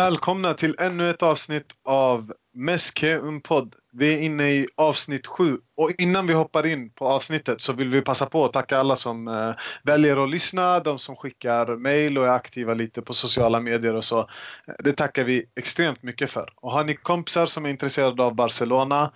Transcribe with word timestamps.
Välkomna 0.00 0.54
till 0.54 0.76
ännu 0.78 1.10
ett 1.10 1.22
avsnitt 1.22 1.72
av 1.84 2.32
Meske 2.54 3.16
Unpod. 3.16 3.74
Vi 3.92 4.14
är 4.14 4.18
inne 4.18 4.50
i 4.50 4.66
avsnitt 4.76 5.26
sju 5.26 5.58
och 5.76 5.90
innan 5.98 6.26
vi 6.26 6.32
hoppar 6.32 6.66
in 6.66 6.90
på 6.90 7.06
avsnittet 7.06 7.60
så 7.60 7.72
vill 7.72 7.88
vi 7.88 8.00
passa 8.00 8.26
på 8.26 8.44
att 8.44 8.52
tacka 8.52 8.78
alla 8.78 8.96
som 8.96 9.28
eh, 9.28 9.52
väljer 9.82 10.24
att 10.24 10.30
lyssna, 10.30 10.80
de 10.80 10.98
som 10.98 11.16
skickar 11.16 11.76
mejl 11.76 12.18
och 12.18 12.24
är 12.24 12.30
aktiva 12.30 12.74
lite 12.74 13.02
på 13.02 13.14
sociala 13.14 13.60
medier 13.60 13.94
och 13.94 14.04
så. 14.04 14.18
Eh, 14.20 14.74
det 14.78 14.92
tackar 14.92 15.24
vi 15.24 15.44
extremt 15.56 16.02
mycket 16.02 16.30
för. 16.30 16.52
Och 16.56 16.72
har 16.72 16.84
ni 16.84 16.94
kompisar 16.94 17.46
som 17.46 17.66
är 17.66 17.70
intresserade 17.70 18.22
av 18.22 18.34
Barcelona 18.34 19.12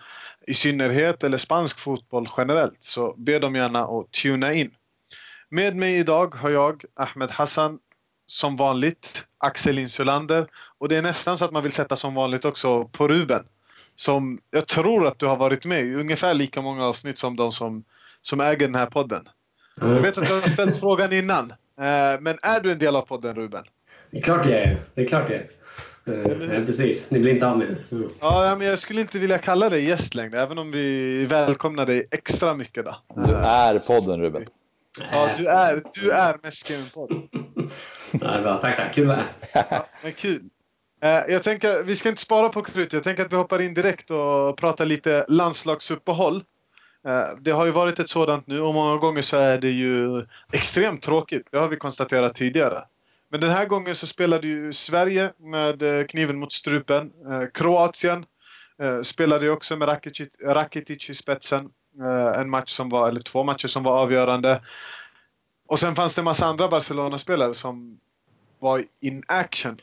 i 0.47 0.55
synnerhet 0.55 1.25
eller 1.25 1.39
spansk 1.39 1.79
fotboll 1.79 2.29
generellt 2.37 2.79
så 2.81 3.15
be 3.17 3.39
dem 3.39 3.55
gärna 3.55 3.81
att 3.85 4.11
tuna 4.11 4.53
in. 4.53 4.71
Med 5.51 5.77
mig 5.77 5.97
idag 5.97 6.35
har 6.35 6.51
jag 6.51 6.85
Ahmed 6.97 7.31
Hassan 7.31 7.79
som 8.27 8.57
vanligt 8.57 9.27
Axel 9.39 9.79
Insulander 9.79 10.47
och 10.79 10.89
det 10.89 10.97
är 10.97 11.03
nästan 11.03 11.39
så 11.39 11.45
att 11.45 11.53
man 11.53 11.63
vill 11.63 11.73
sätta 11.73 11.97
som 11.97 12.15
vanligt 12.15 12.45
också 12.45 12.85
på 12.85 13.09
Ruben. 13.09 13.45
Som 13.97 14.39
jag 14.51 14.67
tror 14.67 15.07
att 15.07 15.19
du 15.19 15.27
har 15.27 15.37
varit 15.37 15.65
med 15.65 15.85
i 15.85 15.95
ungefär 15.95 16.35
lika 16.35 16.63
många 16.63 16.87
avsnitt 16.87 17.19
som 17.19 17.37
de 17.37 17.53
som, 17.53 17.85
som 18.23 18.41
äger 18.41 18.67
den 18.67 18.75
här 18.75 18.87
podden. 18.87 19.29
Jag 19.81 20.01
vet 20.01 20.19
att 20.19 20.27
du 20.27 20.35
har 20.35 20.41
ställt 20.41 20.81
frågan 20.81 21.13
innan. 21.13 21.51
Eh, 21.51 22.21
men 22.21 22.39
är 22.43 22.61
du 22.61 22.73
en 22.73 22.79
del 22.79 22.97
av 22.97 23.03
podden 23.03 23.37
Ruben? 23.37 23.65
Det 24.11 24.19
är 24.19 24.23
klart 24.23 24.47
jag 24.47 24.55
är. 24.55 24.77
Det 24.95 25.03
är 25.03 25.07
klart 25.07 25.31
jag 25.31 25.39
är. 25.39 25.49
Uh, 26.09 26.67
precis, 26.67 27.11
ni 27.11 27.21
blir 27.21 27.33
inte 27.33 27.47
av 27.47 27.59
med 27.59 27.77
mm. 27.91 28.09
Ja, 28.21 28.55
men 28.59 28.67
jag 28.67 28.79
skulle 28.79 29.01
inte 29.01 29.19
vilja 29.19 29.39
kalla 29.39 29.71
dig 29.71 29.85
gäst 29.85 30.15
längre, 30.15 30.43
även 30.43 30.59
om 30.59 30.71
vi 30.71 31.27
välkomnar 31.27 31.87
dig 31.87 32.09
extra 32.11 32.55
mycket. 32.55 32.85
Då. 32.85 32.97
Du 33.27 33.35
är 33.35 33.79
podden 33.79 34.21
Ruben. 34.21 34.47
Ja, 35.13 35.31
du 35.39 35.47
är, 35.47 35.83
du 35.95 36.11
är 36.11 36.39
Mäsken 36.43 36.85
Nej, 38.23 38.41
Ja, 38.45 38.57
tack, 38.57 38.77
tack. 38.77 38.95
Kul 38.95 39.11
att 39.11 39.17
vara 39.53 39.65
ja, 39.71 39.87
men 40.03 40.13
kul. 40.13 40.43
Eh, 41.03 41.23
jag 41.29 41.43
tänker, 41.43 41.83
vi 41.83 41.97
ska 41.97 42.09
inte 42.09 42.21
spara 42.21 42.49
på 42.49 42.63
krut. 42.63 42.93
Jag 42.93 43.05
tänker 43.05 43.25
att 43.25 43.33
vi 43.33 43.37
hoppar 43.37 43.61
in 43.61 43.75
direkt 43.75 44.11
och 44.11 44.57
pratar 44.57 44.85
lite 44.85 45.25
landslagsuppehåll. 45.29 46.45
Eh, 47.07 47.39
det 47.41 47.51
har 47.51 47.67
ju 47.67 47.73
varit 47.73 47.99
ett 47.99 48.09
sådant 48.09 48.47
nu 48.47 48.61
och 48.61 48.75
många 48.75 48.97
gånger 48.97 49.23
så 49.23 49.37
är 49.37 49.59
det 49.59 49.71
ju 49.71 50.27
extremt 50.53 51.03
tråkigt. 51.03 51.49
Det 51.51 51.59
har 51.59 51.69
vi 51.69 51.77
konstaterat 51.77 52.35
tidigare. 52.35 52.85
Men 53.31 53.41
den 53.41 53.51
här 53.51 53.67
gången 53.67 53.95
så 53.95 54.07
spelade 54.07 54.47
ju 54.47 54.73
Sverige 54.73 55.33
med 55.39 55.83
eh, 55.83 56.07
kniven 56.07 56.39
mot 56.39 56.53
strupen. 56.53 57.13
Kroatien 57.55 58.25
spelade 59.03 59.45
ju 59.45 59.53
också 59.53 59.77
med 59.77 59.89
Rakitic 60.45 61.11
i 61.11 61.15
spetsen. 61.15 61.71
En 62.37 62.51
match 62.51 62.71
som 62.71 62.89
var, 62.89 63.09
eller 63.09 63.21
två 63.21 63.45
matcher 63.45 63.69
som 63.69 63.83
var 63.83 63.99
avgörande. 63.99 64.61
Och 65.67 65.79
sen 65.79 65.95
fanns 65.95 66.15
det 66.15 66.21
en 66.21 66.25
massa 66.25 66.47
andra 66.47 66.69
Barcelona-spelare 66.69 67.55
som 67.55 67.99
var 68.65 68.85
in 69.01 69.23
action. 69.27 69.81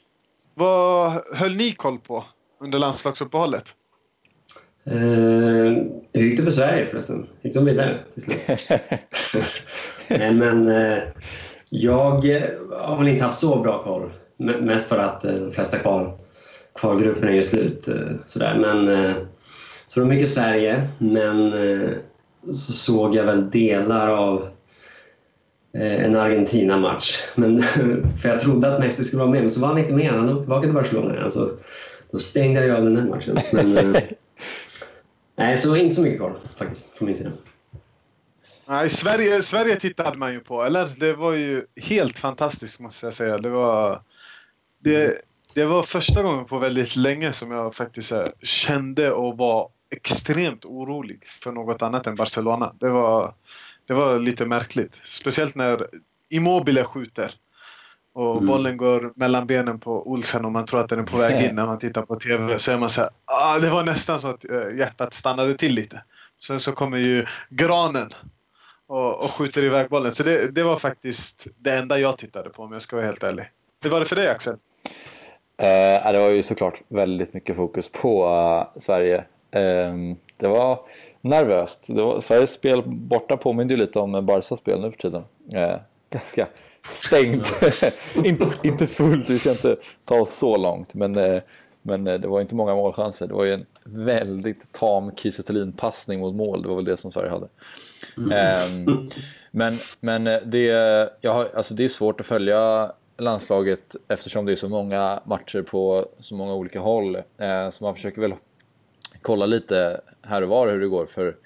Vad 0.55 1.21
höll 1.33 1.55
ni 1.55 1.71
koll 1.71 1.99
på 1.99 2.25
under 2.59 2.79
landslagsuppehållet? 2.79 3.75
Uh, 4.87 5.83
hur 6.13 6.25
gick 6.25 6.37
det 6.37 6.43
för 6.43 6.51
Sverige 6.51 6.85
förresten? 6.85 7.27
Gick 7.41 7.53
de 7.53 7.65
vidare 7.65 7.97
till 8.13 8.21
slut? 8.21 8.69
Nej, 10.07 10.33
men 10.33 10.67
uh, 10.67 10.99
jag 11.69 12.25
har 12.71 12.97
väl 12.97 13.07
inte 13.07 13.23
haft 13.23 13.39
så 13.39 13.59
bra 13.59 13.83
koll. 13.83 14.09
Mest 14.37 14.89
för 14.89 14.97
att 14.97 15.25
uh, 15.25 15.33
de 15.33 15.51
flesta 15.51 15.79
kval, 15.79 16.11
kvalgrupperna 16.75 17.31
är 17.31 17.41
slut. 17.41 17.87
Uh, 17.87 18.17
sådär. 18.27 18.57
Men, 18.57 18.87
uh, 18.87 19.15
så 19.87 19.99
det 19.99 20.05
var 20.05 20.13
mycket 20.13 20.29
Sverige, 20.29 20.87
men 20.97 21.53
så 22.53 22.73
såg 22.73 23.15
jag 23.15 23.23
väl 23.23 23.49
delar 23.49 24.07
av 24.07 24.45
Eh, 24.45 24.60
en 25.73 26.15
Argentina-match. 26.15 27.21
Men, 27.35 27.59
för 28.21 28.29
jag 28.29 28.39
trodde 28.39 28.73
att 28.73 28.79
Messi 28.79 29.03
skulle 29.03 29.19
vara 29.19 29.31
med, 29.31 29.41
men 29.41 29.49
så 29.49 29.61
var 29.61 29.67
han 29.67 29.77
inte 29.77 29.93
med. 29.93 30.11
Han 30.11 30.29
åkte 30.29 30.41
tillbaka 30.41 30.61
till 30.61 30.73
Barcelona. 30.73 31.23
Alltså, 31.23 31.57
då 32.11 32.19
stängde 32.19 32.65
jag 32.65 32.77
av 32.77 32.83
den 32.83 32.95
här 32.95 33.05
matchen. 33.05 33.37
Men, 33.53 33.77
eh, 33.77 34.01
nej, 35.35 35.57
så 35.57 35.75
inte 35.75 35.95
så 35.95 36.01
mycket 36.01 36.19
koll 36.19 36.39
faktiskt, 36.57 36.97
från 36.97 37.05
min 37.05 37.15
sida. 37.15 37.31
Nej, 38.65 38.89
Sverige, 38.89 39.41
Sverige 39.41 39.75
tittade 39.75 40.17
man 40.17 40.33
ju 40.33 40.39
på, 40.39 40.63
eller? 40.63 40.89
Det 40.97 41.13
var 41.13 41.33
ju 41.33 41.65
helt 41.75 42.19
fantastiskt 42.19 42.79
måste 42.79 43.05
jag 43.05 43.13
säga. 43.13 43.37
Det 43.37 43.49
var, 43.49 44.01
det, 44.79 45.21
det 45.53 45.65
var 45.65 45.83
första 45.83 46.23
gången 46.23 46.45
på 46.45 46.57
väldigt 46.57 46.95
länge 46.95 47.33
som 47.33 47.51
jag 47.51 47.75
faktiskt 47.75 48.11
här, 48.11 48.31
kände 48.41 49.11
och 49.11 49.37
var 49.37 49.69
extremt 49.89 50.65
orolig 50.65 51.23
för 51.43 51.51
något 51.51 51.81
annat 51.81 52.07
än 52.07 52.15
Barcelona. 52.15 52.75
Det 52.79 52.89
var, 52.89 53.33
det 53.91 53.95
var 53.95 54.19
lite 54.19 54.45
märkligt. 54.45 55.01
Speciellt 55.03 55.55
när 55.55 55.87
Immobile 56.29 56.83
skjuter. 56.83 57.33
Och 58.13 58.31
mm. 58.31 58.45
bollen 58.45 58.77
går 58.77 59.13
mellan 59.15 59.47
benen 59.47 59.79
på 59.79 60.07
Olsen 60.07 60.45
och 60.45 60.51
man 60.51 60.65
tror 60.65 60.79
att 60.79 60.89
den 60.89 60.99
är 60.99 61.03
på 61.03 61.17
väg 61.17 61.49
in 61.49 61.55
när 61.55 61.65
man 61.65 61.79
tittar 61.79 62.01
på 62.01 62.15
TV. 62.15 62.59
Så 62.59 62.71
är 62.71 62.77
man 62.77 62.89
så 62.89 63.01
här, 63.01 63.09
ah, 63.25 63.59
det 63.59 63.69
var 63.69 63.83
nästan 63.83 64.19
så 64.19 64.27
att 64.27 64.51
eh, 64.51 64.77
hjärtat 64.77 65.13
stannade 65.13 65.57
till 65.57 65.73
lite. 65.73 66.03
Sen 66.39 66.59
så 66.59 66.71
kommer 66.71 66.97
ju 66.97 67.25
granen 67.49 68.13
och, 68.87 69.23
och 69.23 69.29
skjuter 69.29 69.63
iväg 69.63 69.89
bollen. 69.89 70.11
Så 70.11 70.23
det, 70.23 70.55
det 70.55 70.63
var 70.63 70.77
faktiskt 70.77 71.47
det 71.57 71.73
enda 71.73 71.99
jag 71.99 72.17
tittade 72.17 72.49
på 72.49 72.63
om 72.63 72.71
jag 72.71 72.81
ska 72.81 72.95
vara 72.95 73.05
helt 73.05 73.23
ärlig. 73.23 73.49
Hur 73.83 73.89
var 73.89 73.99
det 73.99 74.05
för 74.05 74.15
dig 74.15 74.27
Axel? 74.27 74.53
Eh, 75.57 76.11
det 76.11 76.19
var 76.19 76.29
ju 76.29 76.43
såklart 76.43 76.81
väldigt 76.87 77.33
mycket 77.33 77.55
fokus 77.55 77.89
på 77.89 78.27
uh, 78.27 78.79
Sverige. 78.81 79.17
Eh, 79.51 79.95
det 80.37 80.47
var 80.47 80.79
nervöst. 81.21 81.85
Det 81.87 82.01
var, 82.01 82.21
Sveriges 82.21 82.51
spel 82.51 82.83
borta 82.85 83.37
påminner 83.37 83.71
ju 83.71 83.77
lite 83.77 83.99
om 83.99 84.25
Barcas 84.25 84.59
spel 84.59 84.81
nu 84.81 84.91
för 84.91 84.97
tiden. 84.97 85.23
Eh, 85.53 85.75
ganska 86.09 86.47
stängt. 86.89 87.53
In, 88.15 88.53
inte 88.63 88.87
fullt, 88.87 89.29
vi 89.29 89.39
ska 89.39 89.51
inte 89.51 89.75
ta 90.05 90.21
oss 90.21 90.37
så 90.37 90.57
långt. 90.57 90.93
Men, 90.93 91.17
eh, 91.17 91.41
men 91.81 92.07
eh, 92.07 92.19
det 92.19 92.27
var 92.27 92.41
inte 92.41 92.55
många 92.55 92.75
målchanser. 92.75 93.27
Det 93.27 93.33
var 93.33 93.43
ju 93.43 93.53
en 93.53 93.65
väldigt 93.83 94.71
tam 94.71 95.15
Kiese 95.15 95.71
passning 95.77 96.19
mot 96.19 96.35
mål. 96.35 96.61
Det 96.61 96.69
var 96.69 96.75
väl 96.75 96.85
det 96.85 96.97
som 96.97 97.11
Sverige 97.11 97.29
hade. 97.29 97.47
Mm. 98.17 98.31
Eh, 98.31 98.95
men 99.51 99.73
men 99.99 100.27
eh, 100.27 100.39
det, 100.45 100.65
jag 101.21 101.33
har, 101.33 101.47
alltså 101.55 101.73
det 101.73 101.83
är 101.83 101.87
svårt 101.87 102.19
att 102.19 102.25
följa 102.25 102.91
landslaget 103.17 103.95
eftersom 104.07 104.45
det 104.45 104.51
är 104.51 104.55
så 104.55 104.69
många 104.69 105.21
matcher 105.25 105.61
på 105.61 106.07
så 106.19 106.35
många 106.35 106.53
olika 106.53 106.79
håll. 106.79 107.15
Eh, 107.15 107.69
så 107.69 107.83
man 107.83 107.95
försöker 107.95 108.21
väl 108.21 108.33
kolla 109.21 109.45
lite 109.45 110.01
här 110.21 110.41
och 110.41 110.49
var 110.49 110.67
hur 110.67 110.79
det 110.79 110.87
går 110.87 111.05
för, 111.05 111.37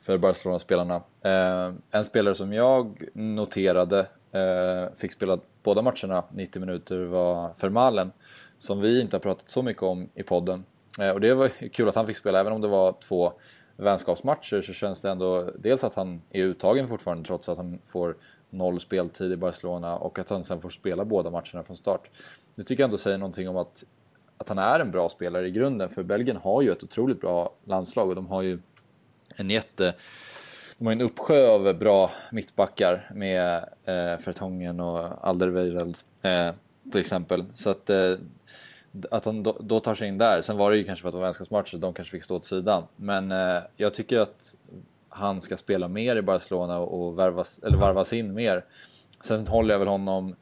för 0.00 0.18
Barcelona-spelarna. 0.18 1.02
Eh, 1.22 1.72
en 1.90 2.04
spelare 2.04 2.34
som 2.34 2.52
jag 2.52 3.02
noterade 3.12 3.98
eh, 4.32 4.94
fick 4.96 5.12
spela 5.12 5.38
båda 5.62 5.82
matcherna 5.82 6.24
90 6.32 6.60
minuter 6.60 7.04
var 7.04 7.54
Fermalen 7.54 8.12
som 8.58 8.80
vi 8.80 9.00
inte 9.00 9.16
har 9.16 9.20
pratat 9.20 9.48
så 9.48 9.62
mycket 9.62 9.82
om 9.82 10.08
i 10.14 10.22
podden. 10.22 10.64
Eh, 11.00 11.10
och 11.10 11.20
det 11.20 11.34
var 11.34 11.48
kul 11.48 11.88
att 11.88 11.94
han 11.94 12.06
fick 12.06 12.16
spela, 12.16 12.40
även 12.40 12.52
om 12.52 12.60
det 12.60 12.68
var 12.68 12.94
två 13.08 13.32
vänskapsmatcher 13.76 14.60
så 14.60 14.72
känns 14.72 15.02
det 15.02 15.10
ändå 15.10 15.50
dels 15.58 15.84
att 15.84 15.94
han 15.94 16.22
är 16.30 16.42
uttagen 16.42 16.88
fortfarande 16.88 17.24
trots 17.24 17.48
att 17.48 17.56
han 17.56 17.78
får 17.86 18.16
noll 18.50 18.80
speltid 18.80 19.32
i 19.32 19.36
Barcelona 19.36 19.96
och 19.96 20.18
att 20.18 20.28
han 20.28 20.44
sen 20.44 20.60
får 20.60 20.70
spela 20.70 21.04
båda 21.04 21.30
matcherna 21.30 21.62
från 21.62 21.76
start. 21.76 22.10
Det 22.54 22.62
tycker 22.62 22.82
jag 22.82 22.88
ändå 22.88 22.98
säger 22.98 23.18
någonting 23.18 23.48
om 23.48 23.56
att 23.56 23.84
att 24.40 24.48
han 24.48 24.58
är 24.58 24.80
en 24.80 24.90
bra 24.90 25.08
spelare 25.08 25.46
i 25.46 25.50
grunden. 25.50 25.88
För 25.88 26.02
Belgien 26.02 26.36
har 26.36 26.62
ju 26.62 26.72
ett 26.72 26.84
otroligt 26.84 27.20
bra 27.20 27.54
landslag 27.64 28.08
och 28.08 28.14
de 28.14 28.26
har 28.26 28.42
ju 28.42 28.58
en 29.36 29.50
jätte... 29.50 29.94
De 30.78 30.86
har 30.86 30.92
en 30.92 31.00
uppsjö 31.00 31.48
av 31.48 31.78
bra 31.78 32.10
mittbackar 32.32 33.10
med 33.14 33.56
eh, 33.84 34.18
Fertongen 34.18 34.80
och 34.80 35.28
Alderweireld 35.28 35.98
eh, 36.22 36.50
till 36.92 37.00
exempel. 37.00 37.44
Så 37.54 37.70
att, 37.70 37.90
eh, 37.90 38.14
att 39.10 39.24
han 39.24 39.42
då, 39.42 39.56
då, 39.60 39.80
tar 39.80 39.94
sig 39.94 40.08
in 40.08 40.18
där. 40.18 40.42
Sen 40.42 40.56
var 40.56 40.70
det 40.70 40.76
ju 40.76 40.84
kanske 40.84 41.02
för 41.02 41.08
att 41.08 41.12
det 41.12 41.18
var 41.18 41.24
vänskapsmatch 41.24 41.70
så 41.70 41.76
de 41.76 41.94
kanske 41.94 42.12
fick 42.12 42.24
stå 42.24 42.36
åt 42.36 42.44
sidan. 42.44 42.82
Men 42.96 43.32
eh, 43.32 43.62
jag 43.76 43.94
tycker 43.94 44.18
att 44.18 44.54
han 45.08 45.40
ska 45.40 45.56
spela 45.56 45.88
mer 45.88 46.16
i 46.16 46.22
Barcelona 46.22 46.78
och 46.78 47.18
värvas, 47.18 47.58
eller 47.58 47.78
varvas 47.78 48.12
in 48.12 48.34
mer. 48.34 48.64
Sen 49.24 49.46
håller 49.46 49.74
jag 49.74 49.78
väl 49.78 49.88
honom 49.88 50.36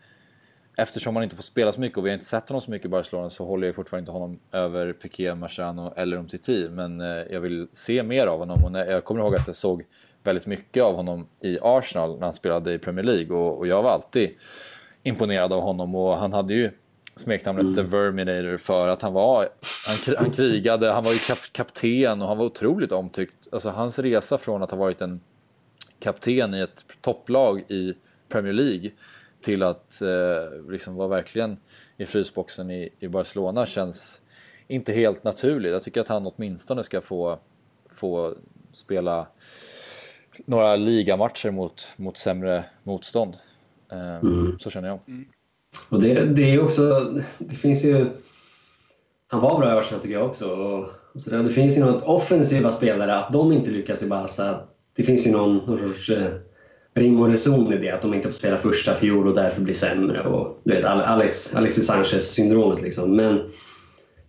eftersom 0.78 1.16
han 1.16 1.22
inte 1.22 1.36
får 1.36 1.42
spela 1.42 1.72
så 1.72 1.80
mycket 1.80 1.98
och 1.98 2.06
vi 2.06 2.10
har 2.10 2.14
inte 2.14 2.26
sett 2.26 2.48
honom 2.48 2.60
så 2.60 2.70
mycket 2.70 2.86
i 2.86 2.88
Barcelona 2.88 3.30
så 3.30 3.44
håller 3.44 3.66
jag 3.66 3.76
fortfarande 3.76 4.02
inte 4.02 4.12
honom 4.12 4.40
över 4.52 4.92
Piqué, 4.92 5.34
Marciano 5.34 5.92
eller 5.96 6.16
Umtiti. 6.16 6.68
Men 6.70 7.00
eh, 7.00 7.06
jag 7.06 7.40
vill 7.40 7.68
se 7.72 8.02
mer 8.02 8.26
av 8.26 8.38
honom 8.38 8.64
och 8.64 8.78
jag 8.78 9.04
kommer 9.04 9.20
ihåg 9.20 9.36
att 9.36 9.46
jag 9.46 9.56
såg 9.56 9.84
väldigt 10.22 10.46
mycket 10.46 10.82
av 10.82 10.96
honom 10.96 11.28
i 11.40 11.58
Arsenal 11.62 12.18
när 12.18 12.24
han 12.24 12.34
spelade 12.34 12.74
i 12.74 12.78
Premier 12.78 13.04
League 13.04 13.36
och, 13.36 13.58
och 13.58 13.66
jag 13.66 13.82
var 13.82 13.90
alltid 13.90 14.30
imponerad 15.02 15.52
av 15.52 15.60
honom 15.60 15.94
och 15.94 16.16
han 16.16 16.32
hade 16.32 16.54
ju 16.54 16.70
smeknamnet 17.16 17.64
mm. 17.64 17.76
The 17.76 17.82
Verminator 17.82 18.56
för 18.56 18.88
att 18.88 19.02
han 19.02 19.12
var, 19.12 19.48
han, 19.86 20.16
han 20.18 20.30
krigade, 20.30 20.90
han 20.90 21.04
var 21.04 21.12
ju 21.12 21.18
kap, 21.18 21.38
kapten 21.52 22.22
och 22.22 22.28
han 22.28 22.38
var 22.38 22.44
otroligt 22.44 22.92
omtyckt. 22.92 23.48
Alltså 23.52 23.70
hans 23.70 23.98
resa 23.98 24.38
från 24.38 24.62
att 24.62 24.70
ha 24.70 24.78
varit 24.78 25.00
en 25.00 25.20
kapten 26.00 26.54
i 26.54 26.60
ett 26.60 26.84
topplag 27.00 27.60
i 27.68 27.94
Premier 28.28 28.52
League 28.52 28.90
till 29.40 29.62
att 29.62 30.02
eh, 30.02 30.70
liksom 30.70 30.94
vara 30.94 31.08
verkligen 31.08 31.56
i 31.96 32.06
frysboxen 32.06 32.70
i, 32.70 32.88
i 32.98 33.08
Barcelona 33.08 33.66
känns 33.66 34.22
inte 34.68 34.92
helt 34.92 35.24
naturligt. 35.24 35.72
Jag 35.72 35.82
tycker 35.82 36.00
att 36.00 36.08
han 36.08 36.26
åtminstone 36.26 36.84
ska 36.84 37.00
få, 37.00 37.38
få 37.90 38.34
spela 38.72 39.26
några 40.44 40.76
ligamatcher 40.76 41.50
mot, 41.50 41.88
mot 41.96 42.16
sämre 42.16 42.64
motstånd. 42.82 43.36
Eh, 43.92 44.16
mm. 44.16 44.58
Så 44.58 44.70
känner 44.70 44.88
jag. 44.88 44.98
Mm. 45.08 45.28
Och 45.88 46.02
det, 46.02 46.24
det 46.24 46.54
är 46.54 46.62
också, 46.62 47.14
det 47.38 47.54
finns 47.54 47.84
ju 47.84 48.10
han 49.30 49.40
var 49.40 49.58
bra 49.58 49.74
i 49.74 49.78
Arsenal 49.78 50.02
tycker 50.02 50.14
jag 50.14 50.26
också. 50.26 50.50
Och, 50.50 50.88
och 51.14 51.20
så 51.20 51.30
där. 51.30 51.42
Det 51.42 51.50
finns 51.50 51.78
ju 51.78 51.84
något 51.84 52.02
offensiva 52.02 52.70
spelare, 52.70 53.14
att 53.14 53.32
de 53.32 53.52
inte 53.52 53.70
lyckas 53.70 54.02
i 54.02 54.06
Barca. 54.06 54.60
Det 54.96 55.02
finns 55.02 55.26
ju 55.26 55.30
någon, 55.30 55.56
någon 55.56 55.78
sorts 55.78 56.10
eh, 56.10 56.32
rim 56.98 57.20
och 57.20 57.28
reson 57.28 57.72
i 57.72 57.78
det, 57.78 57.90
att 57.90 58.02
de 58.02 58.14
inte 58.14 58.28
får 58.28 58.34
spela 58.34 58.56
första 58.56 58.94
fjol 58.94 59.28
och 59.28 59.34
därför 59.34 59.60
blir 59.60 59.74
sämre. 59.74 60.22
Och, 60.22 60.60
du 60.64 60.74
vet, 60.74 60.84
Alex, 60.84 61.56
Alexis 61.56 61.86
Sanchez-syndromet 61.86 62.82
liksom. 62.82 63.16
Men 63.16 63.40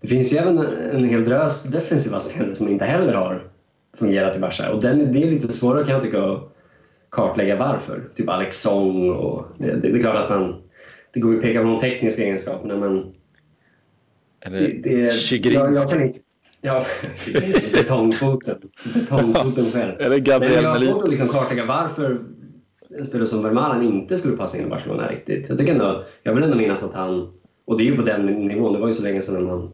det 0.02 0.08
finns 0.08 0.34
ju 0.34 0.38
även 0.38 0.58
en 0.58 1.10
hel 1.10 1.26
drös 1.26 1.64
defensiva 1.64 2.20
spelare 2.20 2.56
som 2.56 2.70
inte 2.70 2.86
heller 2.86 3.14
har 3.14 3.44
fungerat 3.98 4.36
i 4.36 4.40
Barca. 4.40 4.72
Och 4.72 4.82
den, 4.82 5.12
det 5.12 5.24
är 5.24 5.32
lite 5.32 5.48
svårare 5.48 5.84
kan 5.84 5.94
jag 5.94 6.02
tycka 6.02 6.24
att 6.24 6.56
kartlägga 7.10 7.56
varför. 7.56 8.04
Typ 8.16 8.30
Alex 8.30 8.62
Song 8.62 9.10
och... 9.10 9.46
Det, 9.58 9.66
det, 9.66 9.92
det 9.92 9.98
är 9.98 10.02
klart 10.02 10.16
att 10.16 10.30
man... 10.30 10.62
Det 11.14 11.20
går 11.20 11.32
ju 11.32 11.38
att 11.38 11.44
peka 11.44 11.60
på 11.60 11.66
de 11.66 11.80
tekniska 11.80 12.24
egenskaperna 12.24 12.78
men... 12.78 13.14
Eller 14.42 14.60
det, 14.84 14.90
jag, 15.44 15.74
jag 15.74 15.90
kan 15.90 16.02
inte, 16.02 16.20
Ja, 16.62 16.86
betongfoten. 17.74 18.58
Betongfoten 18.94 19.72
själv. 19.72 20.02
Eller 20.02 20.18
Gabriel 20.18 20.54
Men 20.54 20.64
jag 20.64 20.70
har 20.70 20.78
svårt 20.78 21.04
att 21.04 21.10
liksom 21.10 21.28
kartlägga 21.28 21.66
varför 21.66 22.20
en 22.98 23.06
spelare 23.06 23.28
som 23.28 23.44
Vermaelen 23.44 23.84
inte 23.84 24.18
skulle 24.18 24.38
passa 24.38 24.58
in 24.58 24.66
i 24.66 24.70
Barcelona 24.70 25.08
riktigt. 25.08 25.50
Jag, 25.50 25.58
tycker 25.58 25.72
ändå, 25.72 26.04
jag 26.24 26.34
vill 26.34 26.44
ändå 26.44 26.58
minnas 26.58 26.84
att 26.84 26.94
han, 26.94 27.34
och 27.66 27.78
det 27.78 27.84
är 27.84 27.86
ju 27.86 27.96
på 27.96 28.02
den 28.02 28.26
nivån, 28.26 28.74
det 28.74 28.80
var 28.80 28.88
ju 28.88 28.94
så 28.94 29.04
länge 29.04 29.22
sedan 29.22 29.46
man, 29.46 29.72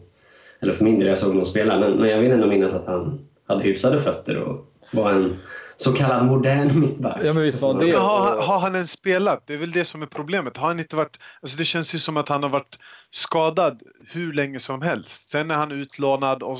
eller 0.59 0.73
för 0.73 0.83
min 0.83 0.99
del, 0.99 1.07
jag 1.07 1.17
såg 1.17 1.29
honom 1.29 1.45
spela, 1.45 1.79
men, 1.79 1.93
men 1.93 2.09
jag 2.09 2.19
vill 2.19 2.31
ändå 2.31 2.47
minnas 2.47 2.73
att 2.73 2.85
han 2.85 3.19
hade 3.47 3.63
hyfsade 3.63 3.99
fötter 3.99 4.37
och 4.37 4.71
var 4.91 5.11
en 5.11 5.37
så 5.77 5.93
kallad 5.93 6.25
modern 6.25 6.79
mittback. 6.79 7.21
Ja, 7.23 7.33
men 7.33 7.43
visst 7.43 7.61
var 7.61 7.79
det. 7.79 7.91
Har, 7.91 8.41
har, 8.41 8.59
han 8.59 8.75
ens 8.75 8.91
spelat? 8.91 9.43
Det 9.47 9.53
är 9.53 9.57
väl 9.57 9.71
det 9.71 9.85
som 9.85 10.01
är 10.01 10.05
problemet. 10.05 10.57
Har 10.57 10.67
han 10.67 10.79
inte 10.79 10.95
varit... 10.95 11.19
Alltså 11.41 11.57
det 11.57 11.65
känns 11.65 11.95
ju 11.95 11.99
som 11.99 12.17
att 12.17 12.29
han 12.29 12.43
har 12.43 12.49
varit 12.49 12.79
skadad 13.09 13.81
hur 14.11 14.33
länge 14.33 14.59
som 14.59 14.81
helst. 14.81 15.29
Sen 15.29 15.51
är 15.51 15.55
han 15.55 15.71
utlånad 15.71 16.43
och, 16.43 16.59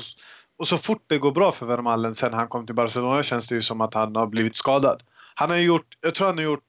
och 0.58 0.68
så 0.68 0.76
fort 0.78 1.04
det 1.06 1.18
går 1.18 1.32
bra 1.32 1.52
för 1.52 1.66
Vermaelen 1.66 2.14
sen 2.14 2.34
han 2.34 2.48
kom 2.48 2.66
till 2.66 2.74
Barcelona 2.74 3.22
känns 3.22 3.48
det 3.48 3.54
ju 3.54 3.62
som 3.62 3.80
att 3.80 3.94
han 3.94 4.16
har 4.16 4.26
blivit 4.26 4.56
skadad. 4.56 5.02
Han 5.38 5.50
har 5.50 5.56
gjort, 5.56 5.86
jag 6.00 6.14
tror 6.14 6.26
han 6.26 6.36
har 6.36 6.44
gjort 6.44 6.64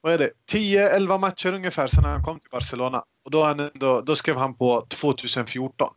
vad 0.00 0.12
är 0.12 0.18
det, 0.18 0.30
10-11 0.50 1.18
matcher 1.18 1.52
ungefär 1.52 1.86
sedan 1.86 2.04
han 2.04 2.24
kom 2.24 2.40
till 2.40 2.50
Barcelona. 2.50 3.04
Och 3.24 3.30
då, 3.30 3.44
han, 3.44 3.70
då, 3.74 4.00
då 4.00 4.16
skrev 4.16 4.36
han 4.36 4.54
på 4.54 4.86
2014. 4.88 5.94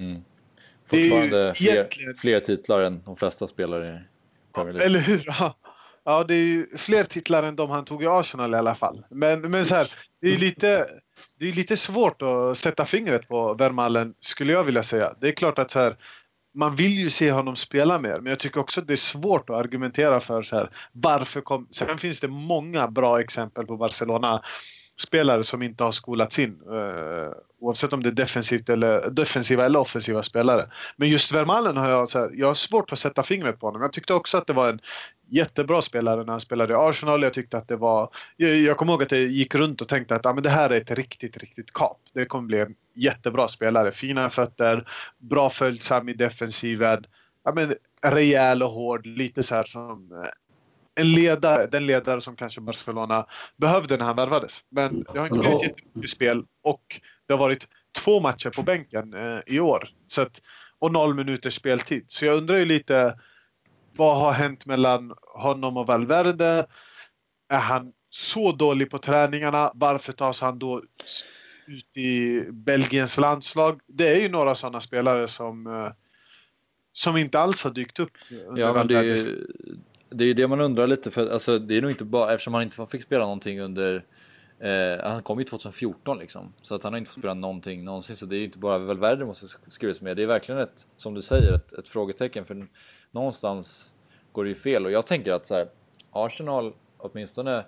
Mm. 0.00 0.22
Fortfarande 0.86 1.52
fler, 1.54 1.72
egentligen... 1.72 2.14
fler 2.14 2.40
titlar 2.40 2.80
än 2.80 3.02
de 3.04 3.16
flesta 3.16 3.46
spelare 3.46 3.86
i 3.86 4.54
Premier 4.54 4.72
League. 4.72 4.86
Eller 4.86 5.00
hur? 5.00 5.24
Ja, 6.04 6.24
det 6.24 6.34
är 6.34 6.44
ju 6.44 6.66
fler 6.76 7.04
titlar 7.04 7.42
än 7.42 7.56
de 7.56 7.70
han 7.70 7.84
tog 7.84 8.02
i 8.02 8.06
Arsenal 8.06 8.54
i 8.54 8.56
alla 8.56 8.74
fall. 8.74 9.04
Men, 9.10 9.40
men 9.40 9.64
så 9.64 9.74
här, 9.74 9.88
det 10.20 10.34
är 10.34 10.38
lite, 10.38 10.86
det 11.38 11.48
är 11.48 11.52
lite 11.52 11.76
svårt 11.76 12.22
att 12.22 12.58
sätta 12.58 12.86
fingret 12.86 13.28
på 13.28 13.54
Vermaelen 13.54 14.14
skulle 14.20 14.52
jag 14.52 14.64
vilja 14.64 14.82
säga. 14.82 15.14
Det 15.20 15.28
är 15.28 15.32
klart 15.32 15.58
att 15.58 15.70
så 15.70 15.78
här, 15.78 15.96
man 16.54 16.76
vill 16.76 16.98
ju 16.98 17.10
se 17.10 17.32
honom 17.32 17.56
spela 17.56 17.98
mer, 17.98 18.16
men 18.16 18.26
jag 18.26 18.38
tycker 18.38 18.60
också 18.60 18.80
att 18.80 18.86
det 18.86 18.94
är 18.94 18.96
svårt 18.96 19.50
att 19.50 19.56
argumentera 19.56 20.20
för 20.20 20.42
så 20.42 20.56
här, 20.56 20.70
varför 20.92 21.40
kom... 21.40 21.66
Sen 21.70 21.98
finns 21.98 22.20
det 22.20 22.28
många 22.28 22.88
bra 22.88 23.20
exempel 23.20 23.66
på 23.66 23.76
Barcelona 23.76 24.42
spelare 25.00 25.44
som 25.44 25.62
inte 25.62 25.84
har 25.84 25.92
skolats 25.92 26.38
in. 26.38 26.60
Uh, 26.70 27.32
oavsett 27.60 27.92
om 27.92 28.02
det 28.02 28.08
är 28.08 28.12
defensivt 28.12 28.68
eller, 28.68 29.10
defensiva 29.10 29.66
eller 29.66 29.78
offensiva 29.78 30.22
spelare. 30.22 30.70
Men 30.96 31.08
just 31.08 31.32
Vermalen 31.32 31.76
har 31.76 31.88
jag, 31.88 32.08
så 32.08 32.18
här, 32.18 32.30
jag 32.34 32.46
har 32.46 32.54
svårt 32.54 32.92
att 32.92 32.98
sätta 32.98 33.22
fingret 33.22 33.60
på 33.60 33.66
honom. 33.66 33.82
Jag 33.82 33.92
tyckte 33.92 34.14
också 34.14 34.38
att 34.38 34.46
det 34.46 34.52
var 34.52 34.68
en 34.68 34.80
jättebra 35.28 35.82
spelare 35.82 36.24
när 36.24 36.32
han 36.32 36.40
spelade 36.40 36.72
i 36.72 36.76
Arsenal. 36.76 37.22
Jag 37.22 37.32
tyckte 37.32 37.56
att 37.56 37.68
det 37.68 37.76
var... 37.76 38.10
Jag, 38.36 38.56
jag 38.56 38.76
kommer 38.76 38.92
ihåg 38.92 39.02
att 39.02 39.12
jag 39.12 39.20
gick 39.20 39.54
runt 39.54 39.80
och 39.80 39.88
tänkte 39.88 40.14
att 40.14 40.26
ah, 40.26 40.32
men 40.32 40.42
det 40.42 40.50
här 40.50 40.70
är 40.70 40.76
ett 40.76 40.90
riktigt, 40.90 41.36
riktigt 41.36 41.72
kap. 41.72 42.00
Det 42.14 42.24
kommer 42.24 42.46
bli 42.46 42.60
en 42.60 42.74
jättebra 42.94 43.48
spelare. 43.48 43.92
Fina 43.92 44.30
fötter, 44.30 44.88
bra 45.18 45.50
följsam 45.50 46.08
i 46.08 46.14
defensiven. 46.14 47.04
Ja, 47.44 47.52
men, 47.54 47.74
rejäl 48.02 48.62
och 48.62 48.70
hård, 48.70 49.06
lite 49.06 49.42
så 49.42 49.54
här 49.54 49.64
som 49.64 50.12
eh, 50.12 50.28
en 50.94 51.12
ledare, 51.12 51.66
den 51.66 51.86
ledare 51.86 52.20
som 52.20 52.36
kanske 52.36 52.60
Barcelona 52.60 53.26
behövde 53.56 53.96
när 53.96 54.04
han 54.04 54.16
värvades. 54.16 54.64
Men 54.68 55.04
det 55.12 55.18
har 55.18 55.26
inte 55.26 55.38
blivit 55.38 55.62
jättemycket 55.62 56.10
spel 56.10 56.44
och 56.62 57.00
det 57.26 57.32
har 57.32 57.38
varit 57.38 57.68
två 57.92 58.20
matcher 58.20 58.50
på 58.50 58.62
bänken 58.62 59.14
eh, 59.14 59.40
i 59.46 59.60
år. 59.60 59.88
Så 60.06 60.22
att, 60.22 60.42
och 60.78 60.92
noll 60.92 61.14
minuters 61.14 61.54
speltid. 61.54 62.04
Så 62.08 62.24
jag 62.24 62.36
undrar 62.36 62.56
ju 62.56 62.64
lite 62.64 63.18
vad 63.96 64.16
har 64.16 64.32
hänt 64.32 64.66
mellan 64.66 65.14
honom 65.34 65.76
och 65.76 65.86
Valverde? 65.86 66.66
Är 67.48 67.58
han 67.58 67.92
så 68.10 68.52
dålig 68.52 68.90
på 68.90 68.98
träningarna? 68.98 69.70
Varför 69.74 70.12
tas 70.12 70.40
han 70.40 70.58
då 70.58 70.82
ut 71.66 71.96
i 71.96 72.40
Belgiens 72.50 73.18
landslag? 73.18 73.80
Det 73.86 74.08
är 74.08 74.20
ju 74.20 74.28
några 74.28 74.54
sådana 74.54 74.80
spelare 74.80 75.28
som, 75.28 75.66
eh, 75.66 75.92
som 76.92 77.16
inte 77.16 77.38
alls 77.38 77.64
har 77.64 77.70
dykt 77.70 77.98
upp. 77.98 78.10
Ja, 78.56 78.72
men 78.72 78.86
det 78.86 78.98
är, 78.98 79.02
ju, 79.02 79.46
det 80.14 80.24
är 80.24 80.28
ju 80.28 80.34
det 80.34 80.48
man 80.48 80.60
undrar 80.60 80.86
lite 80.86 81.10
för 81.10 81.30
alltså, 81.30 81.58
det 81.58 81.76
är 81.76 81.82
nog 81.82 81.90
inte 81.90 82.04
bara 82.04 82.32
eftersom 82.32 82.54
han 82.54 82.62
inte 82.62 82.86
fick 82.86 83.02
spela 83.02 83.24
någonting 83.24 83.60
under 83.60 84.04
Eh, 84.62 85.04
han 85.04 85.22
kom 85.22 85.38
ju 85.38 85.44
2014 85.44 86.18
liksom, 86.18 86.52
så 86.62 86.74
att 86.74 86.82
han 86.82 86.92
har 86.92 86.98
inte 86.98 87.10
fått 87.10 87.18
spela 87.18 87.34
någonting 87.34 87.84
någonsin. 87.84 88.16
Så 88.16 88.26
det 88.26 88.36
är 88.36 88.38
ju 88.38 88.44
inte 88.44 88.58
bara 88.58 88.78
Valverde 88.78 89.24
måste 89.24 89.46
skrivas 89.68 90.00
med. 90.00 90.16
Det 90.16 90.22
är 90.22 90.26
verkligen 90.26 90.60
ett, 90.60 90.86
som 90.96 91.14
du 91.14 91.22
säger, 91.22 91.52
ett, 91.52 91.72
ett 91.72 91.88
frågetecken. 91.88 92.44
För 92.44 92.66
någonstans 93.10 93.92
går 94.32 94.44
det 94.44 94.48
ju 94.48 94.54
fel. 94.54 94.86
Och 94.86 94.92
jag 94.92 95.06
tänker 95.06 95.32
att 95.32 95.46
så 95.46 95.54
här, 95.54 95.68
Arsenal, 96.10 96.72
åtminstone 96.98 97.64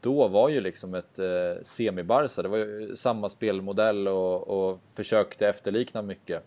då, 0.00 0.28
var 0.28 0.48
ju 0.48 0.60
liksom 0.60 0.94
ett 0.94 1.18
eh, 1.18 1.62
semibarsa. 1.62 2.42
Det 2.42 2.48
var 2.48 2.58
ju 2.58 2.96
samma 2.96 3.28
spelmodell 3.28 4.08
och, 4.08 4.48
och 4.48 4.80
försökte 4.94 5.48
efterlikna 5.48 6.02
mycket 6.02 6.42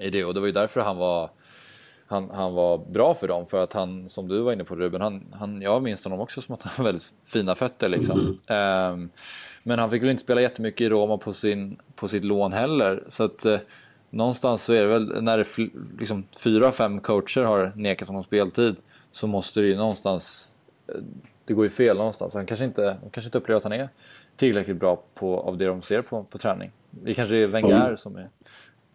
i 0.00 0.10
det. 0.10 0.24
Och 0.24 0.34
det 0.34 0.40
var 0.40 0.46
ju 0.46 0.52
därför 0.52 0.80
han 0.80 0.96
var 0.96 1.30
han, 2.12 2.30
han 2.30 2.54
var 2.54 2.78
bra 2.78 3.14
för 3.14 3.28
dem 3.28 3.46
för 3.46 3.62
att 3.62 3.72
han, 3.72 4.08
som 4.08 4.28
du 4.28 4.40
var 4.40 4.52
inne 4.52 4.64
på 4.64 4.76
Ruben, 4.76 5.00
han, 5.00 5.24
han, 5.32 5.62
jag 5.62 5.82
minns 5.82 6.04
honom 6.04 6.20
också 6.20 6.40
som 6.40 6.54
att 6.54 6.62
han 6.62 6.72
har 6.76 6.84
väldigt 6.84 7.14
fina 7.24 7.54
fötter 7.54 7.88
liksom. 7.88 8.36
Mm. 8.46 8.92
Um, 8.92 9.10
men 9.62 9.78
han 9.78 9.90
fick 9.90 10.02
väl 10.02 10.10
inte 10.10 10.22
spela 10.22 10.40
jättemycket 10.40 10.80
i 10.80 10.88
Roma 10.88 11.18
på, 11.18 11.32
sin, 11.32 11.76
på 11.94 12.08
sitt 12.08 12.24
lån 12.24 12.52
heller. 12.52 13.04
Så 13.08 13.24
att 13.24 13.46
uh, 13.46 13.58
någonstans 14.10 14.64
så 14.64 14.72
är 14.72 14.82
det 14.82 14.88
väl 14.88 15.22
när 15.22 15.38
det 15.38 15.70
liksom, 15.98 16.24
fyra, 16.36 16.72
fem 16.72 17.00
coacher 17.00 17.44
har 17.44 17.72
nekat 17.76 18.08
honom 18.08 18.24
speltid 18.24 18.76
så 19.12 19.26
måste 19.26 19.60
det 19.60 19.66
ju 19.66 19.76
någonstans, 19.76 20.52
uh, 20.94 21.02
det 21.44 21.54
går 21.54 21.64
ju 21.64 21.70
fel 21.70 21.96
någonstans. 21.96 22.34
Han 22.34 22.46
kanske 22.46 22.64
inte, 22.64 22.96
han 23.00 23.10
kanske 23.10 23.28
inte 23.28 23.38
upplever 23.38 23.56
att 23.56 23.64
han 23.64 23.72
är 23.72 23.88
tillräckligt 24.36 24.76
bra 24.76 25.02
på, 25.14 25.40
av 25.40 25.56
det 25.56 25.66
de 25.66 25.82
ser 25.82 26.02
på, 26.02 26.24
på 26.24 26.38
träning. 26.38 26.70
Det 26.90 27.14
kanske 27.14 27.36
är 27.36 27.46
Wenger 27.46 27.86
mm. 27.86 27.96
som 27.96 28.16
är 28.16 28.28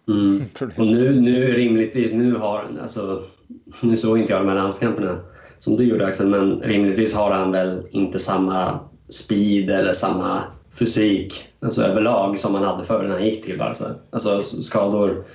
Mm. 0.07 0.43
Och 0.77 0.87
nu, 0.87 1.21
nu 1.21 1.53
rimligtvis, 1.53 2.13
nu 2.13 2.35
har, 2.35 2.69
alltså, 2.81 3.21
nu 3.81 3.97
såg 3.97 4.17
inte 4.17 4.33
jag 4.33 4.41
de 4.41 4.47
här 4.47 4.55
landskamperna 4.55 5.19
som 5.59 5.75
du 5.75 5.83
gjorde 5.83 6.05
Axel, 6.05 6.27
men 6.27 6.61
rimligtvis 6.61 7.13
har 7.13 7.31
han 7.31 7.51
väl 7.51 7.83
inte 7.91 8.19
samma 8.19 8.79
speed 9.09 9.69
eller 9.69 9.93
samma 9.93 10.43
fysik 10.73 11.47
alltså 11.59 11.81
överlag 11.81 12.39
som 12.39 12.55
han 12.55 12.63
hade 12.63 12.83
före 12.83 13.07
när 13.07 13.15
han 13.15 13.25
gick 13.25 13.45
till 13.45 13.57
Barca. 13.57 13.85
Alltså 14.09 14.41
skador, 14.41 15.25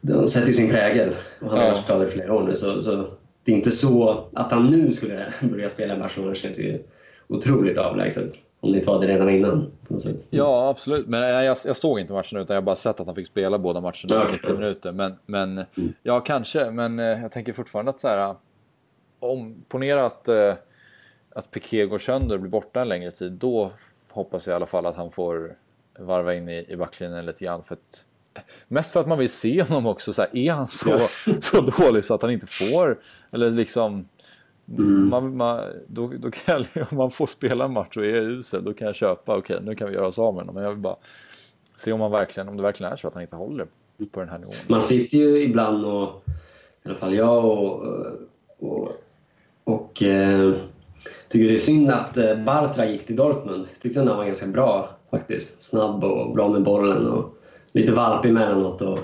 de 0.00 0.28
sätter 0.28 0.46
ju 0.46 0.52
sin 0.52 0.70
prägel 0.70 1.12
och 1.40 1.50
han 1.50 1.58
har 1.58 1.66
varit 1.66 1.84
skadad 1.84 2.08
i 2.08 2.10
flera 2.10 2.34
år 2.34 2.42
nu 2.42 2.54
så, 2.54 2.82
så 2.82 3.06
det 3.44 3.52
är 3.52 3.56
inte 3.56 3.70
så 3.70 4.28
att 4.32 4.52
han 4.52 4.70
nu 4.70 4.92
skulle 4.92 5.32
börja 5.40 5.68
spela 5.68 5.96
i 5.96 5.98
Barcelona 5.98 6.34
känns 6.34 6.58
ju 6.58 6.82
otroligt 7.28 7.78
avlägset. 7.78 8.32
Om 8.60 8.72
ni 8.72 8.80
var 8.80 9.00
det 9.00 9.06
redan 9.06 9.30
innan. 9.30 9.72
Ja, 10.30 10.68
absolut. 10.68 11.06
Men 11.06 11.22
jag, 11.22 11.56
jag 11.64 11.76
såg 11.76 12.00
inte 12.00 12.12
matchen 12.12 12.38
utan 12.38 12.54
jag 12.54 12.62
har 12.62 12.66
bara 12.66 12.76
sett 12.76 13.00
att 13.00 13.06
han 13.06 13.14
fick 13.14 13.26
spela 13.26 13.58
båda 13.58 13.80
matcherna 13.80 14.28
i 14.28 14.32
90 14.32 14.54
minuter. 14.54 14.92
Men, 14.92 15.14
men 15.26 15.52
mm. 15.52 15.92
ja, 16.02 16.20
kanske. 16.20 16.70
Men 16.70 16.98
eh, 16.98 17.22
jag 17.22 17.32
tänker 17.32 17.52
fortfarande 17.52 17.90
att 17.90 18.00
så 18.00 18.08
här, 18.08 18.34
om, 19.20 19.64
ponera 19.68 20.06
att, 20.06 20.28
eh, 20.28 20.54
att 21.30 21.50
Piqué 21.50 21.86
går 21.86 21.98
sönder 21.98 22.34
och 22.34 22.40
blir 22.40 22.50
borta 22.50 22.80
en 22.80 22.88
längre 22.88 23.10
tid. 23.10 23.32
Då 23.32 23.72
hoppas 24.10 24.46
jag 24.46 24.54
i 24.54 24.56
alla 24.56 24.66
fall 24.66 24.86
att 24.86 24.96
han 24.96 25.10
får 25.10 25.56
varva 25.98 26.34
in 26.34 26.48
i, 26.48 26.66
i 26.68 26.76
backlinjen 26.76 27.26
lite 27.26 27.44
grann. 27.44 27.62
För 27.62 27.74
att, 27.74 28.04
mest 28.68 28.92
för 28.92 29.00
att 29.00 29.08
man 29.08 29.18
vill 29.18 29.30
se 29.30 29.62
honom 29.62 29.86
också. 29.86 30.12
Så 30.12 30.22
här, 30.22 30.36
är 30.36 30.52
han 30.52 30.68
så, 30.68 30.98
så 31.40 31.60
dålig 31.60 32.04
så 32.04 32.14
att 32.14 32.22
han 32.22 32.30
inte 32.30 32.46
får, 32.46 32.98
eller 33.32 33.50
liksom 33.50 34.08
Mm. 34.68 35.08
Man, 35.08 35.36
man, 35.36 35.60
då, 35.86 36.12
då 36.18 36.30
kan 36.30 36.64
jag, 36.74 36.86
om 36.90 36.96
man 36.96 37.10
får 37.10 37.26
spela 37.26 37.64
en 37.64 37.72
match 37.72 37.96
och 37.96 38.04
är 38.04 38.30
usel, 38.30 38.64
då 38.64 38.74
kan 38.74 38.86
jag 38.86 38.96
köpa, 38.96 39.36
okej 39.36 39.56
okay, 39.56 39.66
nu 39.68 39.74
kan 39.74 39.88
vi 39.88 39.94
göra 39.94 40.06
oss 40.06 40.18
av 40.18 40.34
med 40.34 40.42
honom. 40.42 40.54
Men 40.54 40.64
jag 40.64 40.70
vill 40.70 40.80
bara 40.80 40.96
se 41.76 41.92
om, 41.92 42.00
man 42.00 42.10
verkligen, 42.10 42.48
om 42.48 42.56
det 42.56 42.62
verkligen 42.62 42.92
är 42.92 42.96
så 42.96 43.08
att 43.08 43.14
han 43.14 43.22
inte 43.22 43.36
håller 43.36 43.66
på 44.12 44.20
den 44.20 44.28
här 44.28 44.38
nivån. 44.38 44.54
Man 44.68 44.80
sitter 44.80 45.18
ju 45.18 45.42
ibland 45.42 45.84
och, 45.84 46.24
i 46.84 46.88
alla 46.88 46.94
fall 46.94 47.14
jag 47.14 47.44
och, 47.44 47.82
och, 48.58 48.88
och 49.64 50.02
eh, 50.02 50.54
tycker 51.28 51.48
det 51.48 51.54
är 51.54 51.58
synd 51.58 51.90
att 51.90 52.16
eh, 52.16 52.44
Bartra 52.44 52.86
gick 52.86 53.06
till 53.06 53.16
Dortmund. 53.16 53.66
Jag 53.72 53.80
tyckte 53.80 54.00
han 54.00 54.16
var 54.16 54.24
ganska 54.24 54.46
bra 54.46 54.90
faktiskt. 55.10 55.62
Snabb 55.62 56.04
och 56.04 56.34
bra 56.34 56.48
med 56.48 56.62
bollen 56.62 57.06
och 57.06 57.38
lite 57.72 57.92
valpig 57.92 58.28
emellanåt. 58.28 58.82
Och, 58.82 58.98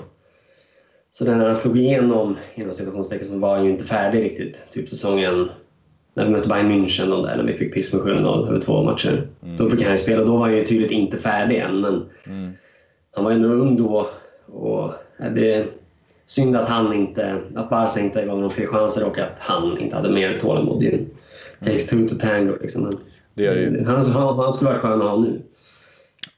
så 1.13 1.25
när 1.25 1.45
han 1.45 1.55
slog 1.55 1.77
igenom, 1.77 2.37
inom 2.55 2.73
situationstecken, 2.73 3.27
så 3.27 3.37
var 3.37 3.55
han 3.55 3.65
ju 3.65 3.71
inte 3.71 3.85
färdig 3.85 4.23
riktigt. 4.23 4.71
Typ 4.71 4.89
säsongen 4.89 5.49
när 6.13 6.25
vi 6.25 6.31
mötte 6.31 6.49
Bayern 6.49 6.71
München 6.71 7.11
och 7.11 7.27
där, 7.27 7.37
när 7.37 7.43
vi 7.43 7.53
fick 7.53 7.73
piss 7.73 7.93
med 7.93 8.01
7-0 8.01 8.47
över 8.47 8.61
två 8.61 8.83
matcher. 8.83 9.27
Mm. 9.43 9.57
Då 9.57 9.69
fick 9.69 9.81
han 9.81 9.91
ju 9.91 9.97
spela, 9.97 10.25
då 10.25 10.37
var 10.37 10.45
han 10.45 10.57
ju 10.57 10.65
tydligt 10.65 10.91
inte 10.91 11.17
färdig 11.17 11.57
än. 11.57 11.81
Men 11.81 12.05
mm. 12.25 12.53
han 13.15 13.23
var 13.23 13.31
ändå 13.31 13.49
ung 13.49 13.77
då 13.77 14.07
Och 14.45 14.93
det 15.35 15.53
är 15.53 15.67
synd 16.25 16.55
att 16.55 16.69
han 16.69 16.93
inte, 16.93 17.37
att 17.55 17.69
Barca 17.69 17.99
inte 17.99 18.25
gav 18.25 18.35
honom 18.35 18.51
fler 18.51 18.67
chanser 18.67 19.07
och 19.07 19.19
att 19.19 19.35
han 19.39 19.77
inte 19.77 19.95
hade 19.95 20.11
mer 20.11 20.39
tålamod. 20.39 20.81
Det 20.81 20.99
takes 21.65 21.87
two 21.87 22.07
to 22.07 22.15
tango 22.19 22.57
liksom. 22.61 22.99
Det 23.33 23.47
är 23.47 23.55
det 23.55 23.61
ju. 23.61 23.85
han, 23.85 24.11
han, 24.11 24.35
han 24.35 24.53
skulle 24.53 24.69
varit 24.69 24.81
skön 24.81 25.01
att 25.01 25.09
ha 25.09 25.17
nu. 25.17 25.41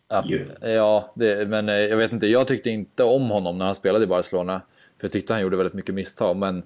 Ja, 0.08 0.24
Ju. 0.28 0.46
ja 0.62 1.14
det, 1.16 1.50
men 1.50 1.70
eh, 1.70 1.76
jag 1.76 1.98
vet 1.98 2.12
inte. 2.12 2.28
Jag 2.28 2.48
tyckte 2.48 2.70
inte 2.70 3.04
om 3.04 3.30
honom 3.30 3.58
när 3.58 3.66
han 3.66 3.76
spelade 3.76 4.04
i 4.04 4.08
Barcelona. 4.08 4.62
För 5.00 5.08
jag 5.08 5.12
tyckte 5.12 5.34
han 5.34 5.42
gjorde 5.42 5.58
väldigt 5.58 5.74
mycket 5.74 5.96
misstag. 5.96 6.36
Men 6.36 6.64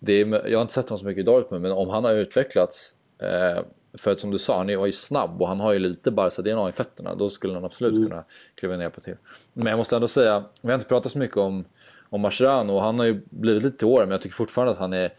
det 0.00 0.18
jag 0.20 0.58
har 0.58 0.62
inte 0.62 0.74
sett 0.74 0.88
honom 0.88 0.98
så 0.98 1.06
mycket 1.06 1.20
i 1.20 1.24
Dortmund. 1.24 1.62
Men 1.62 1.72
om 1.72 1.88
han 1.88 2.04
har 2.04 2.12
utvecklats. 2.12 2.94
Eh, 3.22 3.62
för 3.94 4.12
att 4.12 4.20
som 4.20 4.30
du 4.30 4.38
sa, 4.38 4.56
han 4.56 4.70
är 4.70 4.86
ju 4.86 4.92
snabb 4.92 5.42
och 5.42 5.48
han 5.48 5.60
har 5.60 5.72
ju 5.72 5.78
lite 5.78 6.10
Barca-DNA 6.10 6.68
i 6.68 6.72
fötterna. 6.72 7.14
Då 7.14 7.30
skulle 7.30 7.54
han 7.54 7.64
absolut 7.64 8.08
kunna 8.08 8.24
kliva 8.54 8.76
ner 8.76 8.88
på 8.90 9.00
till. 9.00 9.16
Men 9.52 9.66
jag 9.66 9.76
måste 9.76 9.96
ändå 9.96 10.08
säga, 10.08 10.44
vi 10.62 10.68
har 10.68 10.74
inte 10.74 10.86
pratat 10.86 11.12
så 11.12 11.18
mycket 11.18 11.36
om, 11.36 11.64
om 12.10 12.20
Mascherano 12.20 12.72
och 12.72 12.82
han 12.82 12.98
har 12.98 13.06
ju 13.06 13.20
blivit 13.30 13.62
lite 13.62 13.78
till 13.78 13.86
åren. 13.86 14.08
Men 14.08 14.12
jag 14.12 14.20
tycker 14.20 14.34
fortfarande 14.34 14.72
att 14.72 14.78
han 14.78 14.92
är 14.92 15.12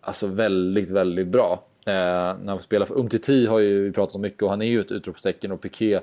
alltså 0.00 0.26
väldigt, 0.26 0.90
väldigt 0.90 1.28
bra. 1.28 1.64
Eh, 1.86 1.92
när 1.92 2.46
han 2.46 2.58
får 2.58 2.62
spela 2.62 2.86
för 2.86 2.98
Umtiti 2.98 3.46
har 3.46 3.58
ju 3.58 3.84
vi 3.84 3.92
pratat 3.92 4.14
om 4.14 4.20
mycket 4.20 4.42
och 4.42 4.50
han 4.50 4.62
är 4.62 4.66
ju 4.66 4.80
ett 4.80 4.92
utropstecken 4.92 5.52
och 5.52 5.60
Piqué 5.60 6.00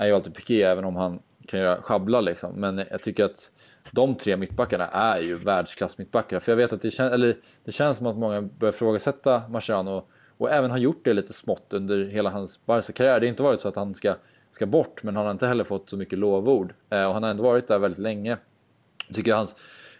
är 0.00 0.06
ju 0.06 0.14
alltid 0.14 0.34
Piqué 0.34 0.62
även 0.62 0.84
om 0.84 0.96
han 0.96 1.20
kan 1.46 1.60
göra 1.60 1.82
schabbla 1.82 2.20
liksom. 2.20 2.52
Men 2.54 2.84
jag 2.90 3.02
tycker 3.02 3.24
att 3.24 3.50
de 3.92 4.14
tre 4.14 4.36
mittbackarna 4.36 4.86
är 4.86 5.20
ju 5.20 5.36
världsklass 5.36 5.98
mittbackar. 5.98 6.40
För 6.40 6.52
jag 6.52 6.56
vet 6.56 6.72
att 6.72 6.80
det, 6.80 6.90
kän 6.90 7.12
eller, 7.12 7.36
det 7.64 7.72
känns 7.72 7.96
som 7.96 8.06
att 8.06 8.16
många 8.16 8.42
börjar 8.42 8.72
ifrågasätta 8.72 9.42
Mascherano 9.48 10.06
och 10.36 10.50
även 10.50 10.70
har 10.70 10.78
gjort 10.78 11.04
det 11.04 11.12
lite 11.12 11.32
smått 11.32 11.72
under 11.72 12.04
hela 12.04 12.30
hans 12.30 12.66
Barca-karriär. 12.66 13.20
Det 13.20 13.26
har 13.26 13.30
inte 13.30 13.42
varit 13.42 13.60
så 13.60 13.68
att 13.68 13.76
han 13.76 13.94
ska, 13.94 14.14
ska 14.50 14.66
bort 14.66 15.02
men 15.02 15.16
han 15.16 15.24
har 15.24 15.32
inte 15.32 15.46
heller 15.46 15.64
fått 15.64 15.90
så 15.90 15.96
mycket 15.96 16.18
lovord. 16.18 16.74
Eh, 16.90 17.04
och 17.04 17.14
han 17.14 17.22
har 17.22 17.30
ändå 17.30 17.42
varit 17.42 17.68
där 17.68 17.78
väldigt 17.78 17.98
länge. 17.98 18.38
Jag 19.06 19.16
tycker 19.16 19.34
hans 19.34 19.56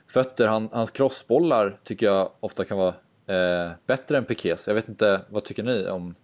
fötter, 0.07 0.47
han, 0.47 0.69
hans 0.73 0.91
crossbollar 0.91 1.81
tycker 1.85 2.07
jag 2.07 2.31
ofta 2.41 2.65
kan 2.65 2.79
vara 2.79 2.95
eh, 3.27 3.73
bättre 3.87 4.19
än 4.19 4.25
Piqués. 4.25 4.67
Jag 4.67 4.75
vet 4.75 4.89
inte, 4.89 5.21
vad 5.29 5.45
tycker 5.45 5.63
ni 5.63 5.89
om, 5.89 6.15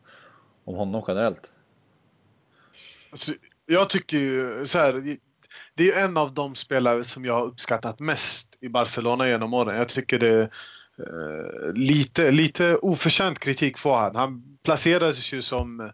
om 0.64 0.75
honom 0.75 1.02
generellt? 1.09 1.52
Alltså, 3.11 3.33
jag 3.66 3.90
tycker 3.90 4.16
ju 4.16 4.66
så 4.66 4.78
här. 4.78 5.16
Det 5.75 5.92
är 5.92 6.04
en 6.04 6.16
av 6.16 6.35
de 6.35 6.54
spelare 6.54 7.04
som 7.04 7.25
jag 7.25 7.35
har 7.35 7.46
uppskattat 7.46 8.00
mest 8.00 8.56
i 8.61 8.68
Barcelona 8.68 9.28
genom 9.28 9.54
åren. 9.54 9.76
Jag 9.76 9.88
tycker 9.88 10.18
det 10.18 10.28
är 10.28 10.50
lite, 11.73 12.30
lite 12.30 12.76
oförtjänt 12.76 13.38
kritik 13.38 13.78
får 13.78 13.96
han. 13.96 14.16
Han 14.16 14.58
placerades 14.62 15.32
ju 15.32 15.42
som 15.42 15.90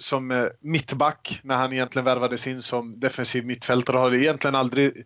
som 0.00 0.30
eh, 0.30 0.46
mittback 0.60 1.40
när 1.42 1.56
han 1.56 1.72
egentligen 1.72 2.04
värvades 2.04 2.46
in 2.46 2.62
som 2.62 3.00
defensiv 3.00 3.46
mittfältare 3.46 3.96
och 3.96 4.02
har 4.02 4.14
egentligen 4.14 4.54
aldrig 4.54 5.04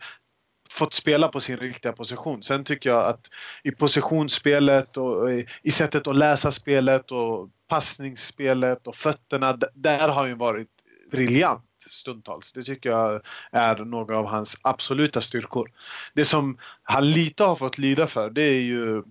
fått 0.71 0.95
spela 0.95 1.29
på 1.29 1.41
sin 1.41 1.57
riktiga 1.57 1.93
position. 1.93 2.43
Sen 2.43 2.65
tycker 2.65 2.91
jag 2.91 3.05
att 3.05 3.31
i 3.63 3.71
positionsspelet 3.71 4.97
och 4.97 5.33
i, 5.33 5.47
i 5.63 5.71
sättet 5.71 6.07
att 6.07 6.17
läsa 6.17 6.51
spelet 6.51 7.13
och 7.13 7.51
passningsspelet 7.69 8.87
och 8.87 8.97
fötterna, 8.97 9.59
där 9.75 10.09
har 10.09 10.15
han 10.15 10.29
ju 10.29 10.35
varit 10.35 10.69
briljant 11.15 11.63
stundtals. 11.91 12.53
Det 12.53 12.63
tycker 12.63 12.91
jag 12.91 13.21
är 13.53 13.77
några 13.77 14.19
av 14.19 14.27
hans 14.27 14.57
absoluta 14.63 15.21
styrkor. 15.21 15.71
Det 16.15 16.25
som 16.25 16.59
han 16.83 17.11
lite 17.11 17.45
har 17.45 17.57
fått 17.57 17.79
lida 17.79 18.07
för 18.07 18.31
det 18.31 18.43
är 18.43 18.61
ju 18.61 19.03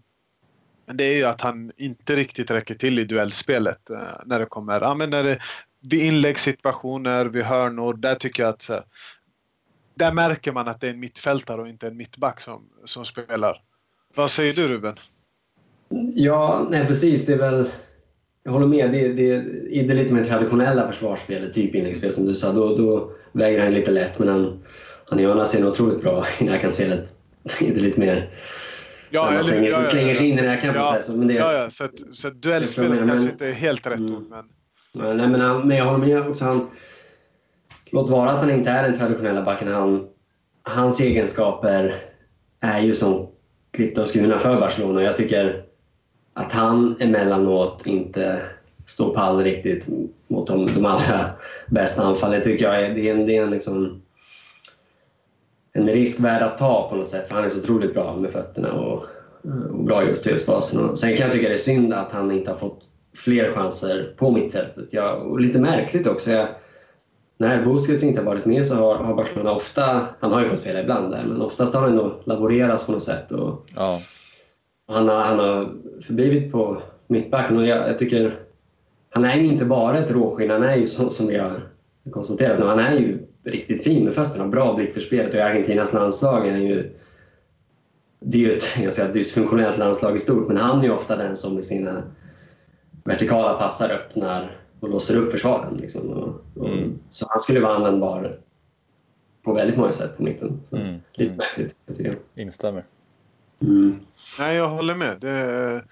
det 0.86 1.04
är 1.04 1.16
ju 1.16 1.24
att 1.24 1.42
han 1.42 1.72
inte 1.78 2.16
riktigt 2.16 2.52
räcker 2.52 2.76
till 2.76 3.00
i 3.00 3.04
duellspelet 3.04 3.90
eh, 3.90 3.98
när 4.26 4.40
det 4.40 4.46
kommer, 4.46 4.82
ja 4.82 4.96
men 4.96 5.10
när 5.10 5.24
det 5.24 5.40
vid 5.80 6.02
inläggssituationer, 6.02 7.26
vid 7.26 7.44
hörnor, 7.44 7.94
där 7.94 8.16
tycker 8.16 8.44
jag 8.44 8.50
att 8.50 8.62
så, 8.62 8.84
där 9.96 10.14
märker 10.14 10.52
man 10.52 10.68
att 10.68 10.82
det 10.82 10.88
är 10.88 10.92
en 10.92 11.00
mittfältare 11.00 11.62
och 11.62 11.68
inte 11.68 11.88
en 11.88 11.98
mittback 11.98 12.42
som, 12.42 12.70
som 12.86 13.06
spelar. 13.06 13.62
Vad 14.16 14.32
säger 14.32 14.54
du 14.54 14.68
Ruben? 14.68 14.96
Ja, 16.16 16.68
nej 16.72 16.88
precis. 16.88 17.26
Det 17.26 17.34
är 17.34 17.38
väl... 17.38 17.70
Jag 18.44 18.52
håller 18.52 18.68
med. 18.68 18.92
Det, 18.92 19.08
det, 19.14 19.24
I 19.70 19.84
det 19.88 19.94
lite 19.94 20.14
mer 20.14 20.24
traditionella 20.24 20.88
försvarsspelet, 20.92 21.54
typ 21.54 21.76
inläggsspel 21.76 22.14
som 22.14 22.26
du 22.26 22.36
sa, 22.36 22.52
då, 22.52 22.76
då 22.76 23.12
väger 23.32 23.64
han 23.64 23.72
lite 23.74 23.92
lätt. 23.92 24.20
Men 24.20 24.28
han, 24.28 24.60
han 25.06 25.20
är 25.20 25.28
å 25.28 25.32
andra 25.32 25.46
sidan 25.46 25.68
otroligt 25.68 26.02
bra 26.02 26.24
i 26.42 26.44
närkampsspelet. 26.46 27.14
I 27.62 27.70
det 27.72 27.80
lite 27.80 28.00
mer... 28.00 28.30
Ja, 29.10 29.30
eller- 29.32 29.42
slänger, 29.42 29.70
ja, 29.70 29.78
ja, 29.78 29.84
slänger 29.84 30.14
sig 30.14 30.30
in 30.30 30.40
i 30.40 30.42
närkampen. 30.42 30.82
ja, 30.82 31.00
men 31.16 31.30
Ja, 31.30 31.54
ja, 31.54 31.70
så, 31.70 31.84
att, 31.84 31.92
så 32.12 32.28
att 32.28 32.42
duellspelet 32.42 32.98
kanske 32.98 33.06
menar, 33.16 33.32
inte 33.32 33.48
är 33.48 33.52
helt 33.54 33.88
rätt 33.88 34.00
Mm. 34.00 34.16
ord 34.16 34.24
men 34.30 34.46
Ja, 34.94 35.14
Nej, 35.14 35.28
men, 35.28 35.42
han, 35.42 35.68
men 35.68 35.78
jag 35.78 35.86
håller 35.86 36.06
med 36.06 36.28
också. 36.28 36.46
Han, 36.46 36.68
låt 37.92 38.10
vara 38.10 38.32
att 38.32 38.40
han 38.42 38.50
inte 38.52 38.70
är 38.70 38.84
den 38.84 38.98
traditionella 38.98 39.42
backen. 39.42 39.68
Han, 39.68 40.08
hans 40.64 41.02
egenskaper 41.02 41.96
är 42.62 42.82
ju 42.82 42.94
som 42.94 43.28
klippta 43.72 44.02
och 44.02 44.08
skurna 44.08 44.40
för 44.40 44.60
Barcelona. 44.60 45.04
Jag 45.04 45.16
tycker 45.16 45.63
att 46.34 46.52
han 46.52 46.96
emellanåt 47.00 47.88
inte 47.88 48.42
står 48.86 49.14
pall 49.14 49.44
riktigt 49.44 49.88
mot 50.28 50.48
de, 50.48 50.66
de 50.66 50.86
allra 50.86 51.32
bästa 51.68 52.04
anfallen. 52.04 52.40
Det 52.40 52.46
tycker 52.46 52.66
jag 52.66 52.86
är, 52.86 52.94
det 52.96 53.10
är 53.10 53.16
en, 53.16 53.26
det 53.26 53.38
är 53.38 53.44
en, 53.44 53.52
liksom, 53.52 54.02
en 55.74 55.88
risk 55.88 56.20
värd 56.20 56.42
att 56.42 56.58
ta 56.58 56.90
på 56.90 56.96
något 56.96 57.08
sätt. 57.08 57.28
För 57.28 57.36
han 57.36 57.44
är 57.44 57.50
så 57.50 57.60
otroligt 57.60 57.94
bra 57.94 58.16
med 58.16 58.32
fötterna 58.32 58.74
och, 58.74 59.04
och 59.70 59.84
bra 59.84 60.04
i 60.04 60.12
uppspelsfasen. 60.12 60.98
Sen 60.98 61.18
kan 61.18 61.26
jag 61.26 61.32
tycka 61.32 61.48
det 61.48 61.54
är 61.54 61.58
synd 61.58 61.94
att 61.94 62.12
han 62.12 62.32
inte 62.32 62.52
har 62.52 62.58
fått 62.58 62.86
fler 63.16 63.54
chanser 63.54 64.14
på 64.18 64.32
mittfältet. 64.32 64.88
Ja, 64.92 65.12
och 65.14 65.40
lite 65.40 65.60
märkligt 65.60 66.08
också. 66.08 66.32
Jag, 66.32 66.48
när 67.38 67.66
Busquets 67.66 68.04
inte 68.04 68.22
har 68.22 68.26
varit 68.26 68.46
med 68.46 68.66
så 68.66 68.76
har, 68.76 68.96
har 68.96 69.14
Barcelona 69.14 69.52
ofta, 69.52 70.08
han 70.20 70.32
har 70.32 70.42
ju 70.42 70.50
fått 70.50 70.60
spela 70.60 70.82
ibland 70.82 71.12
där, 71.12 71.24
men 71.26 71.42
oftast 71.42 71.74
har 71.74 71.82
han 71.82 71.90
ändå 71.90 72.22
laborerats 72.24 72.86
på 72.86 72.92
något 72.92 73.04
sätt. 73.04 73.32
Och, 73.32 73.66
Ja, 73.76 74.00
han, 74.88 75.08
har, 75.08 75.20
han 75.20 75.40
har 75.40 75.76
förblivit 76.02 76.52
på 76.52 76.82
mittbacken 77.08 77.58
och 77.58 77.66
jag, 77.68 77.90
jag 77.90 77.98
tycker 77.98 78.36
han 79.10 79.26
är 79.26 79.36
ju 79.38 79.46
inte 79.46 79.66
bara 79.66 79.98
ett 79.98 80.12
råskinn, 80.12 80.50
han 80.50 80.64
är 80.64 80.76
ju 80.76 80.88
som, 80.88 81.10
som 81.10 81.28
vi 81.28 81.38
har 81.38 81.62
konstaterat, 82.12 82.60
han 82.60 82.80
är 82.80 83.00
ju 83.00 83.20
riktigt 83.44 83.84
fin 83.84 84.04
med 84.04 84.14
fötterna, 84.14 84.48
bra 84.48 84.74
blick 84.74 84.94
för 84.94 85.00
spelet 85.00 85.30
och 85.34 85.40
i 85.40 85.42
Argentinas 85.42 85.94
landslag 85.94 86.48
är 86.48 86.52
han 86.52 86.66
ju 86.66 86.94
det 88.26 88.38
är 88.38 88.42
ju 88.42 88.50
ett 88.52 88.76
ganska 88.82 89.08
dysfunktionellt 89.08 89.78
landslag 89.78 90.16
i 90.16 90.20
stort, 90.20 90.48
men 90.48 90.58
han 90.58 90.80
är 90.80 90.84
ju 90.84 90.92
ofta 90.92 91.16
den 91.18 91.36
som 91.36 91.56
med 91.56 91.66
sina 91.66 92.04
vertikala 93.04 93.54
passar 93.54 93.90
öppnar 93.90 94.58
och 94.80 94.90
låser 94.90 95.18
upp 95.18 95.32
försvaren. 95.32 95.78
Liksom. 95.78 96.10
Och, 96.10 96.28
och, 96.62 96.70
Mm. 96.70 97.00
Så 97.10 97.26
han 97.30 97.40
skulle 97.40 97.60
vara 97.60 97.76
användbar 97.76 98.36
på 99.44 99.54
väldigt 99.54 99.78
många 99.78 99.92
sätt 99.92 100.18
på 100.18 100.24
mitten. 100.24 100.60
Så, 100.64 100.76
Mm. 100.76 100.96
Lite 101.16 101.36
märkligt, 101.36 101.76
jag 101.86 101.98
tycker 101.98 102.10
jag. 102.36 102.46
instämmer. 102.46 102.84
Mm. 103.64 104.00
Nej, 104.40 104.56
jag 104.56 104.70
håller 104.70 104.96
med. 104.96 105.20
Det... 105.20 105.84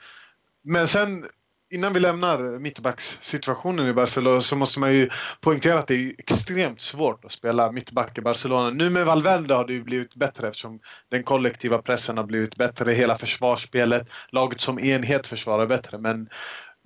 Men 0.64 0.88
sen 0.88 1.26
innan 1.70 1.94
vi 1.94 2.00
lämnar 2.00 2.60
mittbackssituationen 2.60 3.88
i 3.88 3.94
Barcelona 3.94 4.42
så 4.42 4.56
måste 4.56 4.80
man 4.80 4.94
ju 4.94 5.10
poängtera 5.42 5.80
att 5.80 5.88
det 5.88 5.96
är 5.96 6.14
extremt 6.18 6.82
svårt 6.82 7.26
att 7.26 7.32
spela 7.32 7.72
mittback 7.72 8.18
i 8.18 8.22
Barcelona. 8.22 8.70
Nu 8.70 8.90
med 8.90 9.06
Valverde 9.06 9.54
har 9.54 9.68
det 9.68 9.74
ju 9.74 9.84
blivit 9.84 10.16
bättre 10.16 10.48
eftersom 10.48 10.80
den 11.10 11.24
kollektiva 11.24 11.82
pressen 11.82 12.18
har 12.18 12.24
blivit 12.24 12.56
bättre. 12.56 12.92
Hela 12.92 13.18
försvarsspelet, 13.18 14.08
laget 14.30 14.62
som 14.62 14.80
enhet 14.80 15.28
försvarar 15.28 15.68
bättre. 15.68 15.98
Men 15.98 16.30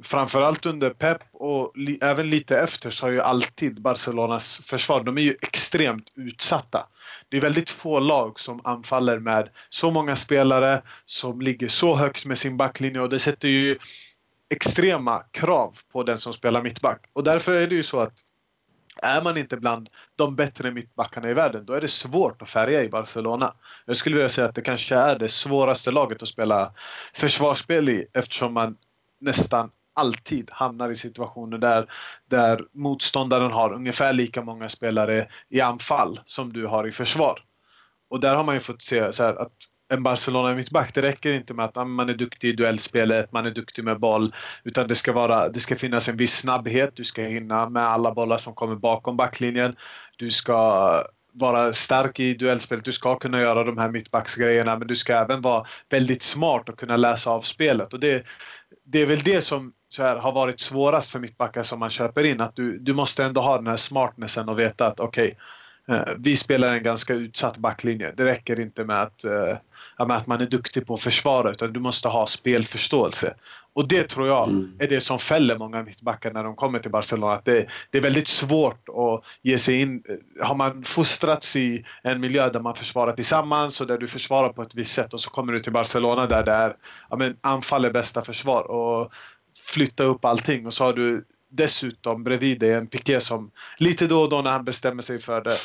framförallt 0.04 0.66
under 0.66 0.90
Pep 0.90 1.18
och 1.34 1.72
li- 1.76 2.00
även 2.02 2.30
lite 2.30 2.60
efter 2.60 2.90
så 2.90 3.06
har 3.06 3.12
ju 3.12 3.22
alltid 3.22 3.82
Barcelonas 3.82 4.60
försvar, 4.64 5.04
de 5.04 5.18
är 5.18 5.22
ju 5.22 5.36
extremt 5.42 6.12
utsatta. 6.16 6.88
Det 7.30 7.38
är 7.38 7.42
väldigt 7.42 7.70
få 7.70 8.00
lag 8.00 8.40
som 8.40 8.62
anfaller 8.64 9.20
med 9.20 9.50
så 9.70 9.92
många 9.92 10.16
spelare 10.16 10.82
som 11.06 11.42
ligger 11.42 11.68
så 11.68 11.96
högt 11.96 12.26
med 12.26 12.38
sin 12.38 12.58
backlinje 12.58 13.02
och 13.02 13.10
det 13.10 13.20
sätter 13.20 13.48
ju 13.48 13.78
extrema 14.50 15.24
krav 15.32 15.78
på 15.92 16.04
den 16.04 16.18
som 16.18 16.34
spelar 16.34 16.64
mittback. 16.64 17.06
Och 17.14 17.24
därför 17.24 17.56
är 17.56 17.68
det 17.68 17.76
ju 17.76 17.84
så 17.84 18.00
att 18.00 18.14
är 19.02 19.22
man 19.22 19.38
inte 19.38 19.58
bland 19.58 19.90
de 20.16 20.36
bättre 20.36 20.72
mittbackarna 20.72 21.30
i 21.30 21.34
världen, 21.34 21.66
då 21.66 21.74
är 21.74 21.82
det 21.82 21.88
svårt 21.88 22.42
att 22.42 22.50
färga 22.50 22.84
i 22.84 22.90
Barcelona. 22.90 23.54
Jag 23.86 23.96
skulle 23.96 24.16
vilja 24.16 24.30
säga 24.30 24.48
att 24.48 24.56
det 24.56 24.62
kanske 24.62 24.96
är 24.96 25.20
det 25.20 25.30
svåraste 25.30 25.92
laget 25.92 26.22
att 26.22 26.28
spela 26.28 26.74
försvarsspel 27.14 27.90
i 27.90 28.08
eftersom 28.14 28.54
man 28.54 28.78
nästan 29.20 29.72
alltid 29.96 30.50
hamnar 30.52 30.90
i 30.90 30.96
situationer 30.96 31.58
där, 31.58 31.92
där 32.30 32.62
motståndaren 32.74 33.52
har 33.52 33.74
ungefär 33.74 34.14
lika 34.14 34.42
många 34.42 34.70
spelare 34.70 35.28
i 35.50 35.62
anfall 35.62 36.20
som 36.26 36.54
du 36.54 36.66
har 36.66 36.88
i 36.88 36.92
försvar. 36.92 37.40
Och 38.10 38.20
där 38.20 38.36
har 38.36 38.44
man 38.44 38.56
ju 38.56 38.60
fått 38.60 38.82
se 38.82 39.14
så 39.14 39.24
här 39.24 39.42
att 39.42 39.54
en 39.88 40.04
Barcelona 40.04 40.56
mittback, 40.56 40.94
det 40.94 41.02
räcker 41.02 41.34
inte 41.34 41.54
med 41.54 41.66
att 41.66 41.78
ah, 41.78 41.86
man 41.86 42.10
är 42.10 42.14
duktig 42.14 42.50
i 42.50 42.52
duellspelet, 42.52 43.32
man 43.32 43.46
är 43.46 43.52
duktig 43.52 43.84
med 43.84 44.00
boll, 44.00 44.36
utan 44.64 44.88
det 44.88 44.96
ska, 44.96 45.14
vara, 45.14 45.50
det 45.50 45.60
ska 45.60 45.76
finnas 45.76 46.10
en 46.10 46.18
viss 46.18 46.38
snabbhet, 46.38 46.96
du 46.96 47.04
ska 47.04 47.24
hinna 47.24 47.70
med 47.70 47.84
alla 47.84 48.14
bollar 48.14 48.38
som 48.38 48.54
kommer 48.54 48.76
bakom 48.76 49.18
backlinjen, 49.18 49.76
du 50.18 50.32
ska 50.32 51.04
vara 51.34 51.74
stark 51.74 52.20
i 52.20 52.34
duellspelet, 52.34 52.86
du 52.86 52.92
ska 52.92 53.16
kunna 53.16 53.42
göra 53.42 53.64
de 53.64 53.78
här 53.78 53.90
mittbacksgrejerna, 53.90 54.78
men 54.78 54.88
du 54.88 54.96
ska 54.96 55.14
även 55.14 55.42
vara 55.42 55.66
väldigt 55.90 56.24
smart 56.24 56.70
och 56.70 56.80
kunna 56.80 56.98
läsa 56.98 57.30
av 57.32 57.42
spelet. 57.42 57.94
Och 57.94 58.00
det, 58.00 58.26
det 58.86 59.02
är 59.02 59.06
väl 59.06 59.20
det 59.20 59.42
som 59.42 59.74
så 59.90 60.04
här, 60.04 60.16
har 60.16 60.32
varit 60.32 60.60
svårast 60.60 61.12
för 61.12 61.20
mittbackar 61.20 61.64
som 61.64 61.80
man 61.80 61.90
köper 61.90 62.24
in, 62.24 62.42
att 62.42 62.56
du, 62.56 62.78
du 62.80 62.94
måste 62.94 63.24
ändå 63.24 63.42
ha 63.42 63.58
den 63.58 63.68
här 63.68 63.76
smartnessen 63.76 64.50
och 64.50 64.60
veta 64.60 64.88
att 64.88 65.00
okej, 65.00 65.38
eh, 65.88 66.14
vi 66.18 66.36
spelar 66.36 66.74
en 66.74 66.84
ganska 66.84 67.14
utsatt 67.14 67.58
backlinje. 67.58 68.14
Det 68.18 68.26
räcker 68.26 68.60
inte 68.60 68.84
med 68.84 69.02
att, 69.02 69.24
eh, 69.24 69.58
att 69.98 70.28
man 70.28 70.42
är 70.42 70.46
duktig 70.46 70.88
på 70.88 70.94
att 70.94 71.02
försvara 71.02 71.52
utan 71.52 71.74
du 71.74 71.80
måste 71.80 72.08
ha 72.08 72.28
spelförståelse. 72.28 73.34
Och 73.74 73.88
det 73.88 74.04
tror 74.04 74.28
jag 74.28 74.50
mm. 74.50 74.74
är 74.80 74.88
det 74.88 75.02
som 75.02 75.20
fäller 75.20 75.58
många 75.58 75.84
mittbackar 75.84 76.34
när 76.34 76.44
de 76.44 76.56
kommer 76.56 76.80
till 76.80 76.92
Barcelona. 76.92 77.34
Att 77.34 77.46
det, 77.46 77.68
det, 77.92 77.98
är 77.98 78.02
väldigt 78.02 78.28
svårt 78.28 78.90
att 78.90 79.24
ge 79.42 79.58
sig 79.58 79.82
in. 79.82 80.04
Har 80.42 80.56
man 80.56 80.84
fostrats 80.84 81.56
i 81.56 81.86
en 82.04 82.22
miljö 82.22 82.50
där 82.50 82.60
man 82.60 82.76
försvarar 82.76 83.12
tillsammans 83.12 83.82
och 83.82 83.88
där 83.88 83.98
du 83.98 84.08
försvarar 84.08 84.50
på 84.50 84.62
ett 84.62 84.76
visst 84.76 84.94
sätt 84.94 85.14
och 85.14 85.22
så 85.22 85.30
kommer 85.30 85.54
du 85.54 85.60
till 85.60 85.74
Barcelona 85.74 86.26
där 86.26 86.44
det 86.44 86.52
är 86.52 86.76
ja, 87.10 87.16
men 87.16 87.38
anfall 87.42 87.86
är 87.86 87.92
bästa 87.92 88.22
försvar 88.22 88.72
och 88.72 89.12
flytta 89.66 90.04
upp 90.04 90.26
allting 90.26 90.66
och 90.66 90.74
så 90.74 90.84
har 90.84 90.94
du 90.94 91.26
dessutom 91.56 92.24
bredvid 92.24 92.60
dig 92.60 92.72
en 92.72 92.88
Piqué 92.88 93.20
som 93.20 93.52
lite 93.78 94.08
då 94.08 94.22
och 94.22 94.30
då 94.30 94.42
när 94.42 94.52
han 94.52 94.66
bestämmer 94.66 95.02
sig 95.02 95.20
för 95.20 95.42
det 95.42 95.58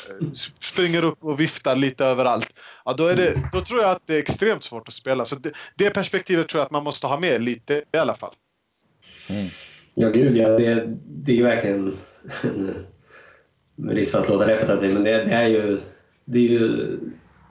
springer 0.59 1.05
upp 1.05 1.23
och 1.23 1.39
viftar 1.39 1.75
lite 1.75 2.05
överallt. 2.05 2.49
Ja, 2.85 2.93
då, 2.93 3.07
är 3.07 3.15
det, 3.15 3.49
då 3.53 3.61
tror 3.61 3.81
jag 3.81 3.91
att 3.91 4.07
det 4.07 4.15
är 4.15 4.19
extremt 4.19 4.63
svårt 4.63 4.87
att 4.87 4.93
spela. 4.93 5.25
Så 5.25 5.35
det, 5.35 5.51
det 5.75 5.89
perspektivet 5.89 6.47
tror 6.47 6.59
jag 6.59 6.65
att 6.65 6.71
man 6.71 6.83
måste 6.83 7.07
ha 7.07 7.19
med 7.19 7.43
lite 7.43 7.83
i 7.93 7.97
alla 7.97 8.15
fall. 8.15 8.33
Mm. 9.29 9.47
Ja, 9.93 10.09
gud 10.09 10.37
ja. 10.37 10.49
Det, 10.49 10.97
det 11.05 11.39
är 11.39 11.43
verkligen... 11.43 11.97
Med 13.75 13.95
risk 13.95 14.11
för 14.11 14.19
att 14.19 14.29
låta 14.29 14.47
repetitiv, 14.47 14.93
men 14.93 15.03
det, 15.03 15.23
det, 15.23 15.33
är 15.33 15.47
ju... 15.47 15.79
Det 16.25 16.39
är 16.39 16.43
ju 16.43 16.99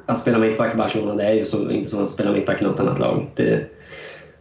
att 0.06 0.18
spela 0.18 0.38
mittback 0.38 0.74
i 0.74 0.76
Barcelona, 0.76 1.14
det 1.14 1.24
är 1.24 1.32
ju 1.32 1.44
så, 1.44 1.70
inte 1.70 1.90
som 1.90 2.04
att 2.04 2.10
spela 2.10 2.32
mittback 2.32 2.62
i 2.62 2.64
något 2.64 2.80
annat 2.80 2.98
lag. 2.98 3.30
Det, 3.34 3.70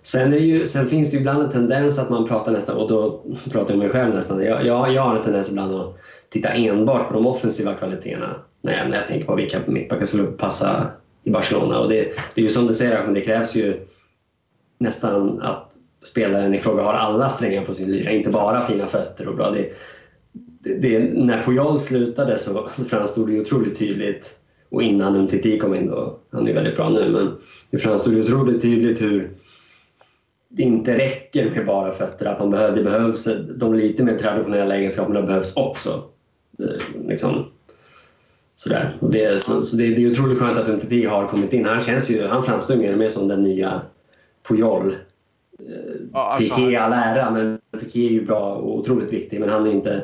Sen, 0.01 0.31
ju, 0.31 0.65
sen, 0.65 0.87
finns 0.87 1.11
det 1.11 1.15
ju 1.15 1.19
ibland 1.19 1.43
en 1.43 1.51
tendens 1.51 1.99
att 1.99 2.09
man 2.09 2.27
pratar 2.27 2.51
nästan, 2.51 2.77
och 2.77 2.89
då 2.89 3.23
pratar 3.51 3.59
jag 3.59 3.71
om 3.71 3.79
mig 3.79 3.89
själv 3.89 4.15
nästan. 4.15 4.43
Jag, 4.43 4.65
jag, 4.65 4.93
jag 4.93 5.01
har 5.01 5.15
en 5.15 5.23
tendens 5.23 5.49
ibland 5.49 5.75
att 5.75 5.97
titta 6.29 6.49
enbart 6.49 7.07
på 7.07 7.13
de 7.13 7.27
offensiva 7.27 7.73
kvaliteterna 7.73 8.35
när 8.61 8.77
jag, 8.77 8.89
när 8.89 8.97
jag 8.97 9.07
tänker 9.07 9.27
på 9.27 9.35
vilka 9.35 9.59
mittbackar 9.67 10.05
skulle 10.05 10.23
passa 10.23 10.87
i 11.23 11.29
Barcelona. 11.31 11.79
Och 11.79 11.89
det, 11.89 11.95
det 12.35 12.41
är 12.41 12.43
ju 12.43 12.47
som 12.47 12.67
du 12.67 12.73
säger, 12.73 13.03
men 13.05 13.13
det 13.13 13.21
krävs 13.21 13.55
ju 13.55 13.85
nästan 14.77 15.41
att 15.41 15.71
spelaren 16.01 16.53
i 16.53 16.59
fråga 16.59 16.83
har 16.83 16.93
alla 16.93 17.29
strängar 17.29 17.65
på 17.65 17.73
sin 17.73 17.91
lyra, 17.91 18.11
inte 18.11 18.29
bara 18.29 18.65
fina 18.65 18.85
fötter 18.85 19.27
och 19.27 19.35
bra. 19.35 19.51
Det, 19.51 19.71
det, 20.59 20.73
det, 20.73 20.99
när 20.99 21.43
Puyol 21.43 21.79
slutade 21.79 22.37
så 22.37 22.67
framstod 22.67 23.29
det 23.29 23.39
otroligt 23.39 23.79
tydligt, 23.79 24.35
och 24.69 24.83
innan 24.83 25.15
Umtiti 25.15 25.59
kom 25.59 25.75
in 25.75 25.87
då, 25.87 26.19
han 26.31 26.47
är 26.47 26.53
väldigt 26.53 26.75
bra 26.75 26.89
nu, 26.89 27.11
men 27.11 27.35
det 27.69 27.77
framstod 27.77 28.15
otroligt 28.15 28.61
tydligt 28.61 29.01
hur 29.01 29.31
det 30.49 30.63
inte 30.63 30.97
räcker 30.97 31.55
med 31.55 31.65
bara 31.65 31.91
fötter. 31.91 32.25
Att 32.25 32.39
man 32.39 32.49
behöver, 32.49 32.75
det 32.75 32.83
behövs, 32.83 33.27
de 33.55 33.73
lite 33.73 34.03
mer 34.03 34.17
traditionella 34.17 34.75
egenskaperna 34.75 35.21
behövs 35.21 35.55
också. 35.55 36.03
Liksom, 37.07 37.45
sådär. 38.55 38.97
Och 38.99 39.11
det, 39.11 39.41
så, 39.41 39.63
så 39.63 39.77
det, 39.77 39.95
det, 39.95 40.03
är 40.03 40.11
otroligt 40.11 40.39
skönt 40.39 40.57
att 40.57 40.69
Umtiti 40.69 41.05
har 41.05 41.27
kommit 41.27 41.53
in. 41.53 41.65
Han, 41.65 41.81
känns 41.81 42.11
ju, 42.11 42.27
han 42.27 42.43
framstår 42.43 42.75
mer 42.75 42.91
och 42.91 42.99
mer 42.99 43.09
som 43.09 43.27
den 43.27 43.41
nya 43.41 43.81
Puyol. 44.47 44.95
Ja, 46.13 46.19
alltså, 46.19 46.55
Piqué 46.55 46.75
all 46.75 46.93
ära, 46.93 47.31
men 47.31 47.59
Piqué 47.79 48.05
är 48.05 48.11
ju 48.11 48.25
bra 48.25 48.55
och 48.55 48.77
otroligt 48.77 49.13
viktig. 49.13 49.39
Men 49.39 49.49
han 49.49 49.67
är 49.67 49.71
inte... 49.71 50.01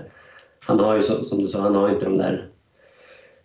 Han 0.66 0.80
har 0.80 0.96
ju 0.96 1.02
som 1.02 1.42
du 1.42 1.48
sa, 1.48 1.60
han 1.60 1.76
har 1.76 1.90
inte 1.90 2.06
de 2.06 2.18
där 2.18 2.50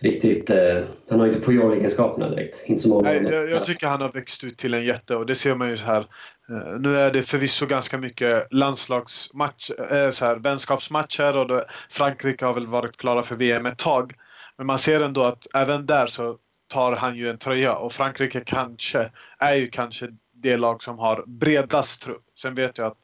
riktigt... 0.01 0.51
Eh, 0.51 0.79
han 1.09 1.21
har 1.21 1.27
inte 1.27 1.41
Puyol-egenskaperna 1.41 2.29
direkt. 2.29 2.63
Inte 2.67 2.83
så 2.83 2.89
många 2.89 3.03
Nej, 3.03 3.23
jag, 3.23 3.51
jag, 3.51 3.65
tycker 3.65 3.87
han 3.87 4.01
har 4.01 4.13
växt 4.13 4.45
ut 4.45 4.59
till 4.59 4.75
en 4.75 4.85
jätte 4.85 5.17
och 5.17 5.27
det 5.27 5.35
ser 5.35 5.55
man 5.55 5.71
ju 5.71 5.77
så 5.77 5.85
här. 5.85 6.07
Eh, 6.51 6.81
nu 6.81 6.99
är 6.99 7.11
det 7.11 7.23
förvisso 7.23 7.67
ganska 7.67 7.99
mycket 7.99 8.47
landslagsmatch, 8.51 9.71
eh, 9.71 10.11
så 10.11 10.27
här, 10.27 10.37
vänskapsmatcher 10.37 11.37
och 11.37 11.47
då, 11.47 11.65
Frankrike 11.91 12.45
har 12.45 12.55
väl 12.55 12.67
varit 12.67 12.97
klara 12.97 13.23
för 13.23 13.37
VM 13.37 13.67
ett 13.67 13.79
tag. 13.79 14.15
Men 14.57 14.67
man 14.67 14.79
ser 14.79 15.01
ändå 15.01 15.23
att 15.23 15.47
även 15.55 15.87
där 15.87 16.07
så 16.07 16.39
tar 16.69 16.97
han 16.97 17.17
ju 17.17 17.31
en 17.31 17.39
tröja 17.39 17.75
och 17.75 17.93
Frankrike 17.93 18.41
kanske 18.41 19.11
är 19.39 19.55
ju 19.55 19.69
kanske 19.69 20.09
det 20.33 20.57
lag 20.57 20.83
som 20.83 20.99
har 20.99 21.25
bredast 21.27 22.03
trupp. 22.03 22.25
Sen 22.35 22.55
vet 22.55 22.79
jag 22.79 22.87
att 22.87 22.99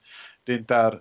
det 0.44 0.54
inte 0.54 0.74
är 0.74 1.00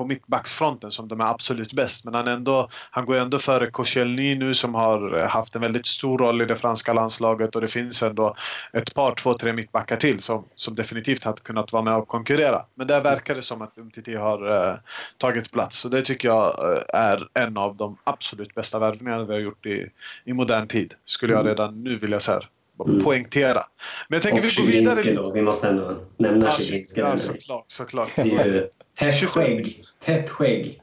på 0.00 0.06
mittbacksfronten 0.06 0.90
som 0.90 1.08
de 1.08 1.20
är 1.20 1.24
absolut 1.24 1.72
bäst. 1.72 2.04
Men 2.04 2.14
han, 2.14 2.28
ändå, 2.28 2.68
han 2.90 3.06
går 3.06 3.16
ändå 3.16 3.38
före 3.38 3.70
Koscielny 3.70 4.34
nu 4.34 4.54
som 4.54 4.74
har 4.74 5.18
eh, 5.18 5.28
haft 5.28 5.54
en 5.54 5.60
väldigt 5.60 5.86
stor 5.86 6.18
roll 6.18 6.42
i 6.42 6.44
det 6.44 6.56
franska 6.56 6.92
landslaget 6.92 7.54
och 7.54 7.60
det 7.60 7.68
finns 7.68 8.02
ändå 8.02 8.36
ett 8.72 8.94
par, 8.94 9.14
två, 9.14 9.34
tre 9.34 9.52
mittbackar 9.52 9.96
till 9.96 10.20
som, 10.20 10.44
som 10.54 10.74
definitivt 10.74 11.24
hade 11.24 11.40
kunnat 11.40 11.72
vara 11.72 11.82
med 11.82 11.94
och 11.94 12.08
konkurrera. 12.08 12.64
Men 12.74 12.86
där 12.86 13.02
verkar 13.02 13.34
det 13.34 13.42
som 13.42 13.62
att 13.62 13.76
MTT 13.76 14.08
har 14.18 14.68
uh, 14.68 14.74
tagit 15.18 15.52
plats 15.52 15.78
så 15.78 15.88
det 15.88 16.02
tycker 16.02 16.28
jag 16.28 16.64
uh, 16.64 16.82
är 16.88 17.28
en 17.34 17.56
av 17.56 17.76
de 17.76 17.96
absolut 18.04 18.54
bästa 18.54 18.78
värvningarna 18.78 19.24
vi 19.24 19.32
har 19.32 19.40
gjort 19.40 19.66
i, 19.66 19.86
i 20.24 20.32
modern 20.32 20.68
tid. 20.68 20.94
Skulle 21.04 21.32
jag 21.32 21.40
mm. 21.40 21.50
redan 21.50 21.84
nu 21.84 21.96
vilja 21.96 22.20
säga 22.20 22.40
mm. 22.86 23.04
poängtera. 23.04 23.66
Men 24.08 24.16
jag 24.16 24.22
tänker 24.22 24.38
och 24.38 24.44
vi 24.44 24.62
går 24.62 24.72
vidare. 24.72 25.14
Då. 25.14 25.30
Vi 25.30 25.42
måste 25.42 25.68
ändå 25.68 25.96
nämna 26.16 26.52
ja, 26.58 26.82
Ja, 26.96 27.18
såklart. 27.18 27.64
såklart. 27.68 28.08
Det 28.16 28.22
är 28.22 28.46
ju 28.46 28.68
tätt 28.98 29.28
skägg. 29.28 29.76
Tätt 30.04 30.30
skägg. 30.30 30.80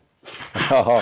ja. 0.70 1.02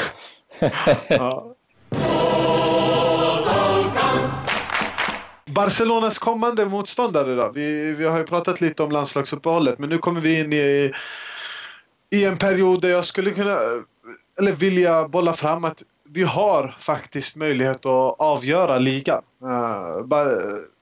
Barcelonas 5.46 6.20
kommande 6.20 6.66
motståndare 6.66 7.36
då? 7.36 7.52
Vi, 7.52 7.94
vi 7.94 8.06
har 8.06 8.18
ju 8.18 8.26
pratat 8.26 8.62
lite 8.62 8.84
om 8.84 8.92
landslagsuppehållet 8.92 9.80
men 9.80 9.90
nu 9.90 9.98
kommer 9.98 10.22
vi 10.22 10.40
in 10.40 10.54
i, 10.54 10.92
i 12.10 12.26
en 12.26 12.38
period 12.38 12.82
där 12.82 12.90
jag 12.90 13.06
skulle 13.06 13.32
kunna 13.32 13.60
eller 14.38 14.52
vilja 14.52 15.08
bolla 15.08 15.34
fram 15.34 15.66
att 15.66 15.84
vi 16.10 16.24
har 16.24 16.76
faktiskt 16.80 17.36
möjlighet 17.36 17.86
att 17.86 18.20
avgöra 18.20 18.78
ligan. 18.78 19.24
Uh, 19.44 20.18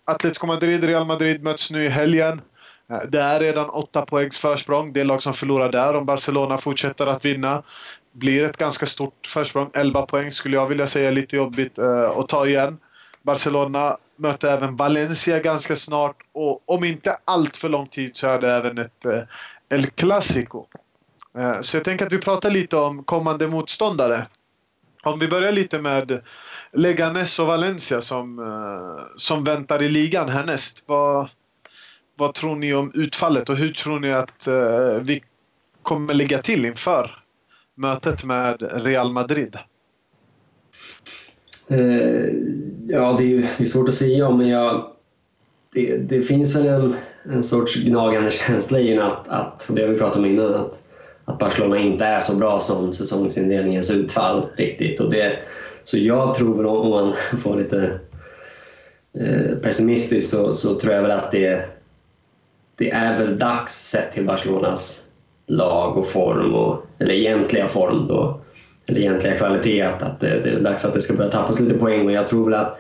Atletico 0.06 0.48
Madrid, 0.48 0.84
Real 0.84 1.06
Madrid 1.06 1.44
möts 1.44 1.72
nu 1.72 1.86
i 1.86 1.90
helgen. 1.90 2.42
Eh, 2.94 3.10
det 3.10 3.22
är 3.22 3.40
redan 3.40 3.70
åtta 3.70 4.06
poängs 4.06 4.38
försprång. 4.38 4.94
Det 4.94 5.04
lag 5.04 5.22
som 5.22 5.34
förlorar 5.34 5.72
där, 5.72 5.96
om 5.96 6.06
Barcelona 6.06 6.58
fortsätter 6.58 7.08
att 7.08 7.26
vinna, 7.26 7.64
blir 8.12 8.44
ett 8.44 8.58
ganska 8.58 8.86
stort 8.86 9.28
försprång. 9.28 9.70
11 9.74 10.06
poäng 10.06 10.32
skulle 10.32 10.58
jag 10.58 10.68
vilja 10.68 10.88
säga 10.88 11.08
är 11.08 11.14
lite 11.14 11.36
jobbigt 11.36 11.80
uh, 11.80 12.10
att 12.18 12.30
ta 12.30 12.48
igen. 12.48 12.78
Barcelona 13.22 13.98
möter 14.16 14.48
även 14.52 14.76
Valencia 14.76 15.40
ganska 15.40 15.76
snart 15.76 16.16
och 16.32 16.62
om 16.66 16.84
inte 16.84 17.18
allt 17.26 17.58
för 17.58 17.70
lång 17.70 17.88
tid 17.88 18.18
så 18.18 18.28
är 18.28 18.42
det 18.42 18.52
även 18.52 18.78
ett 18.78 19.06
eh, 19.06 19.22
El 19.70 19.86
Clasico. 19.86 20.66
Så 21.62 21.78
jag 21.78 21.84
tänker 21.84 22.06
att 22.06 22.14
vi 22.14 22.18
pratar 22.18 22.50
lite 22.50 22.78
om 22.78 23.04
kommande 23.04 23.48
motståndare. 23.48 24.26
Om 25.04 25.20
vi 25.20 25.28
börjar 25.28 25.52
lite 25.52 25.80
med 25.80 26.22
Leganes 26.72 27.40
och 27.40 27.48
Valencia 27.48 28.02
som, 28.02 28.40
som 29.16 29.44
väntar 29.44 29.84
i 29.84 29.90
ligan 29.90 30.30
härnäst. 30.30 30.84
Vad, 30.86 31.30
vad 32.16 32.34
tror 32.34 32.56
ni 32.56 32.74
om 32.74 32.92
utfallet 32.96 33.50
och 33.50 33.58
hur 33.58 33.70
tror 33.70 34.00
ni 34.00 34.14
att 34.14 34.48
eh, 34.48 35.02
vi 35.02 35.24
kommer 35.82 36.14
ligga 36.14 36.38
till 36.38 36.66
inför 36.66 37.12
mötet 37.76 38.24
med 38.24 38.58
Real 38.84 39.12
Madrid? 39.12 39.58
Eh, 41.70 41.78
ja, 42.88 43.16
det 43.18 43.24
är, 43.24 43.38
det 43.58 43.64
är 43.64 43.66
svårt 43.66 43.90
att 43.90 43.96
säga 43.96 44.28
om, 44.28 44.38
men 44.38 44.48
jag, 44.48 44.92
det, 45.74 45.98
det 45.98 46.22
finns 46.22 46.56
väl 46.56 46.68
en, 46.68 46.96
en 47.26 47.44
sorts 47.44 47.76
gnagande 47.76 48.32
känsla 48.32 48.80
i 48.80 49.00
att, 49.00 49.28
att, 49.28 49.68
det 49.70 49.82
har 49.82 49.90
vi 49.90 49.98
pratat 49.98 50.18
om 50.18 50.26
innan, 50.26 50.54
att 50.54 50.84
att 51.26 51.40
Barcelona 51.40 51.78
inte 51.78 52.06
är 52.06 52.20
så 52.20 52.36
bra 52.36 52.60
som 52.60 52.94
säsongsindelningens 52.94 53.92
utfall 53.92 54.48
riktigt. 54.56 55.00
Och 55.00 55.12
det, 55.12 55.40
så 55.84 55.98
jag 55.98 56.34
tror, 56.34 56.66
om 56.66 56.90
man 56.90 57.14
får 57.40 57.56
lite 57.56 58.00
eh, 59.20 59.58
pessimistisk, 59.58 60.30
så, 60.30 60.54
så, 60.54 60.76
tror 60.76 60.94
jag 60.94 61.02
väl 61.02 61.12
att 61.12 61.32
det, 61.32 61.66
det 62.84 62.90
är 62.90 63.18
väl 63.18 63.38
dags 63.38 63.90
sett 63.90 64.12
till 64.12 64.26
Barcelonas 64.26 65.02
lag 65.48 65.98
och 65.98 66.08
form, 66.08 66.54
och, 66.54 66.86
eller 67.00 67.14
egentliga 67.14 67.68
form 67.68 68.08
då, 68.08 68.40
eller 68.88 69.00
egentliga 69.00 69.38
kvalitet, 69.38 69.82
att, 69.82 70.20
det, 70.20 70.40
det 70.44 70.50
är 70.50 70.60
dags 70.60 70.86
att 70.86 70.94
det 70.94 71.02
ska 71.02 71.14
börja 71.14 71.32
tappas 71.32 71.60
lite 71.60 71.74
poäng. 71.74 72.06
Och 72.06 72.12
jag 72.12 72.28
tror 72.28 72.46
väl 72.46 72.60
att 72.60 72.80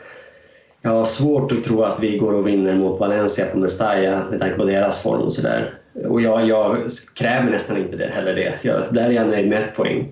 jag 0.82 0.92
har 0.92 1.06
svårt 1.06 1.52
att 1.52 1.63
tro 1.63 1.84
att 1.84 2.00
vi 2.00 2.18
går 2.18 2.34
och 2.34 2.48
vinner 2.48 2.76
mot 2.76 3.00
Valencia 3.00 3.46
på 3.46 3.58
Mestalla 3.58 4.24
med 4.30 4.39
tanke 4.39 4.58
på 4.58 4.66
deras 4.66 5.04
form 5.04 5.22
och 5.22 5.34
sådär. 5.34 5.74
Och 6.08 6.22
jag, 6.22 6.48
jag, 6.48 6.78
kräver 7.16 7.52
nästan 7.52 7.78
inte 7.78 7.98
det, 7.98 8.08
heller 8.13 8.36
det. 8.36 8.54
Jag, 8.62 8.84
där 8.92 9.04
är 9.04 9.12
jag 9.12 9.28
nöjd 9.28 9.50
med 9.50 9.63
ett 9.63 9.76
poäng. 9.76 10.12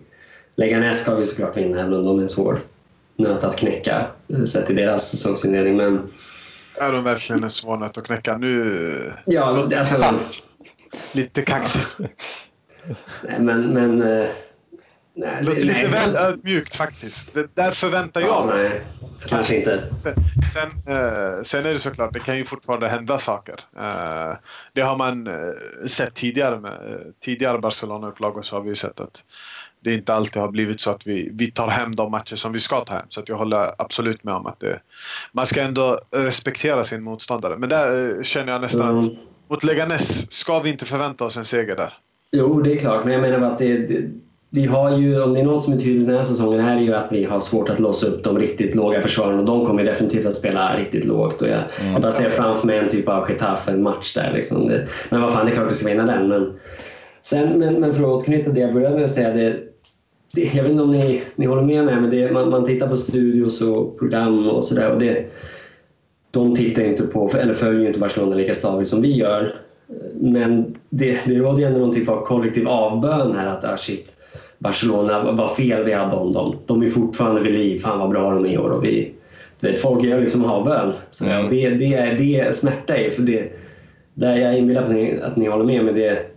Leganes 0.56 1.00
ska 1.00 1.16
vi 1.16 1.26
såklart 1.26 1.58
vinna, 1.58 1.82
även 1.82 1.94
om 1.94 2.04
de 2.04 2.18
är 2.18 2.22
en 2.22 2.30
svår 2.30 2.60
nöt 3.16 3.44
att 3.44 3.58
knäcka 3.58 4.06
eh, 4.28 4.44
sett 4.44 4.66
till 4.66 4.76
deras 4.76 5.10
säsongsinledning. 5.10 5.78
Men... 5.78 6.00
Är 6.80 6.92
de 6.92 7.04
verkligen 7.04 7.44
en 7.44 7.80
nöt 7.80 7.98
att 7.98 8.06
knäcka? 8.06 8.38
Nu... 8.38 9.14
Ja, 9.26 9.42
alltså... 9.42 10.20
Lite 11.14 11.42
kaxigt. 11.42 11.98
Nej, 13.24 13.40
men, 13.40 13.74
men, 13.74 14.02
eh, 14.02 14.28
Nej, 15.14 15.36
det 15.40 15.46
låter 15.46 15.62
lite 15.62 15.88
väl 15.88 16.16
ödmjukt 16.16 16.76
faktiskt. 16.76 17.34
Det, 17.34 17.56
där 17.56 17.72
förväntar 17.72 18.22
jag 18.22 18.30
ja, 18.30 18.54
nej, 18.56 18.82
Kanske 19.28 19.56
inte. 19.56 19.96
Sen, 19.96 20.16
sen, 20.54 20.96
eh, 20.96 21.42
sen, 21.44 21.66
är 21.66 21.70
det 21.70 21.80
såklart, 21.80 22.14
det 22.14 22.20
kan 22.20 22.38
ju 22.38 22.44
fortfarande 22.44 22.88
hända 22.88 23.20
saker. 23.20 23.56
Eh, 23.78 24.38
det 24.74 24.82
har 24.82 24.98
man 24.98 25.28
eh, 25.28 25.34
sett 25.88 26.16
tidigare 26.16 26.60
med 26.60 27.04
tidigare 27.20 27.58
Barcelona-upplagor 27.58 28.42
så 28.42 28.56
har 28.56 28.62
vi 28.62 28.76
sett 28.76 29.00
att 29.00 29.24
det 29.84 29.94
inte 29.94 30.13
alltid 30.13 30.41
har 30.41 30.52
blivit 30.52 30.82
så 30.82 30.91
att 30.91 31.08
vi, 31.08 31.30
vi 31.34 31.52
tar 31.52 31.67
hem 31.67 31.96
de 31.96 32.12
matcher 32.12 32.36
som 32.36 32.52
vi 32.52 32.60
ska 32.60 32.80
ta 32.80 32.94
hem. 32.94 33.06
Så 33.10 33.20
att 33.20 33.30
jag 33.30 33.38
håller 33.38 33.72
absolut 33.78 34.24
med 34.24 34.34
om 34.34 34.46
att 34.46 34.60
det, 34.60 34.80
man 35.32 35.46
ska 35.46 35.62
ändå 35.62 36.00
respektera 36.12 36.84
sin 36.84 37.04
motståndare. 37.04 37.58
Men 37.58 37.70
där 37.70 38.17
eh, 38.17 38.24
känner 38.24 38.52
jag 38.52 38.62
nästan 38.62 38.89
mm. 38.89 39.00
att 39.00 39.12
mot 39.50 39.63
Leganes 39.63 40.32
ska 40.32 40.60
vi 40.60 40.70
inte 40.70 40.86
förvänta 40.86 41.26
oss 41.26 41.38
en 41.38 41.46
seger 41.46 41.76
där. 41.76 41.94
Jo, 42.32 42.62
det 42.62 42.74
är 42.74 42.78
klart. 42.78 43.04
Men 43.04 43.13
jag 43.13 43.22
menar 43.22 43.52
att 43.52 43.58
det, 43.58 43.78
det 43.78 44.10
vi 44.54 44.65
har 44.65 44.98
ju, 44.98 45.22
om 45.22 45.34
det 45.34 45.39
är 45.39 45.44
något 45.44 45.63
som 45.63 45.74
är 45.74 45.78
tydligt 45.78 46.08
den 46.08 46.15
här 46.15 46.24
säsongen 46.24 46.60
är 46.60 46.76
det 46.76 46.82
ju 46.82 46.94
att 46.94 47.12
vi 47.12 47.24
har 47.24 47.39
svårt 47.39 47.70
att 47.70 47.80
låsa 47.80 48.08
upp 48.08 48.24
de 48.24 48.39
riktigt 48.39 48.76
låga 48.76 49.02
försvararna 49.02 49.39
och 49.39 49.46
de 49.46 49.65
kommer 49.65 49.84
definitivt 49.84 50.26
att 50.26 50.36
spela 50.36 50.78
riktigt 50.78 51.06
lågt. 51.06 51.41
Och 51.41 51.48
jag, 51.48 51.63
mm. 51.82 51.94
jag 51.94 52.02
bara 52.02 52.12
ser 52.12 52.30
framför 52.30 52.67
mig 52.67 52.78
en 52.78 52.89
typ 52.89 53.08
av 53.08 53.30
Getafe-match 53.30 54.13
där. 54.13 54.32
Liksom. 54.34 54.67
Det, 54.67 54.88
men 55.10 55.22
vad 55.22 55.34
fan, 55.34 55.46
det 55.46 55.52
är 55.52 55.56
klart 55.56 55.72
vi 55.72 55.76
ska 55.76 55.88
vinna 55.88 56.06
den. 56.06 56.28
Men, 56.28 56.60
sen, 57.22 57.60
men, 57.60 57.80
men 57.80 57.94
för 57.94 58.04
att 58.04 58.10
återknyta 58.10 58.52
det 58.52 58.60
jag 58.60 58.74
började 58.74 58.96
med 58.96 59.04
att 59.04 59.12
säga. 59.12 59.34
Det, 59.34 59.60
det, 60.34 60.54
jag 60.54 60.63
vet 60.63 60.72
inte 60.72 60.84
om 60.84 60.89
ni, 60.89 61.22
ni 61.36 61.46
håller 61.46 61.62
med 61.62 61.86
mig, 61.86 62.02
men 62.02 62.10
det, 62.10 62.32
man, 62.32 62.50
man 62.50 62.65
tittar 62.65 62.88
på 62.88 62.98
studios 62.98 63.62
och 63.62 64.00
program 64.00 64.48
och 64.48 64.63
sådär. 64.63 65.26
De 66.32 66.56
tittar 66.56 66.84
inte 66.84 67.04
på, 67.04 67.30
eller 67.39 67.54
följer 67.54 67.88
inte 67.88 68.00
Barcelona 68.00 68.36
lika 68.36 68.54
stadigt 68.54 68.88
som 68.88 69.02
vi 69.02 69.13
gör. 69.13 69.56
Men 70.13 70.76
det, 70.89 71.26
det 71.26 71.36
råder 71.36 71.60
ju 71.60 71.65
ändå 71.65 71.80
någon 71.80 71.94
typ 71.94 72.10
av 72.10 72.26
kollektiv 72.26 72.67
avbön 72.67 73.36
här 73.36 73.48
att 73.48 73.63
ah, 73.63 73.78
shit, 73.78 74.13
Barcelona, 74.58 75.32
vad 75.32 75.56
fel 75.56 75.84
vi 75.84 75.94
hade 75.94 76.15
om 76.15 76.34
dem. 76.34 76.56
De 76.65 76.84
är 76.84 76.89
fortfarande 76.89 77.41
vid 77.41 77.54
liv, 77.54 77.80
fan 77.80 78.00
vad 78.00 78.10
bra 78.10 78.32
de 78.32 78.46
är 78.46 78.50
i 78.50 78.58
år. 78.58 78.70
Och 78.70 78.86
vi, 78.86 79.12
du 79.60 79.67
vet, 79.67 79.80
folk 79.80 80.04
gör 80.04 80.22
liksom 80.22 80.46
avbön. 80.46 80.94
Så 81.10 81.26
mm. 81.26 81.50
det, 81.50 81.70
det, 81.70 82.15
det 82.17 82.56
smärtar 82.56 82.98
ju, 82.98 83.10
för 83.10 83.22
det, 83.22 83.52
där 84.13 84.36
jag 84.36 84.58
inbillar 84.58 84.88
mig 84.88 85.22
att 85.22 85.36
ni 85.36 85.48
håller 85.48 85.65
med, 85.65 85.86
men 85.86 85.96
det, 85.96 86.31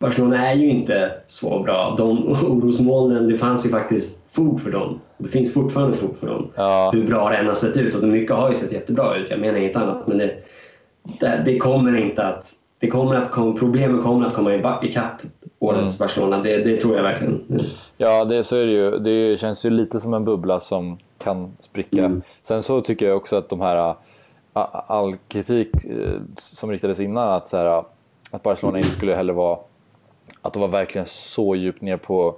Barcelona 0.00 0.50
är 0.50 0.54
ju 0.54 0.70
inte 0.70 1.12
så 1.26 1.62
bra. 1.62 1.94
De 1.98 2.28
orosmolnen, 2.28 3.28
det 3.28 3.38
fanns 3.38 3.66
ju 3.66 3.70
faktiskt 3.70 4.34
fog 4.34 4.60
för 4.60 4.70
dem. 4.70 5.00
Det 5.18 5.28
finns 5.28 5.54
fortfarande 5.54 5.96
fog 5.96 6.16
för 6.16 6.26
dem. 6.26 6.50
Ja. 6.54 6.90
Hur 6.92 7.06
bra 7.06 7.28
det 7.28 7.36
än 7.36 7.46
har 7.46 7.54
sett 7.54 7.76
ut 7.76 7.94
och 7.94 8.04
mycket 8.04 8.36
har 8.36 8.48
ju 8.48 8.54
sett 8.54 8.72
jättebra 8.72 9.16
ut. 9.16 9.30
Jag 9.30 9.40
menar 9.40 9.58
inget 9.58 9.76
annat. 9.76 10.08
Men 10.08 10.18
det, 10.18 10.34
det, 11.20 11.42
det 11.44 11.58
kommer 11.58 11.96
inte 11.96 12.26
att 12.26 12.54
det 12.78 12.88
kommer 12.88 13.14
att 13.14 13.30
kom, 13.30 13.56
problemen 13.56 14.02
kommer 14.02 14.26
att 14.26 14.34
komma 14.34 14.78
ikapp 14.82 15.22
årets 15.58 16.00
mm. 16.00 16.06
Barcelona. 16.06 16.38
Det, 16.38 16.56
det, 16.56 16.76
tror 16.76 16.96
jag 16.96 17.02
verkligen. 17.02 17.44
Mm. 17.50 17.62
Ja, 17.96 18.24
det, 18.24 18.44
så 18.44 18.56
är 18.56 18.66
det 18.66 18.72
ju. 18.72 18.98
Det 18.98 19.40
känns 19.40 19.64
ju 19.64 19.70
lite 19.70 20.00
som 20.00 20.14
en 20.14 20.24
bubbla 20.24 20.60
som 20.60 20.98
kan 21.18 21.56
spricka. 21.60 22.04
Mm. 22.04 22.22
Sen 22.42 22.62
så 22.62 22.80
tycker 22.80 23.06
jag 23.06 23.16
också 23.16 23.36
att 23.36 23.48
de 23.48 23.60
här 23.60 23.94
all 24.86 25.16
kritik 25.28 25.84
eh, 25.84 26.20
som 26.38 26.70
riktades 26.70 27.00
innan 27.00 27.28
att, 27.28 27.48
så 27.48 27.56
här, 27.56 27.84
att 28.30 28.42
Barcelona 28.42 28.78
inte 28.78 28.90
skulle 28.90 29.14
heller 29.14 29.32
vara 29.32 29.58
att 30.42 30.52
de 30.52 30.60
var 30.60 30.68
verkligen 30.68 31.06
så 31.06 31.54
djupt 31.54 31.82
ner 31.82 31.96
på, 31.96 32.34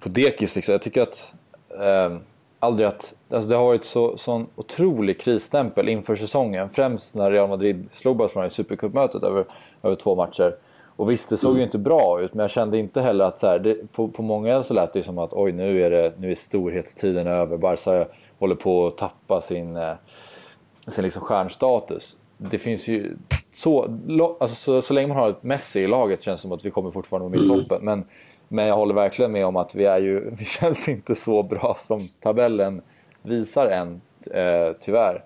på 0.00 0.08
dekis. 0.08 0.56
Liksom. 0.56 0.72
Jag 0.72 0.82
tycker 0.82 1.02
att 1.02 1.34
eh, 1.80 2.16
aldrig 2.58 2.88
att... 2.88 3.14
Alltså 3.30 3.50
det 3.50 3.56
har 3.56 3.64
varit 3.64 3.84
så, 3.84 4.16
sån 4.16 4.46
otrolig 4.56 5.20
krisstämpel 5.20 5.88
inför 5.88 6.16
säsongen. 6.16 6.70
Främst 6.70 7.14
när 7.14 7.30
Real 7.30 7.48
Madrid 7.48 7.88
slog 7.92 8.16
Barcelona 8.16 8.46
i 8.46 8.50
Supercupmötet 8.50 9.22
över, 9.22 9.44
över 9.82 9.94
två 9.94 10.16
matcher. 10.16 10.54
Och 11.00 11.10
visst, 11.10 11.28
det 11.28 11.36
såg 11.36 11.50
ju 11.50 11.56
mm. 11.56 11.64
inte 11.64 11.78
bra 11.78 12.20
ut, 12.20 12.34
men 12.34 12.40
jag 12.40 12.50
kände 12.50 12.78
inte 12.78 13.00
heller 13.00 13.24
att 13.24 13.38
så 13.38 13.46
här, 13.46 13.58
det, 13.58 13.92
på, 13.92 14.08
på 14.08 14.22
många 14.22 14.62
så 14.62 14.74
lät 14.74 14.92
det 14.92 15.02
som 15.02 15.18
att 15.18 15.32
oj, 15.32 15.52
nu 15.52 15.82
är, 15.82 15.90
det, 15.90 16.12
nu 16.18 16.30
är 16.30 16.34
storhetstiden 16.34 17.26
över. 17.26 17.56
Barca 17.56 18.06
håller 18.38 18.54
på 18.54 18.86
att 18.86 18.98
tappa 18.98 19.40
sin, 19.40 19.76
eh, 19.76 19.94
sin 20.86 21.04
liksom 21.04 21.22
stjärnstatus. 21.22 22.16
Det 22.50 22.58
finns 22.58 22.88
ju 22.88 23.16
så, 23.54 23.82
alltså, 24.40 24.56
så, 24.56 24.82
så 24.82 24.94
länge 24.94 25.08
man 25.08 25.16
har 25.16 25.30
ett 25.30 25.42
Messi 25.42 25.80
i 25.80 25.86
laget 25.86 26.22
känns 26.22 26.40
det 26.40 26.42
som 26.42 26.52
att 26.52 26.64
vi 26.64 26.70
kommer 26.70 26.90
fortfarande 26.90 27.28
vara 27.28 27.30
med 27.30 27.40
i 27.40 27.52
mm. 27.52 27.62
toppen. 27.62 27.84
Men, 27.84 28.04
men 28.48 28.66
jag 28.66 28.74
håller 28.74 28.94
verkligen 28.94 29.32
med 29.32 29.46
om 29.46 29.56
att 29.56 29.74
vi, 29.74 29.84
är 29.84 30.00
ju, 30.00 30.30
vi 30.38 30.44
känns 30.44 30.88
inte 30.88 31.14
så 31.14 31.42
bra 31.42 31.76
som 31.78 32.08
tabellen 32.20 32.82
visar 33.22 33.66
än, 33.66 34.00
eh, 34.30 34.76
tyvärr. 34.80 35.24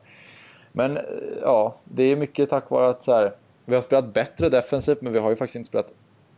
Men 0.73 0.97
eh, 0.97 1.03
ja, 1.43 1.77
det 1.85 2.03
är 2.03 2.17
mycket 2.17 2.51
tack 2.51 2.71
vare 2.71 2.89
att 2.89 3.03
så 3.03 3.13
här, 3.13 3.33
vi 3.65 3.75
har 3.75 3.83
spelat 3.83 4.15
bättre 4.15 4.49
defensivt, 4.49 5.01
men 5.01 5.13
vi 5.13 5.19
har 5.19 5.31
ju 5.31 5.37
faktiskt 5.37 5.57
inte 5.57 5.69
spelat 5.69 5.93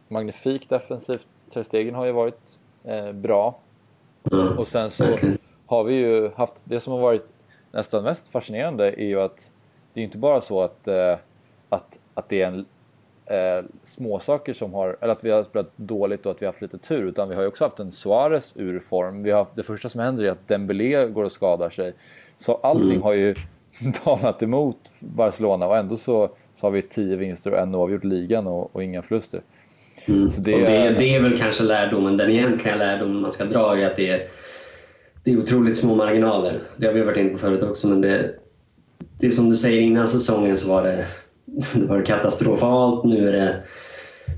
magnifikt 0.09 0.71
defensivt. 0.71 1.27
Ter 1.53 1.93
har 1.93 2.07
ju 2.07 2.13
varit 2.13 2.41
eh, 2.85 3.13
bra. 3.13 3.59
Mm. 4.33 4.59
Och 4.59 4.67
sen 4.67 4.91
så 4.91 5.05
har 5.67 5.85
vi 5.85 5.95
ju 5.95 6.31
haft, 6.37 6.55
det 6.65 6.81
som 6.81 6.93
har 6.93 7.01
varit 7.01 7.27
nästan 7.73 8.05
mest 8.05 8.29
fascinerande 8.29 8.89
är 8.89 9.07
ju 9.07 9.21
att 9.21 9.53
det 9.97 10.01
är 10.01 10.05
inte 10.05 10.19
bara 10.19 10.41
så 10.41 10.63
att, 10.63 10.89
eh, 10.89 11.17
att, 11.69 11.99
att 12.15 12.29
det 12.29 12.43
är 12.43 12.47
en 12.47 12.67
eh, 13.27 13.65
småsaker 13.83 14.53
som 14.53 14.75
har, 14.75 14.97
eller 15.01 15.13
att 15.13 15.25
vi 15.25 15.31
har 15.31 15.45
spelat 15.45 15.73
dåligt 15.77 16.27
och 16.27 16.33
att 16.33 16.43
vi 16.43 16.47
har 16.47 16.53
haft 16.53 16.63
lite 16.63 16.79
tur, 16.79 17.03
utan 17.03 17.29
vi 17.29 17.35
har 17.35 17.43
ju 17.43 17.49
också 17.49 17.65
haft 17.65 17.81
en 17.81 17.93
Suarez 17.93 18.57
ur 18.57 18.79
form. 18.79 19.23
Vi 19.23 19.31
har 19.31 19.39
haft, 19.39 19.57
det 19.57 19.63
första 19.63 19.89
som 19.89 20.01
händer 20.01 20.25
är 20.25 20.31
att 20.31 20.49
Dembélé 20.49 21.07
går 21.07 21.25
och 21.25 21.33
skadar 21.33 21.71
sig. 21.71 21.93
Så 22.37 22.55
allting 22.55 22.91
mm. 22.91 23.03
har 23.03 23.13
ju 23.13 23.35
talat 24.05 24.43
emot 24.43 24.79
Barcelona 25.01 25.67
och 25.67 25.77
ändå 25.77 25.97
så, 25.97 26.31
så 26.55 26.67
har 26.67 26.71
vi 26.71 26.83
tio 26.83 27.17
vinster 27.17 27.51
och 27.51 27.59
en 27.59 27.75
oavgjort 27.75 28.05
ligan 28.05 28.47
och, 28.47 28.77
och 28.77 28.85
inga 28.85 29.03
förluster. 29.03 29.41
Mm. 30.09 30.31
Så 30.31 30.41
det, 30.41 30.55
och 30.55 30.61
det, 30.61 30.95
det, 30.99 31.15
är 31.15 31.21
väl 31.21 31.39
kanske 31.39 31.65
lärdomen, 31.65 32.17
den 32.17 32.31
egentliga 32.31 32.77
lärdomen 32.77 33.21
man 33.21 33.33
ska 33.33 33.45
dra 33.45 33.79
är 33.79 33.87
att 33.87 33.97
det 33.97 34.09
är, 34.09 34.29
det 35.25 35.33
är 35.33 35.39
otroligt 35.39 35.77
små 35.77 35.95
marginaler. 35.95 36.61
Det 36.77 36.87
har 36.87 36.95
vi 36.95 37.03
varit 37.03 37.17
inne 37.17 37.31
på 37.31 37.39
förut 37.39 37.63
också, 37.63 37.89
men 37.89 38.01
det, 38.01 38.35
det 39.19 39.27
är 39.27 39.31
som 39.31 39.51
du 39.51 39.57
säger, 39.57 39.81
innan 39.81 40.09
säsongen 40.09 40.57
så 40.57 40.69
var 40.69 40.83
det 40.83 41.05
det 41.75 41.87
var 41.87 42.03
katastrofalt, 42.03 43.05
nu 43.05 43.29
är 43.29 43.33
det, 43.33 43.63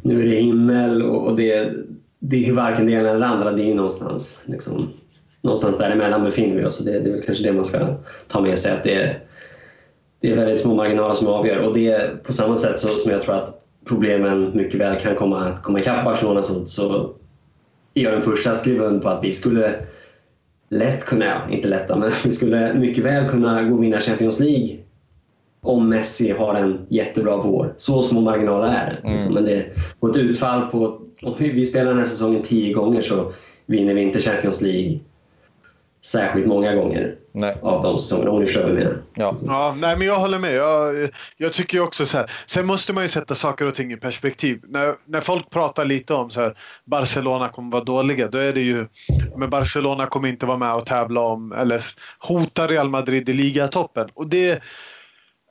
nu 0.02 0.22
är 0.22 0.26
det 0.26 0.36
himmel 0.36 1.02
och 1.02 1.36
det, 1.36 1.72
det 2.18 2.48
är 2.48 2.52
varken 2.52 2.86
det 2.86 2.92
ena 2.92 3.08
eller 3.08 3.20
det 3.20 3.26
andra, 3.26 3.52
det 3.52 3.70
är 3.70 3.74
någonstans, 3.74 4.42
liksom, 4.44 4.88
någonstans 5.40 5.78
däremellan 5.78 6.24
befinner 6.24 6.56
vi 6.56 6.64
oss. 6.64 6.80
Och 6.80 6.86
det, 6.86 7.00
det 7.00 7.08
är 7.08 7.12
väl 7.12 7.22
kanske 7.22 7.44
det 7.44 7.52
man 7.52 7.64
ska 7.64 7.96
ta 8.28 8.40
med 8.40 8.58
sig 8.58 8.72
att 8.72 8.84
det 8.84 8.94
är, 8.94 9.22
det 10.20 10.30
är 10.30 10.36
väldigt 10.36 10.60
små 10.60 10.74
marginaler 10.74 11.14
som 11.14 11.28
avgör. 11.28 11.58
Och 11.58 11.74
det 11.74 11.88
är 11.88 12.16
på 12.16 12.32
samma 12.32 12.56
sätt 12.56 12.80
så, 12.80 12.88
som 12.88 13.10
jag 13.10 13.22
tror 13.22 13.34
att 13.34 13.62
problemen 13.88 14.50
mycket 14.54 14.80
väl 14.80 15.00
kan 15.00 15.16
komma, 15.16 15.56
komma 15.62 15.80
ikapp 15.80 16.04
Barcelona 16.04 16.42
så, 16.42 16.66
så 16.66 17.14
är 17.94 18.02
jag 18.02 18.12
den 18.12 18.22
första 18.22 18.50
att 18.50 18.60
skriva 18.60 18.84
under 18.84 19.00
på 19.00 19.08
att 19.08 19.24
vi 19.24 19.32
skulle 19.32 19.74
lätt 20.68 21.04
kunna, 21.04 21.24
ja, 21.24 21.42
inte 21.50 21.68
lätta, 21.68 21.96
men 21.96 22.11
vi 22.24 22.33
skulle 22.33 22.74
mycket 22.74 23.04
väl 23.04 23.28
kunna 23.28 23.62
gå 23.62 23.76
och 23.76 23.83
vinna 23.83 24.00
Champions 24.00 24.40
League 24.40 24.76
om 25.61 25.88
Messi 25.88 26.31
har 26.33 26.54
en 26.54 26.87
jättebra 26.88 27.37
vår. 27.37 27.74
Så 27.76 28.02
små 28.02 28.20
marginaler 28.20 28.68
är 28.68 28.90
det. 28.90 28.96
Mm. 28.96 29.14
Liksom. 29.14 29.35
Men 29.35 29.44
det, 29.44 29.64
på 30.00 30.09
ett 30.09 30.16
utfall 30.16 30.70
på... 30.70 31.00
Om 31.22 31.35
vi 31.38 31.64
spelar 31.64 31.88
den 31.88 31.98
här 31.98 32.04
säsongen 32.04 32.42
tio 32.42 32.74
gånger 32.74 33.00
så 33.00 33.33
vinner 33.66 33.94
vi 33.94 34.02
inte 34.02 34.18
Champions 34.18 34.61
League 34.61 34.98
särskilt 36.04 36.46
många 36.46 36.74
gånger 36.74 37.16
nej. 37.38 37.57
av 37.62 37.83
de 37.83 37.98
säsongerna. 37.98 38.31
Om 38.31 38.40
ni 38.40 38.46
förstår 38.46 38.62
vad 38.62 38.70
jag 38.70 38.77
menar. 38.79 39.03
Ja. 39.14 39.37
ja, 39.46 39.74
nej, 39.79 39.96
men 39.96 40.07
jag 40.07 40.18
håller 40.18 40.38
med. 40.38 40.55
Jag, 40.55 41.09
jag 41.37 41.53
tycker 41.53 41.81
också 41.81 42.05
så 42.05 42.16
här. 42.16 42.31
Sen 42.46 42.66
måste 42.66 42.92
man 42.92 43.05
ju 43.05 43.09
sätta 43.09 43.35
saker 43.35 43.66
och 43.66 43.74
ting 43.74 43.92
i 43.92 43.96
perspektiv. 43.96 44.61
När, 44.68 44.94
när 45.05 45.20
folk 45.20 45.51
pratar 45.51 45.85
lite 45.85 46.14
om 46.14 46.31
så 46.31 46.40
här, 46.40 46.59
Barcelona 46.85 47.48
kommer 47.48 47.72
vara 47.72 47.85
dåliga, 47.85 48.29
då 48.29 48.38
är 48.38 48.53
det 48.53 48.61
ju... 48.61 48.87
Men 49.37 49.51
Barcelona 49.51 50.07
kommer 50.07 50.29
inte 50.29 50.46
vara 50.46 50.59
med 50.59 50.74
och 50.74 50.87
tävla 50.87 51.20
om, 51.20 51.53
eller 51.53 51.83
hota 52.18 52.66
Real 52.66 52.88
Madrid 52.88 53.29
i 53.29 53.33
ligatoppen. 53.33 54.09
Och 54.14 54.29
det 54.29 54.62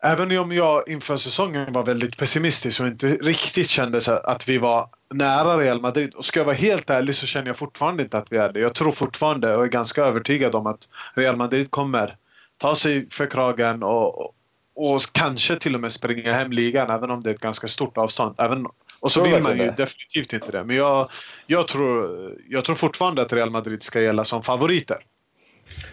Även 0.01 0.37
om 0.37 0.51
jag 0.51 0.89
inför 0.89 1.17
säsongen 1.17 1.73
var 1.73 1.83
väldigt 1.83 2.17
pessimistisk 2.17 2.81
och 2.81 2.87
inte 2.87 3.07
riktigt 3.07 3.69
kände 3.69 4.21
att 4.23 4.49
vi 4.49 4.57
var 4.57 4.89
nära 5.13 5.57
Real 5.57 5.81
Madrid. 5.81 6.13
Och 6.13 6.25
ska 6.25 6.39
jag 6.39 6.45
vara 6.45 6.55
helt 6.55 6.89
ärlig 6.89 7.15
så 7.15 7.25
känner 7.25 7.47
jag 7.47 7.57
fortfarande 7.57 8.03
inte 8.03 8.17
att 8.17 8.31
vi 8.31 8.37
är 8.37 8.53
det. 8.53 8.59
Jag 8.59 8.75
tror 8.75 8.91
fortfarande 8.91 9.55
och 9.55 9.63
är 9.63 9.67
ganska 9.67 10.03
övertygad 10.03 10.55
om 10.55 10.67
att 10.67 10.89
Real 11.13 11.35
Madrid 11.35 11.71
kommer 11.71 12.17
ta 12.57 12.75
sig 12.75 13.09
för 13.09 13.25
kragen 13.25 13.83
och, 13.83 14.33
och 14.75 15.01
kanske 15.11 15.55
till 15.55 15.75
och 15.75 15.81
med 15.81 15.91
springa 15.91 16.33
hem 16.33 16.51
ligan 16.51 16.89
även 16.89 17.11
om 17.11 17.23
det 17.23 17.29
är 17.29 17.33
ett 17.33 17.41
ganska 17.41 17.67
stort 17.67 17.97
avstånd. 17.97 18.35
Även, 18.37 18.65
och 18.99 19.11
så 19.11 19.23
vill 19.23 19.43
man 19.43 19.57
ju 19.57 19.71
definitivt 19.71 20.33
inte 20.33 20.51
det. 20.51 20.63
Men 20.63 20.75
jag, 20.75 21.09
jag, 21.47 21.67
tror, 21.67 22.09
jag 22.49 22.65
tror 22.65 22.75
fortfarande 22.75 23.21
att 23.21 23.33
Real 23.33 23.49
Madrid 23.49 23.83
ska 23.83 24.01
gälla 24.01 24.25
som 24.25 24.43
favoriter. 24.43 24.97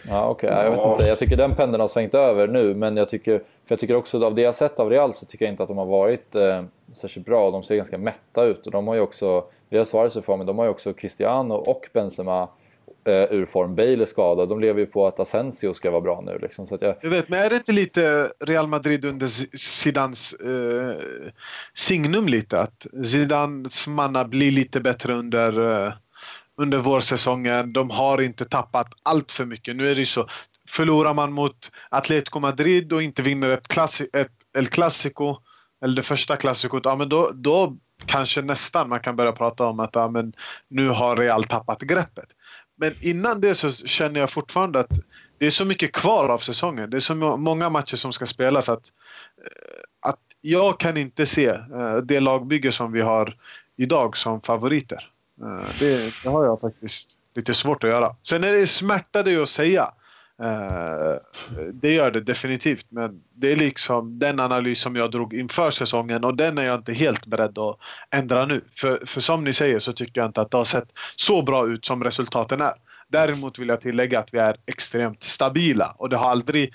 Ja, 0.09 0.31
okay. 0.31 0.51
Jag 0.51 0.71
vet 0.71 0.87
inte. 0.87 1.03
Jag 1.03 1.19
tycker 1.19 1.37
den 1.37 1.55
pendeln 1.55 1.81
har 1.81 1.89
svängt 1.89 2.15
över 2.15 2.49
nu, 2.49 2.75
men 2.75 2.97
jag 2.97 3.09
tycker, 3.09 3.39
för 3.39 3.45
jag 3.69 3.79
tycker 3.79 3.97
också 3.97 4.25
av 4.25 4.35
det 4.35 4.43
jag 4.43 4.55
sett 4.55 4.81
av 4.81 4.91
Real 4.91 5.15
så 5.15 5.27
tycker 5.27 5.45
jag 5.45 5.53
inte 5.53 5.63
att 5.63 5.69
de 5.69 5.79
har 5.79 5.87
varit 5.87 6.35
eh, 6.35 6.63
särskilt 6.93 7.27
bra. 7.27 7.51
De 7.51 7.63
ser 7.63 7.77
ganska 7.77 7.99
mätta 7.99 8.45
ut 8.45 8.67
och 8.67 8.73
de 8.73 8.89
har 8.89 8.95
ju 8.95 9.01
också, 9.01 9.45
vi 9.69 9.79
har 9.79 9.85
Suarez 9.85 10.17
i 10.17 10.23
form, 10.23 10.39
men 10.39 10.47
de 10.47 10.59
har 10.59 10.65
ju 10.65 10.71
också 10.71 10.93
Cristiano 10.93 11.55
och 11.55 11.89
Benzema 11.93 12.49
eh, 13.05 13.33
ur 13.33 13.47
form. 13.47 13.75
Bale 13.75 14.03
är 14.03 14.07
skadad. 14.07 14.49
De 14.49 14.61
lever 14.61 14.81
ju 14.81 14.87
på 14.87 15.07
att 15.07 15.21
Asensio 15.21 15.75
ska 15.75 15.91
vara 15.91 16.01
bra 16.01 16.23
nu. 16.27 16.39
Liksom. 16.43 16.67
Så 16.67 16.79
jag... 16.81 16.97
jag 17.01 17.11
vet, 17.11 17.29
men 17.29 17.41
är 17.41 17.51
det 17.51 17.57
inte 17.57 17.73
lite 17.73 18.31
Real 18.41 18.67
Madrid 18.67 19.05
under 19.05 19.27
Zidans 19.57 20.33
eh, 20.33 20.97
signum 21.75 22.29
lite? 22.29 22.61
Att 22.61 22.87
Zidans 23.07 23.87
manna 23.89 24.25
blir 24.25 24.51
lite 24.51 24.81
bättre 24.81 25.15
under 25.15 25.87
eh 25.87 25.93
under 26.57 26.79
vårsäsongen. 26.79 27.73
De 27.73 27.91
har 27.91 28.21
inte 28.21 28.45
tappat 28.45 28.89
allt 29.03 29.33
för 29.33 29.45
mycket. 29.45 29.77
Nu 29.77 29.91
är 29.91 29.95
det 29.95 30.01
ju 30.01 30.07
så. 30.07 30.29
Förlorar 30.69 31.15
man 31.15 31.33
mot 31.33 31.71
Atletico 31.89 32.41
Madrid 32.41 32.93
och 32.93 33.03
inte 33.03 33.23
vinner 33.23 33.49
ett, 33.49 33.69
klassi 33.69 34.09
ett 34.13 34.33
El 34.57 34.67
Clasico, 34.67 35.37
eller 35.85 35.97
det 35.97 36.03
första 36.03 36.37
klassikot, 36.37 36.85
ja 36.85 36.97
men 36.97 37.09
då, 37.09 37.31
då 37.35 37.77
kanske 38.07 38.43
nästan 38.43 38.89
man 38.89 39.01
kan 39.01 39.17
börja 39.17 39.33
prata 39.33 39.67
om 39.67 39.81
att 39.81 39.91
ja, 39.93 40.09
men 40.09 40.33
nu 40.69 40.89
har 40.89 41.17
Real 41.17 41.45
tappat 41.45 41.81
greppet. 41.81 42.29
Men 42.77 42.95
innan 43.01 43.41
det 43.41 43.55
så 43.55 43.71
känner 43.71 44.21
jag 44.21 44.31
fortfarande 44.31 44.81
att 44.81 44.91
det 45.39 45.47
är 45.47 45.51
så 45.51 45.65
mycket 45.65 45.93
kvar 45.93 46.29
av 46.29 46.39
säsongen. 46.39 46.91
Det 46.91 46.97
är 46.97 47.01
så 47.01 47.15
många 47.15 47.71
matcher 47.71 47.97
som 47.97 48.13
ska 48.13 48.27
spelas 48.27 48.69
att, 48.69 48.93
eh, 49.39 50.11
att 50.11 50.21
jag 50.41 50.81
kan 50.81 50.97
inte 50.97 51.27
se 51.27 51.47
eh, 51.47 51.97
det 52.05 52.21
lagbygge 52.21 52.73
som 52.73 52.93
vi 52.93 53.01
har 53.01 53.37
idag 53.77 54.17
som 54.17 54.41
favoriter. 54.41 55.11
Eh, 55.45 55.69
det, 55.81 56.15
det 56.23 56.29
har 56.29 56.45
jag 56.45 56.61
faktiskt 56.61 57.11
lite 57.35 57.55
svårt 57.55 57.85
att 57.85 57.91
göra. 57.91 58.17
Sen 58.23 58.45
är 58.45 58.53
det 58.53 58.67
smärta 58.67 59.23
det 59.23 59.37
att 59.37 59.49
säga. 59.49 59.93
Eh, 60.43 61.17
det 61.73 61.93
gör 61.93 62.11
det 62.11 62.21
definitivt, 62.21 62.87
men 62.89 63.23
det 63.35 63.53
är 63.53 63.57
liksom 63.57 64.19
den 64.19 64.41
analys 64.41 64.81
som 64.81 64.97
jag 64.97 65.11
drog 65.11 65.35
inför 65.35 65.71
säsongen 65.71 66.25
och 66.25 66.37
den 66.37 66.59
är 66.59 66.63
jag 66.63 66.75
inte 66.75 66.93
helt 66.93 67.27
beredd 67.27 67.59
att 67.59 67.79
ändra 68.11 68.47
nu. 68.47 68.65
För, 68.77 69.07
för 69.07 69.21
som 69.21 69.45
ni 69.45 69.53
säger 69.53 69.79
så 69.79 69.93
tycker 69.93 70.21
jag 70.21 70.29
inte 70.29 70.41
att 70.41 70.51
det 70.51 70.57
har 70.57 70.65
sett 70.65 70.89
så 71.17 71.43
bra 71.43 71.67
ut 71.67 71.85
som 71.85 72.05
resultaten 72.05 72.61
är. 72.61 72.75
Däremot 73.09 73.59
vill 73.59 73.69
jag 73.69 73.81
tillägga 73.81 74.19
att 74.19 74.35
vi 74.35 74.39
är 74.39 74.57
extremt 74.67 75.23
stabila 75.23 75.95
och 75.99 76.09
det 76.09 76.17
har 76.17 76.31
aldrig 76.31 76.75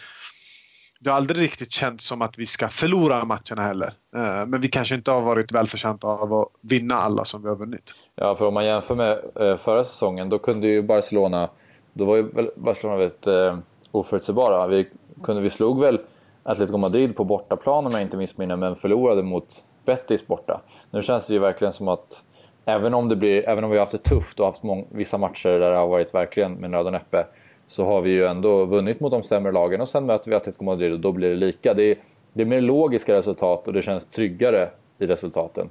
det 0.99 1.09
har 1.09 1.17
aldrig 1.17 1.41
riktigt 1.41 1.71
känts 1.71 2.05
som 2.05 2.21
att 2.21 2.37
vi 2.37 2.45
ska 2.45 2.67
förlora 2.67 3.25
matcherna 3.25 3.61
heller. 3.61 3.93
Eh, 4.15 4.45
men 4.47 4.61
vi 4.61 4.67
kanske 4.67 4.95
inte 4.95 5.11
har 5.11 5.21
varit 5.21 5.51
välförtjänta 5.51 6.07
av 6.07 6.33
att 6.33 6.47
vinna 6.61 6.95
alla 6.95 7.25
som 7.25 7.41
vi 7.41 7.49
har 7.49 7.55
vunnit. 7.55 7.93
Ja, 8.15 8.35
för 8.35 8.45
om 8.45 8.53
man 8.53 8.65
jämför 8.65 8.95
med 8.95 9.19
eh, 9.35 9.57
förra 9.57 9.85
säsongen, 9.85 10.29
då 10.29 10.39
kunde 10.39 10.67
ju 10.67 10.81
Barcelona... 10.81 11.49
Då 11.93 12.05
var 12.05 12.15
ju 12.15 12.51
Barcelona 12.55 12.97
väldigt 12.97 13.27
eh, 13.27 13.57
oförutsägbara. 13.91 14.67
Vi, 14.67 14.87
kunde, 15.23 15.41
vi 15.41 15.49
slog 15.49 15.81
väl 15.81 15.99
Atletico 16.43 16.77
Madrid 16.77 17.15
på 17.15 17.23
bortaplan 17.23 17.85
om 17.85 17.91
jag 17.91 18.01
inte 18.01 18.17
missminner 18.17 18.55
men 18.55 18.75
förlorade 18.75 19.23
mot 19.23 19.63
Betis 19.85 20.27
borta. 20.27 20.61
Nu 20.91 21.01
känns 21.01 21.27
det 21.27 21.33
ju 21.33 21.39
verkligen 21.39 21.73
som 21.73 21.87
att 21.87 22.23
även 22.65 22.93
om, 22.93 23.09
det 23.09 23.15
blir, 23.15 23.49
även 23.49 23.63
om 23.63 23.69
vi 23.69 23.77
har 23.77 23.81
haft 23.81 23.91
det 23.91 24.09
tufft 24.09 24.39
och 24.39 24.45
haft 24.45 24.63
många, 24.63 24.83
vissa 24.89 25.17
matcher 25.17 25.49
där 25.49 25.71
det 25.71 25.77
har 25.77 25.87
varit 25.87 26.13
verkligen 26.13 26.53
med 26.53 26.69
nöd 26.69 26.85
och 26.85 26.91
näppe 26.91 27.25
så 27.69 27.85
har 27.85 28.01
vi 28.01 28.11
ju 28.11 28.25
ändå 28.25 28.65
vunnit 28.65 28.99
mot 28.99 29.11
de 29.11 29.23
sämre 29.23 29.51
lagen 29.51 29.81
och 29.81 29.87
sen 29.89 30.05
möter 30.05 30.29
vi 30.29 30.35
Atletico 30.35 30.63
Madrid 30.63 30.93
och 30.93 30.99
då 30.99 31.11
blir 31.11 31.29
det 31.29 31.35
lika. 31.35 31.73
Det 31.73 31.83
är, 31.83 31.97
det 32.33 32.41
är 32.41 32.45
mer 32.45 32.61
logiska 32.61 33.13
resultat 33.13 33.67
och 33.67 33.73
det 33.73 33.81
känns 33.81 34.05
tryggare 34.05 34.69
i 34.99 35.05
resultaten. 35.05 35.69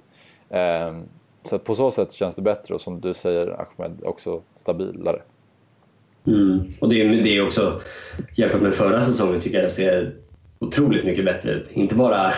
Eh, 0.51 0.97
så 1.45 1.59
på 1.59 1.75
så 1.75 1.91
sätt 1.91 2.13
känns 2.13 2.37
det 2.37 2.43
bättre 2.43 2.75
och 2.75 2.81
som 2.81 3.01
du 3.01 3.15
säger 3.15 3.47
Ahmed, 3.47 4.01
också 4.03 4.41
stabilare. 4.57 5.23
Mm. 6.27 6.73
Och 6.81 6.89
det 6.89 7.03
är, 7.03 7.23
det 7.23 7.37
är 7.37 7.47
också, 7.47 7.81
jämfört 8.37 8.63
med 8.63 8.75
förra 8.75 9.01
säsongen 9.01 9.41
tycker 9.41 9.57
jag 9.57 9.65
det 9.65 9.71
ser 9.71 10.15
otroligt 10.59 11.05
mycket 11.05 11.25
bättre 11.25 11.53
ut. 11.53 11.71
Inte 11.73 11.95
bara 11.95 12.31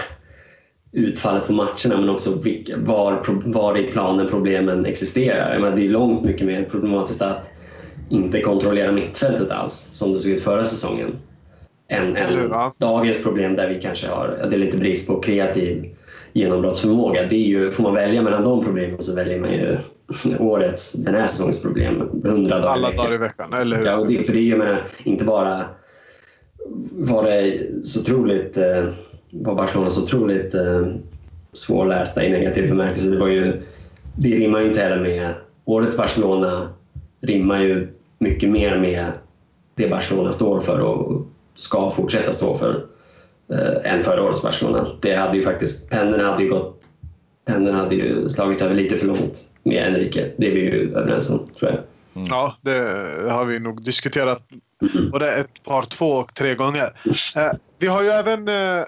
utfallet 0.93 1.47
på 1.47 1.53
matcherna 1.53 1.97
men 1.97 2.09
också 2.09 2.31
var, 2.77 3.23
var 3.51 3.79
i 3.79 3.93
planen 3.93 4.29
problemen 4.29 4.87
existerar. 4.87 5.53
Jag 5.53 5.63
menar, 5.63 5.77
det 5.77 5.85
är 5.85 5.89
långt 5.89 6.25
mycket 6.25 6.47
mer 6.47 6.65
problematiskt 6.65 7.23
att 7.23 7.51
inte 8.11 8.41
kontrollera 8.41 8.93
mittfältet 8.93 9.51
alls 9.51 9.89
som 9.93 10.13
det 10.13 10.19
såg 10.19 10.33
ut 10.33 10.43
förra 10.43 10.65
säsongen 10.65 11.13
än, 11.89 12.17
än 12.17 12.53
dagens 12.79 13.23
problem 13.23 13.57
där 13.57 13.69
vi 13.69 13.81
kanske 13.81 14.09
har 14.09 14.47
det 14.51 14.57
är 14.57 14.61
lite 14.61 14.77
brist 14.77 15.09
på 15.09 15.21
kreativ 15.21 15.97
genombrottsförmåga. 16.33 17.27
Det 17.27 17.37
är 17.37 17.47
ju, 17.47 17.73
får 17.73 17.83
man 17.83 17.95
välja 17.95 18.23
mellan 18.23 18.45
de 18.45 18.65
problemen 18.65 19.03
så 19.03 19.15
väljer 19.15 19.41
man 19.41 19.53
ju 19.53 19.79
årets, 20.39 20.93
den 20.93 21.15
här 21.15 21.27
säsongens 21.27 21.63
problem 21.63 22.23
100 22.25 22.59
dagar 22.59 22.69
Alla 22.69 22.91
dagar 22.91 23.15
i 23.15 23.19
veckan, 23.19 23.53
eller 23.61 23.77
hur? 23.77 23.87
Ja, 23.87 23.97
och 23.97 24.07
det, 24.07 24.25
för 24.25 24.33
det 24.33 24.39
är 24.39 24.43
ju 24.43 24.57
med, 24.57 24.79
inte 25.05 25.25
bara 25.25 25.65
var 26.91 27.25
det 27.25 27.59
så 27.83 28.01
otroligt 28.01 28.57
eh, 28.57 28.85
var 29.31 29.55
Barcelona 29.55 29.91
så 29.91 30.03
otroligt 30.03 30.55
eh, 30.55 30.87
svårlästa 31.53 32.25
i 32.25 32.33
negativ 32.33 32.69
bemärkelse. 32.69 33.11
Det, 33.11 33.19
var 33.19 33.29
ju, 33.29 33.63
det 34.17 34.29
rimmar 34.29 34.61
ju 34.61 34.67
inte 34.67 34.81
heller 34.81 35.01
med... 35.01 35.35
Årets 35.65 35.97
Barcelona 35.97 36.69
rimmar 37.21 37.61
ju 37.61 37.89
mycket 38.21 38.51
mer 38.51 38.79
med 38.79 39.13
det 39.75 39.89
Barcelona 39.89 40.33
står 40.33 40.61
för 40.61 40.81
och 40.81 41.27
ska 41.57 41.91
fortsätta 41.91 42.33
stå 42.33 42.57
för 42.57 42.87
eh, 43.53 43.93
än 43.93 44.05
förra 44.05 44.23
årets 44.23 44.43
Barcelona. 44.43 44.87
Det 45.01 45.15
hade 45.15 45.37
ju 45.37 45.43
faktiskt, 45.43 45.91
pendeln 45.91 46.25
hade 46.25 46.43
ju 46.43 46.51
gått 46.51 46.81
pendeln 47.45 47.77
hade 47.77 47.95
ju 47.95 48.29
slagit 48.29 48.63
över 48.63 48.75
lite 48.75 48.97
för 48.97 49.07
långt 49.07 49.45
med 49.63 49.87
Enrique. 49.87 50.31
Det 50.37 50.47
är 50.47 50.51
vi 50.51 50.61
ju 50.61 50.95
överens 50.95 51.31
om, 51.31 51.49
tror 51.59 51.71
jag. 51.71 51.81
Mm. 52.15 52.29
Ja, 52.31 52.57
det 52.61 52.79
har 53.31 53.45
vi 53.45 53.59
nog 53.59 53.85
diskuterat 53.85 54.43
mm. 54.95 55.11
både 55.11 55.33
ett 55.33 55.63
par, 55.65 55.83
två 55.83 56.07
och 56.07 56.35
tre 56.35 56.55
gånger. 56.55 57.01
Eh, 57.37 57.53
vi 57.79 57.87
har 57.87 58.03
ju 58.03 58.09
även 58.09 58.49
eh, 58.49 58.85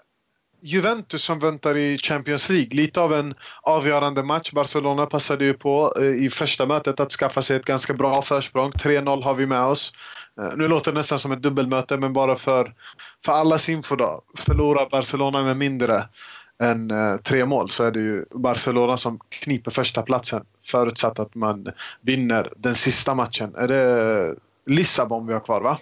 Juventus 0.63 1.25
som 1.25 1.39
väntar 1.39 1.77
i 1.77 1.99
Champions 1.99 2.49
League. 2.49 2.77
Lite 2.77 3.01
av 3.01 3.13
en 3.13 3.35
avgörande 3.63 4.23
match. 4.23 4.53
Barcelona 4.53 5.07
passade 5.07 5.45
ju 5.45 5.55
på 5.55 5.95
eh, 6.01 6.05
i 6.05 6.31
första 6.31 6.67
mötet 6.67 7.01
att 7.01 7.13
skaffa 7.13 7.43
sig 7.43 7.57
ett 7.57 7.65
ganska 7.65 7.95
bra 7.95 8.23
försprång. 8.23 8.71
3-0 8.71 9.23
har 9.23 9.35
vi 9.35 9.47
med 9.47 9.63
oss. 9.63 9.93
Eh, 10.41 10.57
nu 10.57 10.69
låter 10.69 10.93
det 10.93 10.99
nästan 10.99 11.19
som 11.19 11.33
ett 11.33 11.43
dubbelmöte 11.43 11.97
men 11.97 12.13
bara 12.13 12.37
för, 12.37 12.75
för 13.25 13.33
allas 13.33 13.69
info 13.69 13.97
då. 13.97 14.23
Förlorar 14.39 14.89
Barcelona 14.91 15.43
med 15.43 15.57
mindre 15.57 16.05
än 16.63 16.91
eh, 16.91 17.17
tre 17.17 17.45
mål 17.45 17.71
så 17.71 17.85
är 17.85 17.91
det 17.91 18.01
ju 18.01 18.25
Barcelona 18.31 18.97
som 18.97 19.19
kniper 19.29 19.71
första 19.71 20.03
platsen 20.03 20.45
förutsatt 20.65 21.19
att 21.19 21.35
man 21.35 21.67
vinner 22.01 22.53
den 22.57 22.75
sista 22.75 23.15
matchen. 23.15 23.55
Är 23.55 23.69
det 23.69 24.35
Lissabon 24.67 25.27
vi 25.27 25.33
har 25.33 25.41
kvar 25.41 25.61
va? 25.61 25.79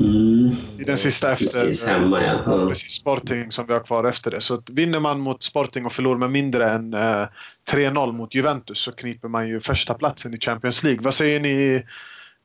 Mm. 0.00 0.50
I 0.78 0.84
den 0.84 0.96
sista 0.96 1.32
efter. 1.32 1.44
Precis 1.44 1.88
hemma 1.88 2.22
ja. 2.22 2.42
ja. 2.46 2.68
Precis, 2.68 2.92
Sporting 2.92 3.50
som 3.50 3.66
vi 3.66 3.72
har 3.72 3.80
kvar 3.80 4.04
efter 4.04 4.30
det. 4.30 4.40
Så 4.40 4.54
att 4.54 4.70
vinner 4.70 5.00
man 5.00 5.20
mot 5.20 5.42
Sporting 5.42 5.86
och 5.86 5.92
förlorar 5.92 6.18
med 6.18 6.30
mindre 6.30 6.70
än 6.70 6.94
eh, 6.94 7.26
3-0 7.70 8.12
mot 8.12 8.34
Juventus 8.34 8.78
så 8.78 8.92
kniper 8.92 9.28
man 9.28 9.48
ju 9.48 9.60
första 9.60 9.94
platsen 9.94 10.34
i 10.34 10.40
Champions 10.40 10.82
League. 10.82 11.02
Vad 11.02 11.14
säger 11.14 11.40
ni? 11.40 11.82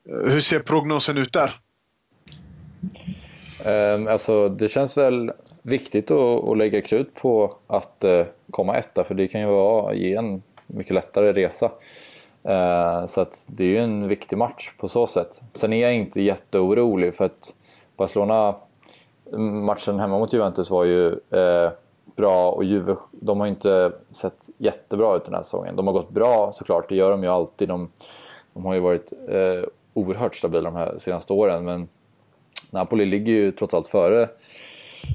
Eh, 0.10 0.32
hur 0.32 0.40
ser 0.40 0.60
prognosen 0.60 1.18
ut 1.18 1.34
där? 1.34 1.60
Um, 3.66 4.08
alltså, 4.08 4.50
det 4.50 4.68
känns 4.68 4.98
väl 4.98 5.32
viktigt 5.62 6.12
att, 6.12 6.50
att 6.50 6.58
lägga 6.58 6.82
krut 6.82 7.16
på 7.16 7.58
att 7.68 8.04
uh, 8.06 8.26
komma 8.52 8.78
etta 8.78 9.04
för 9.04 9.16
det 9.16 9.28
kan 9.28 9.42
ju 9.42 9.48
vara, 9.48 9.94
ge 9.94 10.16
en 10.16 10.42
mycket 10.68 10.94
lättare 10.94 11.34
resa. 11.34 11.72
Eh, 12.44 13.06
så 13.06 13.22
att 13.22 13.48
det 13.50 13.64
är 13.64 13.68
ju 13.68 13.78
en 13.78 14.08
viktig 14.08 14.38
match 14.38 14.74
på 14.78 14.88
så 14.88 15.08
sätt. 15.08 15.42
Sen 15.54 15.74
är 15.74 15.82
jag 15.82 15.94
inte 15.94 16.22
jätteorolig 16.22 17.16
för 17.16 17.26
att 17.26 17.54
Barcelona, 17.98 18.56
matchen 19.64 20.00
hemma 20.00 20.20
mot 20.20 20.34
Juventus 20.34 20.70
var 20.70 20.84
ju 20.84 21.08
eh, 21.08 21.72
bra 22.16 22.52
och 22.52 22.64
Juve, 22.64 22.96
de 23.12 23.40
har 23.40 23.48
inte 23.48 23.92
sett 24.12 24.50
jättebra 24.58 25.16
ut 25.16 25.26
den 25.26 25.34
här 25.34 25.44
säsongen. 25.44 25.76
De 25.76 25.88
har 25.88 25.94
gått 25.94 26.10
bra 26.10 26.52
såklart, 26.54 26.90
det 26.90 26.96
gör 26.96 27.12
de 27.12 27.24
ju 27.24 27.30
alltid. 27.30 27.68
De, 27.68 27.90
de 28.54 28.66
har 28.66 28.74
ju 28.74 28.80
varit 28.80 29.14
eh, 29.30 29.70
oerhört 29.94 30.36
stabila 30.36 30.72
de 30.72 30.76
här 30.76 30.98
senaste 30.98 31.34
åren 31.34 31.66
men 31.66 31.88
Napoli 32.70 33.06
ligger 33.06 33.34
ju 33.34 33.52
trots 33.52 33.74
allt 33.74 33.88
före 33.88 34.30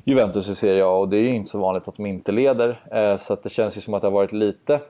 Juventus 0.04 0.48
i 0.48 0.54
Serie 0.54 0.84
A 0.84 0.90
och 0.90 1.08
det 1.08 1.16
är 1.16 1.22
ju 1.22 1.34
inte 1.34 1.50
så 1.50 1.58
vanligt 1.58 1.88
att 1.88 1.96
de 1.96 2.06
inte 2.06 2.32
leder. 2.32 3.16
Så 3.16 3.32
att 3.32 3.42
det 3.42 3.50
känns 3.50 3.76
ju 3.76 3.80
som 3.80 3.94
att 3.94 4.02
det 4.02 4.06
har 4.06 4.12
varit 4.12 4.32
lite 4.32 4.80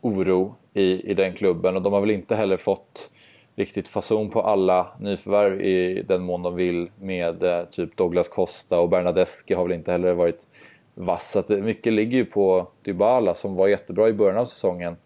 oro 0.00 0.54
i, 0.74 1.10
i 1.10 1.14
den 1.14 1.34
klubben 1.34 1.76
och 1.76 1.82
de 1.82 1.92
har 1.92 2.00
väl 2.00 2.10
inte 2.10 2.36
heller 2.36 2.56
fått 2.56 3.10
riktigt 3.56 3.88
fason 3.88 4.30
på 4.30 4.42
alla 4.42 4.86
nyförvärv 5.00 5.60
i 5.60 6.02
den 6.02 6.22
mån 6.22 6.42
de 6.42 6.54
vill 6.54 6.90
med 7.00 7.42
eh, 7.42 7.64
typ 7.64 7.96
Douglas 7.96 8.28
Costa 8.28 8.80
och 8.80 8.88
Bernadeschi 8.88 9.54
har 9.54 9.62
väl 9.62 9.72
inte 9.72 9.92
heller 9.92 10.12
varit 10.12 10.46
vass. 10.94 11.30
Så 11.30 11.38
att 11.38 11.50
eh, 11.50 11.58
mycket 11.58 11.92
ligger 11.92 12.18
ju 12.18 12.24
på 12.24 12.68
Dybala 12.82 13.34
som 13.34 13.54
var 13.54 13.68
jättebra 13.68 14.08
i 14.08 14.12
början 14.12 14.38
av 14.38 14.44
säsongen 14.44 14.96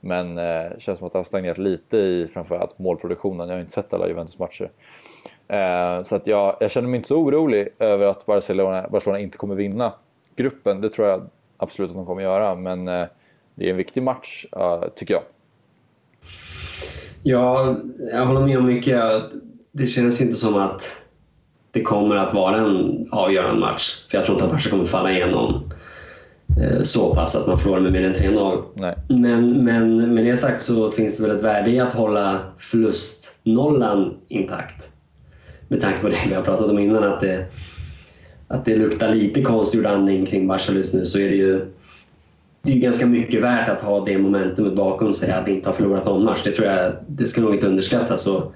men 0.00 0.38
eh, 0.38 0.78
känns 0.78 0.98
som 0.98 1.06
att 1.06 1.12
han 1.12 1.20
har 1.20 1.24
stagnerat 1.24 1.58
lite 1.58 1.96
i 1.96 2.28
framförallt 2.32 2.78
målproduktionen. 2.78 3.48
Jag 3.48 3.54
har 3.54 3.60
inte 3.60 3.72
sett 3.72 3.94
alla 3.94 4.08
Juventus-matcher. 4.08 4.70
Eh, 5.48 6.02
så 6.02 6.16
att 6.16 6.26
jag, 6.26 6.56
jag 6.60 6.70
känner 6.70 6.88
mig 6.88 6.96
inte 6.96 7.08
så 7.08 7.16
orolig 7.16 7.68
över 7.78 8.06
att 8.06 8.26
Barcelona, 8.26 8.88
Barcelona 8.90 9.20
inte 9.20 9.38
kommer 9.38 9.54
vinna 9.54 9.92
gruppen. 10.36 10.80
Det 10.80 10.88
tror 10.88 11.08
jag 11.08 11.28
absolut 11.56 11.90
att 11.90 11.96
de 11.96 12.06
kommer 12.06 12.22
göra 12.22 12.54
men 12.54 12.88
eh, 12.88 13.06
det 13.56 13.66
är 13.66 13.70
en 13.70 13.76
viktig 13.76 14.02
match, 14.02 14.46
tycker 14.94 15.14
jag. 15.14 15.22
Ja, 17.22 17.76
jag 18.12 18.26
håller 18.26 18.40
med 18.40 18.58
om 18.58 18.66
mycket. 18.66 19.02
Det 19.72 19.86
känns 19.86 20.20
inte 20.20 20.36
som 20.36 20.56
att 20.56 20.96
det 21.70 21.82
kommer 21.82 22.16
att 22.16 22.34
vara 22.34 22.56
en 22.56 23.06
avgörande 23.10 23.60
match. 23.60 24.06
För 24.10 24.18
jag 24.18 24.24
tror 24.24 24.34
inte 24.34 24.44
att 24.44 24.50
Barca 24.50 24.70
kommer 24.70 24.84
falla 24.84 25.12
igenom 25.12 25.70
eh, 26.62 26.82
så 26.82 27.14
pass 27.14 27.36
att 27.36 27.46
man 27.46 27.58
förlorar 27.58 27.80
med 27.80 27.92
mer 27.92 28.04
än 28.04 28.12
3-0. 28.12 28.62
Men, 29.08 29.64
men 29.64 30.14
med 30.14 30.24
det 30.24 30.36
sagt 30.36 30.60
så 30.60 30.90
finns 30.90 31.16
det 31.16 31.22
väl 31.22 31.36
ett 31.36 31.42
värde 31.42 31.70
i 31.70 31.80
att 31.80 31.92
hålla 31.92 32.40
förlustnollan 32.58 34.14
intakt. 34.28 34.90
Med 35.68 35.80
tanke 35.80 36.00
på 36.00 36.08
det 36.08 36.16
vi 36.28 36.34
har 36.34 36.42
pratat 36.42 36.70
om 36.70 36.78
innan, 36.78 37.04
att 37.04 37.20
det, 37.20 37.46
att 38.48 38.64
det 38.64 38.76
luktar 38.76 39.14
lite 39.14 39.42
konstgjord 39.42 39.86
andning 39.86 40.26
kring 40.26 40.46
Barca 40.46 40.72
just 40.72 40.94
nu 40.94 41.06
så 41.06 41.18
är 41.18 41.28
det 41.28 41.36
ju 41.36 41.66
det 42.66 42.72
är 42.72 42.76
ganska 42.76 43.06
mycket 43.06 43.42
värt 43.42 43.68
att 43.68 43.82
ha 43.82 44.04
det 44.04 44.18
momentumet 44.18 44.74
bakom 44.74 45.14
sig, 45.14 45.30
att 45.30 45.48
inte 45.48 45.68
ha 45.68 45.74
förlorat 45.74 46.06
någon 46.06 46.24
match. 46.24 46.40
Det 46.44 46.52
tror 46.52 46.68
jag 46.68 46.92
det 47.06 47.26
ska 47.26 47.40
nog 47.40 47.54
inte 47.54 47.66
underskattas. 47.66 48.22
Så 48.22 48.52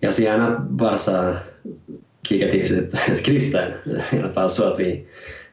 jag 0.00 0.14
ser 0.14 0.22
gärna 0.24 0.66
Barca 0.70 1.36
klicka 2.22 2.50
till 2.50 2.68
sig 2.68 2.78
ett, 2.78 2.94
ett 3.10 3.22
kryss 3.24 3.52
där, 3.52 3.76
i 4.12 4.18
alla 4.18 4.28
fall 4.28 4.50
så 4.50 4.64
att 4.64 4.80
vi 4.80 5.04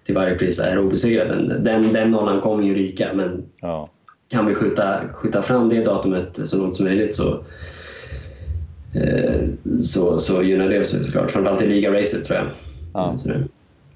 till 0.05 0.15
varje 0.15 0.35
pris 0.35 0.59
är 0.59 0.79
obesegrade. 0.79 1.57
Den, 1.59 1.93
den 1.93 2.11
nollan 2.11 2.41
kommer 2.41 2.63
ju 2.63 2.75
ryka, 2.75 3.13
men 3.13 3.43
ja. 3.61 3.89
kan 4.27 4.45
vi 4.45 4.55
skjuta, 4.55 5.01
skjuta 5.13 5.41
fram 5.41 5.69
det 5.69 5.83
datumet 5.83 6.39
så 6.43 6.57
långt 6.57 6.75
som 6.75 6.85
möjligt 6.85 7.15
så, 7.15 7.43
eh, 8.93 9.41
så, 9.81 10.19
så 10.19 10.43
gynnar 10.43 10.69
det 10.69 10.79
oss 10.79 11.05
såklart. 11.05 11.31
Framförallt 11.31 11.61
i 11.61 11.67
ligaracet 11.67 12.25
tror 12.25 12.37
jag. 12.37 12.47
Ja. 12.93 13.17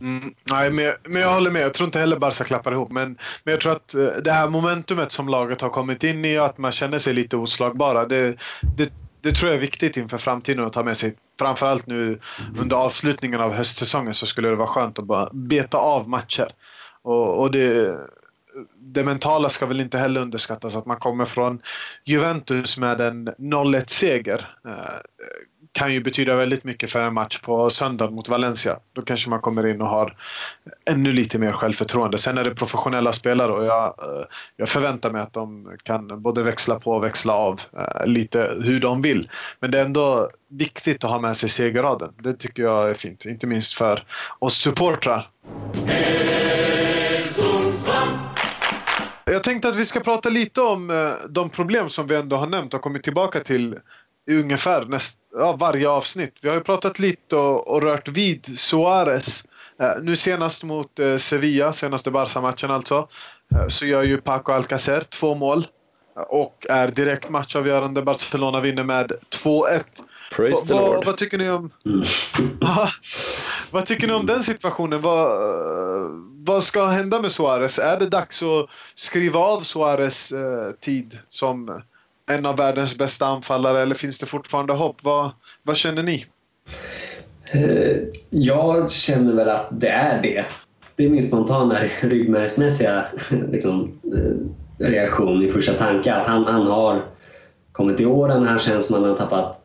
Mm, 0.02 0.34
nej, 0.52 0.72
men, 0.72 0.94
men 1.04 1.22
jag 1.22 1.34
håller 1.34 1.52
med. 1.52 1.62
Jag 1.62 1.74
tror 1.74 1.86
inte 1.86 2.00
heller 2.00 2.20
Barca 2.20 2.44
klappar 2.44 2.72
ihop. 2.72 2.92
Men, 2.92 3.18
men 3.44 3.52
jag 3.52 3.62
tror 3.62 3.72
att 3.72 3.96
eh, 3.96 4.08
det 4.24 4.32
här 4.32 4.50
momentumet 4.50 5.12
som 5.12 5.30
laget 5.30 5.62
har 5.62 5.70
kommit 5.70 6.04
in 6.04 6.26
i, 6.26 6.40
och 6.40 6.46
att 6.46 6.58
man 6.58 6.72
känner 6.72 6.98
sig 6.98 7.14
lite 7.14 7.38
oslagbara. 7.38 8.06
Det, 8.06 8.38
det, 8.78 8.94
det 9.22 9.32
tror 9.32 9.50
jag 9.52 9.58
är 9.58 9.62
viktigt 9.62 9.98
inför 9.98 10.18
framtiden 10.18 10.66
att 10.66 10.74
ta 10.74 10.84
med 10.84 10.98
sig. 10.98 11.16
Framförallt 11.40 11.88
nu 11.88 12.20
under 12.60 12.76
avslutningen 12.76 13.42
av 13.42 13.54
höstsäsongen 13.54 14.14
så 14.14 14.26
skulle 14.26 14.50
det 14.50 14.56
vara 14.56 14.68
skönt 14.68 15.00
att 15.00 15.06
bara 15.06 15.30
beta 15.34 15.78
av 15.78 16.10
matcher. 16.10 16.48
Och, 17.02 17.42
och 17.42 17.52
det, 17.52 17.98
det 18.78 19.04
mentala 19.04 19.50
ska 19.50 19.66
väl 19.66 19.82
inte 19.82 19.98
heller 19.98 20.22
underskattas. 20.22 20.76
Att 20.76 20.86
man 20.86 20.98
kommer 20.98 21.26
från 21.26 21.62
Juventus 22.04 22.78
med 22.78 23.02
en 23.02 23.30
0-1-seger 23.30 24.56
eh, 24.68 24.72
kan 25.76 25.94
ju 25.94 26.00
betyda 26.02 26.36
väldigt 26.36 26.64
mycket 26.64 26.92
för 26.92 27.04
en 27.04 27.14
match 27.14 27.40
på 27.40 27.70
söndag 27.70 28.10
mot 28.10 28.30
Valencia. 28.30 28.80
Då 28.94 29.02
kanske 29.02 29.30
man 29.30 29.42
kommer 29.42 29.68
in 29.68 29.82
och 29.82 29.88
har 29.88 30.16
ännu 30.86 31.12
lite 31.12 31.40
mer 31.40 31.52
självförtroende. 31.52 32.18
Sen 32.18 32.38
är 32.38 32.44
det 32.44 32.56
professionella 32.56 33.14
spelare 33.14 33.52
och 33.52 33.66
jag, 33.66 33.86
eh, 33.86 34.26
jag 34.58 34.70
förväntar 34.70 35.12
mig 35.12 35.22
att 35.22 35.34
de 35.34 35.72
kan 35.84 36.22
både 36.22 36.44
växla 36.44 36.80
på 36.80 36.92
och 36.92 37.04
växla 37.04 37.34
av 37.34 37.62
eh, 37.78 38.08
lite 38.08 38.58
hur 38.62 38.80
de 38.80 39.02
vill. 39.02 39.30
Men 39.60 39.72
det 39.72 39.80
är 39.80 39.86
ändå 39.86 40.30
viktigt 40.50 41.04
att 41.04 41.10
ha 41.10 41.20
med 41.20 41.38
sig 41.38 41.50
segerraden. 41.50 42.14
Det 42.18 42.34
tycker 42.34 42.64
jag 42.64 42.90
är 42.90 42.94
fint, 42.94 43.26
inte 43.26 43.48
minst 43.48 43.74
för 43.74 44.04
oss 44.40 44.58
supportrar. 44.58 45.30
Jag 49.26 49.44
tänkte 49.44 49.70
att 49.70 49.76
vi 49.76 49.86
ska 49.86 50.00
prata 50.00 50.30
lite 50.30 50.62
om 50.62 50.90
eh, 50.90 51.10
de 51.30 51.50
problem 51.50 51.90
som 51.90 52.08
vi 52.08 52.16
ändå 52.16 52.36
har 52.36 52.48
nämnt 52.48 52.74
och 52.74 52.82
kommit 52.82 53.04
tillbaka 53.04 53.40
till 53.40 53.76
ungefär 54.32 54.86
näst, 54.86 55.18
ja, 55.34 55.56
varje 55.60 55.90
avsnitt. 55.90 56.38
Vi 56.42 56.50
har 56.50 56.56
ju 56.56 56.62
pratat 56.64 57.00
lite 57.00 57.36
och, 57.36 57.68
och 57.68 57.82
rört 57.82 58.08
vid 58.08 58.60
Suarez. 58.60 59.44
Eh, 59.82 59.92
nu 60.02 60.16
senast 60.16 60.64
mot 60.64 61.00
eh, 61.00 61.18
Sevilla, 61.18 61.74
senaste 61.74 62.12
Barca-matchen 62.12 62.72
alltså, 62.72 63.08
eh, 63.56 63.68
så 63.68 63.86
gör 63.86 64.04
ju 64.04 64.22
Paco 64.22 64.52
Alcacer 64.52 65.02
två 65.02 65.36
mål 65.36 65.68
och 66.16 66.66
är 66.70 66.88
direkt 66.88 67.30
matchavgörande. 67.30 68.02
Barcelona 68.02 68.62
vinner 68.62 68.84
med 68.84 69.12
2-1. 69.44 69.84
Praise 70.32 70.68
the 70.68 70.74
Lord. 70.74 71.06
Vad 71.06 71.18
tycker 71.18 71.38
ni 71.38 71.50
om... 71.50 71.72
vad 73.72 73.86
tycker 73.86 74.08
ni 74.08 74.14
om 74.14 74.26
den 74.26 74.44
situationen? 74.44 75.02
Vad, 75.02 75.40
vad 76.46 76.64
ska 76.64 76.86
hända 76.86 77.22
med 77.22 77.32
Suarez? 77.32 77.80
Är 77.80 78.00
det 78.00 78.10
dags 78.10 78.44
att 78.44 78.70
skriva 78.96 79.40
av 79.40 79.62
Suarez 79.62 80.32
eh, 80.32 80.72
tid 80.72 81.20
som 81.30 81.82
en 82.32 82.46
av 82.46 82.58
världens 82.58 82.98
bästa 82.98 83.26
anfallare 83.26 83.82
eller 83.82 83.96
finns 83.96 84.20
det 84.20 84.26
fortfarande 84.26 84.74
hopp? 84.74 85.04
Vad, 85.04 85.32
vad 85.64 85.78
känner 85.78 86.04
ni? 86.04 86.26
Eh, 87.54 87.98
jag 88.30 88.92
känner 88.92 89.34
väl 89.34 89.50
att 89.50 89.68
det 89.72 89.90
är 89.90 90.22
det. 90.22 90.46
Det 90.96 91.06
är 91.06 91.10
min 91.10 91.28
spontana 91.28 91.80
ryggmärgsmässiga 92.02 93.06
liksom, 93.52 94.00
eh, 94.16 94.86
reaktion 94.86 95.44
i 95.44 95.50
första 95.50 95.74
tanke. 95.74 96.14
Att 96.14 96.28
han, 96.28 96.46
han 96.46 96.68
har 96.68 97.02
kommit 97.72 98.00
i 98.00 98.06
åren. 98.06 98.44
Han 98.44 98.60
känns 98.60 98.86
som 98.86 98.96
att 98.96 99.02
han 99.02 99.10
har 99.10 99.18
tappat 99.18 99.62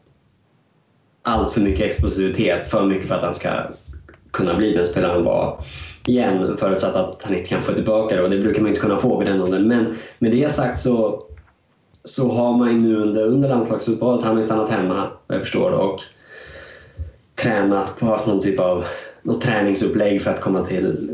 allt 1.22 1.52
för 1.52 1.60
mycket 1.60 1.86
explosivitet. 1.86 2.66
För 2.66 2.86
mycket 2.86 3.08
för 3.08 3.14
att 3.14 3.22
han 3.22 3.34
ska 3.34 3.50
kunna 4.30 4.54
bli 4.54 4.72
den 4.72 4.86
spelare 4.86 5.12
han 5.12 5.24
var 5.24 5.64
igen. 6.04 6.56
Förutsatt 6.56 6.94
att 6.94 7.22
han 7.22 7.34
inte 7.34 7.48
kan 7.48 7.62
få 7.62 7.72
tillbaka 7.72 8.16
det 8.16 8.22
och 8.22 8.30
det 8.30 8.38
brukar 8.38 8.60
man 8.60 8.68
inte 8.68 8.80
kunna 8.80 8.98
få 8.98 9.18
vid 9.18 9.28
den 9.28 9.42
åldern. 9.42 9.68
Men 9.68 9.96
med 10.18 10.30
det 10.30 10.52
sagt 10.52 10.78
så 10.78 11.22
så 12.10 12.32
har 12.32 12.56
man 12.56 12.72
ju 12.72 12.80
nu 12.80 12.96
under, 12.96 13.26
under 13.26 13.48
landslagsuppehållet, 13.48 14.24
han 14.24 14.32
har 14.32 14.40
ju 14.40 14.46
stannat 14.46 14.70
hemma 14.70 15.10
vad 15.26 15.36
jag 15.36 15.42
förstår 15.42 15.70
och 15.70 16.02
tränat 17.34 17.98
på 17.98 18.06
haft 18.06 18.26
någon 18.26 18.42
typ 18.42 18.60
av 18.60 18.84
något 19.22 19.40
träningsupplägg 19.40 20.22
för 20.22 20.30
att 20.30 20.40
komma 20.40 20.64
till 20.64 21.10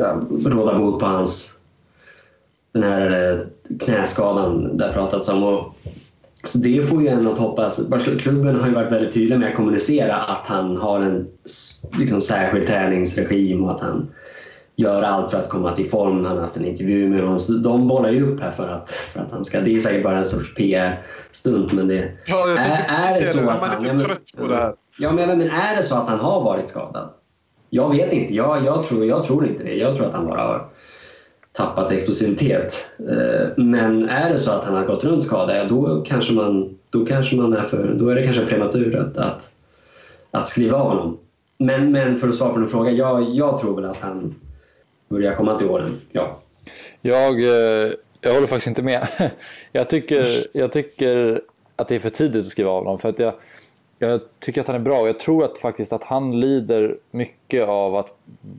ja, 0.00 0.20
råda 0.44 0.78
bot 0.78 1.00
på 1.00 1.06
hans 1.06 1.58
den 2.72 2.82
här 2.82 3.32
eh, 3.32 3.38
knäskadan 3.78 4.76
det 4.76 4.84
har 4.84 4.92
pratats 4.92 5.28
om. 5.28 5.42
Och, 5.42 5.74
så 6.44 6.58
det 6.58 6.88
får 6.88 7.02
ju 7.02 7.08
en 7.08 7.26
att 7.26 7.38
hoppas. 7.38 7.80
Klubben 8.18 8.60
har 8.60 8.68
ju 8.68 8.74
varit 8.74 8.92
väldigt 8.92 9.14
tydlig 9.14 9.38
med 9.38 9.48
att 9.48 9.56
kommunicera 9.56 10.16
att 10.16 10.46
han 10.46 10.76
har 10.76 11.00
en 11.00 11.26
liksom, 11.98 12.20
särskild 12.20 12.66
träningsregim 12.66 13.64
och 13.64 13.70
att 13.70 13.80
han 13.80 14.08
gör 14.76 15.02
allt 15.02 15.30
för 15.30 15.38
att 15.38 15.48
komma 15.48 15.76
till 15.76 15.90
form. 15.90 16.24
Han 16.24 16.36
har 16.36 16.42
haft 16.42 16.56
en 16.56 16.64
intervju 16.64 17.08
med 17.08 17.20
honom. 17.20 17.38
Så 17.38 17.52
de 17.52 17.88
bollar 17.88 18.10
ju 18.10 18.32
upp 18.32 18.40
här 18.40 18.50
för 18.50 18.68
att, 18.68 18.90
för 18.90 19.20
att 19.20 19.30
han 19.30 19.44
ska... 19.44 19.60
Det 19.60 19.74
är 19.74 19.78
säkert 19.78 20.02
bara 20.02 20.18
en 20.18 20.24
sorts 20.24 20.54
PR-stunt 20.54 21.72
men 21.72 21.88
det... 21.88 22.10
Ja, 22.26 22.48
jag 22.48 22.58
är, 22.58 22.86
är 22.88 23.20
det 23.20 23.26
så 23.26 23.50
att 23.50 23.60
man 23.60 23.70
är 23.70 23.92
lite 23.92 24.04
trött 24.04 24.32
på 24.36 24.46
det 24.46 24.56
här. 24.56 24.74
Ja, 24.98 25.12
men, 25.12 25.38
men 25.38 25.50
är 25.50 25.76
det 25.76 25.82
så 25.82 25.94
att 25.94 26.08
han 26.08 26.18
har 26.18 26.44
varit 26.44 26.68
skadad? 26.68 27.08
Jag 27.70 27.90
vet 27.90 28.12
inte. 28.12 28.34
Jag, 28.34 28.64
jag, 28.64 28.84
tror, 28.84 29.04
jag 29.04 29.22
tror 29.22 29.46
inte 29.46 29.64
det. 29.64 29.74
Jag 29.74 29.96
tror 29.96 30.06
att 30.06 30.14
han 30.14 30.26
bara 30.26 30.40
har 30.40 30.68
tappat 31.52 31.90
explosivitet. 31.90 32.86
Eh, 32.98 33.64
men 33.64 34.08
är 34.08 34.30
det 34.30 34.38
så 34.38 34.52
att 34.52 34.64
han 34.64 34.74
har 34.74 34.84
gått 34.84 35.04
runt 35.04 35.24
skadad, 35.24 35.68
då 35.68 36.04
kanske 36.06 36.32
man, 36.32 36.78
då 36.90 37.06
kanske 37.06 37.36
man 37.36 37.52
är 37.52 37.62
för... 37.62 37.94
Då 37.94 38.08
är 38.08 38.14
det 38.14 38.22
kanske 38.22 38.46
prematurt 38.46 39.16
att, 39.16 39.50
att 40.30 40.48
skriva 40.48 40.78
av 40.78 40.88
honom. 40.90 41.18
Men, 41.58 41.92
men 41.92 42.18
för 42.18 42.28
att 42.28 42.34
svara 42.34 42.52
på 42.52 42.58
din 42.58 42.68
fråga, 42.68 42.90
jag, 42.90 43.34
jag 43.34 43.58
tror 43.60 43.76
väl 43.76 43.90
att 43.90 44.00
han 44.00 44.34
börjar 45.08 45.34
komma 45.34 45.58
till 45.58 45.70
åren. 45.70 46.00
Ja. 46.12 46.38
Jag, 47.00 47.40
eh, 47.40 47.92
jag 48.20 48.34
håller 48.34 48.46
faktiskt 48.46 48.66
inte 48.66 48.82
med. 48.82 49.08
Jag 49.72 49.88
tycker, 49.88 50.46
jag 50.52 50.72
tycker 50.72 51.42
att 51.76 51.88
det 51.88 51.94
är 51.94 51.98
för 51.98 52.10
tidigt 52.10 52.40
att 52.46 52.50
skriva 52.50 52.70
av 52.70 52.84
honom. 52.84 52.98
För 52.98 53.08
att 53.08 53.18
jag, 53.18 53.34
jag 53.98 54.20
tycker 54.38 54.60
att 54.60 54.66
han 54.66 54.76
är 54.76 54.80
bra. 54.80 55.06
Jag 55.06 55.20
tror 55.20 55.44
att 55.44 55.58
faktiskt 55.58 55.92
att 55.92 56.04
han 56.04 56.40
lider 56.40 56.98
mycket 57.10 57.68
av 57.68 57.96
att 57.96 58.12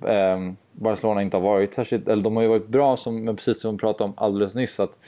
eh, 0.06 0.52
Barcelona 0.72 1.22
inte 1.22 1.38
har 1.38 1.42
varit 1.42 1.74
särskilt... 1.74 2.08
Eller 2.08 2.24
de 2.24 2.36
har 2.36 2.44
ju 2.44 2.50
varit 2.50 2.68
bra, 2.68 2.98
som, 2.98 3.24
men 3.24 3.36
precis 3.36 3.62
som 3.62 3.72
vi 3.72 3.80
pratade 3.80 4.04
om 4.04 4.14
alldeles 4.18 4.56
nyss. 4.56 4.80
att 4.80 5.00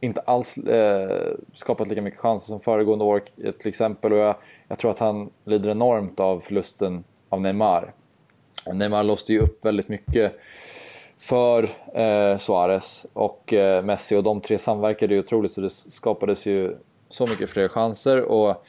inte 0.00 0.20
alls 0.20 0.58
eh, 0.58 1.34
skapat 1.52 1.88
lika 1.88 2.02
mycket 2.02 2.20
chanser 2.20 2.46
som 2.46 2.60
föregående 2.60 3.04
år 3.04 3.22
till 3.58 3.68
exempel. 3.68 4.12
Och 4.12 4.18
jag, 4.18 4.36
jag 4.68 4.78
tror 4.78 4.90
att 4.90 4.98
han 4.98 5.30
lider 5.44 5.70
enormt 5.70 6.20
av 6.20 6.40
förlusten 6.40 7.04
av 7.28 7.40
Neymar. 7.40 7.92
Neymar 8.72 9.02
låste 9.02 9.32
ju 9.32 9.38
upp 9.38 9.64
väldigt 9.64 9.88
mycket 9.88 10.32
för 11.18 11.68
eh, 11.94 12.36
Suarez 12.36 13.06
och 13.12 13.52
eh, 13.52 13.84
Messi 13.84 14.16
och 14.16 14.22
de 14.22 14.40
tre 14.40 14.58
samverkade 14.58 15.14
ju 15.14 15.20
otroligt 15.20 15.52
så 15.52 15.60
det 15.60 15.70
skapades 15.70 16.46
ju 16.46 16.76
så 17.08 17.26
mycket 17.26 17.50
fler 17.50 17.68
chanser. 17.68 18.22
Och 18.22 18.64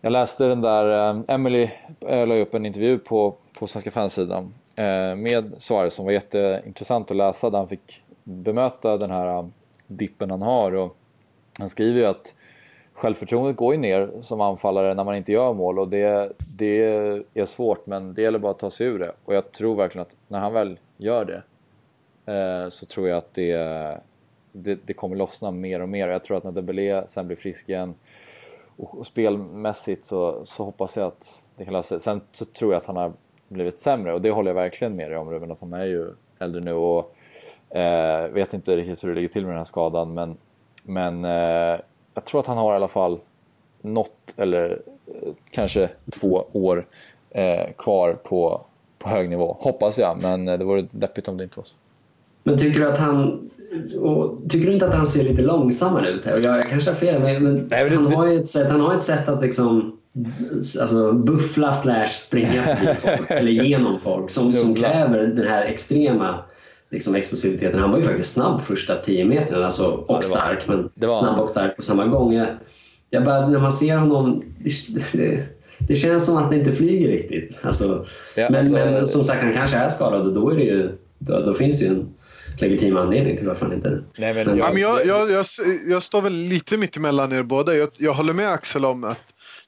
jag 0.00 0.12
läste 0.12 0.44
den 0.44 0.60
där, 0.60 1.10
eh, 1.10 1.20
Emily 1.28 1.70
eh, 2.06 2.26
la 2.26 2.34
upp 2.34 2.54
en 2.54 2.66
intervju 2.66 2.98
på, 2.98 3.34
på 3.58 3.66
Svenska 3.66 3.90
fansidan 3.90 4.54
eh, 4.76 5.16
med 5.16 5.52
Suarez 5.58 5.94
som 5.94 6.04
var 6.04 6.12
jätteintressant 6.12 7.10
att 7.10 7.16
läsa 7.16 7.50
där 7.50 7.58
han 7.58 7.68
fick 7.68 8.02
bemöta 8.24 8.96
den 8.96 9.10
här 9.10 9.26
eh, 9.26 9.46
dippen 9.86 10.30
han 10.30 10.42
har. 10.42 10.74
Och 10.74 10.96
han 11.58 11.68
skriver 11.68 12.00
ju 12.00 12.06
att 12.06 12.34
självförtroendet 12.96 13.56
går 13.56 13.74
ju 13.74 13.80
ner 13.80 14.10
som 14.20 14.40
anfallare 14.40 14.94
när 14.94 15.04
man 15.04 15.16
inte 15.16 15.32
gör 15.32 15.52
mål 15.52 15.78
och 15.78 15.88
det, 15.88 16.32
det 16.38 16.82
är 17.34 17.44
svårt 17.44 17.86
men 17.86 18.14
det 18.14 18.22
gäller 18.22 18.38
bara 18.38 18.50
att 18.50 18.58
ta 18.58 18.70
sig 18.70 18.86
ur 18.86 18.98
det. 18.98 19.12
Och 19.24 19.34
jag 19.34 19.52
tror 19.52 19.76
verkligen 19.76 20.02
att 20.02 20.16
när 20.28 20.38
han 20.38 20.52
väl 20.52 20.78
gör 20.96 21.24
det 21.24 21.42
eh, 22.32 22.68
så 22.68 22.86
tror 22.86 23.08
jag 23.08 23.18
att 23.18 23.34
det, 23.34 23.56
det, 24.52 24.78
det, 24.86 24.92
kommer 24.92 25.16
lossna 25.16 25.50
mer 25.50 25.82
och 25.82 25.88
mer. 25.88 26.08
Jag 26.08 26.24
tror 26.24 26.36
att 26.36 26.44
när 26.44 26.52
Dembélé 26.52 27.02
sen 27.08 27.26
blir 27.26 27.36
frisk 27.36 27.68
igen 27.68 27.94
och, 28.76 28.98
och 28.98 29.06
spelmässigt 29.06 30.04
så, 30.04 30.44
så 30.44 30.64
hoppas 30.64 30.96
jag 30.96 31.06
att 31.06 31.44
det 31.56 31.64
kan 31.64 31.72
lösa 31.72 31.88
sig. 31.88 32.00
Sen 32.00 32.20
så 32.32 32.44
tror 32.44 32.72
jag 32.72 32.80
att 32.80 32.86
han 32.86 32.96
har 32.96 33.12
blivit 33.48 33.78
sämre 33.78 34.14
och 34.14 34.22
det 34.22 34.30
håller 34.30 34.50
jag 34.50 34.54
verkligen 34.54 34.96
med 34.96 35.10
dig 35.10 35.18
om 35.18 35.30
Ruben, 35.30 35.50
att 35.50 35.60
han 35.60 35.72
är 35.72 35.84
ju 35.84 36.12
äldre 36.38 36.60
nu 36.60 36.72
och 36.72 37.16
eh, 37.76 38.28
vet 38.28 38.54
inte 38.54 38.76
riktigt 38.76 39.04
hur 39.04 39.08
det 39.08 39.14
ligger 39.14 39.28
till 39.28 39.42
med 39.42 39.50
den 39.50 39.58
här 39.58 39.64
skadan 39.64 40.14
men, 40.14 40.36
men 40.82 41.24
eh, 41.24 41.80
jag 42.16 42.24
tror 42.24 42.40
att 42.40 42.46
han 42.46 42.56
har 42.56 42.72
i 42.72 42.76
alla 42.76 42.88
fall 42.88 43.18
något 43.82 44.34
eller 44.36 44.70
eh, 45.06 45.32
kanske 45.50 45.88
två 46.12 46.44
år 46.52 46.86
eh, 47.30 47.72
kvar 47.78 48.12
på, 48.12 48.60
på 48.98 49.08
hög 49.08 49.30
nivå. 49.30 49.56
Hoppas 49.60 49.98
jag, 49.98 50.18
men 50.22 50.48
eh, 50.48 50.58
det 50.58 50.64
vore 50.64 50.86
deppigt 50.90 51.28
om 51.28 51.36
det 51.36 51.44
inte 51.44 51.58
var 51.58 51.64
så. 51.64 51.74
Men 52.42 52.58
tycker 52.58 52.80
du 52.80 52.88
att 52.88 52.98
han 52.98 53.50
tycker 54.48 54.66
du 54.66 54.72
inte 54.72 54.86
att 54.86 54.94
han 54.94 55.06
ser 55.06 55.24
lite 55.24 55.42
långsammare 55.42 56.08
ut? 56.08 56.26
Jag, 56.26 56.42
jag 56.42 56.68
kanske 56.68 56.90
har 56.90 56.94
fel, 56.94 57.22
men, 57.22 57.68
Nej, 57.70 57.94
han, 57.94 58.04
det, 58.04 58.16
har 58.16 58.28
ett 58.28 58.48
sätt, 58.48 58.70
han 58.70 58.80
har 58.80 58.94
ett 58.94 59.02
sätt 59.02 59.28
att 59.28 59.42
liksom 59.42 59.98
alltså, 60.80 61.12
buffla 61.12 61.72
slash 61.72 62.06
springa 62.06 62.62
förbi 62.62 62.94
folk, 63.02 63.30
eller 63.40 63.50
genom 63.50 64.00
folk 64.00 64.30
som, 64.30 64.52
som 64.52 64.74
kräver 64.74 65.26
den 65.26 65.48
här 65.48 65.62
extrema 65.62 66.44
liksom 66.90 67.14
explosiviteten. 67.14 67.80
Han 67.80 67.90
var 67.90 67.98
ju 67.98 68.04
faktiskt 68.04 68.32
snabb 68.32 68.62
första 68.62 68.94
10 68.96 69.24
metrarna 69.24 69.64
alltså, 69.64 69.86
och 69.86 70.04
ja, 70.08 70.14
var, 70.14 70.22
stark, 70.22 70.68
men 70.68 70.90
var... 70.94 71.12
snabb 71.12 71.40
och 71.40 71.50
stark 71.50 71.76
på 71.76 71.82
samma 71.82 72.06
gång. 72.06 72.32
Jag, 72.32 72.46
jag 73.10 73.24
bara, 73.24 73.48
när 73.48 73.58
man 73.58 73.72
ser 73.72 73.96
honom, 73.96 74.42
det, 74.58 74.72
det, 75.12 75.46
det, 75.78 75.94
känns 75.94 76.26
som 76.26 76.36
att 76.36 76.50
det 76.50 76.56
inte 76.56 76.72
flyger 76.72 77.08
riktigt. 77.08 77.58
Alltså, 77.62 78.06
ja, 78.34 78.46
men, 78.50 78.58
alltså, 78.58 78.74
men 78.74 79.06
som 79.06 79.24
sagt, 79.24 79.42
han 79.42 79.52
kanske 79.52 79.76
är 79.76 79.88
skadad 79.88 80.26
och 80.26 80.32
då, 80.32 80.50
är 80.50 80.56
det 80.56 80.64
ju, 80.64 80.98
då, 81.18 81.40
då 81.40 81.54
finns 81.54 81.78
det 81.78 81.84
ju 81.84 81.90
en 81.90 82.08
legitim 82.60 82.96
anledning 82.96 83.36
till 83.36 83.46
varför 83.46 83.66
han 83.66 83.74
inte... 83.74 84.02
Nej, 84.18 84.34
men, 84.34 84.46
men, 84.46 84.58
jag, 84.58 84.76
jag, 84.76 85.06
jag, 85.06 85.30
jag, 85.30 85.44
jag 85.86 86.02
står 86.02 86.22
väl 86.22 86.32
lite 86.32 86.76
mitt 86.76 86.96
emellan 86.96 87.32
er 87.32 87.42
båda. 87.42 87.74
Jag, 87.74 87.88
jag 87.96 88.14
håller 88.14 88.32
med 88.32 88.52
Axel 88.52 88.84
om 88.84 89.04
att 89.04 89.24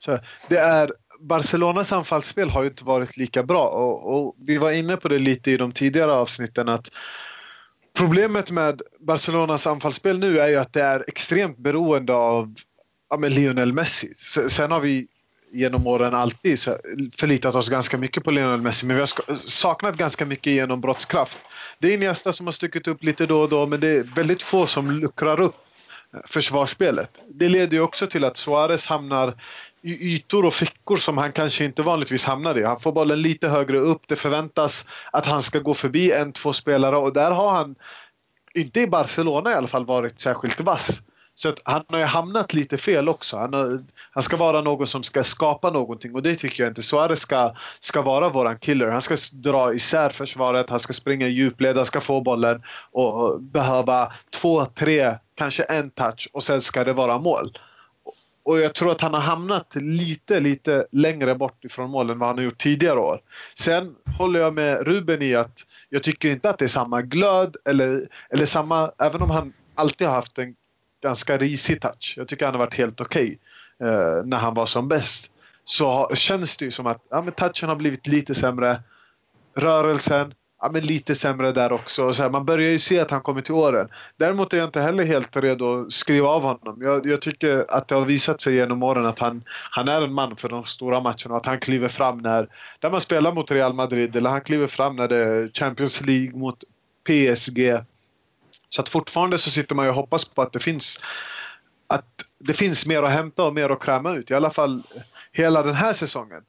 här, 0.07 0.21
det 0.49 0.59
är 0.59 0.91
Barcelonas 1.21 1.93
anfallsspel 1.93 2.51
har 2.51 2.63
ju 2.63 2.69
inte 2.69 2.85
varit 2.85 3.17
lika 3.17 3.43
bra 3.43 3.69
och, 3.69 4.15
och, 4.15 4.37
vi 4.39 4.59
var 4.59 4.71
inne 4.71 4.97
på 4.97 5.09
det 5.09 5.19
lite 5.19 5.51
i 5.51 5.57
de 5.57 5.73
tidigare 5.73 6.13
avsnitten 6.13 6.69
att 6.69 6.91
problemet 7.97 8.51
med 8.51 8.83
Barcelonas 9.01 9.67
anfallsspel 9.67 10.19
nu 10.19 10.39
är 10.39 10.49
ju 10.49 10.57
att 10.57 10.73
det 10.73 10.83
är 10.83 11.05
extremt 11.09 11.59
beroende 11.59 12.15
av 12.15 12.55
ja, 13.11 13.17
Lionel 13.17 13.73
Messi. 13.73 14.15
Sen 14.49 14.71
har 14.71 14.81
vi 14.81 15.07
genom 15.53 15.87
åren 15.87 16.15
alltid 16.15 16.59
förlitat 17.17 17.55
oss 17.55 17.69
ganska 17.69 17.99
mycket 17.99 18.25
på 18.25 18.31
Lionel 18.31 18.61
Messi 18.61 18.87
men 18.87 18.97
vi 18.97 19.01
har 19.01 19.35
saknat 19.35 19.97
ganska 19.97 20.27
mycket 20.27 20.53
genombrottskraft. 20.53 21.39
Det 21.79 21.89
är 21.89 21.95
Iniesta 21.95 22.33
som 22.33 22.47
har 22.47 22.53
stuckit 22.53 22.89
upp 22.89 23.05
lite 23.05 23.27
då 23.27 23.41
och 23.41 23.49
då 23.49 23.67
men 23.67 23.81
det 23.81 23.89
är 23.89 24.03
väldigt 24.03 24.43
få 24.43 24.67
som 24.67 24.91
luckrar 24.91 25.41
upp 25.41 25.68
försvarsspelet. 26.25 27.21
Det 27.29 27.49
leder 27.49 27.77
ju 27.77 27.81
också 27.81 28.07
till 28.07 28.25
att 28.25 28.37
Suarez 28.37 28.87
hamnar 28.87 29.35
i 29.83 30.15
ytor 30.15 30.45
och 30.45 30.55
fickor 30.55 30.97
som 30.97 31.19
han 31.19 31.33
kanske 31.33 31.65
inte 31.65 31.83
vanligtvis 31.83 32.25
hamnar 32.25 32.59
i. 32.59 32.65
Han 32.65 32.81
får 32.81 32.93
bollen 32.93 33.23
lite 33.23 33.49
högre 33.49 33.79
upp. 33.79 34.03
Det 34.09 34.17
förväntas 34.17 34.87
att 35.13 35.27
han 35.27 35.43
ska 35.43 35.59
gå 35.59 35.75
förbi 35.75 36.13
en, 36.13 36.33
två 36.33 36.53
spelare 36.53 36.97
och 36.97 37.13
där 37.13 37.31
har 37.31 37.53
han, 37.53 37.75
inte 38.55 38.81
i 38.81 38.87
Barcelona 38.87 39.51
i 39.51 39.55
alla 39.55 39.69
fall, 39.69 39.87
varit 39.87 40.21
särskilt 40.21 40.61
vass. 40.61 41.03
Så 41.35 41.49
att 41.49 41.61
han 41.65 41.85
har 41.89 41.99
ju 41.99 42.05
hamnat 42.05 42.55
lite 42.55 42.79
fel 42.79 43.09
också. 43.09 43.37
Han, 43.37 43.55
har, 43.55 43.85
han 44.11 44.23
ska 44.23 44.37
vara 44.37 44.61
någon 44.61 44.87
som 44.87 45.03
ska 45.03 45.25
skapa 45.25 45.71
någonting 45.71 46.15
och 46.15 46.23
det 46.23 46.35
tycker 46.35 46.63
jag 46.63 46.71
inte. 46.71 46.83
Suarez 46.83 47.21
ska, 47.21 47.55
ska 47.81 48.03
vara 48.03 48.29
våran 48.29 48.59
killer. 48.59 48.91
Han 48.91 49.01
ska 49.01 49.17
dra 49.33 49.75
isär 49.75 50.11
försvaret, 50.11 50.71
han 50.71 50.81
ska 50.81 50.93
springa 50.93 51.27
i 51.27 51.31
djupled, 51.31 51.77
han 51.77 51.87
ska 51.87 52.01
få 52.01 52.21
bollen 52.21 52.63
och 52.93 53.43
behöva 53.43 54.13
två, 54.31 54.65
tre, 54.65 55.15
kanske 55.39 55.63
en 55.63 55.91
touch 55.91 56.29
och 56.33 56.43
sen 56.43 56.61
ska 56.61 56.85
det 56.85 56.93
vara 56.93 57.19
mål. 57.19 57.59
Och 58.43 58.59
jag 58.59 58.75
tror 58.75 58.93
att 58.93 59.01
han 59.01 59.15
har 59.15 59.21
hamnat 59.21 59.75
lite, 59.75 60.41
lite 60.41 60.87
längre 60.93 61.35
bort 61.35 61.65
ifrån 61.65 61.91
mål 61.91 62.11
än 62.11 62.19
vad 62.19 62.29
han 62.29 62.39
har 62.39 62.45
gjort 62.45 62.59
tidigare 62.59 62.99
år. 62.99 63.21
Sen 63.59 63.95
håller 64.19 64.41
jag 64.41 64.55
med 64.55 64.87
Ruben 64.87 65.23
i 65.23 65.35
att 65.35 65.67
jag 65.89 66.03
tycker 66.03 66.31
inte 66.31 66.51
att 66.51 66.59
det 66.59 66.65
är 66.65 66.69
samma 66.69 67.03
glöd 67.03 67.57
eller, 67.65 68.09
eller 68.31 68.47
samma, 68.47 68.93
även 68.99 69.23
om 69.23 69.31
han 69.31 69.53
alltid 69.75 70.07
har 70.07 70.15
haft 70.15 70.39
en 70.39 70.55
ganska 71.03 71.39
risig 71.39 71.81
touch. 71.81 72.15
Jag 72.17 72.29
tycker 72.29 72.45
han 72.47 72.55
har 72.55 72.59
varit 72.59 72.75
helt 72.75 73.01
okej 73.01 73.39
okay, 73.79 73.89
eh, 73.89 74.25
när 74.25 74.37
han 74.37 74.55
var 74.55 74.67
som 74.67 74.89
bäst. 74.89 75.31
Så 75.65 76.11
känns 76.15 76.57
det 76.57 76.65
ju 76.65 76.71
som 76.71 76.87
att 76.87 77.05
ja, 77.11 77.23
men 77.23 77.33
touchen 77.33 77.69
har 77.69 77.77
blivit 77.77 78.07
lite 78.07 78.35
sämre. 78.35 78.83
Rörelsen, 79.55 80.35
ja, 80.61 80.71
men 80.73 80.87
lite 80.87 81.15
sämre 81.15 81.53
där 81.53 81.73
också. 81.73 82.13
Så 82.13 82.23
här, 82.23 82.31
man 82.31 82.45
börjar 82.45 82.71
ju 82.71 82.79
se 82.79 83.01
att 83.01 83.11
han 83.11 83.21
kommer 83.21 83.41
till 83.41 83.55
åren. 83.55 83.89
Däremot 84.17 84.53
är 84.53 84.57
jag 84.57 84.67
inte 84.67 84.81
heller 84.81 85.05
helt 85.05 85.37
redo 85.37 85.81
att 85.81 85.93
skriva 85.93 86.29
av 86.29 86.43
honom. 86.43 86.79
Jag, 86.83 87.07
jag, 87.07 87.21
tycker 87.21 87.67
att 87.69 87.89
det 87.89 87.95
har 87.95 88.05
visat 88.05 88.41
sig 88.41 88.55
genom 88.55 88.83
åren 88.83 89.07
att 89.07 89.19
han, 89.19 89.45
han 89.71 89.89
är 89.89 90.03
en 90.03 90.13
man 90.13 90.37
för 90.37 90.49
de 90.49 90.65
stora 90.65 91.01
matcherna. 91.01 91.37
Att 91.37 91.47
han 91.47 91.61
kliver 91.61 91.89
fram 91.89 92.19
när, 92.19 92.49
när 92.83 92.91
man 92.91 93.01
spelar 93.01 93.33
mot 93.33 93.51
Real 93.51 93.75
Madrid 93.75 94.17
eller 94.17 94.31
han 94.31 94.41
kliver 94.41 94.67
fram 94.67 94.97
när 94.97 95.09
det 95.09 95.17
är 95.17 95.49
Champions 95.49 96.01
League 96.01 96.39
mot 96.39 96.65
PSG. 97.07 97.79
Så 98.69 98.81
att 98.81 98.89
fortfarande 98.89 99.39
så 99.39 99.51
sitter 99.51 99.75
man 99.75 99.85
ju 99.85 99.89
och 99.89 99.97
hoppas 99.97 100.25
på 100.25 100.43
att 100.43 100.53
det 100.53 100.61
finns 100.61 101.01
att 101.87 102.25
det 102.39 102.55
finns 102.55 102.87
mer 102.87 103.03
att 103.03 103.13
hämta 103.13 103.45
och 103.45 103.55
mer 103.55 103.71
att 103.71 103.81
kräma 103.81 104.15
ut. 104.15 104.31
I 104.31 104.35
alla 104.35 104.51
fall 104.51 104.83
hela 105.33 105.63
den 105.63 105.75
här 105.75 105.93
säsongen. 105.93 106.43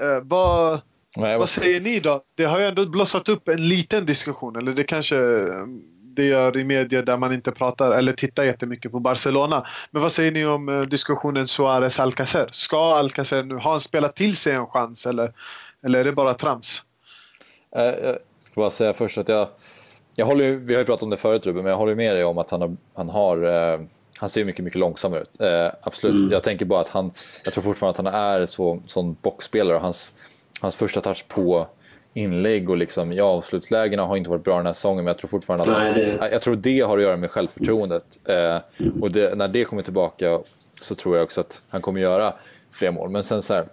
Eh, 0.00 0.22
vad, 0.22 0.80
Nej, 1.16 1.38
vad 1.38 1.48
säger 1.48 1.80
ni 1.80 2.00
då? 2.00 2.20
Det 2.34 2.44
har 2.44 2.58
ju 2.58 2.66
ändå 2.66 2.86
blossat 2.86 3.28
upp 3.28 3.48
en 3.48 3.68
liten 3.68 4.06
diskussion, 4.06 4.56
eller 4.56 4.72
det 4.72 4.84
kanske 4.84 5.16
det 6.14 6.24
gör 6.24 6.58
i 6.58 6.64
media 6.64 7.02
där 7.02 7.16
man 7.16 7.32
inte 7.32 7.52
pratar 7.52 7.92
eller 7.92 8.12
tittar 8.12 8.44
jättemycket 8.44 8.92
på 8.92 9.00
Barcelona. 9.00 9.66
Men 9.90 10.02
vad 10.02 10.12
säger 10.12 10.32
ni 10.32 10.46
om 10.46 10.68
eh, 10.68 10.80
diskussionen 10.80 11.46
Suarez-Alcacer? 11.46 12.48
Ska 12.52 12.96
Alcacer 12.96 13.42
nu, 13.42 13.54
har 13.54 13.70
han 13.70 13.80
spelat 13.80 14.16
till 14.16 14.36
sig 14.36 14.52
en 14.52 14.66
chans 14.66 15.06
eller, 15.06 15.32
eller 15.84 15.98
är 15.98 16.04
det 16.04 16.12
bara 16.12 16.34
trams? 16.34 16.82
Eh, 17.76 17.84
jag 17.84 18.16
ska 18.40 18.60
bara 18.60 18.70
säga 18.70 18.92
först 18.92 19.18
att 19.18 19.28
jag, 19.28 19.48
jag 20.14 20.26
håller, 20.26 20.52
vi 20.52 20.74
har 20.74 20.80
ju 20.80 20.86
pratat 20.86 21.02
om 21.02 21.10
det 21.10 21.16
förut 21.16 21.46
Ruben, 21.46 21.62
men 21.62 21.70
jag 21.70 21.78
håller 21.78 21.94
med 21.94 22.16
dig 22.16 22.24
om 22.24 22.38
att 22.38 22.50
han 22.50 22.60
har, 22.60 22.76
han 22.94 23.08
har 23.08 23.42
eh, 23.72 23.80
han 24.20 24.28
ser 24.28 24.44
mycket, 24.44 24.64
mycket 24.64 24.80
långsammare 24.80 25.20
ut. 25.20 25.40
Eh, 25.40 25.68
absolut, 25.82 26.14
mm. 26.14 26.32
jag 26.32 26.42
tänker 26.42 26.64
bara 26.64 26.80
att 26.80 26.88
han, 26.88 27.12
jag 27.44 27.52
tror 27.52 27.64
fortfarande 27.64 28.00
att 28.00 28.06
han 28.06 28.14
är 28.14 28.46
så, 28.46 28.82
sån 28.86 29.16
boxspelare 29.22 29.76
och 29.76 29.82
hans, 29.82 30.14
hans 30.60 30.76
första 30.76 31.00
touch 31.00 31.24
på 31.28 31.66
inlägg 32.14 32.70
och 32.70 32.76
liksom, 32.76 33.12
ja, 33.12 33.24
avslutslägena 33.24 34.04
har 34.04 34.16
inte 34.16 34.30
varit 34.30 34.44
bra 34.44 34.56
den 34.56 34.66
här 34.66 34.72
säsongen 34.72 35.04
men 35.04 35.06
jag 35.06 35.18
tror 35.18 35.28
fortfarande 35.28 35.62
att 35.62 35.96
Nej, 35.96 36.04
det... 36.20 36.28
jag 36.32 36.42
tror 36.42 36.56
det 36.56 36.80
har 36.80 36.98
att 36.98 37.04
göra 37.04 37.16
med 37.16 37.30
självförtroendet. 37.30 38.28
Eh, 38.28 38.58
och 39.00 39.12
det, 39.12 39.34
när 39.34 39.48
det 39.48 39.64
kommer 39.64 39.82
tillbaka 39.82 40.40
så 40.80 40.94
tror 40.94 41.16
jag 41.16 41.24
också 41.24 41.40
att 41.40 41.62
han 41.68 41.82
kommer 41.82 42.00
göra 42.00 42.34
fler 42.70 42.90
mål. 42.90 43.10
Men 43.10 43.24
sen 43.24 43.42
så 43.42 43.54
här, 43.54 43.66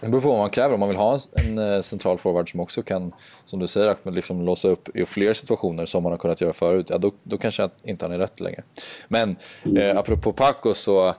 det 0.00 0.08
beror 0.08 0.20
på 0.20 0.28
vad 0.28 0.38
man 0.38 0.50
kräver. 0.50 0.74
Om 0.74 0.80
man 0.80 0.88
vill 0.88 0.98
ha 0.98 1.18
en, 1.32 1.58
en 1.58 1.74
eh, 1.74 1.82
central 1.82 2.18
forward 2.18 2.50
som 2.50 2.60
också 2.60 2.82
kan, 2.82 3.12
som 3.44 3.60
du 3.60 3.66
säger 3.66 3.86
Ahmed, 3.86 4.14
liksom 4.14 4.44
låsa 4.44 4.68
upp 4.68 4.96
i 4.96 5.06
fler 5.06 5.32
situationer 5.32 5.86
som 5.86 6.02
man 6.02 6.12
har 6.12 6.18
kunnat 6.18 6.40
göra 6.40 6.52
förut, 6.52 6.86
ja, 6.90 6.98
då, 6.98 7.12
då 7.22 7.38
kanske 7.38 7.68
inte 7.84 8.04
han 8.04 8.12
är 8.12 8.18
rätt 8.18 8.40
längre. 8.40 8.62
Men 9.08 9.36
eh, 9.76 9.98
apropå 9.98 10.32
Paco 10.32 10.74
så 10.74 11.08
eh, 11.08 11.14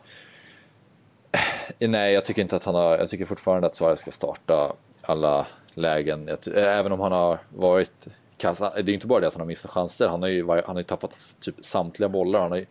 Nej, 1.89 2.13
jag 2.13 2.25
tycker 2.25 2.41
inte 2.41 2.55
att 2.55 2.63
han 2.63 2.75
har... 2.75 2.97
Jag 2.97 3.09
tycker 3.09 3.25
fortfarande 3.25 3.67
att 3.67 3.75
Suarez 3.75 3.99
ska 3.99 4.11
starta 4.11 4.73
alla 5.01 5.47
lägen. 5.73 6.27
Eh, 6.27 6.35
även 6.55 6.91
om 6.91 6.99
han 6.99 7.11
har 7.11 7.39
varit 7.49 8.07
kass. 8.37 8.59
Det 8.59 8.79
är 8.79 8.89
inte 8.89 9.07
bara 9.07 9.19
det 9.19 9.27
att 9.27 9.33
han 9.33 9.41
har 9.41 9.47
missat 9.47 9.71
chanser. 9.71 10.07
Han 10.07 10.21
har 10.21 10.29
ju, 10.29 10.47
han 10.47 10.63
har 10.65 10.77
ju 10.77 10.83
tappat 10.83 11.35
typ 11.39 11.55
samtliga 11.61 12.09
bollar. 12.09 12.41
Han 12.41 12.51
har 12.51 12.57
ju, 12.57 12.65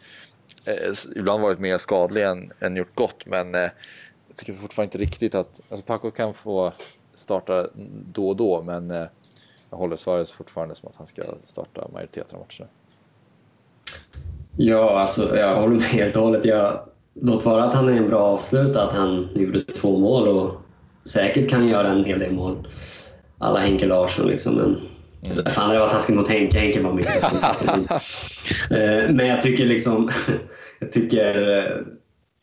eh, 0.64 0.94
ibland 1.16 1.42
varit 1.42 1.58
mer 1.58 1.78
skadlig 1.78 2.24
än, 2.24 2.52
än 2.60 2.76
gjort 2.76 2.94
gott. 2.94 3.26
Men 3.26 3.54
eh, 3.54 3.60
jag 4.28 4.36
tycker 4.36 4.52
fortfarande 4.52 4.86
inte 4.86 4.98
riktigt 4.98 5.34
att... 5.34 5.60
Alltså 5.68 5.86
Paco 5.86 6.10
kan 6.10 6.34
få 6.34 6.72
starta 7.14 7.68
då 8.12 8.28
och 8.28 8.36
då. 8.36 8.62
Men 8.62 8.90
eh, 8.90 9.06
jag 9.70 9.78
håller 9.78 9.96
Suarez 9.96 10.32
fortfarande 10.32 10.74
som 10.74 10.88
att 10.88 10.96
han 10.96 11.06
ska 11.06 11.22
starta 11.42 11.88
majoriteten 11.92 12.38
av 12.38 12.46
matcherna. 12.46 12.70
Ja, 14.56 15.00
alltså 15.00 15.36
jag 15.36 15.60
håller 15.60 15.74
med 15.74 15.82
helt 15.82 16.16
och 16.16 16.22
hållet. 16.22 16.44
Jag, 16.44 16.80
låt 17.14 17.44
vara 17.44 17.64
att 17.64 17.74
han 17.74 17.88
är 17.88 17.92
en 17.92 18.08
bra 18.08 18.20
avslutare, 18.20 18.82
att 18.82 18.94
han 18.94 19.28
gjorde 19.34 19.64
två 19.64 19.98
mål 19.98 20.28
och 20.28 20.54
säkert 21.04 21.50
kan 21.50 21.68
göra 21.68 21.88
en 21.88 22.04
hel 22.04 22.18
del 22.18 22.32
mål. 22.32 22.68
Alla 23.38 23.60
Henke 23.60 23.86
Larsson 23.86 24.26
liksom. 24.26 24.54
Men, 24.54 24.76
mm. 25.32 25.44
Fan, 25.50 25.70
det 25.70 25.78
var 25.78 25.88
taskigt 25.88 26.16
mot 26.16 26.28
Henke. 26.28 26.58
Henke 26.58 26.80
var 26.80 26.92
mycket 26.92 27.22
eh, 28.70 29.14
Men 29.14 29.26
jag 29.26 29.42
tycker 29.42 29.66
liksom... 29.66 30.10
Jag 30.80 30.92
tycker... 30.92 31.58
Eh, 31.58 31.76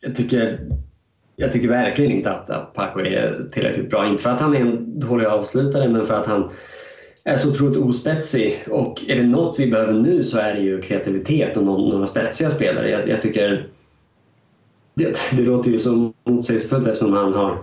jag 0.00 0.16
tycker 0.16 0.58
jag 1.40 1.52
tycker 1.52 1.68
verkligen 1.68 2.12
inte 2.12 2.30
att, 2.30 2.50
att 2.50 2.74
Paco 2.74 3.00
är 3.00 3.48
tillräckligt 3.52 3.90
bra. 3.90 4.06
Inte 4.06 4.22
för 4.22 4.30
att 4.30 4.40
han 4.40 4.54
är 4.54 4.60
en 4.60 5.00
dålig 5.00 5.26
avslutare, 5.26 5.88
men 5.88 6.06
för 6.06 6.14
att 6.14 6.26
han 6.26 6.50
är 7.24 7.36
så 7.36 7.50
otroligt 7.50 7.76
ospetsig. 7.76 8.58
Och 8.70 9.02
är 9.08 9.16
det 9.16 9.26
något 9.26 9.58
vi 9.58 9.66
behöver 9.66 9.92
nu 9.92 10.22
så 10.22 10.38
är 10.38 10.54
det 10.54 10.60
ju 10.60 10.80
kreativitet 10.80 11.56
och 11.56 11.62
några 11.64 12.06
spetsiga 12.06 12.50
spelare. 12.50 12.90
Jag, 12.90 13.08
jag 13.08 13.22
tycker... 13.22 13.66
Det, 14.94 15.18
det, 15.32 15.42
låter 15.42 15.70
ju 15.70 15.78
så 15.78 16.12
motsägelsefullt 16.24 16.86
eftersom 16.86 17.12
han 17.12 17.32
har 17.32 17.58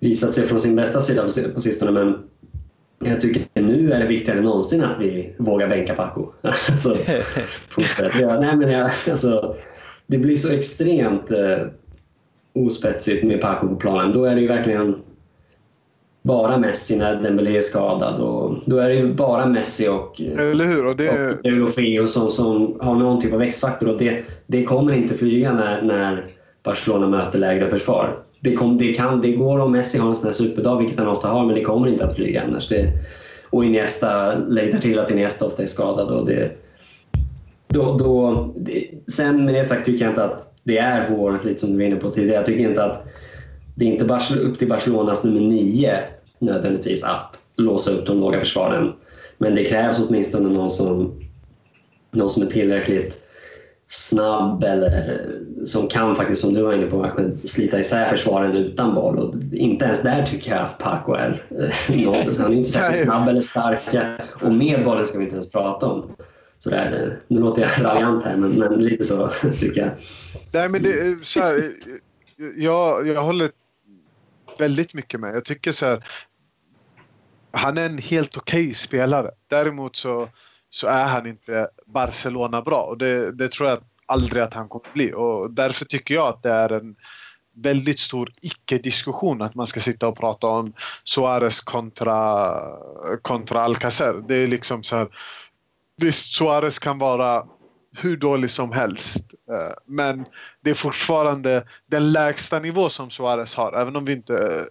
visat 0.00 0.34
sig 0.34 0.46
från 0.46 0.60
sin 0.60 0.76
bästa 0.76 1.00
sida 1.00 1.22
på 1.54 1.60
sistone 1.60 1.92
men 1.92 2.18
jag 3.04 3.20
tycker 3.20 3.42
nu 3.54 3.92
är 3.92 4.00
det 4.00 4.06
viktigare 4.06 4.38
än 4.38 4.44
någonsin 4.44 4.84
att 4.84 5.00
vi 5.00 5.34
vågar 5.38 5.68
bänka 5.68 5.94
Paco. 5.94 6.26
alltså, 6.42 6.96
ja, 8.20 8.40
nej, 8.40 8.56
men 8.56 8.70
jag, 8.70 8.90
alltså, 9.10 9.56
det 10.06 10.18
blir 10.18 10.36
så 10.36 10.52
extremt 10.52 11.30
eh, 11.30 11.66
ospetsigt 12.52 13.24
med 13.24 13.40
Paco 13.40 13.68
på 13.68 13.76
planen. 13.76 14.12
Då 14.12 14.24
är 14.24 14.34
det 14.34 14.40
ju 14.40 14.48
verkligen 14.48 14.96
bara 16.22 16.58
Messi 16.58 16.96
när 16.96 17.20
Dembélé 17.20 17.56
är 17.56 17.60
skadad. 17.60 18.20
Och 18.20 18.58
då 18.66 18.78
är 18.78 18.88
det 18.88 18.94
ju 18.94 19.14
bara 19.14 19.46
Messi 19.46 19.88
och, 19.88 20.20
Eller 20.20 20.66
hur? 20.66 20.86
Och, 20.86 20.96
det... 20.96 21.30
och 21.30 21.42
Deulofeo 21.42 22.06
som, 22.06 22.30
som 22.30 22.78
har 22.80 22.94
någon 22.94 23.20
typ 23.20 23.32
av 23.32 23.42
X-faktor. 23.42 23.88
Och 23.88 23.98
det, 23.98 24.24
det 24.46 24.64
kommer 24.64 24.92
inte 24.92 25.14
flyga 25.14 25.52
när, 25.52 25.82
när 25.82 26.26
Barcelona 26.62 27.08
möter 27.08 27.38
lägre 27.38 27.70
försvar 27.70 28.22
det, 28.40 28.54
kom, 28.54 28.78
det, 28.78 28.94
kan, 28.94 29.20
det 29.20 29.32
går 29.32 29.58
om 29.58 29.72
Messi 29.72 29.98
har 29.98 30.08
en 30.08 30.16
sån 30.16 30.26
här 30.26 30.32
superdag, 30.32 30.78
vilket 30.78 30.98
han 30.98 31.08
ofta 31.08 31.28
har, 31.28 31.46
men 31.46 31.54
det 31.54 31.64
kommer 31.64 31.88
inte 31.88 32.04
att 32.04 32.14
flyga 32.14 32.42
annars. 32.42 32.68
Det, 32.68 32.92
och 33.50 33.64
Iniesta, 33.64 34.34
lägg 34.34 34.82
till 34.82 34.98
att 34.98 35.10
Iniesta 35.10 35.46
ofta 35.46 35.62
är 35.62 35.66
skadad. 35.66 36.10
Och 36.10 36.26
det, 36.26 36.50
då, 37.68 37.96
då, 37.96 38.48
det, 38.56 38.90
sen 39.06 39.44
med 39.44 39.54
det 39.54 39.64
sagt 39.64 39.86
tycker 39.86 40.04
jag 40.04 40.10
inte 40.10 40.24
att 40.24 40.54
det 40.62 40.78
är 40.78 41.10
vår, 41.10 41.40
lite 41.44 41.60
som 41.60 41.70
du 41.70 41.76
var 41.76 41.84
inne 41.84 41.96
på 41.96 42.10
tidigare, 42.10 42.36
jag 42.36 42.46
tycker 42.46 42.68
inte 42.68 42.84
att 42.84 43.04
det 43.74 43.84
är 43.84 43.88
inte 43.88 44.18
upp 44.40 44.58
till 44.58 44.68
Barcelonas 44.68 45.24
nummer 45.24 45.40
nio 45.40 46.02
nödvändigtvis 46.38 47.04
att 47.04 47.40
låsa 47.56 47.90
upp 47.90 48.06
de 48.06 48.20
låga 48.20 48.40
försvaren. 48.40 48.92
Men 49.38 49.54
det 49.54 49.64
krävs 49.64 50.08
åtminstone 50.08 50.48
någon 50.48 50.70
som, 50.70 51.12
någon 52.10 52.30
som 52.30 52.42
är 52.42 52.46
tillräckligt 52.46 53.20
snabb 53.88 54.64
eller 54.64 55.26
som 55.64 55.88
kan 55.88 56.14
faktiskt, 56.16 56.40
som 56.40 56.54
du 56.54 56.62
var 56.62 56.72
inne 56.72 56.86
på 56.86 57.04
Ahmed, 57.04 57.48
slita 57.48 57.78
isär 57.78 58.06
försvaren 58.06 58.52
utan 58.52 58.94
boll. 58.94 59.18
Och 59.18 59.34
inte 59.52 59.84
ens 59.84 60.02
där 60.02 60.26
tycker 60.26 60.50
jag 60.50 60.60
att 60.60 60.78
Paco 60.78 61.12
är 61.12 61.42
något. 61.88 62.38
Han 62.38 62.52
är 62.52 62.56
inte 62.56 62.70
särskilt 62.70 63.04
snabb 63.04 63.28
eller 63.28 63.40
stark. 63.40 63.80
Och 64.42 64.52
med 64.52 64.84
bollen 64.84 65.06
ska 65.06 65.18
vi 65.18 65.24
inte 65.24 65.36
ens 65.36 65.50
prata 65.50 65.86
om. 65.86 66.10
Sådär, 66.58 67.18
nu 67.28 67.40
låter 67.40 67.62
jag 67.62 67.70
raljant 67.84 68.24
här, 68.24 68.36
men, 68.36 68.50
men, 68.50 68.72
lite 68.72 69.04
så 69.04 69.28
tycker 69.60 69.80
jag. 69.80 69.90
Nej, 70.52 70.68
men 70.68 70.82
det 70.82 71.26
så 71.26 71.40
här, 71.40 71.72
jag, 72.56 73.06
jag 73.06 73.22
håller 73.22 73.50
väldigt 74.58 74.94
mycket 74.94 75.20
med. 75.20 75.34
Jag 75.34 75.44
tycker 75.44 75.72
så 75.72 75.86
här, 75.86 76.04
han 77.50 77.78
är 77.78 77.86
en 77.86 77.98
helt 77.98 78.36
okej 78.36 78.62
okay 78.62 78.74
spelare. 78.74 79.30
Däremot 79.48 79.96
så, 79.96 80.28
så 80.70 80.86
är 80.86 81.06
han 81.06 81.26
inte 81.26 81.68
Barcelona 81.86 82.62
bra 82.62 82.82
och 82.82 82.98
det, 82.98 83.32
det 83.32 83.52
tror 83.52 83.68
jag 83.68 83.78
aldrig 84.06 84.42
att 84.42 84.54
han 84.54 84.68
kommer 84.68 84.92
bli 84.92 85.12
och 85.12 85.50
därför 85.50 85.84
tycker 85.84 86.14
jag 86.14 86.28
att 86.28 86.42
det 86.42 86.50
är 86.50 86.72
en 86.72 86.96
väldigt 87.62 87.98
stor 87.98 88.32
icke-diskussion 88.42 89.42
att 89.42 89.54
man 89.54 89.66
ska 89.66 89.80
sitta 89.80 90.08
och 90.08 90.16
prata 90.16 90.46
om 90.46 90.72
Suarez 91.04 91.60
kontra, 91.60 92.54
kontra 93.22 93.60
Alcacer. 93.60 94.24
Det 94.28 94.34
är 94.34 94.46
liksom 94.46 94.82
så 94.82 94.96
här, 94.96 95.08
visst 95.96 96.36
Suarez 96.36 96.78
kan 96.78 96.98
vara 96.98 97.46
hur 97.96 98.16
dålig 98.16 98.50
som 98.50 98.72
helst. 98.72 99.24
Eh, 99.50 99.74
men 99.86 100.24
det 100.60 100.70
är 100.70 100.74
fortfarande 100.74 101.64
den 101.86 102.12
lägsta 102.12 102.58
nivå 102.58 102.88
som 102.88 103.10
Suarez 103.10 103.54
har, 103.54 103.72
även 103.72 103.96
om 103.96 104.04
vi 104.04 104.12
inte 104.12 104.66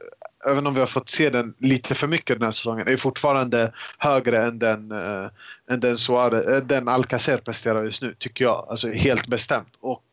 även 0.51 0.67
om 0.67 0.73
vi 0.73 0.79
har 0.79 0.87
fått 0.87 1.09
se 1.09 1.29
den 1.29 1.53
lite 1.59 1.95
för 1.95 2.07
mycket 2.07 2.35
den 2.35 2.43
här 2.43 2.51
säsongen, 2.51 2.87
är 2.87 2.97
fortfarande 2.97 3.71
högre 3.97 4.45
än 4.45 4.59
den, 4.59 4.91
äh, 4.91 5.29
än 5.69 5.79
den, 5.79 5.97
Suarez, 5.97 6.47
äh, 6.47 6.63
den 6.63 6.87
Alcacer 6.87 7.37
presterar 7.37 7.83
just 7.83 8.01
nu, 8.01 8.15
tycker 8.17 8.45
jag. 8.45 8.65
Alltså 8.69 8.91
helt 8.91 9.27
bestämt. 9.27 9.77
Och, 9.79 10.03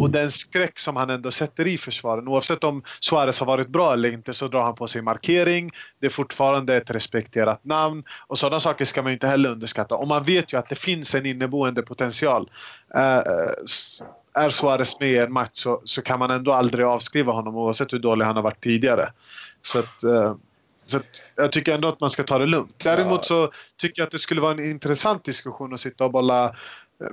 och 0.00 0.10
den 0.10 0.30
skräck 0.30 0.78
som 0.78 0.96
han 0.96 1.10
ändå 1.10 1.30
sätter 1.30 1.66
i 1.66 1.78
försvaren, 1.78 2.28
oavsett 2.28 2.64
om 2.64 2.82
Suarez 3.00 3.40
har 3.40 3.46
varit 3.46 3.68
bra 3.68 3.92
eller 3.92 4.12
inte, 4.12 4.34
så 4.34 4.48
drar 4.48 4.62
han 4.62 4.74
på 4.74 4.86
sig 4.86 5.02
markering. 5.02 5.70
Det 6.00 6.06
är 6.06 6.10
fortfarande 6.10 6.76
ett 6.76 6.90
respekterat 6.90 7.64
namn 7.64 8.04
och 8.26 8.38
sådana 8.38 8.60
saker 8.60 8.84
ska 8.84 9.02
man 9.02 9.12
inte 9.12 9.26
heller 9.26 9.50
underskatta. 9.50 9.94
Och 9.94 10.08
man 10.08 10.24
vet 10.24 10.52
ju 10.52 10.58
att 10.58 10.68
det 10.68 10.78
finns 10.78 11.14
en 11.14 11.26
inneboende 11.26 11.82
potential. 11.82 12.50
Äh, 12.94 13.20
är 14.34 14.50
Suarez 14.50 15.00
med 15.00 15.08
i 15.08 15.18
en 15.18 15.32
match 15.32 15.50
så, 15.52 15.82
så 15.84 16.02
kan 16.02 16.18
man 16.18 16.30
ändå 16.30 16.52
aldrig 16.52 16.86
avskriva 16.86 17.32
honom 17.32 17.56
oavsett 17.56 17.92
hur 17.92 17.98
dålig 17.98 18.24
han 18.24 18.36
har 18.36 18.42
varit 18.42 18.60
tidigare. 18.60 19.12
Så 19.64 19.78
att, 19.78 20.04
eh, 20.04 20.34
så 20.86 20.96
att 20.96 21.24
jag 21.36 21.52
tycker 21.52 21.74
ändå 21.74 21.88
att 21.88 22.00
man 22.00 22.10
ska 22.10 22.22
ta 22.22 22.38
det 22.38 22.46
lugnt. 22.46 22.74
Däremot 22.78 23.26
så 23.26 23.52
tycker 23.76 24.00
jag 24.02 24.06
att 24.06 24.12
det 24.12 24.18
skulle 24.18 24.40
vara 24.40 24.52
en 24.52 24.70
intressant 24.70 25.24
diskussion 25.24 25.74
att 25.74 25.80
sitta 25.80 26.04
och 26.04 26.10
bolla 26.10 26.56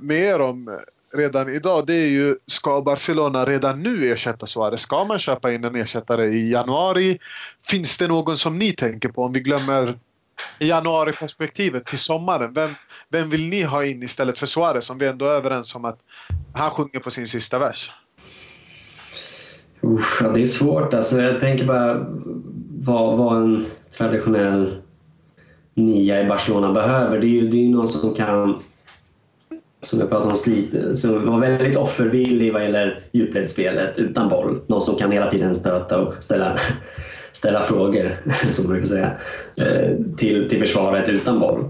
med 0.00 0.18
er 0.20 0.40
om 0.40 0.80
redan 1.12 1.48
idag. 1.48 1.86
Det 1.86 1.94
är 1.94 2.08
ju, 2.08 2.36
ska 2.46 2.80
Barcelona 2.80 3.44
redan 3.44 3.82
nu 3.82 4.12
ersätta 4.12 4.46
Suarez? 4.46 4.80
Ska 4.80 5.04
man 5.04 5.18
köpa 5.18 5.52
in 5.52 5.64
en 5.64 5.76
ersättare 5.76 6.28
i 6.28 6.50
januari? 6.50 7.18
Finns 7.62 7.98
det 7.98 8.08
någon 8.08 8.38
som 8.38 8.58
ni 8.58 8.72
tänker 8.72 9.08
på 9.08 9.24
om 9.24 9.32
vi 9.32 9.40
glömmer 9.40 9.98
januari-perspektivet 10.58 11.86
till 11.86 11.98
sommaren? 11.98 12.52
Vem, 12.52 12.74
vem 13.08 13.30
vill 13.30 13.48
ni 13.48 13.62
ha 13.62 13.84
in 13.84 14.02
istället 14.02 14.38
för 14.38 14.46
Suarez 14.46 14.90
om 14.90 14.98
vi 14.98 15.06
ändå 15.06 15.26
är 15.26 15.32
överens 15.32 15.74
om 15.74 15.84
att 15.84 15.98
han 16.54 16.70
sjunger 16.70 17.00
på 17.00 17.10
sin 17.10 17.26
sista 17.26 17.58
vers? 17.58 17.92
Usch, 19.84 20.22
ja, 20.22 20.28
det 20.28 20.42
är 20.42 20.46
svårt. 20.46 20.94
Alltså, 20.94 21.20
jag 21.20 21.40
tänker 21.40 21.66
bara 21.66 22.06
vad, 22.78 23.18
vad 23.18 23.42
en 23.42 23.64
traditionell 23.98 24.70
nia 25.74 26.22
i 26.22 26.24
Barcelona 26.24 26.72
behöver. 26.72 27.18
Det 27.18 27.26
är 27.26 27.28
ju 27.28 27.48
det 27.48 27.64
är 27.64 27.68
någon 27.68 27.88
som 27.88 28.14
kan, 28.14 28.58
som 29.82 30.00
jag 30.00 30.08
pratade 30.08 30.30
om, 30.30 30.36
slit, 30.36 30.98
som 30.98 31.26
var 31.26 31.40
väldigt 31.40 31.76
offervillig 31.76 32.52
vad 32.52 32.62
gäller 32.62 33.00
djupledsspelet 33.12 33.98
utan 33.98 34.28
boll. 34.28 34.60
Någon 34.66 34.82
som 34.82 34.96
kan 34.96 35.12
hela 35.12 35.30
tiden 35.30 35.54
stöta 35.54 35.98
och 35.98 36.14
ställa, 36.22 36.56
ställa 37.32 37.60
frågor, 37.60 38.16
som 38.50 38.64
man 38.64 38.72
brukar 38.72 38.88
säga, 38.88 39.12
eh, 39.56 39.96
till, 40.16 40.48
till 40.48 40.60
försvaret 40.60 41.08
utan 41.08 41.40
boll. 41.40 41.64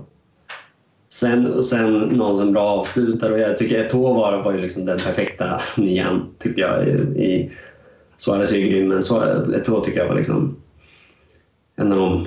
Sen, 1.12 1.62
sen 1.62 1.98
någon 1.98 2.38
som 2.38 2.52
bra 2.52 2.62
avslutare 2.62 3.32
och 3.32 3.38
jag 3.38 3.56
tycker 3.56 3.88
Eto'o 3.88 4.14
var, 4.14 4.42
var 4.42 4.52
ju 4.52 4.58
liksom 4.58 4.84
den 4.84 4.98
perfekta 4.98 5.60
nian 5.76 6.34
tyckte 6.38 6.60
jag 6.60 6.88
i, 6.88 7.50
Suarez 8.16 8.52
är 8.52 8.56
ju 8.56 8.68
grym, 8.68 8.88
men 8.88 9.00
Eto'o 9.00 9.84
tycker 9.84 10.00
jag 10.00 10.08
var 10.08 10.14
liksom 10.14 10.56
en 11.76 11.92
av 11.92 11.98
de 11.98 12.26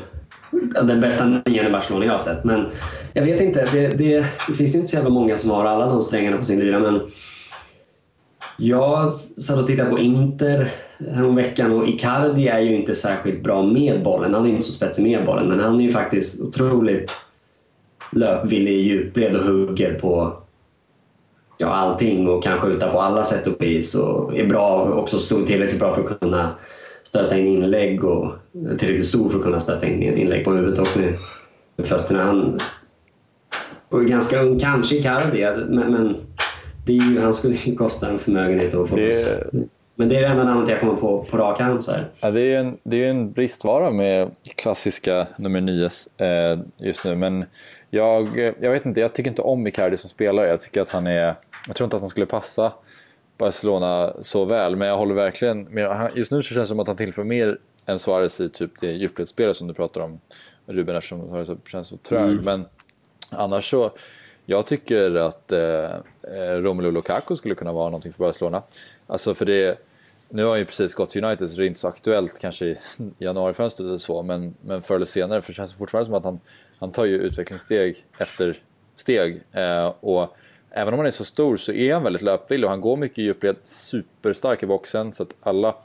den 0.82 1.02
bästa 1.02 1.26
nian 1.26 1.68
i 1.68 1.72
Barcelona 1.72 2.06
jag 2.06 2.12
har 2.12 2.20
sett. 2.20 2.44
Men 2.44 2.66
jag 3.14 3.24
vet 3.24 3.42
inte, 3.42 3.66
det, 3.72 3.88
det, 3.88 4.26
det 4.48 4.54
finns 4.54 4.76
inte 4.76 4.88
så 4.88 4.96
jävla 4.96 5.10
många 5.10 5.36
som 5.36 5.52
har 5.52 5.66
alla 5.66 5.88
de 5.88 6.02
strängarna 6.02 6.38
på 6.38 6.44
sin 6.44 6.60
lyra. 6.60 6.80
Men 6.80 7.02
jag 8.58 9.14
satt 9.14 9.58
och 9.58 9.68
tittade 9.68 9.90
på 9.90 10.00
Inter 10.00 10.68
häromveckan 11.16 11.72
och 11.72 11.88
Icardi 11.88 12.48
är 12.48 12.60
ju 12.60 12.76
inte 12.76 12.96
särskilt 12.96 13.44
bra 13.44 13.64
med 13.64 14.04
bollen. 14.04 14.34
Han 14.34 14.46
är 14.46 14.50
inte 14.50 14.66
så 14.66 14.72
spetsig 14.72 15.04
med 15.04 15.26
bollen, 15.26 15.48
men 15.48 15.60
han 15.60 15.80
är 15.80 15.84
ju 15.84 15.92
faktiskt 15.92 16.42
otroligt 16.42 17.12
löpvillig 18.12 18.72
i 18.72 18.82
djupled 18.82 19.36
och 19.36 19.44
hugger 19.44 20.00
på 20.00 20.38
ja, 21.58 21.68
allting 21.68 22.28
och 22.28 22.44
kan 22.44 22.58
skjuta 22.58 22.92
på 22.92 23.02
alla 23.02 23.24
sätt 23.24 23.48
och 23.48 23.62
vis 23.62 23.96
och 23.96 24.38
är 24.38 24.46
bra, 24.46 24.94
också 24.94 25.20
stor, 25.20 25.46
tillräckligt 25.46 25.80
bra 25.80 25.94
för 25.94 26.04
att 26.04 26.20
kunna 26.20 26.54
stöta 27.04 27.38
in 27.38 27.48
inlägg 27.48 28.04
och 28.04 28.32
tillräckligt 28.52 29.06
stor 29.08 29.30
för 29.30 29.38
att 29.38 29.44
kunna 29.44 29.60
stöta 29.60 29.88
in 29.88 30.04
inlägg 30.04 30.46
på 30.46 30.52
huvudet 30.52 30.80
och 30.80 30.98
med, 30.98 31.18
fötterna. 31.88 32.24
Han 32.24 32.60
och 33.90 34.00
är 34.00 34.08
ganska 34.08 34.42
ung, 34.42 34.60
kanske 34.60 34.96
Icardi, 34.96 35.66
men, 35.70 35.92
men 35.92 36.16
det 36.86 36.98
är 36.98 37.12
ju, 37.12 37.20
han 37.20 37.34
skulle 37.34 37.56
ju 37.56 37.76
kosta 37.76 38.10
en 38.10 38.20
förmögenhet 38.20 38.72
få 38.72 38.96
det... 38.96 39.44
Men 39.98 40.10
det 40.10 40.16
är 40.16 40.22
det 40.22 40.28
enda 40.28 40.44
namnet 40.44 40.70
jag 40.70 40.80
kommer 40.80 40.96
på 40.96 41.24
på 41.24 41.38
rak 41.38 41.62
arm. 41.62 41.82
Så 41.82 41.92
här. 41.92 42.08
Ja, 42.20 42.32
det 42.32 42.42
är 42.42 42.46
ju 42.46 42.56
en, 42.56 42.78
det 42.84 43.06
är 43.06 43.10
en 43.10 43.32
bristvara 43.32 43.92
med 43.92 44.32
klassiska 44.56 45.28
nummer 45.38 45.62
9 45.62 45.90
eh, 46.18 46.60
just 46.78 47.04
nu. 47.04 47.16
Men 47.16 47.46
jag, 47.90 48.38
jag 48.38 48.72
vet 48.72 48.86
inte, 48.86 49.02
jag 49.02 49.14
tycker 49.14 49.30
inte 49.30 49.42
om 49.42 49.68
Icardi 49.68 49.98
som 49.98 50.10
spelare. 50.10 50.48
Jag 50.48 50.62
tycker 50.62 50.82
att 50.82 50.90
han 50.90 51.08
är 51.08 51.36
jag 51.68 51.76
tror 51.76 51.86
inte 51.86 51.96
att 51.96 52.02
han 52.02 52.10
skulle 52.10 52.26
passa 52.26 52.74
Barcelona 53.38 54.14
så 54.22 54.46
väl, 54.46 54.76
men 54.76 54.88
jag 54.88 54.98
håller 54.98 55.16
verkligen 55.16 55.64
med. 55.64 56.12
Just 56.16 56.32
nu 56.32 56.44
så 56.44 56.54
känns 56.54 56.64
det 56.64 56.68
som 56.68 56.80
att 56.80 56.88
han 56.88 56.96
tillför 56.96 57.24
mer 57.24 57.58
än 57.86 58.00
Suarez 58.00 58.42
i 58.42 58.50
typ 58.50 58.72
det 58.82 58.92
djupledsspelet 58.92 59.56
som 59.56 59.68
du 59.68 59.74
pratar 59.74 60.02
om, 60.02 60.20
Ruben, 60.66 60.96
eftersom 60.96 61.28
Suarez 61.28 61.50
känns 61.68 61.88
så 61.88 61.98
trög. 61.98 62.32
Mm. 62.32 62.44
Men 62.44 62.66
annars 63.30 63.70
så, 63.70 63.92
jag 64.46 64.66
tycker 64.66 65.16
att 65.16 65.52
eh, 65.52 65.90
Romelu 66.58 66.92
Lukaku 66.92 67.36
skulle 67.36 67.56
kunna 67.56 67.74
vara 67.74 67.86
någonting 67.86 68.14
för 68.14 68.20
Barcelona. 68.20 68.64
Alltså 69.08 69.36
för 69.36 69.46
det, 69.46 69.80
nu 70.30 70.44
har 70.44 70.50
han 70.50 70.60
ju 70.60 70.66
precis 70.66 70.94
gått 70.94 71.10
till 71.10 71.24
United 71.24 71.50
så 71.50 71.58
det 71.58 71.66
är 71.66 71.68
inte 71.68 71.80
så 71.80 71.88
aktuellt 71.88 72.40
kanske 72.40 72.66
i 72.66 72.78
januarifönstret 73.18 73.86
eller 73.86 73.98
så, 73.98 74.24
men, 74.24 74.56
men 74.62 74.82
förr 74.82 74.96
eller 74.96 75.06
senare, 75.06 75.42
för 75.42 75.52
det 75.52 75.56
känns 75.56 75.74
fortfarande 75.74 76.06
som 76.06 76.14
att 76.14 76.24
han, 76.24 76.40
han 76.80 76.92
tar 76.92 77.06
ju 77.06 77.16
utvecklingssteg 77.18 78.06
efter 78.18 78.58
steg. 78.96 79.42
Eh, 79.52 79.94
och 80.00 80.38
även 80.70 80.94
om 80.94 81.00
han 81.00 81.08
är 81.08 81.12
så 81.12 81.26
stor 81.26 81.58
så 81.58 81.72
är 81.72 81.94
han 81.94 82.04
väldigt 82.04 82.22
löpvillig 82.22 82.66
och 82.66 82.72
han 82.72 82.82
går 82.82 82.98
mycket 82.98 83.20
i 83.20 83.22
djupled, 83.22 83.56
superstark 83.64 84.64
i 84.64 84.66
boxen 84.66 85.14
så 85.14 85.24
att 85.24 85.36
alla 85.42 85.76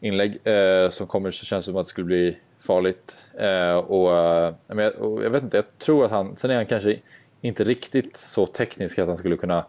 inlägg 0.00 0.46
eh, 0.46 0.88
som 0.90 1.06
kommer 1.06 1.30
så 1.30 1.44
känns 1.44 1.64
det 1.64 1.70
som 1.72 1.76
att 1.76 1.86
det 1.86 1.90
skulle 1.90 2.04
bli 2.04 2.36
farligt. 2.58 3.16
Eh, 3.38 3.76
och, 3.76 4.16
eh, 4.16 4.86
och, 4.86 5.24
jag 5.24 5.30
vet 5.30 5.42
inte, 5.42 5.56
jag 5.56 5.78
tror 5.78 6.04
att 6.04 6.10
han, 6.10 6.36
sen 6.36 6.50
är 6.50 6.54
han 6.54 6.66
kanske 6.66 6.98
inte 7.40 7.64
riktigt 7.64 8.16
så 8.16 8.46
teknisk 8.46 8.98
att 8.98 9.08
han 9.08 9.16
skulle 9.16 9.36
kunna 9.36 9.64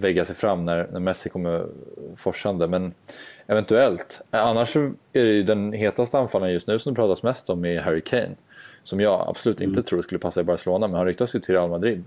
vägga 0.00 0.24
sig 0.24 0.34
fram 0.36 0.64
när, 0.64 0.88
när 0.92 1.00
Messi 1.00 1.28
kommer 1.28 1.66
forsande, 2.16 2.68
men 2.68 2.94
eventuellt. 3.46 4.22
Annars 4.30 4.76
är 4.76 4.90
det 5.12 5.32
ju 5.32 5.42
den 5.42 5.72
hetaste 5.72 6.18
anfallaren 6.18 6.52
just 6.52 6.68
nu 6.68 6.78
som 6.78 6.94
det 6.94 6.96
pratas 6.96 7.22
mest 7.22 7.50
om 7.50 7.64
är 7.64 7.80
Harry 7.80 8.00
Kane. 8.00 8.34
Som 8.82 9.00
jag 9.00 9.24
absolut 9.28 9.60
inte 9.60 9.78
mm. 9.78 9.84
tror 9.84 10.02
skulle 10.02 10.18
passa 10.18 10.40
i 10.40 10.44
Barcelona, 10.44 10.88
men 10.88 10.96
han 10.96 11.06
ryktas 11.06 11.34
ju 11.34 11.38
till 11.38 11.54
Real 11.54 11.70
Madrid. 11.70 12.04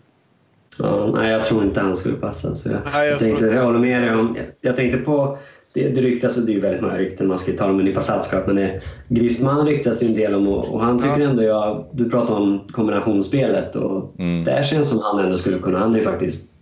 Ja, 0.79 1.11
nej, 1.13 1.31
jag 1.31 1.43
tror 1.43 1.63
inte 1.63 1.79
han 1.79 1.95
skulle 1.95 2.15
passa. 2.15 2.55
Så 2.55 2.69
jag, 2.69 2.79
nej, 2.93 3.09
jag, 3.09 3.19
tänkte, 3.19 3.45
jag 3.45 3.63
håller 3.63 3.79
med 3.79 4.01
dig 4.01 4.15
om... 4.15 4.35
Jag, 4.37 4.45
jag 4.61 4.75
tänkte 4.75 4.97
på... 4.97 5.37
Det, 5.73 5.89
det 5.89 6.01
ryktas, 6.01 6.37
och 6.37 6.45
det 6.45 6.51
är 6.51 6.53
ju 6.53 6.59
väldigt 6.59 6.81
många 6.81 6.97
rykten, 6.97 7.27
man 7.27 7.37
ska 7.37 7.51
ta 7.51 7.67
dem 7.67 7.75
med 7.75 7.83
en 7.83 7.89
nypa 7.89 8.01
saltskap, 8.01 8.47
men 8.47 8.55
det, 8.55 8.79
Griezmann 9.07 9.65
ryktas 9.65 10.03
ju 10.03 10.07
en 10.07 10.13
del 10.13 10.35
om 10.35 10.47
och, 10.47 10.73
och 10.73 10.81
han 10.81 10.99
tycker 10.99 11.19
ja. 11.19 11.29
ändå, 11.29 11.43
jag, 11.43 11.85
du 11.91 12.09
pratar 12.09 12.33
om 12.33 12.67
kombinationsspelet 12.71 13.75
och 13.75 14.19
mm. 14.19 14.43
där 14.43 14.63
känns 14.63 14.89
som 14.89 14.99
han 15.03 15.19
ändå 15.19 15.35
skulle 15.35 15.59
kunna, 15.59 15.79
han 15.79 15.93
är 15.93 15.97
ju 15.97 16.03
faktiskt 16.03 16.52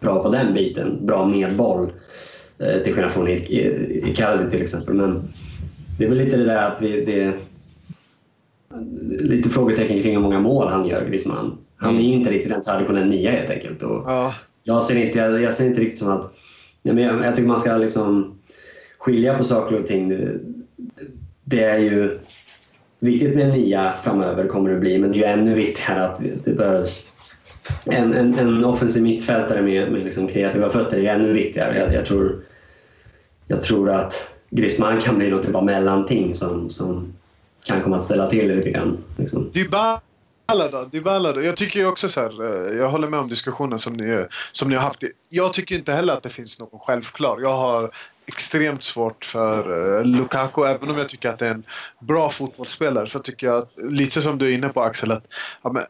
bra 0.00 0.22
på 0.22 0.30
den 0.30 0.54
biten, 0.54 1.06
bra 1.06 1.28
med 1.28 1.56
boll. 1.56 1.92
Eh, 2.58 2.82
till 2.82 2.94
skillnad 2.94 3.12
från 3.12 3.28
Icardi 3.28 4.50
till 4.50 4.62
exempel. 4.62 4.94
Men 4.94 5.22
det 5.98 6.04
är 6.04 6.08
väl 6.08 6.18
lite 6.18 6.36
det 6.36 6.44
där 6.44 6.62
att 6.62 6.82
vi, 6.82 7.04
det, 7.04 7.34
lite 9.24 9.48
frågetecken 9.48 10.02
kring 10.02 10.14
hur 10.14 10.22
många 10.22 10.40
mål 10.40 10.68
han 10.68 10.88
gör, 10.88 11.04
Griezmann. 11.04 11.58
Han 11.76 11.96
är 11.96 12.00
ju 12.00 12.12
inte 12.12 12.30
riktigt 12.30 12.52
en 12.52 12.62
traditionell 12.62 13.08
nia 13.08 13.30
helt 13.30 13.50
enkelt. 13.50 13.82
Och 13.82 14.02
ja. 14.06 14.34
jag, 14.62 14.82
ser 14.82 14.96
inte, 14.96 15.18
jag, 15.18 15.42
jag, 15.42 15.52
ser 15.52 15.66
inte 15.66 15.80
riktigt 15.80 15.98
som 15.98 16.08
att... 16.08 16.34
Jag, 16.82 17.00
jag 17.00 17.34
tycker 17.34 17.48
man 17.48 17.58
ska 17.58 17.76
liksom 17.76 18.38
skilja 18.98 19.38
på 19.38 19.44
saker 19.44 19.76
och 19.76 19.86
ting. 19.86 20.28
Det 21.44 21.64
är 21.64 21.78
ju 21.78 22.18
viktigt 23.00 23.36
med 23.36 23.48
nia 23.48 23.92
framöver 24.02 24.46
kommer 24.46 24.70
det 24.70 24.80
bli, 24.80 24.98
men 24.98 25.12
det 25.12 25.16
är 25.16 25.18
ju 25.18 25.24
ännu 25.24 25.54
viktigare 25.54 26.04
att 26.04 26.22
det 26.44 26.52
behövs 26.52 27.07
en, 27.84 28.14
en, 28.14 28.38
en 28.38 28.64
offensiv 28.64 29.02
mittfältare 29.02 29.62
med, 29.62 29.92
med 29.92 30.04
liksom 30.04 30.28
kreativa 30.28 30.68
fötter. 30.68 30.98
Är 30.98 31.14
ännu 31.14 31.32
viktigare. 31.32 31.78
Jag, 31.78 31.94
jag, 31.94 32.06
tror, 32.06 32.40
jag 33.46 33.62
tror 33.62 33.90
att 33.90 34.34
Griezmann 34.50 35.00
kan 35.00 35.18
bli 35.18 35.30
något 35.30 35.46
typ 35.46 35.54
av 35.54 35.64
mellanting 35.64 36.34
som, 36.34 36.70
som 36.70 37.12
kan 37.66 37.82
komma 37.82 37.96
att 37.96 38.04
ställa 38.04 38.30
till 38.30 38.48
det 38.48 38.54
lite 38.54 38.70
grann. 38.70 38.98
Liksom. 39.16 39.50
Dybala 39.52 40.00
då? 40.46 40.88
Dybala 40.92 41.32
då? 41.32 41.42
Jag 41.42 41.56
tycker 41.56 41.80
ju 41.80 41.86
också 41.86 42.08
så 42.08 42.20
här, 42.20 42.44
eh, 42.44 42.76
jag 42.76 42.90
håller 42.90 43.08
med 43.08 43.20
om 43.20 43.28
diskussionen 43.28 43.78
som 43.78 43.92
ni, 43.92 44.26
som 44.52 44.68
ni 44.68 44.74
har 44.74 44.82
haft. 44.82 45.04
Jag 45.28 45.52
tycker 45.52 45.74
inte 45.74 45.92
heller 45.92 46.12
att 46.12 46.22
det 46.22 46.28
finns 46.28 46.60
någon 46.60 46.80
självklar. 46.80 47.38
Jag 47.40 47.56
har 47.56 47.90
extremt 48.28 48.82
svårt 48.82 49.24
för 49.24 49.70
uh, 49.98 50.04
Lukaku. 50.04 50.64
Även 50.64 50.90
om 50.90 50.98
jag 50.98 51.08
tycker 51.08 51.28
att 51.28 51.38
det 51.38 51.46
är 51.46 51.54
en 51.54 51.64
bra 51.98 52.30
fotbollsspelare 52.30 53.06
så 53.06 53.18
tycker 53.18 53.46
jag, 53.46 53.56
att, 53.56 53.72
lite 53.90 54.20
som 54.20 54.38
du 54.38 54.46
är 54.46 54.54
inne 54.54 54.68
på 54.68 54.82
Axel, 54.82 55.12
att 55.12 55.24
ja, 55.62 55.72
men, 55.72 55.82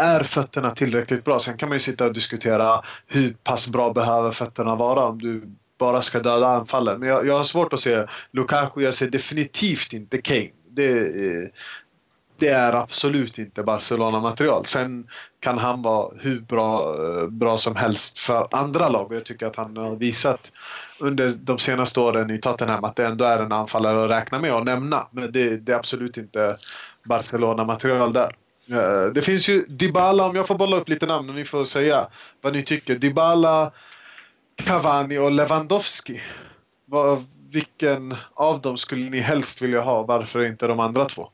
är 0.00 0.20
fötterna 0.20 0.70
tillräckligt 0.70 1.24
bra? 1.24 1.38
Sen 1.38 1.56
kan 1.56 1.68
man 1.68 1.76
ju 1.76 1.80
sitta 1.80 2.06
och 2.06 2.12
diskutera 2.12 2.82
hur 3.06 3.32
pass 3.44 3.68
bra 3.68 3.92
behöver 3.92 4.30
fötterna 4.30 4.76
vara 4.76 5.04
om 5.04 5.18
du 5.18 5.42
bara 5.78 6.02
ska 6.02 6.20
döda 6.20 6.46
anfallen. 6.46 7.00
Men 7.00 7.08
jag, 7.08 7.26
jag 7.26 7.36
har 7.36 7.42
svårt 7.42 7.72
att 7.72 7.80
se 7.80 8.06
Lukaku, 8.30 8.80
jag 8.80 8.94
ser 8.94 9.10
definitivt 9.10 9.92
inte 9.92 10.22
Kane. 10.22 10.50
Det, 10.70 11.12
det 12.38 12.48
är 12.48 12.72
absolut 12.72 13.38
inte 13.38 13.62
Barcelona-material. 13.62 14.66
Sen 14.66 15.06
kan 15.40 15.58
han 15.58 15.82
vara 15.82 16.10
hur 16.20 16.40
bra, 16.40 16.94
bra 17.28 17.58
som 17.58 17.76
helst 17.76 18.18
för 18.18 18.48
andra 18.50 18.88
lag 18.88 19.06
och 19.06 19.14
jag 19.14 19.24
tycker 19.24 19.46
att 19.46 19.56
han 19.56 19.76
har 19.76 19.96
visat 19.96 20.52
under 20.98 21.28
de 21.28 21.58
senaste 21.58 22.00
åren 22.00 22.30
i 22.30 22.38
Tottenham 22.38 22.84
att 22.84 22.96
det 22.96 23.06
ändå 23.06 23.24
är 23.24 23.38
en 23.38 23.52
anfallare 23.52 24.04
att 24.04 24.10
räkna 24.10 24.38
med 24.38 24.54
och 24.54 24.64
nämna. 24.64 25.06
Men 25.10 25.32
det, 25.32 25.56
det 25.56 25.72
är 25.72 25.76
absolut 25.76 26.16
inte 26.16 26.56
Barcelona-material 27.04 28.12
där. 28.12 28.36
Eh, 28.70 29.12
det 29.14 29.22
finns 29.22 29.48
ju 29.48 29.64
Dybala, 29.68 30.26
om 30.26 30.36
jag 30.36 30.46
får 30.46 30.54
bolla 30.54 30.76
upp 30.76 30.88
lite 30.88 31.06
namn 31.06 31.28
och 31.28 31.34
ni 31.34 31.44
får 31.44 31.64
säga 31.64 32.06
vad 32.40 32.52
ni 32.52 32.62
tycker. 32.62 32.94
Dybala, 32.94 33.70
Cavani 34.56 35.18
och 35.18 35.32
Lewandowski. 35.32 36.20
Vilken 37.52 38.14
av 38.34 38.60
dem 38.60 38.76
skulle 38.76 39.10
ni 39.10 39.18
helst 39.18 39.62
vilja 39.62 39.80
ha? 39.80 40.02
Varför 40.02 40.44
inte 40.44 40.66
de 40.66 40.80
andra 40.80 41.04
två? 41.04 41.28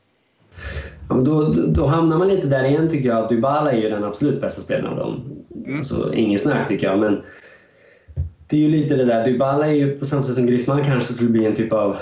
Ja, 1.09 1.15
då, 1.15 1.53
då 1.67 1.85
hamnar 1.85 2.17
man 2.17 2.27
lite 2.27 2.47
där 2.47 2.63
igen 2.63 2.89
tycker 2.89 3.09
jag. 3.09 3.29
Dybala 3.29 3.71
är 3.71 3.77
ju 3.77 3.89
den 3.89 4.03
absolut 4.03 4.41
bästa 4.41 4.61
spelaren 4.61 4.93
av 4.93 4.97
dem. 4.97 5.43
Mm. 5.65 5.77
Alltså, 5.77 6.13
ingen 6.13 6.37
snack 6.37 6.67
tycker 6.67 6.87
jag. 6.87 6.99
Men 6.99 7.23
det 8.47 8.57
är 8.57 8.61
ju 8.61 8.69
lite 8.69 8.95
det 8.95 9.05
där. 9.05 9.25
Dybala 9.25 9.67
är 9.67 9.73
ju 9.73 9.99
på 9.99 10.05
samma 10.05 10.23
sätt 10.23 10.35
som 10.35 10.45
Griezmann 10.45 10.83
kanske 10.83 11.13
skulle 11.13 11.29
bli 11.29 11.45
en 11.45 11.55
typ 11.55 11.73
av... 11.73 11.97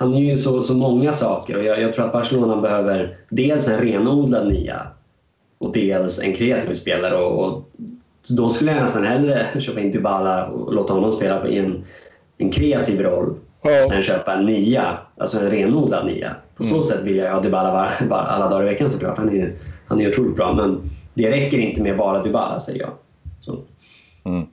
Han 0.00 0.14
är 0.14 0.20
ju 0.20 0.38
så, 0.38 0.62
så 0.62 0.74
många 0.74 1.12
saker 1.12 1.56
och 1.56 1.64
jag, 1.64 1.80
jag 1.80 1.94
tror 1.94 2.06
att 2.06 2.12
Barcelona 2.12 2.60
behöver 2.60 3.16
dels 3.28 3.68
en 3.68 3.78
renodlad 3.78 4.48
nia 4.48 4.86
och 5.58 5.72
dels 5.72 6.22
en 6.22 6.32
kreativ 6.32 6.74
spelare. 6.74 7.16
Och, 7.16 7.44
och 7.44 7.70
då 8.36 8.48
skulle 8.48 8.72
jag 8.72 8.80
nästan 8.80 9.04
hellre 9.04 9.46
köpa 9.60 9.80
in 9.80 9.90
Dybala 9.90 10.46
och 10.46 10.74
låta 10.74 10.92
honom 10.92 11.12
spela 11.12 11.48
i 11.48 11.58
en, 11.58 11.84
en 12.38 12.50
kreativ 12.50 13.00
roll. 13.00 13.34
Ja. 13.62 13.88
Sen 13.90 14.02
köpa 14.02 14.34
en 14.34 14.46
nia, 14.46 14.98
alltså 15.16 15.40
en 15.40 15.50
renodlad 15.50 16.06
nia. 16.06 16.36
På 16.56 16.62
så 16.62 16.74
mm. 16.74 16.82
sätt 16.82 17.02
vill 17.02 17.16
jag 17.16 17.32
ha 17.32 17.40
Dybala 17.40 17.72
var, 17.72 17.90
var, 18.08 18.18
alla 18.18 18.48
dagar 18.48 18.62
i 18.62 18.68
veckan 18.68 18.90
såklart. 18.90 19.18
Han 19.18 19.28
är 19.28 19.32
ju 19.32 19.56
han 19.86 20.00
är 20.00 20.08
otroligt 20.08 20.36
bra. 20.36 20.52
Men 20.52 20.90
det 21.14 21.30
räcker 21.30 21.58
inte 21.58 21.82
med 21.82 21.96
bara 21.96 22.22
Dybala 22.22 22.60
säger 22.60 22.80
jag. 22.80 22.92
Mm. 24.24 24.46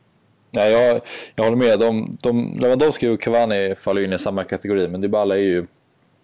Nej, 0.51 0.71
jag, 0.71 1.01
jag 1.35 1.43
håller 1.43 1.57
med. 1.57 1.79
De, 1.79 2.17
de, 2.23 2.59
Lewandowski 2.59 3.07
och 3.07 3.21
Cavani 3.21 3.75
faller 3.75 4.03
in 4.03 4.13
i 4.13 4.17
samma 4.17 4.43
kategori, 4.43 4.87
men 4.87 5.01
Dybala 5.01 5.35
är 5.35 5.41
ju 5.41 5.65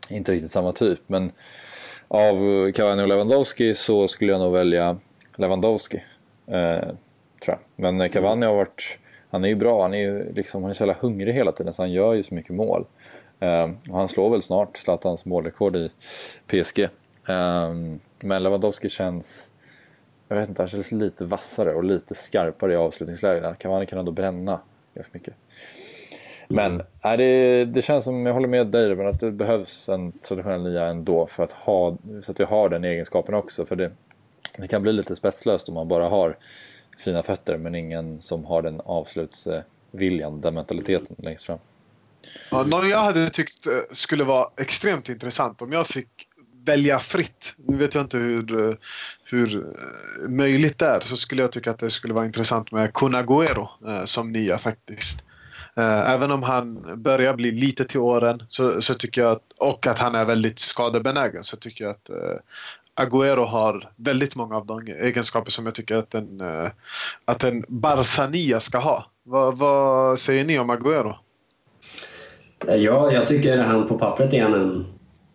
inte 0.10 0.32
riktigt 0.32 0.52
samma 0.52 0.72
typ. 0.72 1.00
Men 1.08 1.32
av 2.08 2.72
Cavani 2.72 3.04
och 3.04 3.08
Lewandowski 3.08 3.74
så 3.74 4.08
skulle 4.08 4.32
jag 4.32 4.42
nog 4.42 4.54
välja 4.54 4.98
Lewandowski. 5.36 6.04
Eh, 6.48 6.88
tror 7.44 7.58
jag. 7.58 7.60
Men 7.76 8.10
Cavani 8.10 8.46
har 8.46 8.56
varit, 8.56 8.98
han 9.30 9.44
är 9.44 9.48
ju 9.48 9.56
bra, 9.56 9.82
han 9.82 9.94
är 9.94 9.98
ju 9.98 10.34
liksom, 10.34 10.64
han 10.64 10.70
är 10.70 10.74
så 10.74 10.82
jävla 10.82 10.98
hungrig 11.00 11.34
hela 11.34 11.52
tiden 11.52 11.74
så 11.74 11.82
han 11.82 11.92
gör 11.92 12.14
ju 12.14 12.24
så 12.24 12.36
mycket 12.36 12.56
mål. 12.56 12.86
Eh, 13.40 13.70
och 13.90 13.98
han 13.98 14.08
slår 14.08 14.30
väl 14.30 14.42
snart 14.42 14.78
Zlatans 14.78 15.26
målrekord 15.26 15.76
i 15.76 15.92
PSG. 16.48 16.80
Eh, 17.28 17.74
men 18.20 18.44
Lewandowski 18.44 18.90
känns 18.90 19.52
jag 20.36 20.42
vet 20.42 20.50
inte, 20.50 20.62
han 20.62 20.70
känns 20.70 20.92
lite 20.92 21.26
vassare 21.26 21.74
och 21.74 21.84
lite 21.84 22.16
skarpare 22.16 22.74
i 22.74 22.76
avslutningslägena. 22.76 23.56
Cavani 23.56 23.86
kan 23.86 24.00
ändå 24.00 24.12
bränna 24.12 24.60
ganska 24.96 25.12
mycket. 25.14 25.34
Men 26.48 26.84
är 27.02 27.18
det, 27.18 27.66
det 27.66 27.82
känns 27.82 28.06
som, 28.06 28.26
jag 28.26 28.34
håller 28.34 28.48
med 28.48 28.68
dig 28.68 28.96
men 28.96 29.08
att 29.08 29.20
det 29.20 29.32
behövs 29.32 29.90
en 29.90 30.12
traditionell 30.12 30.64
nia 30.64 30.86
ändå 30.86 31.28
för 31.28 31.44
att 31.44 31.52
ha, 31.52 31.98
så 32.22 32.32
att 32.32 32.40
vi 32.40 32.44
har 32.44 32.70
den 32.70 32.84
egenskapen 32.84 33.36
också. 33.36 33.66
För 33.66 33.76
det, 33.76 33.92
det 34.58 34.68
kan 34.68 34.82
bli 34.82 34.94
lite 34.94 35.16
spetslöst 35.16 35.70
om 35.70 35.76
man 35.76 35.88
bara 35.88 36.10
har 36.10 36.38
fina 36.98 37.24
fötter 37.24 37.58
men 37.58 37.76
ingen 37.76 38.22
som 38.22 38.46
har 38.46 38.62
den 38.62 38.82
avslutsviljan, 38.86 40.42
den 40.42 40.54
mentaliteten 40.54 41.16
längst 41.20 41.46
fram. 41.46 41.60
Ja, 42.52 42.64
någon 42.64 42.90
jag 42.90 43.00
hade 43.00 43.30
tyckt 43.30 43.68
eh, 43.68 43.74
skulle 43.92 44.24
vara 44.24 44.48
extremt 44.58 45.10
intressant 45.10 45.62
om 45.62 45.72
jag 45.72 45.88
fick 45.88 46.28
välja 46.66 47.00
fritt. 47.00 47.56
Nu 47.58 47.78
vet 47.78 47.96
jag 47.96 48.04
inte 48.04 48.18
hur, 48.18 48.78
hur 49.24 49.56
eh, 49.56 50.30
möjligt 50.30 50.80
det 50.80 50.86
är. 50.86 51.00
Så 51.00 51.16
skulle 51.16 51.42
jag 51.42 51.52
tycka 51.52 51.72
att 51.72 51.80
det 51.80 51.90
skulle 51.90 52.14
vara 52.14 52.26
intressant 52.26 52.72
med 52.72 52.94
Kunaguero 52.94 53.70
eh, 53.88 54.04
som 54.06 54.32
nia 54.32 54.58
faktiskt. 54.58 55.24
Eh, 55.76 56.12
även 56.12 56.32
om 56.32 56.44
han 56.44 56.84
börjar 57.04 57.34
bli 57.34 57.52
lite 57.52 57.84
till 57.84 58.00
åren 58.00 58.44
så, 58.50 58.82
så 58.82 58.94
tycker 58.94 59.22
jag 59.22 59.32
att, 59.32 59.54
och 59.58 59.88
att 59.88 60.00
han 60.00 60.16
är 60.16 60.26
väldigt 60.26 60.60
skadebenägen 60.60 61.44
så 61.44 61.58
tycker 61.58 61.84
jag 61.84 61.92
att 61.92 62.10
Agüero 62.96 63.46
har 63.46 63.92
väldigt 63.96 64.36
många 64.36 64.56
av 64.58 64.66
de 64.66 64.88
egenskaper 64.88 65.52
som 65.52 65.66
jag 65.66 65.76
tycker 65.76 65.98
att 65.98 66.14
en, 66.14 66.42
att 67.26 67.44
en 67.44 67.66
Barsania 67.68 68.60
ska 68.60 68.78
ha. 68.78 69.06
Vad, 69.24 69.58
vad 69.58 70.20
säger 70.20 70.46
ni 70.46 70.60
om 70.60 70.72
Agüero? 70.72 71.16
Ja, 72.68 73.12
jag 73.12 73.28
tycker 73.28 73.58
han 73.58 73.88
på 73.88 74.00
pappret 74.00 74.34
är 74.34 74.46
en 74.46 74.86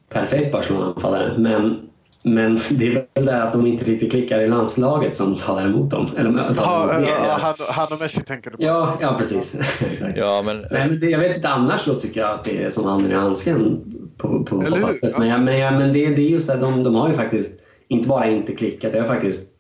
perfekt 0.09 0.53
Barcelona-anfallare. 0.53 1.35
Men, 1.39 1.89
men 2.23 2.59
det 2.71 2.87
är 2.87 3.07
väl 3.15 3.27
det 3.27 3.43
att 3.43 3.53
de 3.53 3.67
inte 3.67 3.85
riktigt 3.85 4.11
klickar 4.11 4.41
i 4.41 4.47
landslaget 4.47 5.17
som 5.17 5.37
talar 5.37 5.67
emot 5.67 5.91
dem. 5.91 6.11
Eller, 6.17 6.31
ha, 6.31 6.95
emot 6.95 7.09
ja, 7.09 7.39
han, 7.41 7.55
han 7.69 7.93
och 7.93 8.01
Messi 8.01 8.23
tänker 8.23 8.51
du 8.51 8.57
på? 8.57 8.63
Ja, 8.63 8.99
ja 9.01 9.15
precis. 9.19 9.55
Ja, 10.17 10.43
men... 10.45 10.67
men 10.71 11.01
det, 11.01 11.07
jag 11.07 11.19
vet 11.19 11.37
inte 11.37 11.49
annars 11.49 11.81
så 11.81 11.95
tycker 11.95 12.21
jag 12.21 12.31
att 12.31 12.45
det 12.45 12.65
är 12.65 12.71
som 12.71 12.85
handen 12.85 13.13
i 13.13 13.15
handsken 13.15 13.81
på, 14.17 14.45
på, 14.45 14.63
på 14.63 14.71
pappret. 14.71 14.99
Ja. 15.03 15.19
Men, 15.19 15.45
men, 15.45 15.79
men 15.79 15.93
det, 15.93 16.07
det 16.07 16.23
är 16.23 16.31
just 16.31 16.49
det, 16.49 16.57
de, 16.57 16.83
de 16.83 16.95
har 16.95 17.09
ju 17.09 17.15
faktiskt 17.15 17.61
inte 17.89 18.09
bara 18.09 18.27
inte 18.27 18.53
klickat, 18.53 18.93
det 18.93 18.99
har 18.99 19.07
faktiskt 19.07 19.51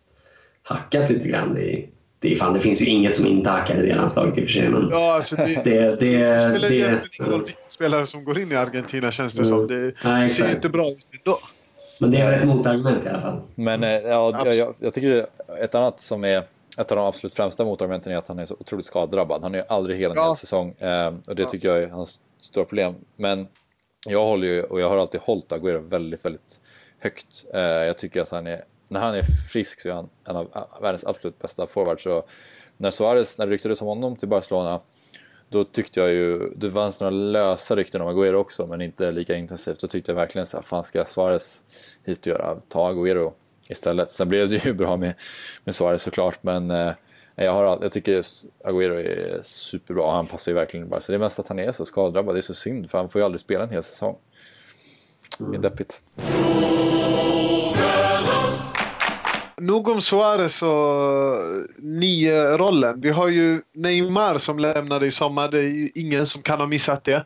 hackat 0.62 1.10
lite 1.10 1.28
grann 1.28 1.58
i, 1.58 1.88
det, 2.20 2.36
fan, 2.36 2.54
det 2.54 2.60
finns 2.60 2.82
ju 2.82 2.86
inget 2.86 3.16
som 3.16 3.26
inte 3.26 3.50
hackar 3.50 3.84
i 3.84 3.86
det 3.86 3.94
landslaget 3.94 4.38
i 4.38 4.40
och 4.40 4.44
för 4.44 4.52
sig. 4.52 4.68
Men 4.68 4.88
ja, 4.90 5.14
alltså 5.14 5.36
det, 5.36 5.44
det, 5.64 6.00
det, 6.00 6.16
det 6.16 6.40
spelar 6.40 6.72
egentligen 6.72 7.00
ingen 7.18 7.32
roll 7.32 7.44
vilka 7.44 7.60
spelare 7.68 8.06
som 8.06 8.24
går 8.24 8.38
in 8.38 8.52
i 8.52 8.56
Argentina 8.56 9.10
känns 9.10 9.32
det 9.32 9.44
som. 9.44 9.66
Det, 9.66 9.94
Nej, 10.04 10.28
ser 10.28 10.50
inte 10.50 10.68
bra 10.68 10.88
ut 10.88 11.06
ändå. 11.24 11.38
Men 12.00 12.10
det 12.10 12.18
är 12.18 12.32
ett 12.32 12.46
motargument 12.46 13.04
i 13.04 13.08
alla 13.08 13.20
fall. 13.20 13.40
Men 13.54 13.84
eh, 13.84 13.90
ja, 13.90 14.44
jag, 14.44 14.54
jag, 14.54 14.74
jag 14.78 14.92
tycker 14.92 15.26
ett 15.62 15.74
annat 15.74 16.00
som 16.00 16.24
är 16.24 16.42
ett 16.78 16.92
av 16.92 16.96
de 16.96 17.06
absolut 17.06 17.34
främsta 17.34 17.64
motargumenten 17.64 18.12
är 18.12 18.16
att 18.16 18.28
han 18.28 18.38
är 18.38 18.46
så 18.46 18.56
otroligt 18.60 18.86
skadedrabbad. 18.86 19.42
Han 19.42 19.54
är 19.54 19.64
aldrig 19.68 19.98
hela 19.98 20.14
en 20.14 20.20
ja. 20.20 20.26
hel 20.26 20.36
säsong 20.36 20.74
eh, 20.78 21.14
och 21.28 21.36
det 21.36 21.44
tycker 21.44 21.68
jag 21.68 21.82
är 21.82 21.88
hans 21.88 22.20
stora 22.40 22.64
problem. 22.64 22.94
Men 23.16 23.46
jag 24.06 24.26
håller 24.26 24.46
ju, 24.46 24.62
och 24.62 24.80
jag 24.80 24.88
har 24.88 24.96
alltid 24.96 25.20
hållit 25.20 25.52
Agüero 25.52 25.88
väldigt, 25.88 26.24
väldigt 26.24 26.60
högt. 26.98 27.44
Eh, 27.54 27.60
jag 27.60 27.98
tycker 27.98 28.20
att 28.20 28.30
han 28.30 28.46
är 28.46 28.62
när 28.88 29.00
han 29.00 29.14
är 29.14 29.22
frisk 29.52 29.80
så 29.80 29.88
är 29.88 29.92
han 29.92 30.08
en 30.24 30.36
av 30.36 30.66
världens 30.82 31.04
absolut 31.04 31.38
bästa 31.38 31.66
forwards. 31.66 32.02
Så 32.02 32.24
när 32.76 32.90
Suarez, 32.90 33.38
när 33.38 33.46
det 33.46 33.52
ryktades 33.52 33.82
om 33.82 33.88
honom 33.88 34.16
till 34.16 34.28
Barcelona, 34.28 34.80
då 35.48 35.64
tyckte 35.64 36.00
jag 36.00 36.10
ju, 36.10 36.50
det 36.56 36.70
fanns 36.70 37.00
några 37.00 37.10
lösa 37.10 37.76
rykten 37.76 38.00
om 38.00 38.08
Agüero 38.08 38.34
också, 38.34 38.66
men 38.66 38.80
inte 38.80 39.10
lika 39.10 39.36
intensivt. 39.36 39.80
Då 39.80 39.86
tyckte 39.86 40.10
jag 40.10 40.16
verkligen 40.16 40.46
så 40.46 40.56
här, 40.56 40.64
fan 40.64 40.84
ska 40.84 41.04
Suarez 41.04 41.62
hit 42.04 42.20
och 42.20 42.26
göra? 42.26 42.56
Ta 42.68 42.92
Agüero 42.92 43.32
istället. 43.68 44.10
Sen 44.10 44.28
blev 44.28 44.48
det 44.48 44.64
ju 44.64 44.72
bra 44.74 44.96
med, 44.96 45.14
med 45.64 45.74
Suarez 45.74 46.02
såklart, 46.02 46.42
men 46.42 46.70
eh, 46.70 46.92
jag, 47.34 47.52
har, 47.52 47.78
jag 47.82 47.92
tycker 47.92 48.22
Agüero 48.64 48.98
är 48.98 49.40
superbra, 49.42 50.12
han 50.12 50.26
passar 50.26 50.52
ju 50.52 50.56
verkligen 50.56 50.88
bara. 50.88 51.00
Så 51.00 51.12
det 51.12 51.16
är 51.16 51.20
mest 51.20 51.38
att 51.38 51.48
han 51.48 51.58
är 51.58 51.72
så 51.72 51.84
skadedrabbad, 51.84 52.34
det 52.34 52.40
är 52.40 52.42
så 52.42 52.54
synd, 52.54 52.90
för 52.90 52.98
han 52.98 53.08
får 53.08 53.20
ju 53.20 53.24
aldrig 53.24 53.40
spela 53.40 53.64
en 53.64 53.70
hel 53.70 53.82
säsong. 53.82 54.16
Det 55.38 55.56
är 55.56 55.60
deppigt. 55.60 56.02
Nog 59.68 59.88
om 59.88 60.00
Suarez 60.00 60.62
och 60.62 60.68
eh, 60.68 61.64
nio-rollen. 61.78 63.00
Vi 63.00 63.10
har 63.10 63.28
ju 63.28 63.60
Neymar 63.72 64.38
som 64.38 64.58
lämnade 64.58 65.06
i 65.06 65.10
sommar. 65.10 65.48
Det 65.48 65.58
är 65.58 65.62
ju 65.62 65.90
ingen 65.94 66.26
som 66.26 66.42
kan 66.42 66.60
ha 66.60 66.66
missat 66.66 67.04
det. 67.04 67.24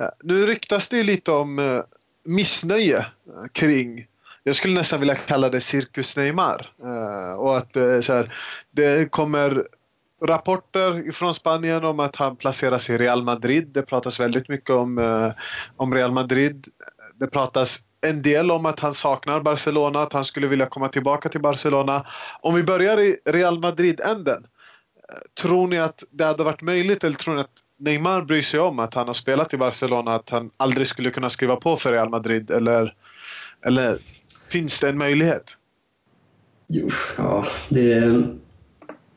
Eh, 0.00 0.08
nu 0.22 0.46
ryktas 0.46 0.88
det 0.88 0.96
ju 0.96 1.02
lite 1.02 1.32
om 1.32 1.58
eh, 1.58 1.80
missnöje 2.24 3.06
kring 3.52 4.06
jag 4.42 4.56
skulle 4.56 4.74
nästan 4.74 5.00
vilja 5.00 5.14
kalla 5.14 5.48
det 5.48 5.60
cirkus 5.60 6.16
Neymar. 6.16 6.72
Och 7.36 7.56
att 7.58 7.72
så 8.00 8.14
här, 8.14 8.34
det 8.70 9.10
kommer 9.10 9.66
rapporter 10.22 11.12
från 11.12 11.34
Spanien 11.34 11.84
om 11.84 12.00
att 12.00 12.16
han 12.16 12.36
placeras 12.36 12.90
i 12.90 12.98
Real 12.98 13.22
Madrid. 13.22 13.68
Det 13.68 13.82
pratas 13.82 14.20
väldigt 14.20 14.48
mycket 14.48 14.70
om, 14.70 15.32
om 15.76 15.94
Real 15.94 16.12
Madrid. 16.12 16.68
Det 17.14 17.26
pratas 17.26 17.80
en 18.04 18.22
del 18.22 18.50
om 18.50 18.66
att 18.66 18.80
han 18.80 18.94
saknar 18.94 19.40
Barcelona, 19.40 20.02
att 20.02 20.12
han 20.12 20.24
skulle 20.24 20.46
vilja 20.46 20.66
komma 20.66 20.88
tillbaka 20.88 21.28
till 21.28 21.40
Barcelona. 21.40 22.06
Om 22.40 22.54
vi 22.54 22.62
börjar 22.62 23.00
i 23.00 23.16
Real 23.24 23.58
Madrid-änden. 23.58 24.46
Eh, 25.08 25.42
tror 25.42 25.68
ni 25.68 25.78
att 25.78 26.04
det 26.10 26.24
hade 26.24 26.44
varit 26.44 26.62
möjligt 26.62 27.04
eller 27.04 27.16
tror 27.16 27.34
ni 27.34 27.40
att 27.40 27.50
Neymar 27.78 28.22
bryr 28.22 28.42
sig 28.42 28.60
om 28.60 28.78
att 28.78 28.94
han 28.94 29.06
har 29.06 29.14
spelat 29.14 29.54
i 29.54 29.56
Barcelona, 29.56 30.14
att 30.14 30.30
han 30.30 30.50
aldrig 30.56 30.86
skulle 30.86 31.10
kunna 31.10 31.30
skriva 31.30 31.56
på 31.56 31.76
för 31.76 31.92
Real 31.92 32.08
Madrid? 32.08 32.50
Eller, 32.50 32.94
eller 33.66 33.98
finns 34.48 34.80
det 34.80 34.88
en 34.88 34.98
möjlighet? 34.98 35.56
Jo, 36.68 36.88
ja, 37.18 37.44
det... 37.68 38.22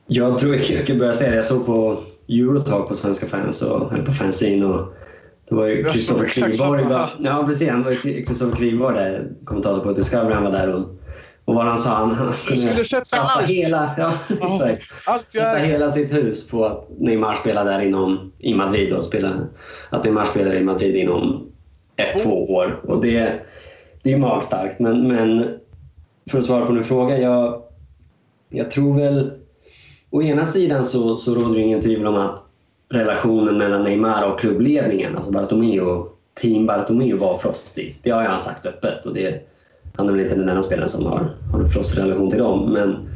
Jag 0.09 0.37
tror 0.37 0.55
jag 0.55 0.85
kan 0.85 0.97
börja 0.97 1.13
säga 1.13 1.29
det. 1.29 1.35
Jag 1.35 1.45
såg 1.45 1.65
på 1.65 1.99
Eurotalk 2.29 2.87
på 2.87 2.95
Svenska 2.95 3.25
fans, 3.25 3.61
och, 3.61 3.93
eller 3.93 4.05
på 4.05 4.13
fansin 4.13 4.63
och 4.63 4.93
det 5.49 5.55
var 5.55 5.67
ju 5.67 5.83
Kristoffer 5.83 6.25
Kvigborg. 6.25 6.85
Ja, 7.19 7.43
precis. 7.47 7.69
Han 7.69 7.83
var 7.83 7.93
Kristoffer 8.25 8.55
Kvigborg 8.55 8.95
där, 8.95 9.31
kommentator 9.43 9.83
på 9.83 9.93
Discovery. 9.93 10.33
Han 10.33 10.43
var 10.43 10.51
där 10.51 10.73
och, 10.73 10.81
och 11.45 11.55
vad 11.55 11.65
han 11.65 11.77
sa, 11.77 11.89
han, 11.89 12.11
han 12.11 12.31
kunde 12.47 12.83
satsa 12.83 13.41
hela, 13.45 13.89
ja, 13.97 14.13
oh, 14.41 14.67
exakt, 14.69 15.31
sätta 15.31 15.57
hela 15.57 15.91
sitt 15.91 16.13
hus 16.13 16.47
på 16.47 16.65
att 16.65 16.89
Neymar 16.99 17.33
spelar 17.33 17.65
där 17.65 17.81
inom, 17.81 18.31
i 18.39 18.53
Madrid. 18.53 18.93
Och 18.93 19.05
spela, 19.05 19.33
att 19.89 20.03
Neymar 20.03 20.25
spelar 20.25 20.55
i 20.55 20.63
Madrid 20.63 20.95
inom 20.95 21.51
ett, 21.95 22.15
oh. 22.15 22.23
två 22.23 22.53
år. 22.53 22.81
Och 22.83 23.01
det, 23.01 23.33
det 24.03 24.09
är 24.09 24.13
ju 24.13 24.19
magstarkt. 24.19 24.79
Men, 24.79 25.07
men 25.07 25.57
för 26.31 26.39
att 26.39 26.45
svara 26.45 26.65
på 26.65 26.71
din 26.71 26.83
fråga. 26.83 27.17
Jag, 27.17 27.61
jag 28.49 28.71
tror 28.71 28.99
väl... 28.99 29.31
Å 30.09 30.21
ena 30.21 30.45
sidan 30.45 30.85
så, 30.85 31.17
så 31.17 31.35
råder 31.35 31.55
det 31.55 31.61
ingen 31.61 31.81
tvivel 31.81 32.07
om 32.07 32.15
att 32.15 32.46
relationen 32.89 33.57
mellan 33.57 33.83
Neymar 33.83 34.23
och 34.23 34.39
klubbledningen, 34.39 35.15
alltså 35.15 35.31
Bartomeu, 35.31 36.03
team 36.41 36.65
Bartomeu 36.65 37.17
var 37.17 37.37
frostig. 37.37 37.99
Det 38.03 38.09
har 38.09 38.23
han 38.23 38.39
sagt 38.39 38.65
öppet 38.65 39.05
och 39.05 39.13
det, 39.13 39.47
han 39.95 40.07
är 40.07 40.11
väl 40.11 40.21
inte 40.21 40.35
den 40.35 40.49
enda 40.49 40.63
spelaren 40.63 40.89
som 40.89 41.05
har, 41.05 41.35
har 41.51 41.59
en 41.59 41.69
frostig 41.69 42.01
relation 42.01 42.29
till 42.29 42.39
dem. 42.39 42.73
Men 42.73 43.09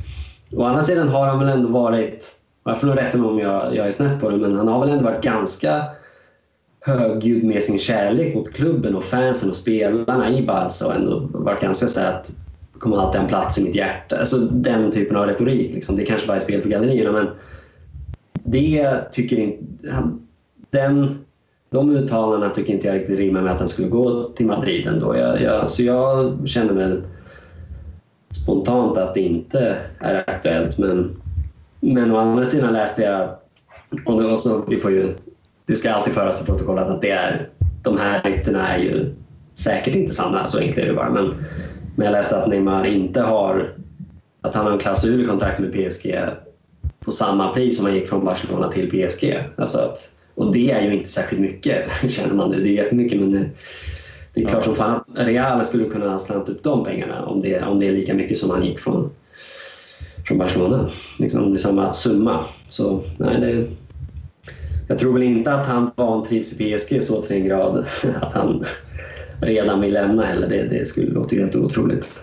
å 0.55 0.63
andra 0.63 0.81
sidan 0.81 1.07
har 1.07 1.27
han 1.27 1.39
väl 1.39 1.49
ändå 1.49 1.69
varit, 1.69 2.35
jag 2.63 2.79
får 2.79 2.87
nog 2.87 2.97
rätta 2.97 3.17
mig 3.17 3.29
om 3.29 3.39
jag, 3.39 3.75
jag 3.75 3.87
är 3.87 3.91
snett 3.91 4.19
på 4.19 4.29
det, 4.29 4.37
men 4.37 4.55
han 4.55 4.67
har 4.67 4.79
väl 4.79 4.89
ändå 4.89 5.03
varit 5.03 5.23
ganska 5.23 5.83
högljudd 6.85 7.43
med 7.43 7.63
sin 7.63 7.79
kärlek 7.79 8.35
mot 8.35 8.53
klubben 8.53 8.95
och 8.95 9.03
fansen 9.03 9.49
och 9.49 9.55
spelarna 9.55 10.29
i 10.29 10.45
Barca 10.45 10.87
och 10.87 10.95
ändå 10.95 11.27
varit 11.33 11.61
ganska 11.61 11.87
så 11.87 12.01
att 12.01 12.31
kommer 12.81 12.97
alltid 12.97 13.19
ha 13.19 13.23
en 13.23 13.29
plats 13.29 13.57
i 13.57 13.63
mitt 13.63 13.75
hjärta. 13.75 14.17
Alltså 14.17 14.37
den 14.37 14.91
typen 14.91 15.17
av 15.17 15.25
retorik. 15.25 15.73
Liksom. 15.73 15.95
Det 15.95 16.05
kanske 16.05 16.27
bara 16.27 16.35
är 16.35 16.41
spel 16.41 16.61
för 16.61 16.69
gallerierna 16.69 17.11
men 17.11 17.27
det 18.51 19.11
tycker 19.11 19.39
inte... 19.39 19.65
Den, 20.69 21.25
de 21.69 21.89
uttalandena 21.89 22.53
tycker 22.53 22.73
inte 22.73 22.87
jag 22.87 22.95
riktigt 22.95 23.19
rimmar 23.19 23.41
med 23.41 23.51
att 23.51 23.59
han 23.59 23.67
skulle 23.67 23.87
gå 23.87 24.29
till 24.29 24.45
Madrid 24.45 24.87
ändå. 24.87 25.17
Jag, 25.17 25.41
jag, 25.41 25.69
så 25.69 25.83
jag 25.83 26.37
känner 26.47 26.73
väl 26.73 27.01
spontant 28.43 28.97
att 28.97 29.13
det 29.13 29.19
inte 29.19 29.77
är 29.99 30.23
aktuellt 30.27 30.77
men, 30.77 31.21
men 31.79 32.11
å 32.11 32.17
andra 32.17 32.43
sidan 32.43 32.73
läste 32.73 33.01
jag 33.01 33.29
och, 34.05 34.21
det, 34.21 34.37
så, 34.37 34.65
vi 34.67 34.77
får 34.77 34.91
ju, 34.91 35.13
det 35.65 35.75
ska 35.75 35.91
alltid 35.91 36.13
föras 36.13 36.41
i 36.41 36.45
protokollet 36.45 36.87
att 36.87 37.01
det 37.01 37.11
är, 37.11 37.49
de 37.83 37.97
här 37.97 38.21
ryktena 38.23 38.67
är 38.67 38.77
ju 38.77 39.15
säkert 39.55 39.95
inte 39.95 40.13
sanna, 40.13 40.47
så 40.47 40.59
enkelt 40.59 40.77
är 40.77 40.85
det 40.85 40.93
bara. 40.93 41.09
Men 41.09 41.33
men 41.95 42.05
jag 42.05 42.11
läste 42.11 42.37
att 42.37 42.49
Neymar 42.49 42.85
inte 42.85 43.21
har... 43.21 43.73
Att 44.41 44.55
han 44.55 44.65
har 44.65 44.73
en 44.73 44.79
klausul 44.79 45.23
i 45.23 45.27
kontrakt 45.27 45.59
med 45.59 45.73
PSG 45.73 46.15
på 47.05 47.11
samma 47.11 47.53
pris 47.53 47.77
som 47.77 47.85
han 47.85 47.95
gick 47.95 48.07
från 48.07 48.25
Barcelona 48.25 48.71
till 48.71 48.89
PSG. 48.89 49.43
Alltså 49.55 49.77
att, 49.79 50.11
och 50.35 50.53
det 50.53 50.71
är 50.71 50.81
ju 50.81 50.93
inte 50.93 51.09
särskilt 51.09 51.41
mycket, 51.41 51.91
känner 52.11 52.35
man 52.35 52.51
nu. 52.51 52.63
Det 52.63 52.69
är 52.69 52.83
jättemycket 52.83 53.19
men 53.19 53.31
det, 53.31 53.49
det 54.33 54.41
är 54.41 54.47
klart 54.47 54.63
som 54.63 54.75
fan 54.75 54.95
att 54.95 55.03
Real 55.27 55.65
skulle 55.65 55.85
kunna 55.85 56.19
slanta 56.19 56.51
upp 56.51 56.63
de 56.63 56.83
pengarna 56.83 57.25
om 57.25 57.41
det, 57.41 57.61
om 57.61 57.79
det 57.79 57.87
är 57.87 57.91
lika 57.91 58.13
mycket 58.13 58.37
som 58.37 58.49
han 58.49 58.65
gick 58.65 58.79
från, 58.79 59.11
från 60.27 60.37
Barcelona. 60.37 60.89
Liksom, 61.19 61.53
det 61.53 61.57
är 61.57 61.59
samma 61.59 61.93
summa. 61.93 62.45
Så 62.67 63.03
nej, 63.17 63.41
det, 63.41 63.67
jag 64.87 64.99
tror 64.99 65.13
väl 65.13 65.23
inte 65.23 65.53
att 65.53 65.67
han 65.67 65.91
vantrivs 65.95 66.53
i 66.53 66.77
PSG 66.77 67.03
så 67.03 67.21
till 67.21 67.35
en 67.35 67.43
grad 67.43 67.85
att 68.21 68.33
han 68.33 68.63
redan 69.41 69.81
vill 69.81 69.93
lämna 69.93 70.25
heller. 70.25 70.47
Det, 70.47 70.63
det 70.63 70.85
skulle 70.85 71.11
låta 71.11 71.35
helt 71.35 71.55
otroligt. 71.55 72.13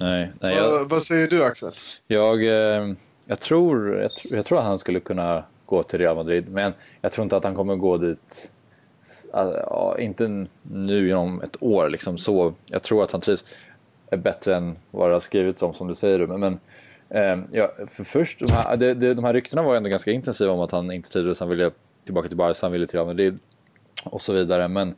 Nej, 0.00 0.32
nej, 0.40 0.56
jag, 0.56 0.70
vad, 0.70 0.90
vad, 0.90 1.02
säger 1.02 1.28
du 1.28 1.44
Axel? 1.44 1.70
Jag, 2.06 2.44
eh, 2.46 2.84
jag, 3.26 3.40
tror, 3.40 3.96
jag, 4.00 4.10
jag, 4.24 4.44
tror 4.44 4.58
att 4.58 4.64
han 4.64 4.78
skulle 4.78 5.00
kunna 5.00 5.44
gå 5.66 5.82
till 5.82 5.98
Real 5.98 6.16
Madrid, 6.16 6.48
men 6.48 6.72
jag 7.00 7.12
tror 7.12 7.22
inte 7.22 7.36
att 7.36 7.44
han 7.44 7.54
kommer 7.54 7.76
gå 7.76 7.96
dit 7.96 8.52
Ja, 9.32 9.96
inte 9.98 10.46
nu 10.62 11.08
inom 11.08 11.40
ett 11.40 11.56
år 11.60 11.88
liksom 11.88 12.18
så. 12.18 12.54
Jag 12.66 12.82
tror 12.82 13.02
att 13.02 13.12
han 13.12 13.20
trivs 13.20 13.44
är 14.10 14.16
bättre 14.16 14.56
än 14.56 14.76
vad 14.90 15.08
det 15.08 15.14
har 15.14 15.20
skrivits 15.20 15.62
om 15.62 15.74
som 15.74 15.88
du 15.88 15.94
säger. 15.94 16.26
Men, 16.26 16.40
men 16.40 16.58
eh, 17.08 17.44
ja, 17.52 17.70
för 17.88 18.04
först, 18.04 18.38
de 18.38 18.52
här, 18.52 18.76
de, 18.76 18.94
de, 18.94 19.14
de 19.14 19.24
här 19.24 19.32
ryktena 19.32 19.62
var 19.62 19.76
ändå 19.76 19.90
ganska 19.90 20.10
intensiva 20.10 20.52
om 20.52 20.60
att 20.60 20.70
han 20.70 20.92
inte 20.92 21.10
trivdes, 21.10 21.40
han 21.40 21.48
ville 21.48 21.70
tillbaka 22.04 22.28
till 22.28 22.36
Barca, 22.36 22.58
han 22.62 22.72
ville 22.72 22.86
till 22.86 22.96
Real 22.98 23.06
Madrid 23.06 23.38
och 24.04 24.22
så 24.22 24.32
vidare. 24.32 24.68
Men 24.68 24.94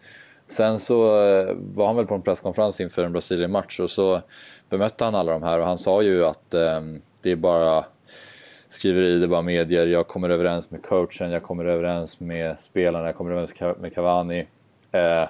Sen 0.46 0.78
så 0.78 1.26
eh, 1.26 1.54
var 1.74 1.86
han 1.86 1.96
väl 1.96 2.06
på 2.06 2.14
en 2.14 2.22
presskonferens 2.22 2.80
inför 2.80 3.04
en 3.04 3.12
Brasilien-match 3.12 3.80
och 3.80 3.90
så 3.90 4.20
bemötte 4.68 5.04
han 5.04 5.14
alla 5.14 5.32
de 5.32 5.42
här 5.42 5.58
och 5.58 5.66
han 5.66 5.78
sa 5.78 6.02
ju 6.02 6.26
att 6.26 6.54
eh, 6.54 6.80
det 7.22 7.30
är 7.32 7.36
bara 7.36 7.84
skriver 8.68 9.02
i, 9.02 9.18
det 9.18 9.24
är 9.24 9.28
bara 9.28 9.42
medier. 9.42 9.86
Jag 9.86 10.08
kommer 10.08 10.28
överens 10.28 10.70
med 10.70 10.82
coachen, 10.82 11.30
jag 11.30 11.42
kommer 11.42 11.64
överens 11.64 12.20
med 12.20 12.58
spelarna, 12.58 13.06
jag 13.06 13.16
kommer 13.16 13.30
överens 13.30 13.54
med 13.80 13.94
Cavani. 13.94 14.46
Eh, 14.92 15.28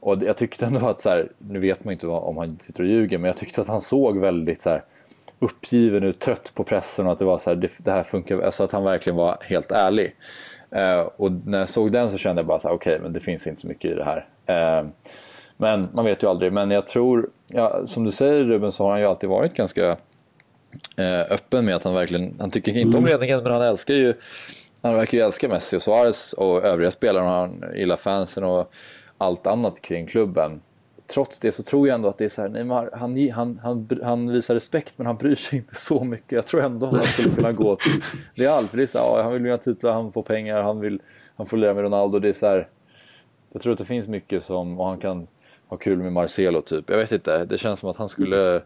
och 0.00 0.22
jag 0.22 0.36
tyckte 0.36 0.66
ändå 0.66 0.88
att 0.88 1.00
så 1.00 1.10
här, 1.10 1.32
nu 1.38 1.58
vet 1.58 1.84
man 1.84 1.92
inte 1.92 2.06
om 2.06 2.36
han 2.36 2.58
sitter 2.58 2.82
och 2.82 2.88
ljuger, 2.88 3.18
men 3.18 3.26
jag 3.28 3.36
tyckte 3.36 3.60
att 3.60 3.68
han 3.68 3.80
såg 3.80 4.18
väldigt 4.18 4.60
så 4.60 4.70
här, 4.70 4.84
uppgiven 5.38 6.04
ut, 6.04 6.18
trött 6.18 6.52
på 6.54 6.64
pressen 6.64 7.06
och 7.06 7.12
att 7.12 7.18
det 7.18 7.24
var 7.24 7.38
så 7.38 7.50
här, 7.50 7.56
det, 7.56 7.70
det 7.78 7.90
här 7.90 8.02
funkar, 8.02 8.40
alltså 8.40 8.64
att 8.64 8.72
han 8.72 8.84
verkligen 8.84 9.16
var 9.16 9.38
helt 9.40 9.72
ärlig. 9.72 10.14
Eh, 10.70 11.00
och 11.00 11.32
när 11.32 11.58
jag 11.58 11.68
såg 11.68 11.92
den 11.92 12.10
så 12.10 12.18
kände 12.18 12.40
jag 12.40 12.46
bara 12.46 12.58
så 12.58 12.68
här, 12.68 12.74
okej, 12.74 12.92
okay, 12.92 13.02
men 13.02 13.12
det 13.12 13.20
finns 13.20 13.46
inte 13.46 13.60
så 13.60 13.66
mycket 13.66 13.90
i 13.90 13.94
det 13.94 14.04
här. 14.04 14.26
Eh, 14.46 14.86
men 15.56 15.88
man 15.92 16.04
vet 16.04 16.22
ju 16.22 16.30
aldrig. 16.30 16.52
Men 16.52 16.70
jag 16.70 16.86
tror, 16.86 17.30
ja, 17.46 17.86
som 17.86 18.04
du 18.04 18.10
säger 18.10 18.44
Ruben, 18.44 18.72
så 18.72 18.84
har 18.84 18.90
han 18.90 19.00
ju 19.00 19.06
alltid 19.06 19.30
varit 19.30 19.54
ganska 19.54 19.96
öppen 21.30 21.64
med 21.64 21.76
att 21.76 21.84
han 21.84 21.94
verkligen, 21.94 22.34
han 22.40 22.50
tycker 22.50 22.76
inte 22.76 22.96
om 22.96 23.04
mm. 23.04 23.10
ledningen 23.10 23.42
men 23.42 23.52
han 23.52 23.62
älskar 23.62 23.94
ju, 23.94 24.14
han 24.82 24.94
verkar 24.94 25.18
ju 25.18 25.24
älska 25.24 25.48
Messi 25.48 25.76
och 25.76 25.82
Suarez 25.82 26.32
och 26.32 26.64
övriga 26.64 26.90
spelare 26.90 27.24
och 27.24 27.30
han 27.30 27.64
gillar 27.76 27.96
fansen 27.96 28.44
och 28.44 28.72
allt 29.18 29.46
annat 29.46 29.80
kring 29.80 30.06
klubben. 30.06 30.60
Trots 31.06 31.38
det 31.38 31.52
så 31.52 31.62
tror 31.62 31.88
jag 31.88 31.94
ändå 31.94 32.08
att 32.08 32.18
det 32.18 32.24
är 32.24 32.28
så 32.28 32.42
här, 32.42 32.48
Neymar, 32.48 32.90
han, 32.92 33.30
han, 33.30 33.60
han, 33.62 34.00
han 34.04 34.32
visar 34.32 34.54
respekt 34.54 34.94
men 34.96 35.06
han 35.06 35.16
bryr 35.16 35.34
sig 35.34 35.58
inte 35.58 35.74
så 35.74 36.04
mycket. 36.04 36.32
Jag 36.32 36.46
tror 36.46 36.62
ändå 36.62 36.86
att 36.86 36.92
han 36.92 37.02
skulle 37.02 37.34
kunna 37.34 37.52
gå 37.52 37.76
till 37.76 38.02
Real. 38.34 38.68
För 38.68 38.76
det 38.76 38.82
är 38.82 38.86
så 38.86 38.98
här, 38.98 39.04
ja, 39.04 39.22
han 39.22 39.32
vill 39.32 39.42
vinna 39.42 39.58
titlar, 39.58 39.92
han 39.92 40.12
får 40.12 40.22
pengar, 40.22 40.62
han 40.62 40.80
vill 40.80 41.00
han 41.38 41.46
får 41.46 41.56
lira 41.56 41.74
med 41.74 41.82
Ronaldo. 41.82 42.18
Det 42.18 42.28
är 42.28 42.32
så 42.32 42.46
här, 42.46 42.68
jag 43.52 43.62
tror 43.62 43.72
att 43.72 43.78
det 43.78 43.84
finns 43.84 44.08
mycket 44.08 44.44
som, 44.44 44.80
och 44.80 44.86
han 44.86 44.98
kan 44.98 45.26
ha 45.68 45.76
kul 45.76 45.98
med 45.98 46.12
Marcelo 46.12 46.60
typ. 46.60 46.90
Jag 46.90 46.98
vet 46.98 47.12
inte, 47.12 47.44
det 47.44 47.58
känns 47.58 47.80
som 47.80 47.90
att 47.90 47.96
han 47.96 48.08
skulle 48.08 48.62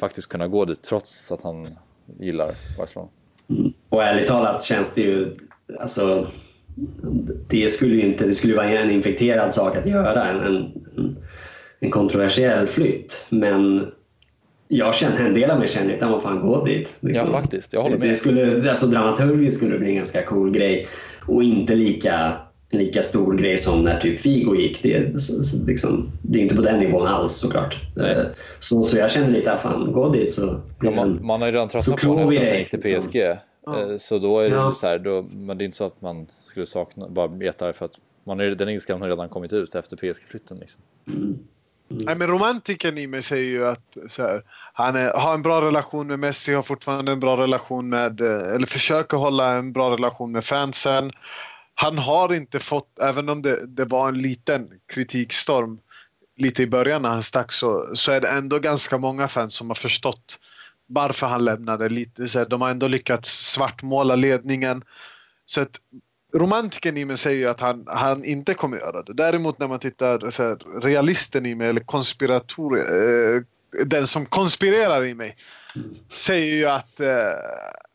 faktiskt 0.00 0.28
kunna 0.28 0.48
gå 0.48 0.64
dit 0.64 0.82
trots 0.82 1.32
att 1.32 1.42
han 1.42 1.68
gillar 2.20 2.50
Barcelona. 2.78 3.08
Mm. 3.50 3.72
Och 3.88 4.02
ärligt 4.04 4.26
talat 4.26 4.62
känns 4.62 4.94
det 4.94 5.00
ju, 5.00 5.36
alltså 5.80 6.26
det 7.48 7.68
skulle 7.68 7.94
ju 7.94 8.02
inte, 8.02 8.26
det 8.26 8.34
skulle 8.34 8.54
vara 8.54 8.70
en 8.70 8.90
infekterad 8.90 9.54
sak 9.54 9.76
att 9.76 9.86
göra, 9.86 10.24
en, 10.24 10.40
en, 10.40 11.16
en 11.80 11.90
kontroversiell 11.90 12.66
flytt. 12.66 13.26
Men 13.28 13.90
jag 14.68 14.94
känner, 14.94 15.24
en 15.24 15.34
del 15.34 15.50
av 15.50 15.58
mig 15.58 15.68
känner 15.68 15.94
att 15.94 16.00
man 16.00 16.20
fan 16.20 16.40
gå 16.40 16.64
dit. 16.64 16.94
Liksom. 17.00 17.26
Ja 17.26 17.32
faktiskt, 17.32 17.72
jag 17.72 17.82
håller 17.82 17.98
med. 17.98 18.08
Det 18.08 18.14
skulle, 18.14 18.70
alltså, 18.70 18.86
dramaturgiskt 18.86 19.56
skulle 19.56 19.72
det 19.72 19.78
bli 19.78 19.88
en 19.88 19.96
ganska 19.96 20.22
cool 20.22 20.50
grej 20.50 20.88
och 21.26 21.42
inte 21.42 21.74
lika 21.74 22.36
lika 22.70 23.02
stor 23.02 23.34
grej 23.34 23.56
som 23.56 23.84
när 23.84 24.00
typ 24.00 24.20
Figo 24.20 24.54
gick. 24.54 24.82
Det 24.82 24.94
är, 24.94 25.12
liksom, 25.66 26.12
det 26.22 26.38
är 26.38 26.42
inte 26.42 26.54
på 26.54 26.62
den 26.62 26.80
nivån 26.80 27.06
alls 27.06 27.32
såklart. 27.32 27.78
Nej. 27.96 28.26
Så, 28.58 28.82
så 28.82 28.96
jag 28.96 29.10
känner 29.10 29.30
lite, 29.30 29.52
att 29.52 29.62
fan 29.62 29.92
gå 29.92 30.08
dit 30.08 30.34
så... 30.34 30.60
Ja, 30.82 30.90
man, 30.90 31.26
man 31.26 31.40
har 31.40 31.48
ju 31.48 31.54
redan 31.54 31.68
tröttnat 31.68 32.02
på 32.02 32.08
honom 32.08 32.32
efter 32.32 32.42
att 32.42 32.48
han 32.48 32.58
gick 32.58 32.70
till 32.70 32.80
PSG. 32.80 33.14
Liksom. 33.14 33.36
Ja. 33.66 33.98
Så 33.98 34.18
då 34.18 34.40
är 34.40 34.50
det 34.50 34.56
ja. 34.56 34.72
så 34.72 34.86
här, 34.86 34.98
då, 34.98 35.22
men 35.22 35.58
det 35.58 35.64
är 35.64 35.66
inte 35.66 35.78
så 35.78 35.84
att 35.84 36.02
man 36.02 36.26
skulle 36.42 36.66
sakna, 36.66 37.08
bara 37.08 37.26
veta 37.26 37.72
för 37.72 37.84
att 37.84 37.98
man 38.24 38.40
är, 38.40 38.50
den 38.50 38.68
ilskan 38.68 39.00
har 39.00 39.08
redan 39.08 39.28
kommit 39.28 39.52
ut 39.52 39.74
efter 39.74 39.96
PSG-flytten. 39.96 40.58
Liksom. 40.58 40.80
Mm. 41.08 41.38
Mm. 41.90 42.02
Nej, 42.04 42.16
men 42.16 42.28
romantiken 42.28 42.98
i 42.98 43.06
mig 43.06 43.22
säger 43.22 43.50
ju 43.50 43.66
att 43.66 43.96
här, 44.18 44.42
han 44.72 44.96
är, 44.96 45.10
har 45.10 45.34
en 45.34 45.42
bra 45.42 45.60
relation 45.60 46.06
med 46.06 46.18
Messi, 46.18 46.52
har 46.52 46.62
fortfarande 46.62 47.12
en 47.12 47.20
bra 47.20 47.36
relation 47.36 47.88
med, 47.88 48.20
eh, 48.20 48.54
eller 48.54 48.66
försöker 48.66 49.16
hålla 49.16 49.52
en 49.52 49.72
bra 49.72 49.90
relation 49.90 50.32
med 50.32 50.44
fansen 50.44 51.12
han 51.80 51.98
har 51.98 52.34
inte 52.34 52.60
fått, 52.60 52.98
även 52.98 53.28
om 53.28 53.42
det, 53.42 53.66
det 53.66 53.84
var 53.84 54.08
en 54.08 54.18
liten 54.18 54.68
kritikstorm 54.92 55.78
lite 56.36 56.62
i 56.62 56.66
början 56.66 57.02
när 57.02 57.08
han 57.08 57.22
stack 57.22 57.52
så, 57.52 57.90
så 57.94 58.12
är 58.12 58.20
det 58.20 58.28
ändå 58.28 58.58
ganska 58.58 58.98
många 58.98 59.28
fans 59.28 59.54
som 59.54 59.70
har 59.70 59.74
förstått 59.74 60.38
varför 60.86 61.26
han 61.26 61.44
lämnade. 61.44 61.88
Lite, 61.88 62.28
så 62.28 62.44
de 62.44 62.60
har 62.60 62.70
ändå 62.70 62.88
lyckats 62.88 63.52
svartmåla 63.52 64.16
ledningen. 64.16 64.84
Så 65.46 65.60
att 65.60 65.80
romantiken 66.34 66.96
i 66.96 67.04
mig 67.04 67.16
säger 67.16 67.38
ju 67.38 67.48
att 67.48 67.60
han, 67.60 67.84
han 67.86 68.24
inte 68.24 68.54
kommer 68.54 68.76
göra 68.76 69.02
det. 69.02 69.12
Däremot 69.14 69.58
när 69.58 69.68
man 69.68 69.78
tittar 69.78 70.30
så 70.30 70.42
här, 70.42 70.80
realisten 70.80 71.46
i 71.46 71.54
mig 71.54 71.68
eller 71.68 71.80
konspirator, 71.80 72.78
eh, 72.78 73.42
den 73.86 74.06
som 74.06 74.26
konspirerar 74.26 75.04
i 75.04 75.14
mig 75.14 75.36
säger 76.10 76.54
ju 76.54 76.66
att, 76.66 77.00
eh, 77.00 77.28
att 77.28 77.89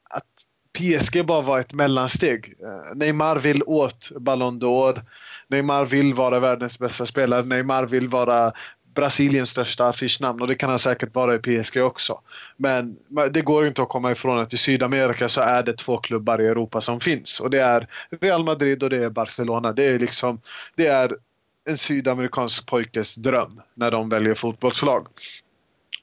PSG 0.76 1.26
bara 1.26 1.42
var 1.42 1.60
ett 1.60 1.74
mellansteg. 1.74 2.54
Eh, 2.64 2.96
Neymar 2.96 3.36
vill 3.36 3.64
åt 3.66 4.12
Ballon 4.20 4.62
d'Or. 4.62 5.02
Neymar 5.48 5.86
vill 5.86 6.14
vara 6.14 6.40
världens 6.40 6.80
bästa 6.80 7.06
spelare. 7.06 7.44
Neymar 7.44 7.86
vill 7.86 8.08
vara 8.08 8.52
Brasiliens 8.96 9.50
största 9.50 9.86
affischnamn 9.88 10.42
och 10.42 10.48
det 10.48 10.56
kan 10.56 10.70
han 10.70 10.80
säkert 10.80 11.16
vara 11.16 11.36
i 11.36 11.40
PSG 11.40 11.78
också. 11.78 12.22
Men 12.58 12.98
det 13.32 13.42
går 13.42 13.68
inte 13.68 13.82
att 13.82 13.90
komma 13.90 14.12
ifrån 14.12 14.40
att 14.40 14.54
i 14.54 14.58
Sydamerika 14.58 15.30
så 15.30 15.42
är 15.42 15.64
det 15.64 15.74
två 15.74 15.98
klubbar 15.98 16.42
i 16.42 16.48
Europa 16.48 16.82
som 16.82 17.00
finns 17.00 17.40
och 17.40 17.50
det 17.50 17.60
är 17.60 17.88
Real 18.22 18.44
Madrid 18.44 18.84
och 18.84 18.90
det 18.90 19.04
är 19.04 19.10
Barcelona. 19.10 19.74
Det 19.74 19.86
är 19.86 20.00
liksom, 20.00 20.42
det 20.76 20.88
är 20.88 21.18
en 21.66 21.78
sydamerikansk 21.78 22.68
pojkes 22.68 23.16
dröm 23.16 23.62
när 23.74 23.92
de 23.92 24.10
väljer 24.10 24.34
fotbollslag. 24.34 25.08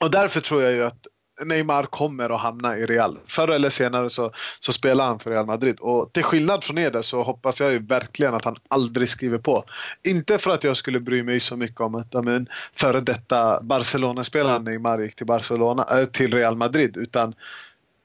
Och 0.01 0.11
därför 0.11 0.41
tror 0.41 0.63
jag 0.63 0.73
ju 0.73 0.85
att 0.85 1.07
Neymar 1.45 1.85
kommer 1.85 2.35
att 2.35 2.41
hamna 2.41 2.79
i 2.79 2.87
Real. 2.87 3.19
Förr 3.27 3.49
eller 3.49 3.71
senare 3.71 4.11
så, 4.11 4.31
så 4.61 4.73
spelar 4.73 5.07
han 5.07 5.19
för 5.19 5.31
Real 5.31 5.47
Madrid. 5.47 5.81
Och 5.81 6.13
till 6.13 6.23
skillnad 6.23 6.65
från 6.65 6.79
er 6.79 7.03
så 7.03 7.23
hoppas 7.23 7.61
jag 7.61 7.73
ju 7.73 7.79
verkligen 7.79 8.35
att 8.35 8.45
han 8.45 8.57
aldrig 8.69 9.09
skriver 9.09 9.39
på. 9.39 9.65
Inte 10.09 10.39
för 10.39 10.51
att 10.51 10.65
jag 10.65 10.77
skulle 10.77 11.01
bry 11.01 11.23
mig 11.23 11.41
så 11.41 11.57
mycket 11.57 11.81
om 11.81 11.95
att 11.95 12.25
men, 12.25 12.49
före 12.73 13.01
detta 13.01 13.63
Barcelona-spelaren 13.63 14.65
Neymar 14.65 14.99
gick 14.99 15.15
till, 15.15 15.27
Barcelona, 15.27 15.87
äh, 15.91 16.05
till 16.05 16.35
Real 16.35 16.57
Madrid. 16.57 16.97
Utan 16.97 17.35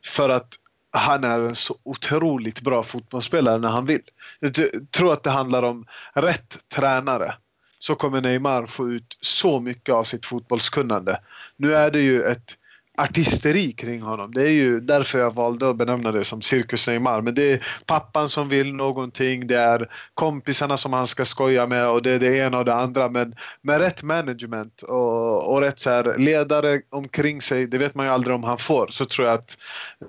för 0.06 0.30
att 0.30 0.56
han 0.92 1.24
är 1.24 1.40
en 1.40 1.56
så 1.56 1.78
otroligt 1.84 2.62
bra 2.62 2.84
fotbollsspelare 2.84 3.58
när 3.58 3.70
han 3.70 3.86
vill. 3.86 4.02
Jag 4.40 4.56
tror 4.92 5.14
att 5.14 5.24
det 5.24 5.30
handlar 5.30 5.64
om 5.64 5.86
rätt 6.14 6.58
tränare 6.76 7.34
så 7.80 7.96
kommer 7.96 8.22
Neymar 8.22 8.66
få 8.66 8.90
ut 8.90 9.18
så 9.22 9.60
mycket 9.60 9.96
av 9.96 10.04
sitt 10.04 10.26
fotbollskunnande. 10.26 11.20
Nu 11.58 11.76
är 11.76 11.92
det 11.92 12.00
ju 12.00 12.24
ett 12.24 12.58
artisteri 12.98 13.72
kring 13.72 14.02
honom. 14.02 14.32
Det 14.34 14.42
är 14.42 14.52
ju 14.52 14.80
därför 14.80 15.20
jag 15.20 15.36
valde 15.36 15.70
att 15.70 15.76
benämna 15.76 16.12
det 16.12 16.26
som 16.26 16.42
Cirkus 16.42 16.88
Neymar. 16.88 17.22
Men 17.22 17.36
det 17.36 17.52
är 17.52 17.68
pappan 17.86 18.30
som 18.30 18.50
vill 18.50 18.74
någonting, 18.74 19.48
det 19.48 19.60
är 19.60 19.90
kompisarna 20.14 20.78
som 20.78 20.94
han 20.94 21.08
ska 21.08 21.26
skoja 21.26 21.68
med 21.68 21.90
och 21.90 22.02
det 22.02 22.12
är 22.12 22.20
det 22.20 22.38
ena 22.38 22.58
och 22.60 22.66
det 22.66 22.74
andra. 22.74 23.10
Men 23.10 23.36
med 23.62 23.80
rätt 23.80 24.04
management 24.04 24.82
och, 24.82 25.54
och 25.54 25.62
rätt 25.62 25.80
så 25.80 25.90
här 25.90 26.18
ledare 26.18 26.82
omkring 26.90 27.42
sig, 27.42 27.68
det 27.68 27.78
vet 27.78 27.96
man 27.96 28.06
ju 28.06 28.12
aldrig 28.12 28.36
om 28.36 28.44
han 28.44 28.58
får, 28.58 28.88
så 28.90 29.06
tror 29.06 29.28
jag 29.28 29.34
att 29.34 29.58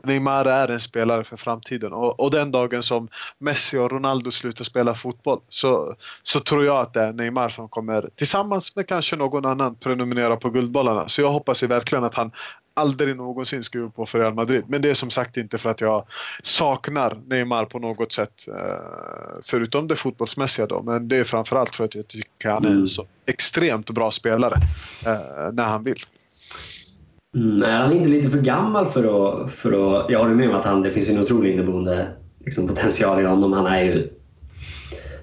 Neymar 0.04 0.44
är 0.44 0.68
en 0.68 0.80
spelare 0.80 1.24
för 1.24 1.36
framtiden. 1.36 1.92
Och, 1.92 2.20
och 2.20 2.30
den 2.30 2.50
dagen 2.50 2.82
som 2.82 3.08
Messi 3.38 3.78
och 3.78 3.90
Ronaldo 3.90 4.30
slutar 4.30 4.64
spela 4.64 4.94
fotboll 4.94 5.40
så, 5.48 5.94
så 6.22 6.40
tror 6.40 6.64
jag 6.64 6.76
att 6.76 6.94
det 6.94 7.02
är 7.02 7.12
Neymar 7.12 7.48
som 7.48 7.68
kommer 7.68 8.08
tillsammans 8.16 8.76
med 8.76 8.86
kanske 8.86 9.16
någon 9.16 9.44
annan 9.44 9.74
prenumerera 9.74 10.36
på 10.36 10.50
Guldbollarna. 10.50 11.08
Så 11.08 11.22
jag 11.22 11.30
hoppas 11.30 11.62
ju 11.62 11.66
verkligen 11.66 12.04
att 12.04 12.14
han 12.14 12.32
aldrig 12.78 13.16
någonsin 13.16 13.62
skriva 13.62 13.88
på 13.90 14.06
för 14.06 14.18
Real 14.18 14.34
Madrid. 14.34 14.64
Men 14.68 14.82
det 14.82 14.90
är 14.90 14.94
som 14.94 15.10
sagt 15.10 15.36
inte 15.36 15.58
för 15.58 15.70
att 15.70 15.80
jag 15.80 16.04
saknar 16.42 17.18
Neymar 17.26 17.64
på 17.64 17.78
något 17.78 18.12
sätt. 18.12 18.48
Eh, 18.48 19.40
förutom 19.44 19.88
det 19.88 19.96
fotbollsmässiga 19.96 20.66
då. 20.66 20.82
Men 20.82 21.08
det 21.08 21.16
är 21.16 21.24
framförallt 21.24 21.76
för 21.76 21.84
att 21.84 21.94
jag 21.94 22.08
tycker 22.08 22.48
han 22.48 22.64
är 22.64 22.68
en 22.68 22.74
mm. 22.74 22.86
så 22.86 23.04
extremt 23.26 23.90
bra 23.90 24.10
spelare 24.10 24.56
eh, 25.06 25.52
när 25.52 25.64
han 25.64 25.84
vill. 25.84 26.04
Mm, 27.34 27.62
är 27.62 27.78
han 27.78 27.92
inte 27.92 28.08
lite 28.08 28.30
för 28.30 28.40
gammal 28.40 28.86
för 28.86 29.04
att... 29.04 29.52
För 29.52 29.72
att 29.72 30.10
jag 30.10 30.18
håller 30.18 30.34
med 30.34 30.48
om 30.48 30.56
att 30.56 30.64
han, 30.64 30.82
det 30.82 30.90
finns 30.90 31.08
en 31.08 31.18
otrolig 31.18 31.52
inneboende 31.52 32.08
liksom, 32.44 32.68
potential 32.68 33.20
i 33.20 33.24
honom. 33.24 33.52
Han 33.52 33.66
är 33.66 33.82
ju 33.82 34.08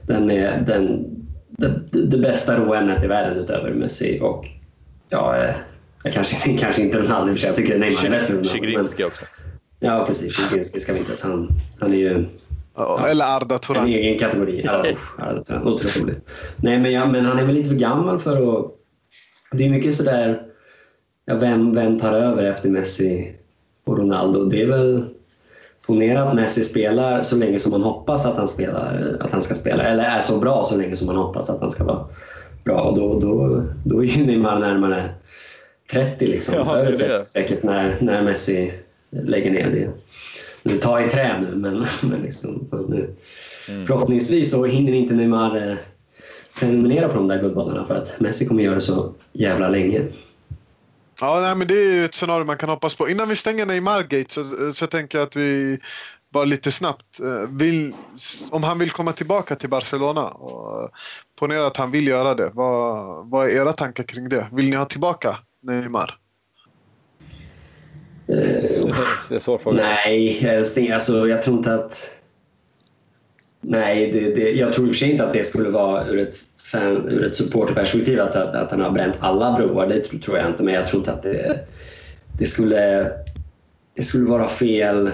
den 0.08 0.26
med 0.26 0.64
den, 0.68 1.06
det, 1.48 1.82
det 1.92 2.18
bästa 2.18 2.60
råämnet 2.60 3.04
i 3.04 3.08
världen 3.08 3.38
utöver 3.38 3.74
Messi. 3.74 4.20
Och 4.22 4.46
ja, 5.10 5.54
Kanske, 6.14 6.58
kanske 6.58 6.82
inte 6.82 7.00
Ronaldo 7.00 7.32
i 7.32 7.34
och 7.34 7.36
för 7.36 7.40
sig. 7.40 7.48
Jag 7.48 7.56
tycker 7.56 7.80
Neymar 7.80 8.06
är 8.06 8.10
bättre 8.10 8.34
än 8.34 8.44
Ronaldo. 8.44 9.06
också. 9.06 9.26
Ja, 9.80 10.04
precis. 10.08 10.36
Zigrinski 10.36 10.80
ska 10.80 10.94
vi 10.94 11.00
inte 11.00 11.12
ens... 11.12 11.24
Han, 11.24 11.50
han 11.80 11.94
är 11.94 11.98
ju... 11.98 12.26
Ja, 12.76 13.08
eller 13.08 13.26
Arda 13.38 13.58
Turan. 13.58 13.84
En 13.84 13.90
egen 13.90 14.20
kategori. 14.20 14.62
Ja, 14.64 14.86
Arda 15.18 15.44
Turan. 15.44 15.68
Otroligt. 15.68 16.30
Nej, 16.56 16.80
men, 16.80 16.92
ja, 16.92 17.06
men 17.06 17.26
han 17.26 17.40
är 17.40 17.46
väl 17.46 17.56
lite 17.56 17.70
för 17.70 17.76
gammal 17.76 18.20
för 18.20 18.60
att... 18.60 18.72
Det 19.52 19.66
är 19.66 19.70
mycket 19.70 19.94
sådär... 19.94 20.42
Ja, 21.26 21.36
vem, 21.36 21.76
vem 21.76 22.00
tar 22.00 22.14
över 22.14 22.44
efter 22.44 22.70
Messi 22.70 23.36
och 23.86 23.98
Ronaldo? 23.98 24.46
Det 24.46 24.62
är 24.62 24.68
väl... 24.68 25.06
Ponera 25.86 26.24
att 26.24 26.36
Messi 26.36 26.64
spelar 26.64 27.24
så 27.24 27.36
länge 27.36 27.60
som 27.60 27.72
man 27.72 27.84
hoppas 27.84 28.26
att 28.26 28.38
han, 28.38 28.48
spelar, 28.48 29.18
att 29.20 29.32
han 29.32 29.42
ska 29.42 29.56
spela. 29.56 29.84
Eller 29.84 30.04
är 30.04 30.20
så 30.20 30.38
bra 30.38 30.64
så 30.64 30.78
länge 30.78 30.96
som 30.96 31.08
man 31.08 31.16
hoppas 31.16 31.50
att 31.50 31.62
han 31.62 31.72
ska 31.72 31.84
vara 31.84 32.06
bra. 32.64 32.82
Och 32.82 32.98
då, 32.98 33.20
då, 33.20 33.64
då 33.86 34.04
är 34.04 34.08
ju 34.08 34.26
Neymar 34.26 34.60
närmare 34.60 35.10
30 35.92 36.26
liksom. 36.26 36.56
Ja, 36.56 36.78
över 36.78 36.98
30 36.98 37.26
säkert 37.26 37.64
när, 37.64 37.98
när 38.02 38.24
Messi 38.24 38.74
lägger 39.10 39.52
ner 39.52 39.72
det. 39.72 39.92
Nu 40.64 40.78
tar 40.78 41.08
i 41.08 41.10
trä 41.10 41.42
nu, 41.42 41.56
men, 41.56 41.86
men 42.02 42.22
liksom, 42.22 42.70
mm. 42.72 43.86
förhoppningsvis 43.86 44.52
så 44.52 44.66
hinner 44.66 44.94
inte 44.94 45.14
Neymar 45.14 45.70
eh, 45.70 45.76
prenumerera 46.60 47.08
på 47.08 47.16
de 47.16 47.28
där 47.28 47.42
guldbollarna 47.42 47.86
för 47.86 47.96
att 47.96 48.20
Messi 48.20 48.46
kommer 48.46 48.64
göra 48.64 48.76
det 48.76 48.82
så 48.82 49.14
jävla 49.34 49.70
länge. 49.70 50.02
Ja, 51.20 51.40
nej, 51.40 51.56
men 51.56 51.68
det 51.68 51.74
är 51.74 51.94
ju 51.94 52.06
ett 52.06 52.16
scenario 52.16 52.46
man 52.46 52.58
kan 52.58 52.70
hoppas 52.70 52.96
på. 52.96 53.10
Innan 53.10 53.30
vi 53.30 53.36
stänger 53.36 53.66
Neymar-gate 53.66 54.34
så, 54.34 54.72
så 54.74 54.88
tänker 54.88 55.18
jag 55.18 55.26
att 55.26 55.36
vi 55.36 55.80
bara 56.36 56.46
lite 56.46 56.72
snabbt. 56.72 57.20
Eh, 57.20 57.50
vill, 57.50 57.94
om 58.52 58.64
han 58.64 58.80
vill 58.80 58.92
komma 58.92 59.12
tillbaka 59.12 59.56
till 59.56 59.70
Barcelona 59.70 60.28
och 60.28 60.92
ponera 61.40 61.68
att 61.68 61.78
han 61.78 61.92
vill 61.92 62.08
göra 62.08 62.36
det. 62.36 62.52
Vad, 62.54 63.30
vad 63.30 63.48
är 63.48 63.52
era 63.52 63.74
tankar 63.74 64.04
kring 64.04 64.30
det? 64.30 64.48
Vill 64.52 64.70
ni 64.70 64.76
ha 64.76 64.86
tillbaka 64.86 65.38
Neymar? 65.66 66.18
Uh, 68.30 68.96
det 69.30 69.36
är 69.36 69.40
svår 69.40 69.58
fråga. 69.58 69.78
Nej, 69.78 70.60
alltså, 70.94 71.28
jag 71.28 71.42
tror 71.42 71.58
inte 71.58 71.74
att... 71.74 72.08
Nej, 73.62 74.12
det, 74.12 74.36
det, 74.36 74.52
jag 74.52 74.74
tror 74.74 74.88
i 74.88 74.90
och 74.90 74.94
för 74.94 75.00
sig 75.00 75.12
inte 75.12 75.26
att 75.26 75.34
det 75.34 75.44
skulle 75.44 75.70
vara 75.70 76.08
ur 76.08 76.20
ett, 76.20 76.36
fan, 76.58 77.10
ur 77.10 77.24
ett 77.24 77.36
supporterperspektiv 77.36 78.20
att, 78.20 78.36
att, 78.36 78.56
att 78.56 78.72
han 78.72 78.82
har 78.82 78.92
bränt 78.92 79.16
alla 79.20 79.56
broar. 79.56 79.88
Det 79.88 80.02
tror 80.02 80.38
jag 80.38 80.48
inte, 80.48 80.64
men 80.64 80.74
jag 80.74 80.88
tror 80.88 81.00
inte 81.00 81.14
att 81.14 81.24
det, 81.24 81.68
det 82.38 82.46
skulle... 82.46 83.12
Det 83.98 84.04
skulle 84.04 84.26
vara 84.26 84.48
fel 84.48 85.12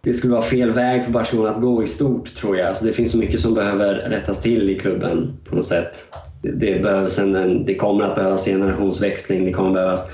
det 0.00 0.14
skulle 0.14 0.32
vara 0.32 0.42
fel 0.42 0.70
väg 0.70 1.04
för 1.04 1.12
Barcelona 1.12 1.50
att 1.50 1.60
gå 1.60 1.82
i 1.82 1.86
stort 1.86 2.34
tror 2.34 2.56
jag. 2.56 2.68
Alltså 2.68 2.84
det 2.84 2.92
finns 2.92 3.12
så 3.12 3.18
mycket 3.18 3.40
som 3.40 3.54
behöver 3.54 3.94
rättas 3.94 4.40
till 4.40 4.70
i 4.70 4.78
klubben 4.78 5.32
på 5.44 5.56
något 5.56 5.66
sätt 5.66 6.04
det, 6.42 6.82
behövs 6.82 7.18
en, 7.18 7.64
det 7.64 7.74
kommer 7.74 8.04
att 8.04 8.14
behövas 8.14 8.44
generationsväxling. 8.44 9.44
Det 9.44 9.52
kommer 9.52 9.70
behövas, 9.72 10.04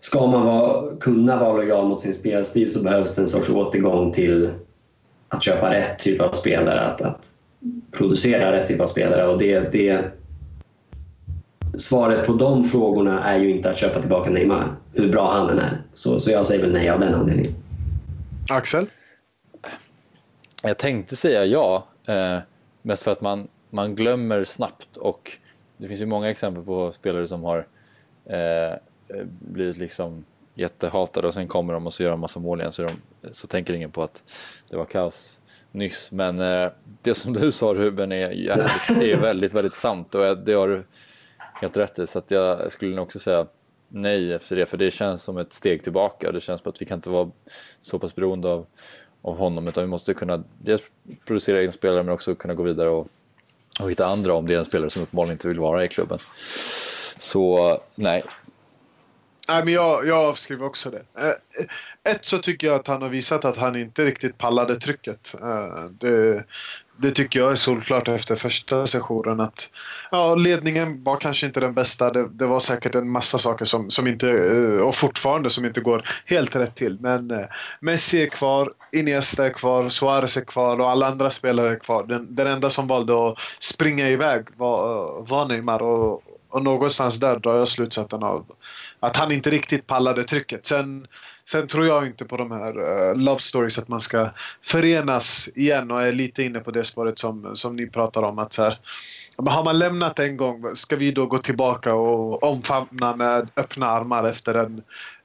ska 0.00 0.26
man 0.26 0.46
vara, 0.46 0.96
kunna 1.00 1.38
vara 1.38 1.52
lojal 1.52 1.88
mot 1.88 2.00
sin 2.00 2.14
spelstil 2.14 2.72
så 2.72 2.82
behövs 2.82 3.14
det 3.14 3.22
en 3.22 3.28
sorts 3.28 3.50
återgång 3.50 4.12
till 4.12 4.50
att 5.28 5.42
köpa 5.42 5.74
rätt 5.74 5.98
typ 5.98 6.20
av 6.20 6.32
spelare, 6.32 6.80
att, 6.80 7.02
att 7.02 7.30
producera 7.92 8.52
rätt 8.52 8.66
typ 8.66 8.80
av 8.80 8.86
spelare. 8.86 9.26
Och 9.26 9.38
det, 9.38 9.72
det, 9.72 10.04
svaret 11.76 12.26
på 12.26 12.32
de 12.32 12.64
frågorna 12.64 13.24
är 13.24 13.38
ju 13.38 13.50
inte 13.50 13.70
att 13.70 13.78
köpa 13.78 14.00
tillbaka 14.00 14.30
Neymar, 14.30 14.76
hur 14.92 15.12
bra 15.12 15.32
han 15.32 15.50
än 15.50 15.58
är. 15.58 15.82
Så, 15.94 16.20
så 16.20 16.30
jag 16.30 16.46
säger 16.46 16.62
väl 16.62 16.72
nej 16.72 16.90
av 16.90 17.00
den 17.00 17.14
anledningen. 17.14 17.52
Axel? 18.48 18.86
Jag 20.62 20.78
tänkte 20.78 21.16
säga 21.16 21.44
ja, 21.44 21.86
eh, 22.06 22.38
mest 22.82 23.02
för 23.02 23.10
att 23.10 23.20
man, 23.20 23.48
man 23.70 23.94
glömmer 23.94 24.44
snabbt 24.44 24.96
och 24.96 25.32
det 25.76 25.88
finns 25.88 26.00
ju 26.00 26.06
många 26.06 26.30
exempel 26.30 26.64
på 26.64 26.92
spelare 26.92 27.26
som 27.26 27.44
har 27.44 27.66
eh, 28.24 28.74
blivit 29.40 29.76
liksom 29.76 30.24
jättehatade 30.54 31.28
och 31.28 31.34
sen 31.34 31.48
kommer 31.48 31.74
de 31.74 31.86
och 31.86 31.94
så 31.94 32.02
gör 32.02 32.10
de 32.10 32.20
massa 32.20 32.40
mål 32.40 32.60
igen 32.60 32.72
så, 32.72 32.82
de, 32.82 32.92
så 33.32 33.46
tänker 33.46 33.74
ingen 33.74 33.90
på 33.90 34.02
att 34.02 34.22
det 34.70 34.76
var 34.76 34.84
kaos 34.84 35.42
nyss. 35.72 36.12
Men 36.12 36.40
eh, 36.40 36.70
det 37.02 37.14
som 37.14 37.32
du 37.32 37.52
sa 37.52 37.74
Ruben 37.74 38.12
är, 38.12 38.50
är 39.02 39.16
väldigt, 39.20 39.54
väldigt 39.54 39.72
sant 39.72 40.14
och 40.14 40.38
det 40.38 40.52
har 40.52 40.68
du 40.68 40.84
helt 41.54 41.76
rätt 41.76 41.98
i. 41.98 42.06
Så 42.06 42.18
att 42.18 42.30
jag 42.30 42.72
skulle 42.72 42.94
nog 42.94 43.02
också 43.02 43.18
säga 43.18 43.46
nej 43.94 44.32
efter 44.32 44.56
det 44.56 44.66
för 44.66 44.76
det 44.76 44.90
känns 44.90 45.22
som 45.22 45.38
ett 45.38 45.52
steg 45.52 45.82
tillbaka. 45.82 46.32
Det 46.32 46.40
känns 46.40 46.60
som 46.60 46.70
att 46.70 46.82
vi 46.82 46.86
kan 46.86 46.98
inte 46.98 47.10
vara 47.10 47.30
så 47.80 47.98
pass 47.98 48.14
beroende 48.14 48.48
av, 48.48 48.66
av 49.22 49.36
honom 49.36 49.68
utan 49.68 49.84
vi 49.84 49.88
måste 49.88 50.14
kunna 50.14 50.44
dels 50.58 50.82
producera 51.24 51.60
egna 51.60 51.72
spelare 51.72 52.02
men 52.02 52.14
också 52.14 52.34
kunna 52.34 52.54
gå 52.54 52.62
vidare 52.62 52.88
och 52.88 53.08
och 53.80 53.90
hitta 53.90 54.06
andra 54.06 54.34
om 54.34 54.46
det 54.46 54.54
är 54.54 54.58
en 54.58 54.64
spelare 54.64 54.90
som 54.90 55.02
uppenbarligen 55.02 55.34
inte 55.34 55.48
vill 55.48 55.58
vara 55.58 55.84
i 55.84 55.88
klubben. 55.88 56.18
Så 57.18 57.80
nej. 57.94 58.22
Nej, 59.48 59.64
men 59.64 59.74
jag, 59.74 60.06
jag 60.06 60.18
avskriver 60.18 60.66
också 60.66 60.90
det. 60.90 61.02
Eh, 61.18 62.12
ett 62.12 62.24
så 62.24 62.38
tycker 62.38 62.66
jag 62.66 62.76
att 62.76 62.86
han 62.86 63.02
har 63.02 63.08
visat 63.08 63.44
att 63.44 63.56
han 63.56 63.76
inte 63.76 64.04
riktigt 64.04 64.38
pallade 64.38 64.76
trycket. 64.76 65.34
Eh, 65.40 65.84
det, 65.90 66.44
det 66.96 67.10
tycker 67.10 67.40
jag 67.40 67.50
är 67.50 67.54
solklart 67.54 68.08
efter 68.08 68.36
första 68.36 68.86
sessionen 68.86 69.40
att 69.40 69.70
ja, 70.10 70.34
ledningen 70.34 71.04
var 71.04 71.16
kanske 71.16 71.46
inte 71.46 71.60
den 71.60 71.74
bästa. 71.74 72.10
Det, 72.10 72.28
det 72.28 72.46
var 72.46 72.60
säkert 72.60 72.94
en 72.94 73.10
massa 73.10 73.38
saker 73.38 73.64
som, 73.64 73.90
som 73.90 74.06
inte, 74.06 74.30
eh, 74.30 74.80
och 74.80 74.94
fortfarande 74.94 75.50
som 75.50 75.64
inte 75.64 75.80
går 75.80 76.02
helt 76.26 76.56
rätt 76.56 76.76
till. 76.76 76.98
Men 77.00 77.30
eh, 77.30 77.46
Messi 77.80 78.22
är 78.22 78.28
kvar, 78.28 78.72
Iniesta 78.92 79.46
är 79.46 79.50
kvar, 79.50 79.88
Suarez 79.88 80.36
är 80.36 80.44
kvar 80.44 80.80
och 80.80 80.90
alla 80.90 81.06
andra 81.06 81.30
spelare 81.30 81.72
är 81.72 81.78
kvar. 81.78 82.04
Den, 82.04 82.34
den 82.34 82.46
enda 82.46 82.70
som 82.70 82.86
valde 82.86 83.28
att 83.28 83.38
springa 83.60 84.10
iväg 84.10 84.44
var, 84.56 84.94
eh, 84.94 85.26
var 85.26 85.48
Neymar 85.48 85.82
och, 85.82 86.22
och 86.48 86.62
någonstans 86.62 87.20
där 87.20 87.38
drar 87.38 87.56
jag 87.56 87.68
slutsatsen 87.68 88.22
av 88.22 88.46
att 89.00 89.16
han 89.16 89.32
inte 89.32 89.50
riktigt 89.50 89.86
pallade 89.86 90.24
trycket. 90.24 90.66
Sen, 90.66 91.06
sen 91.48 91.66
tror 91.66 91.86
jag 91.86 92.06
inte 92.06 92.24
på 92.24 92.36
de 92.36 92.50
här 92.50 92.78
uh, 92.78 93.16
love 93.16 93.40
stories 93.40 93.78
att 93.78 93.88
man 93.88 94.00
ska 94.00 94.30
förenas 94.62 95.48
igen 95.54 95.90
och 95.90 96.02
är 96.02 96.12
lite 96.12 96.42
inne 96.42 96.60
på 96.60 96.70
det 96.70 96.84
spåret 96.84 97.18
som, 97.18 97.56
som 97.56 97.76
ni 97.76 97.86
pratar 97.86 98.22
om. 98.22 98.38
att 98.38 98.52
så 98.52 98.62
här, 98.62 98.78
har 99.36 99.64
man 99.64 99.78
lämnat 99.78 100.18
en 100.18 100.36
gång, 100.36 100.76
ska 100.76 100.96
vi 100.96 101.10
då 101.10 101.26
gå 101.26 101.38
tillbaka 101.38 101.94
och 101.94 102.42
omfamna 102.42 103.16
med 103.16 103.48
öppna 103.56 103.86
armar 103.86 104.24
efter 104.24 104.54
en, 104.54 104.82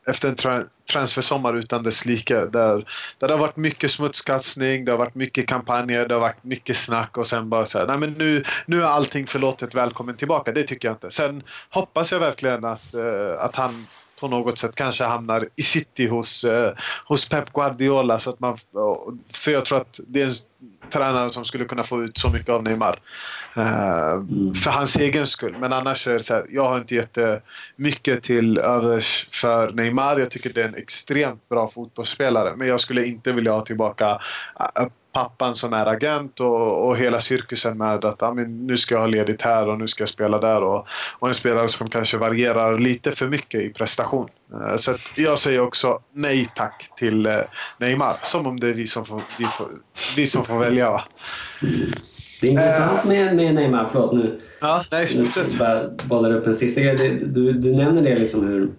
efter 0.07 0.29
en 0.29 0.35
tra 0.35 0.63
transfersommar 0.91 1.55
utan 1.55 1.83
dess 1.83 2.05
like. 2.05 2.35
Där, 2.35 2.85
där 3.17 3.27
det 3.27 3.33
har 3.33 3.39
varit 3.39 3.57
mycket 3.57 3.91
smutskastning, 3.91 4.85
det 4.85 4.91
har 4.91 4.97
varit 4.97 5.15
mycket 5.15 5.47
kampanjer, 5.47 6.07
det 6.07 6.15
har 6.15 6.21
varit 6.21 6.43
mycket 6.43 6.77
snack 6.77 7.17
och 7.17 7.27
sen 7.27 7.49
bara 7.49 7.65
så 7.65 7.79
här, 7.79 7.87
nej 7.87 7.97
men 7.97 8.13
nu, 8.13 8.43
nu 8.65 8.81
är 8.81 8.85
allting 8.85 9.27
förlåtet, 9.27 9.75
välkommen 9.75 10.17
tillbaka. 10.17 10.51
Det 10.51 10.63
tycker 10.63 10.87
jag 10.87 10.95
inte. 10.95 11.11
Sen 11.11 11.43
hoppas 11.69 12.11
jag 12.11 12.19
verkligen 12.19 12.65
att, 12.65 12.95
uh, 12.95 13.43
att 13.43 13.55
han 13.55 13.87
på 14.19 14.27
något 14.27 14.57
sätt 14.57 14.75
kanske 14.75 15.03
hamnar 15.03 15.49
i 15.55 15.63
city 15.63 16.07
hos, 16.07 16.45
uh, 16.45 16.69
hos 17.05 17.29
Pep 17.29 17.53
Guardiola. 17.53 18.19
Så 18.19 18.29
att 18.29 18.39
man, 18.39 18.57
för 19.33 19.51
jag 19.51 19.65
tror 19.65 19.77
att 19.77 19.99
det 20.07 20.21
är 20.21 20.25
en 20.25 20.31
tränare 20.89 21.29
som 21.29 21.45
skulle 21.45 21.65
kunna 21.65 21.83
få 21.83 22.03
ut 22.03 22.17
så 22.17 22.29
mycket 22.29 22.49
av 22.49 22.63
Neymar. 22.63 22.99
Uh, 23.57 24.11
mm. 24.11 24.53
För 24.55 24.71
hans 24.71 24.95
egen 24.95 25.27
skull. 25.27 25.55
Men 25.59 25.73
annars 25.73 26.07
är 26.07 26.13
det 26.13 26.23
så 26.23 26.33
här, 26.33 26.45
jag 26.49 26.69
har 26.69 26.77
inte 26.77 26.95
jättemycket 26.95 28.23
till 28.23 28.57
övers 28.57 29.27
för 29.31 29.71
Neymar. 29.71 30.19
Jag 30.19 30.31
tycker 30.31 30.53
det 30.53 30.61
är 30.61 30.67
en 30.67 30.75
extremt 30.75 31.49
bra 31.49 31.71
fotbollsspelare. 31.71 32.55
Men 32.55 32.67
jag 32.67 32.79
skulle 32.79 33.05
inte 33.05 33.31
vilja 33.31 33.51
ha 33.51 33.61
tillbaka 33.61 34.13
uh, 34.79 34.87
pappan 35.13 35.55
som 35.55 35.73
är 35.73 35.85
agent 35.85 36.39
och, 36.39 36.87
och 36.87 36.97
hela 36.97 37.19
cirkusen 37.19 37.77
med 37.77 38.05
att 38.05 38.23
ah, 38.23 38.33
men 38.33 38.67
nu 38.67 38.77
ska 38.77 38.95
jag 38.95 39.01
ha 39.01 39.07
ledigt 39.07 39.41
här 39.41 39.69
och 39.69 39.77
nu 39.77 39.87
ska 39.87 40.01
jag 40.01 40.09
spela 40.09 40.39
där. 40.39 40.63
Och, 40.63 40.87
och 41.19 41.27
en 41.27 41.33
spelare 41.33 41.67
som 41.67 41.89
kanske 41.89 42.17
varierar 42.17 42.77
lite 42.77 43.11
för 43.11 43.27
mycket 43.27 43.61
i 43.61 43.69
prestation. 43.69 44.29
Uh, 44.53 44.75
så 44.75 44.93
jag 45.15 45.39
säger 45.39 45.59
också 45.59 45.99
nej 46.13 46.47
tack 46.55 46.91
till 46.97 47.43
Neymar. 47.77 48.17
Som 48.23 48.47
om 48.47 48.59
det 48.59 48.67
är 48.67 48.73
vi 48.73 48.87
som 48.87 49.05
får, 49.05 49.21
vi 49.39 49.45
får, 49.45 49.67
vi 50.15 50.27
som 50.27 50.45
får 50.45 50.59
välja. 50.59 50.91
Va? 50.91 51.03
Det 52.41 52.47
är 52.47 52.51
intressant 52.51 53.05
med, 53.05 53.35
med 53.35 53.55
Neymar, 53.55 53.89
förlåt 53.91 54.13
nu. 54.13 54.39
Ja, 54.61 54.85
nej, 54.91 55.07
slutet. 55.07 55.59
bara 55.59 55.89
bollar 56.03 56.31
upp 56.31 56.47
en 56.47 56.55
sista 56.55 56.81
grej. 56.81 57.21
Du, 57.25 57.53
du 57.53 57.75
nämner 57.75 58.01
det 58.01 58.15
liksom 58.15 58.47
hur 58.47 58.71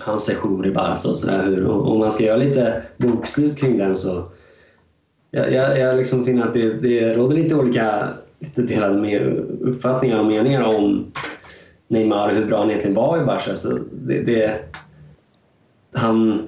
hans 0.00 0.24
session 0.24 0.64
i 0.64 0.70
Barca 0.70 1.08
och 1.08 1.18
sådär. 1.18 1.66
Om 1.66 1.98
man 1.98 2.10
ska 2.10 2.24
göra 2.24 2.36
lite 2.36 2.82
bokslut 2.96 3.58
kring 3.58 3.78
den 3.78 3.94
så 3.94 4.30
jag, 5.30 5.52
jag, 5.52 5.78
jag 5.78 5.96
liksom 5.96 6.24
finner 6.24 6.46
att 6.46 6.54
det, 6.54 6.82
det 6.82 7.14
råder 7.14 7.36
lite 7.36 7.54
olika 7.54 8.08
lite 8.38 8.62
delade 8.62 9.00
med 9.00 9.22
uppfattningar 9.60 10.18
och 10.18 10.26
meningar 10.26 10.62
om 10.62 11.12
Neymar 11.88 12.28
och 12.28 12.34
hur 12.34 12.46
bra 12.46 12.58
han 12.58 12.68
egentligen 12.68 12.96
var 12.96 13.22
i 13.22 13.24
Barca. 13.24 13.54
Så 13.54 13.78
det, 13.92 14.22
det, 14.22 14.60
han 15.92 16.46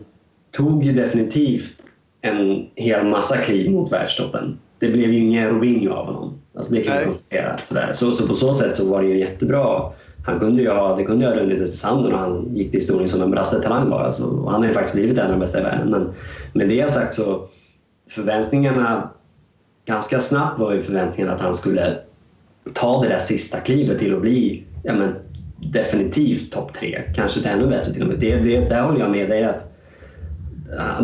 tog 0.50 0.84
ju 0.84 0.92
definitivt 0.92 1.82
en 2.20 2.66
hel 2.74 3.06
massa 3.06 3.36
kliv 3.36 3.70
mot 3.70 3.92
världstoppen 3.92 4.58
det 4.80 4.88
blev 4.88 5.12
ju 5.12 5.18
ingen 5.18 5.50
Robinho 5.50 5.92
av 5.92 6.06
honom. 6.06 6.38
Alltså 6.54 6.72
det 6.72 6.82
kan 6.82 6.98
vi 6.98 7.04
konstatera. 7.04 7.58
Sådär. 7.58 7.92
Så, 7.92 8.12
så 8.12 8.28
på 8.28 8.34
så 8.34 8.52
sätt 8.52 8.76
så 8.76 8.90
var 8.90 9.02
det 9.02 9.08
ju 9.08 9.18
jättebra. 9.18 9.92
Han 10.26 10.40
kunde 10.40 10.62
ju 10.62 10.70
ha, 10.70 10.96
det 10.96 11.04
kunde 11.04 11.24
ju 11.24 11.30
ha 11.30 11.36
runnit 11.36 11.60
ut 11.60 11.74
i 11.74 11.76
sanden 11.76 12.12
och 12.12 12.18
han 12.18 12.56
gick 12.56 12.70
till 12.70 12.80
historien 12.80 13.08
som 13.08 13.22
en 13.22 13.30
brassetalang 13.30 13.90
bara. 13.90 14.12
Så, 14.12 14.48
han 14.50 14.60
har 14.60 14.68
ju 14.68 14.72
faktiskt 14.74 14.94
blivit 14.94 15.18
en 15.18 15.24
av 15.24 15.30
de 15.30 15.40
bästa 15.40 15.60
i 15.60 15.62
världen. 15.62 15.90
Men 15.90 16.12
med 16.52 16.68
det 16.68 16.90
sagt 16.90 17.14
så 17.14 17.48
förväntningarna 18.10 19.10
ganska 19.84 20.20
snabbt 20.20 20.58
var 20.58 20.72
ju 20.72 20.82
förväntningarna 20.82 21.34
att 21.34 21.40
han 21.40 21.54
skulle 21.54 21.98
ta 22.72 23.02
det 23.02 23.08
där 23.08 23.18
sista 23.18 23.60
klivet 23.60 23.98
till 23.98 24.14
att 24.14 24.20
bli 24.20 24.64
ja, 24.82 24.94
men, 24.94 25.14
definitivt 25.56 26.52
topp 26.52 26.72
tre. 26.72 27.02
Kanske 27.14 27.48
ännu 27.48 27.66
bättre 27.66 27.92
till 27.92 28.02
och 28.02 28.08
med. 28.08 28.18
Det, 28.18 28.36
det, 28.36 28.60
där 28.60 28.82
håller 28.82 29.00
jag 29.00 29.10
med 29.10 29.28
dig 29.28 29.44
att 29.44 29.72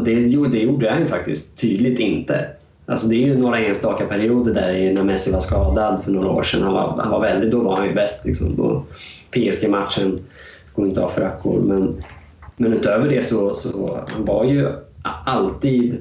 det, 0.04 0.14
det 0.46 0.58
gjorde 0.58 0.90
han 0.90 1.00
ju 1.00 1.06
faktiskt 1.06 1.58
tydligt 1.58 1.98
inte. 1.98 2.46
Alltså 2.86 3.08
det 3.08 3.14
är 3.14 3.26
ju 3.26 3.38
några 3.38 3.58
enstaka 3.58 4.06
perioder 4.06 4.54
där 4.54 4.92
när 4.92 5.04
Messi 5.04 5.32
var 5.32 5.40
skadad 5.40 6.04
för 6.04 6.12
några 6.12 6.30
år 6.30 6.42
sedan. 6.42 6.62
Han 6.62 6.72
var, 6.72 7.02
han 7.02 7.10
var 7.10 7.20
väldigt, 7.20 7.50
då 7.50 7.60
var 7.60 7.76
han 7.76 7.86
ju 7.86 7.94
bäst. 7.94 8.24
Liksom. 8.24 8.84
PSG-matchen 9.30 10.20
går 10.74 10.86
inte 10.86 11.00
av 11.00 11.08
för 11.08 11.20
rackor. 11.20 11.60
Men, 11.60 12.04
men 12.56 12.72
utöver 12.72 13.08
det 13.08 13.24
så, 13.24 13.54
så 13.54 14.00
han 14.08 14.24
var 14.24 14.44
ju 14.44 14.72
alltid 15.24 16.00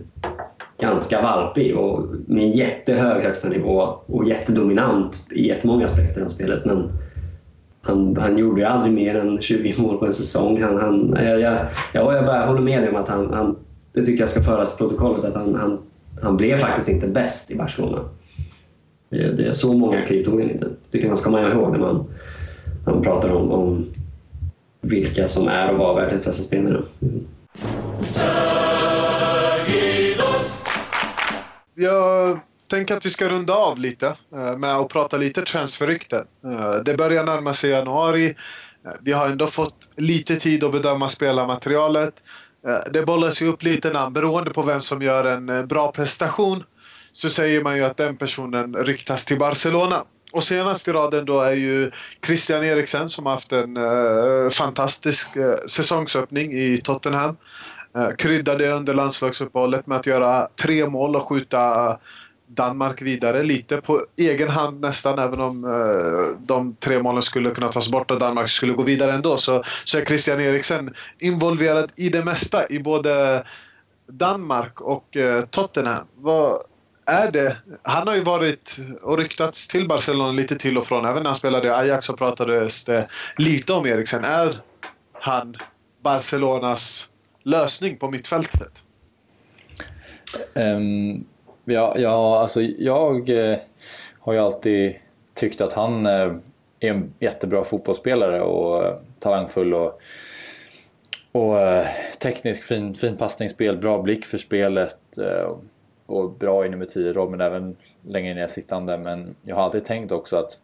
ganska 0.80 1.22
valpig 1.22 1.78
och 1.78 2.06
med 2.28 2.50
jättehög 2.50 3.24
högsta 3.24 3.50
nivå 3.50 3.96
och 4.06 4.26
jättedominant 4.26 5.28
i 5.32 5.48
jättemånga 5.48 5.86
aspekter 5.86 6.22
av 6.22 6.28
spelet. 6.28 6.66
Men 6.66 6.92
han, 7.82 8.18
han 8.18 8.38
gjorde 8.38 8.62
ju 8.62 8.68
aldrig 8.68 8.94
mer 8.94 9.16
än 9.16 9.42
20 9.42 9.82
mål 9.82 9.98
på 9.98 10.06
en 10.06 10.14
säsong. 10.14 10.62
Han, 10.62 10.78
han, 10.78 11.18
jag, 11.26 11.40
jag, 11.40 11.58
jag, 11.94 12.16
jag 12.16 12.26
bara 12.26 12.46
håller 12.46 12.62
med 12.62 12.82
dig 12.82 12.90
om 12.90 12.96
att 12.96 13.08
han, 13.08 13.34
han, 13.34 13.56
det 13.94 14.06
tycker 14.06 14.20
jag 14.20 14.30
ska 14.30 14.42
föras 14.42 14.78
till 14.78 14.88
protokollet, 14.88 15.24
att 15.24 15.36
han, 15.36 15.56
han 15.56 15.80
han 16.22 16.38
blev 16.38 16.58
faktiskt 16.58 16.90
inte 16.90 17.08
bäst 17.08 17.52
i 17.52 17.56
Barcelona. 17.56 18.00
Det, 19.10 19.32
det, 19.32 19.54
så 19.54 19.74
många 19.74 20.02
kliv 20.02 20.24
tog 20.24 20.42
han 20.42 20.50
inte. 20.50 20.66
Det 20.66 20.92
tycker 20.92 21.08
man 21.08 21.18
ska 21.18 21.32
komma 21.32 21.50
ihåg 21.50 21.72
när 21.72 21.80
man, 21.80 22.06
när 22.86 22.94
man 22.94 23.04
pratar 23.04 23.30
om, 23.30 23.52
om 23.52 23.86
vilka 24.82 25.28
som 25.28 25.48
är 25.48 25.72
och 25.72 25.80
var 25.80 25.96
världens 25.96 26.26
bästa 26.26 26.44
spelare. 26.44 26.82
Mm. 27.02 27.26
Jag 31.78 32.40
tänker 32.68 32.98
att 32.98 33.06
vi 33.06 33.10
ska 33.10 33.30
runda 33.30 33.54
av 33.54 33.80
lite 33.80 34.08
eh, 34.36 34.58
med 34.58 34.76
att 34.76 34.90
prata 34.90 35.18
lite 35.18 35.42
transferrykten. 35.42 36.26
Eh, 36.46 36.76
det 36.86 36.98
börjar 36.98 37.24
närma 37.24 37.54
sig 37.54 37.70
januari. 37.70 38.36
Eh, 38.86 38.92
vi 39.02 39.12
har 39.12 39.28
ändå 39.28 39.48
fått 39.48 39.90
lite 39.96 40.36
tid 40.36 40.64
att 40.64 40.72
bedöma 40.72 41.10
spelarmaterialet. 41.10 42.14
Det 42.92 43.06
bollas 43.06 43.42
ju 43.42 43.48
upp 43.48 43.64
lite 43.64 43.90
namn 43.94 44.14
beroende 44.14 44.54
på 44.54 44.62
vem 44.62 44.82
som 44.82 45.02
gör 45.02 45.26
en 45.26 45.68
bra 45.68 45.92
prestation. 45.92 46.64
Så 47.12 47.30
säger 47.30 47.64
man 47.64 47.78
ju 47.78 47.84
att 47.84 47.98
den 47.98 48.18
personen 48.18 48.76
ryktas 48.76 49.26
till 49.26 49.40
Barcelona. 49.40 50.04
Och 50.32 50.44
senast 50.44 50.88
i 50.88 50.92
raden 50.92 51.26
då 51.26 51.42
är 51.42 51.52
ju 51.52 51.92
Christian 52.26 52.64
Eriksen 52.64 53.10
som 53.10 53.26
har 53.26 53.34
haft 53.34 53.52
en 53.52 53.78
fantastisk 54.52 55.30
säsongsöppning 55.68 56.54
i 56.54 56.78
Tottenham. 56.84 57.38
Eh, 57.96 58.16
kryddade 58.16 58.72
under 58.72 58.94
landslagsuppehållet 58.94 59.88
med 59.88 59.98
att 59.98 60.06
göra 60.06 60.48
tre 60.56 60.90
mål 60.90 61.16
och 61.16 61.28
skjuta 61.28 61.90
eh, 61.90 61.98
Danmark 62.48 63.02
vidare 63.02 63.44
lite 63.44 63.78
på 63.78 64.02
egen 64.18 64.50
hand 64.50 64.82
nästan 64.82 65.20
även 65.20 65.40
om 65.42 65.64
eh, 65.66 66.40
de 66.46 66.76
tre 66.76 67.04
målen 67.04 67.22
skulle 67.22 67.52
kunna 67.52 67.70
tas 67.70 67.92
bort 67.92 68.12
och 68.12 68.20
Danmark 68.20 68.50
skulle 68.50 68.74
gå 68.74 68.84
vidare 68.84 69.12
ändå 69.12 69.38
så, 69.38 69.64
så 69.86 69.98
är 69.98 70.06
Christian 70.06 70.42
Eriksen 70.42 70.94
involverad 71.20 71.92
i 71.96 72.10
det 72.10 72.26
mesta 72.26 72.70
i 72.70 72.80
både 72.80 73.44
Danmark 74.08 74.82
och 74.82 75.18
eh, 75.18 75.46
Tottenham. 75.46 76.08
Vad 76.16 76.62
är 77.06 77.32
det? 77.32 77.58
Han 77.84 78.08
har 78.08 78.16
ju 78.16 78.24
varit 78.24 78.78
och 79.02 79.18
ryktats 79.18 79.68
till 79.68 79.88
Barcelona 79.88 80.32
lite 80.32 80.56
till 80.56 80.78
och 80.78 80.88
från. 80.88 81.06
Även 81.06 81.24
när 81.24 81.30
han 81.30 81.36
spelade 81.36 81.68
i 81.68 81.72
Ajax 81.72 82.06
så 82.06 82.14
pratades 82.14 82.84
det 82.84 83.08
lite 83.38 83.74
om 83.74 83.86
Eriksen. 83.86 84.24
Är 84.24 84.62
han 85.14 85.56
Barcelonas 86.04 87.10
lösning 87.46 87.98
på 87.98 88.12
mittfältet? 88.12 88.84
Um 90.54 91.26
Ja, 91.66 91.96
ja 91.98 92.40
alltså 92.40 92.62
jag 92.62 93.30
eh, 93.30 93.58
har 94.20 94.34
ju 94.34 94.40
alltid 94.40 94.96
tyckt 95.34 95.62
att 95.62 95.74
han 95.74 96.06
eh, 96.06 96.36
är 96.80 96.90
en 96.90 97.14
jättebra 97.20 97.64
fotbollsspelare 97.64 98.42
och 98.42 98.86
eh, 98.86 98.96
talangfull 99.20 99.74
och, 99.74 100.02
och 101.32 101.60
eh, 101.60 101.88
teknisk, 102.20 102.64
fin, 102.64 102.96
fin 102.96 103.18
passningsspel, 103.18 103.78
bra 103.78 104.02
blick 104.02 104.26
för 104.26 104.38
spelet 104.38 105.18
eh, 105.18 105.56
och 106.06 106.32
bra 106.32 106.66
inom 106.66 106.86
10 106.86 107.30
men 107.30 107.42
även 107.42 107.76
längre 108.02 108.34
ner 108.34 108.48
sittande. 108.48 108.98
Men 108.98 109.36
jag 109.42 109.56
har 109.56 109.64
alltid 109.64 109.86
tänkt 109.86 110.12
också 110.12 110.38
att 110.38 110.60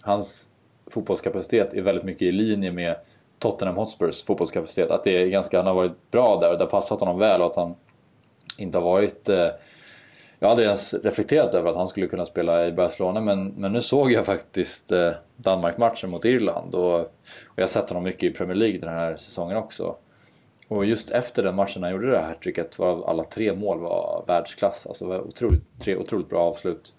hans 0.00 0.48
fotbollskapacitet 0.86 1.74
är 1.74 1.82
väldigt 1.82 2.04
mycket 2.04 2.22
i 2.22 2.32
linje 2.32 2.72
med 2.72 2.96
Tottenham 3.38 3.76
Hotspurs 3.76 4.24
fotbollskapacitet. 4.24 4.90
Att 4.90 5.04
det 5.04 5.22
är 5.22 5.26
ganska, 5.26 5.56
han 5.56 5.66
har 5.66 5.74
varit 5.74 6.10
bra 6.10 6.40
där 6.40 6.50
och 6.50 6.58
det 6.58 6.64
har 6.64 6.70
passat 6.70 7.00
honom 7.00 7.18
väl 7.18 7.40
och 7.40 7.46
att 7.46 7.56
han 7.56 7.74
inte 8.58 8.78
har 8.78 8.84
varit 8.84 9.28
jag 10.38 10.48
har 10.48 10.50
aldrig 10.50 10.66
ens 10.66 10.94
reflekterat 10.94 11.54
över 11.54 11.70
att 11.70 11.76
han 11.76 11.88
skulle 11.88 12.06
kunna 12.06 12.26
spela 12.26 12.66
i 12.66 12.72
Barcelona 12.72 13.20
men, 13.20 13.48
men 13.48 13.72
nu 13.72 13.80
såg 13.80 14.12
jag 14.12 14.26
faktiskt 14.26 14.92
eh, 14.92 15.12
Danmark-matchen 15.36 16.10
mot 16.10 16.24
Irland 16.24 16.74
och, 16.74 17.00
och 17.00 17.08
jag 17.56 17.62
har 17.62 17.68
sett 17.68 17.90
honom 17.90 18.04
mycket 18.04 18.22
i 18.22 18.30
Premier 18.30 18.56
League 18.56 18.78
den 18.78 18.94
här 18.94 19.16
säsongen 19.16 19.56
också. 19.56 19.96
Och 20.68 20.84
just 20.84 21.10
efter 21.10 21.42
den 21.42 21.54
matchen 21.54 21.82
han 21.82 21.92
gjorde 21.92 22.10
det 22.10 22.18
här 22.18 22.28
hattricket 22.28 22.78
var 22.78 23.10
alla 23.10 23.24
tre 23.24 23.54
mål 23.54 23.80
var 23.80 24.24
världsklass. 24.26 24.86
Alltså 24.86 25.06
var 25.06 25.20
otroligt, 25.20 25.62
tre 25.80 25.96
otroligt 25.96 26.28
bra 26.28 26.40
avslut. 26.40 26.94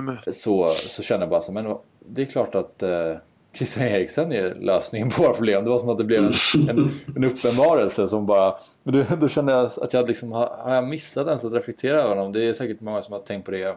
Med. 0.00 0.34
Så, 0.34 0.70
så 0.70 1.02
kände 1.02 1.22
jag 1.22 1.30
bara 1.30 1.40
så, 1.40 1.52
men 1.52 1.76
det 2.00 2.22
är 2.22 2.26
klart 2.26 2.54
att 2.54 2.82
eh, 2.82 3.12
Christian 3.56 3.86
Eriksen 3.86 4.32
är 4.32 4.54
lösningen 4.54 5.10
på 5.10 5.22
våra 5.22 5.32
problem. 5.32 5.64
Det 5.64 5.70
var 5.70 5.78
som 5.78 5.88
att 5.88 5.98
det 5.98 6.04
blev 6.04 6.24
en, 6.24 6.32
en, 6.68 6.90
en 7.16 7.24
uppenbarelse 7.24 8.08
som 8.08 8.26
bara... 8.26 8.54
Då, 8.84 9.04
då 9.20 9.28
kände 9.28 9.52
jag 9.52 9.64
att 9.64 9.92
jag 9.92 10.08
liksom, 10.08 10.32
har, 10.32 10.46
har 10.46 10.74
jag 10.74 10.88
missat 10.88 11.26
ens 11.26 11.44
att 11.44 11.52
reflektera 11.52 12.02
över 12.02 12.16
honom? 12.16 12.32
Det 12.32 12.44
är 12.44 12.52
säkert 12.52 12.80
många 12.80 13.02
som 13.02 13.12
har 13.12 13.20
tänkt 13.20 13.44
på 13.44 13.50
det 13.50 13.76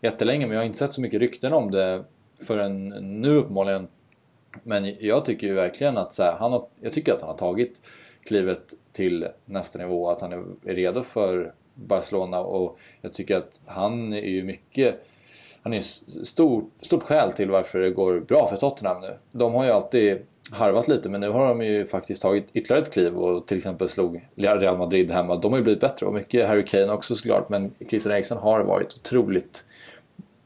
jättelänge 0.00 0.46
men 0.46 0.54
jag 0.54 0.60
har 0.60 0.66
inte 0.66 0.78
sett 0.78 0.92
så 0.92 1.00
mycket 1.00 1.20
rykten 1.20 1.52
om 1.52 1.70
det 1.70 2.04
förrän 2.46 2.88
nu 3.20 3.36
uppenbarligen. 3.36 3.88
Men 4.62 4.94
jag 5.00 5.24
tycker 5.24 5.46
ju 5.46 5.54
verkligen 5.54 5.98
att 5.98 6.12
så 6.12 6.22
här, 6.22 6.36
han 6.38 6.52
har, 6.52 6.66
jag 6.80 6.92
tycker 6.92 7.12
att 7.12 7.20
han 7.20 7.30
har 7.30 7.38
tagit 7.38 7.80
klivet 8.26 8.74
till 8.92 9.28
nästa 9.44 9.78
nivå, 9.78 10.10
att 10.10 10.20
han 10.20 10.32
är 10.32 10.44
redo 10.64 11.02
för 11.02 11.54
Barcelona 11.74 12.40
och 12.40 12.78
jag 13.00 13.12
tycker 13.12 13.36
att 13.36 13.60
han 13.66 14.12
är 14.12 14.28
ju 14.28 14.44
mycket 14.44 15.04
han 15.62 15.72
är 15.72 15.80
stor, 16.24 16.64
stort 16.80 17.02
skäl 17.02 17.32
till 17.32 17.50
varför 17.50 17.78
det 17.78 17.90
går 17.90 18.20
bra 18.20 18.46
för 18.46 18.56
Tottenham 18.56 19.00
nu. 19.00 19.16
De 19.32 19.54
har 19.54 19.64
ju 19.64 19.70
alltid 19.70 20.18
harvat 20.50 20.88
lite 20.88 21.08
men 21.08 21.20
nu 21.20 21.28
har 21.28 21.48
de 21.48 21.62
ju 21.62 21.86
faktiskt 21.86 22.22
tagit 22.22 22.46
ytterligare 22.52 22.82
ett 22.82 22.92
kliv 22.92 23.18
och 23.18 23.46
till 23.46 23.58
exempel 23.58 23.88
slog 23.88 24.28
Real 24.34 24.78
Madrid 24.78 25.10
hemma. 25.10 25.36
De 25.36 25.52
har 25.52 25.58
ju 25.58 25.64
blivit 25.64 25.80
bättre 25.80 26.06
och 26.06 26.14
mycket 26.14 26.48
Harry 26.48 26.64
Kane 26.64 26.92
också 26.92 27.14
såklart 27.14 27.48
men 27.48 27.70
Christian 27.88 28.14
Eriksen 28.14 28.38
har 28.38 28.60
varit 28.60 28.94
otroligt, 28.96 29.64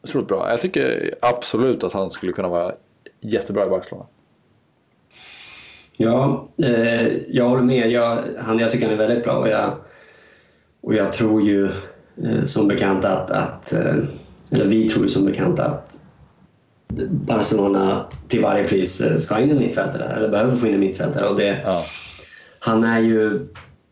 otroligt 0.03 0.29
bra. 0.29 0.51
Jag 0.51 0.61
tycker 0.61 1.15
absolut 1.21 1.85
att 1.85 1.93
han 1.93 2.11
skulle 2.11 2.33
kunna 2.33 2.49
vara 2.49 2.73
jättebra 3.21 3.67
i 3.67 3.69
Barcelona. 3.69 4.07
Ja, 5.97 6.49
eh, 6.63 7.07
jag 7.29 7.49
håller 7.49 7.63
med. 7.63 7.91
Jag, 7.91 8.19
han, 8.39 8.59
jag 8.59 8.71
tycker 8.71 8.87
han 8.87 8.95
är 8.95 8.99
väldigt 8.99 9.25
bra 9.25 9.33
och 9.33 9.49
jag, 9.49 9.71
och 10.81 10.95
jag 10.95 11.13
tror 11.13 11.43
ju 11.43 11.65
eh, 12.25 12.45
som 12.45 12.69
bekant 12.69 13.05
att, 13.05 13.31
att 13.31 13.73
eh, 13.73 13.95
eller 14.53 14.65
vi 14.65 14.89
tror 14.89 15.07
som 15.07 15.25
bekant 15.25 15.59
att 15.59 15.97
Barcelona 17.11 18.07
till 18.29 18.41
varje 18.41 18.69
pris 18.69 19.01
eh, 19.01 19.17
ska 19.17 19.41
in 19.41 19.51
en 19.51 19.59
mittfältare, 19.59 20.05
eller 20.05 20.29
behöver 20.29 20.57
få 20.57 20.67
in 20.67 20.75
en 20.75 20.81
mittfältare. 20.81 21.29
Och 21.29 21.37
det, 21.37 21.61
ja. 21.65 21.85
han, 22.59 22.85
är 22.85 23.01
ju, 23.01 23.47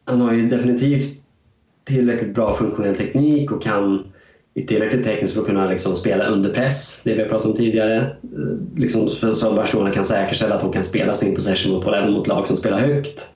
han 0.04 0.20
har 0.20 0.32
ju 0.32 0.48
definitivt 0.48 1.22
tillräckligt 1.84 2.34
bra 2.34 2.54
funktionell 2.54 2.96
teknik 2.96 3.52
och 3.52 3.62
kan 3.62 4.04
i 4.54 4.66
tillräckligt 4.66 5.04
tekniskt 5.04 5.34
för 5.34 5.40
att 5.40 5.46
kunna 5.46 5.70
liksom 5.70 5.96
spela 5.96 6.26
under 6.26 6.54
press, 6.54 7.00
det 7.04 7.14
vi 7.14 7.22
har 7.22 7.28
pratat 7.28 7.46
om 7.46 7.54
tidigare. 7.54 7.96
Eh, 7.96 8.76
liksom 8.76 9.08
så 9.08 9.52
Barcelona 9.52 9.90
kan 9.90 10.04
säkerställa 10.04 10.54
att 10.54 10.60
de 10.60 10.72
kan 10.72 10.84
spela 10.84 11.14
sin 11.14 11.34
possession 11.34 11.82
på 11.82 11.94
även 11.94 12.12
mot 12.12 12.26
lag 12.26 12.46
som 12.46 12.56
spelar 12.56 12.78
högt. 12.78 13.26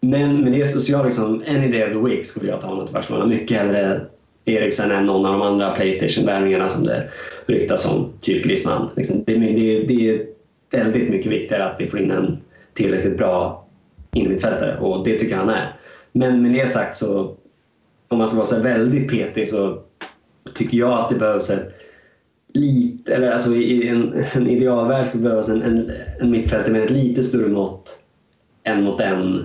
Men 0.00 0.40
med 0.40 0.52
det 0.52 0.64
så 0.64 0.92
jag 0.92 1.04
liksom, 1.04 1.42
any 1.48 1.70
day 1.70 1.84
of 1.84 1.92
the 1.92 2.14
week 2.14 2.26
skulle 2.26 2.50
jag 2.50 2.60
ta 2.60 2.66
honom 2.66 2.86
till 2.86 2.94
Barcelona. 2.94 3.26
Mycket 3.26 3.56
hellre 3.56 4.00
Eriksen 4.46 4.90
än 4.90 5.06
någon 5.06 5.26
av 5.26 5.32
de 5.32 5.42
andra 5.42 5.74
Playstation-värvningarna 5.74 6.68
som 6.68 6.84
det 6.84 7.08
ryktas 7.46 7.86
om, 7.86 8.12
typ 8.20 8.44
Griezmann. 8.44 8.90
Liksom, 8.96 9.24
det, 9.26 9.34
det, 9.34 9.82
det, 9.82 10.08
är 10.08 10.26
väldigt 10.70 11.10
mycket 11.10 11.32
viktigare 11.32 11.64
att 11.64 11.80
vi 11.80 11.86
får 11.86 12.00
in 12.00 12.10
en 12.10 12.38
tillräckligt 12.74 13.18
bra 13.18 13.66
innermittfältare 14.12 14.78
och 14.78 15.04
det 15.04 15.18
tycker 15.18 15.34
jag 15.34 15.38
han 15.38 15.48
är. 15.48 15.76
Men 16.12 16.42
med 16.42 16.52
det 16.52 16.66
sagt 16.66 16.96
så, 16.96 17.34
om 18.08 18.18
man 18.18 18.28
ska 18.28 18.36
vara 18.36 18.46
så 18.46 18.60
väldigt 18.60 19.10
petig 19.10 19.48
så 19.48 19.82
tycker 20.54 20.78
jag 20.78 20.92
att 20.92 21.08
det 21.08 21.16
behövs 21.16 21.50
ett 21.50 21.74
lite, 22.52 23.14
eller 23.14 23.32
alltså 23.32 23.54
i 23.54 23.88
en, 23.88 24.24
en 24.34 24.46
idealvärld 24.46 25.06
så 25.06 25.18
behövs 25.18 25.48
en, 25.48 25.62
en, 25.62 25.92
en 26.20 26.30
mittfältare 26.30 26.72
med 26.72 26.84
ett 26.84 26.90
lite 26.90 27.22
större 27.22 27.48
mått 27.48 27.98
en 28.62 28.84
mot 28.84 29.00
en 29.00 29.44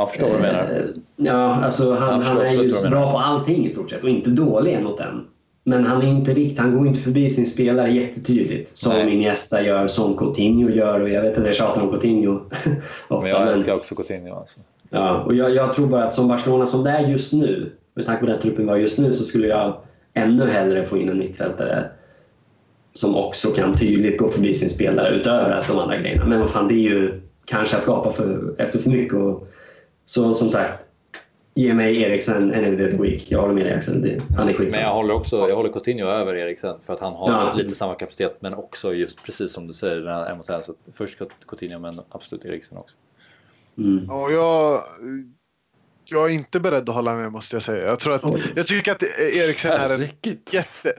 jag 0.00 0.10
förstår 0.10 0.28
vad 0.28 0.36
du 0.36 0.42
menar. 0.42 0.60
Eh, 0.60 0.84
ja, 1.16 1.64
alltså 1.64 1.92
han, 1.92 2.22
han 2.22 2.40
är 2.40 2.50
ju 2.50 2.90
bra 2.90 3.12
på 3.12 3.18
allting 3.18 3.64
i 3.64 3.68
stort 3.68 3.90
sett 3.90 4.02
och 4.02 4.08
inte 4.08 4.30
dålig 4.30 4.82
mot 4.82 5.00
en. 5.00 5.26
Men 5.64 5.84
han 5.84 6.02
är 6.02 6.06
inte 6.06 6.34
rikt, 6.34 6.58
han 6.58 6.78
går 6.78 6.86
inte 6.86 7.00
förbi 7.00 7.30
sin 7.30 7.46
spelare 7.46 7.92
jättetydligt. 7.92 8.76
Som 8.76 8.92
Nej. 8.92 9.14
Iniesta 9.14 9.62
gör, 9.62 9.86
som 9.86 10.16
Coutinho 10.16 10.70
gör. 10.70 11.00
Och 11.00 11.08
jag 11.08 11.22
vet 11.22 11.38
att 11.38 11.46
jag 11.46 11.54
tjatar 11.54 11.82
om 11.82 11.90
Coutinho 11.90 12.40
ofta. 13.08 13.20
Men 13.20 13.30
jag 13.30 13.52
älskar 13.52 13.72
men... 13.72 13.76
också 13.76 13.94
Coutinho. 13.94 14.34
Alltså. 14.34 14.60
Ja, 14.90 15.22
och 15.22 15.34
jag, 15.34 15.54
jag, 15.54 15.72
tror 15.72 15.86
bara 15.86 16.04
att 16.04 16.14
som 16.14 16.28
Barcelona 16.28 16.66
som 16.66 16.84
det 16.84 16.90
är 16.90 17.08
just 17.08 17.32
nu, 17.32 17.72
med 17.94 18.06
tanke 18.06 18.20
på 18.20 18.26
den 18.26 18.40
truppen 18.40 18.64
vi 18.64 18.70
har 18.70 18.78
just 18.78 18.98
nu, 18.98 19.12
så 19.12 19.24
skulle 19.24 19.46
jag 19.46 19.76
ännu 20.14 20.46
hellre 20.46 20.84
få 20.84 20.98
in 20.98 21.08
en 21.08 21.18
mittfältare 21.18 21.90
som 22.92 23.16
också 23.16 23.50
kan 23.50 23.74
tydligt 23.74 24.18
gå 24.18 24.28
förbi 24.28 24.54
sin 24.54 24.70
spelare 24.70 25.14
utöver 25.14 25.64
de 25.68 25.78
andra 25.78 25.96
grejerna. 25.96 26.24
Men 26.24 26.40
vad 26.40 26.50
fan, 26.50 26.68
det 26.68 26.74
är 26.74 26.90
ju 26.90 27.20
kanske 27.44 27.76
att 27.76 27.86
gapa 27.86 28.12
för, 28.12 28.54
efter 28.58 28.78
för 28.78 28.90
mycket. 28.90 29.14
Och 29.14 29.48
så 30.04 30.34
som 30.34 30.50
sagt, 30.50 30.86
ge 31.54 31.74
mig 31.74 32.02
Eriksen 32.02 32.54
en 32.54 32.84
of 32.84 32.90
the 32.90 32.96
week. 32.96 33.30
Jag 33.30 33.40
håller 33.40 33.54
med 33.54 33.76
Axel, 33.76 34.22
han 34.36 34.48
är 34.48 34.52
skitbra. 34.52 34.70
Men 34.70 34.80
jag 34.80 34.94
håller 34.94 35.14
också 35.14 35.48
jag 35.48 35.56
håller 35.56 35.72
Coutinho 35.72 36.06
över 36.06 36.34
Eriksen 36.34 36.76
för 36.80 36.92
att 36.92 37.00
han 37.00 37.12
har 37.12 37.30
ja. 37.30 37.54
lite 37.54 37.74
samma 37.74 37.94
kapacitet 37.94 38.36
men 38.40 38.54
också 38.54 38.94
just 38.94 39.22
precis 39.22 39.52
som 39.52 39.66
du 39.66 39.74
säger, 39.74 39.96
den 39.96 40.14
här 40.14 40.30
emotionella. 40.30 40.62
Så 40.62 40.74
först 40.92 41.18
Coutinho 41.46 41.78
men 41.78 42.00
absolut 42.08 42.44
Eriksen 42.44 42.78
också. 42.78 42.96
Mm. 43.78 44.10
Och 44.10 44.32
jag, 44.32 44.82
jag 46.04 46.30
är 46.30 46.34
inte 46.34 46.60
beredd 46.60 46.88
att 46.88 46.94
hålla 46.94 47.14
med 47.14 47.32
måste 47.32 47.56
jag 47.56 47.62
säga. 47.62 47.86
Jag, 47.86 48.00
tror 48.00 48.14
att, 48.14 48.22
jag 48.56 48.66
tycker 48.66 48.92
att 48.92 49.02
Eriksen 49.18 49.72
är 49.72 49.94
en 49.94 50.08
jätte... 50.50 50.92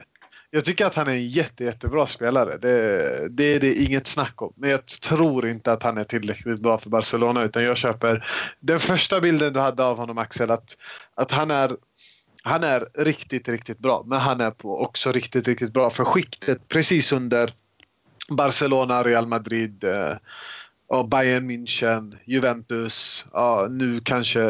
Jag 0.50 0.64
tycker 0.64 0.86
att 0.86 0.94
han 0.94 1.08
är 1.08 1.12
en 1.12 1.28
jätte, 1.28 1.64
jättebra 1.64 2.06
spelare. 2.06 2.56
Det, 2.56 3.28
det 3.30 3.44
är 3.54 3.60
det 3.60 3.74
inget 3.74 4.06
snack 4.06 4.42
om. 4.42 4.52
Men 4.56 4.70
jag 4.70 4.86
tror 4.86 5.48
inte 5.48 5.72
att 5.72 5.82
han 5.82 5.98
är 5.98 6.04
tillräckligt 6.04 6.60
bra 6.60 6.78
för 6.78 6.90
Barcelona 6.90 7.42
utan 7.42 7.62
jag 7.62 7.76
köper 7.76 8.26
den 8.60 8.80
första 8.80 9.20
bilden 9.20 9.52
du 9.52 9.60
hade 9.60 9.84
av 9.84 9.96
honom 9.96 10.18
Axel 10.18 10.50
att, 10.50 10.76
att 11.14 11.32
han 11.32 11.50
är 11.50 11.76
han 12.42 12.64
är 12.64 12.88
riktigt, 12.94 13.48
riktigt 13.48 13.78
bra. 13.78 14.04
Men 14.06 14.20
han 14.20 14.40
är 14.40 14.50
på 14.50 14.82
också 14.82 15.12
riktigt, 15.12 15.48
riktigt 15.48 15.72
bra 15.72 15.90
för 15.90 16.04
skiktet 16.04 16.68
precis 16.68 17.12
under 17.12 17.50
Barcelona, 18.28 19.02
Real 19.02 19.26
Madrid 19.26 19.84
eh, 19.84 20.16
och 20.86 21.08
Bayern 21.08 21.50
München, 21.50 22.16
Juventus. 22.24 23.26
Ja, 23.32 23.66
nu 23.70 24.00
kanske 24.00 24.42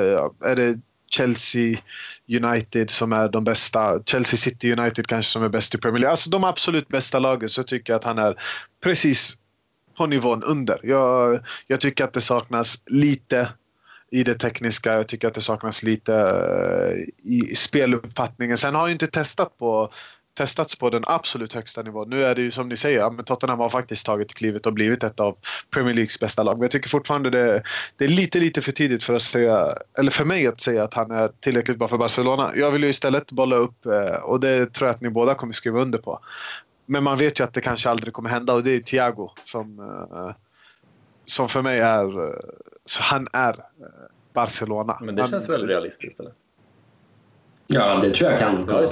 är 0.44 0.56
det 0.56 0.80
Chelsea 1.10 1.78
United 2.28 2.90
som 2.90 3.12
är 3.12 3.28
de 3.28 3.44
bästa. 3.44 4.02
Chelsea 4.06 4.36
City 4.38 4.72
United 4.72 5.06
kanske 5.06 5.32
som 5.32 5.42
är 5.42 5.48
bäst 5.48 5.74
i 5.74 5.78
Premier 5.78 6.00
League. 6.00 6.10
Alltså 6.10 6.30
de 6.30 6.44
absolut 6.44 6.88
bästa 6.88 7.18
lagen 7.18 7.48
så 7.48 7.62
tycker 7.62 7.92
jag 7.92 7.98
att 7.98 8.04
han 8.04 8.18
är 8.18 8.36
precis 8.82 9.36
på 9.96 10.06
nivån 10.06 10.42
under. 10.42 10.80
Jag, 10.82 11.40
jag 11.66 11.80
tycker 11.80 12.04
att 12.04 12.12
det 12.12 12.20
saknas 12.20 12.82
lite 12.86 13.48
i 14.10 14.22
det 14.22 14.34
tekniska. 14.34 14.92
Jag 14.94 15.08
tycker 15.08 15.28
att 15.28 15.34
det 15.34 15.40
saknas 15.40 15.82
lite 15.82 16.14
eh, 16.14 17.30
i 17.32 17.54
speluppfattningen. 17.54 18.56
Sen 18.56 18.74
har 18.74 18.82
jag 18.82 18.92
inte 18.92 19.06
testat 19.06 19.58
på 19.58 19.92
testats 20.36 20.76
på 20.76 20.90
den 20.90 21.04
absolut 21.06 21.52
högsta 21.52 21.82
nivån. 21.82 22.10
Nu 22.10 22.24
är 22.24 22.34
det 22.34 22.42
ju 22.42 22.50
som 22.50 22.68
ni 22.68 22.76
säger, 22.76 22.98
ja, 22.98 23.14
Tottenham 23.26 23.58
har 23.58 23.68
faktiskt 23.68 24.06
tagit 24.06 24.34
klivet 24.34 24.66
och 24.66 24.72
blivit 24.72 25.04
ett 25.04 25.20
av 25.20 25.36
Premier 25.70 25.94
Leagues 25.94 26.20
bästa 26.20 26.42
lag. 26.42 26.54
Men 26.54 26.62
jag 26.62 26.70
tycker 26.70 26.88
fortfarande 26.88 27.30
det, 27.30 27.62
det 27.96 28.04
är 28.04 28.08
lite, 28.08 28.38
lite 28.38 28.62
för 28.62 28.72
tidigt 28.72 29.04
för, 29.04 29.14
att 29.14 29.22
säga, 29.22 29.68
eller 29.98 30.10
för 30.10 30.24
mig 30.24 30.46
att 30.46 30.60
säga 30.60 30.84
att 30.84 30.94
han 30.94 31.10
är 31.10 31.30
tillräckligt 31.40 31.78
bra 31.78 31.88
för 31.88 31.98
Barcelona. 31.98 32.52
Jag 32.56 32.70
vill 32.70 32.82
ju 32.82 32.88
istället 32.88 33.32
bolla 33.32 33.56
upp, 33.56 33.86
eh, 33.86 34.16
och 34.22 34.40
det 34.40 34.72
tror 34.72 34.88
jag 34.88 34.94
att 34.94 35.00
ni 35.00 35.10
båda 35.10 35.34
kommer 35.34 35.52
skriva 35.52 35.80
under 35.80 35.98
på. 35.98 36.20
Men 36.86 37.04
man 37.04 37.18
vet 37.18 37.40
ju 37.40 37.44
att 37.44 37.54
det 37.54 37.60
kanske 37.60 37.90
aldrig 37.90 38.14
kommer 38.14 38.30
hända 38.30 38.52
och 38.52 38.62
det 38.62 38.70
är 38.70 38.80
Thiago 38.80 39.30
som, 39.42 39.78
eh, 39.78 40.30
som 41.24 41.48
för 41.48 41.62
mig 41.62 41.78
är, 41.78 42.28
eh, 42.28 42.34
så 42.84 43.02
han 43.02 43.28
är 43.32 43.56
Barcelona. 44.32 44.98
Men 45.00 45.14
det 45.14 45.28
känns 45.28 45.48
han, 45.48 45.52
väldigt 45.52 45.70
realistiskt 45.70 46.20
eller? 46.20 46.32
Ja, 47.66 48.00
det 48.00 48.10
tror 48.10 48.30
jag 48.30 48.38
kan 48.38 48.66
gå. 48.66 48.86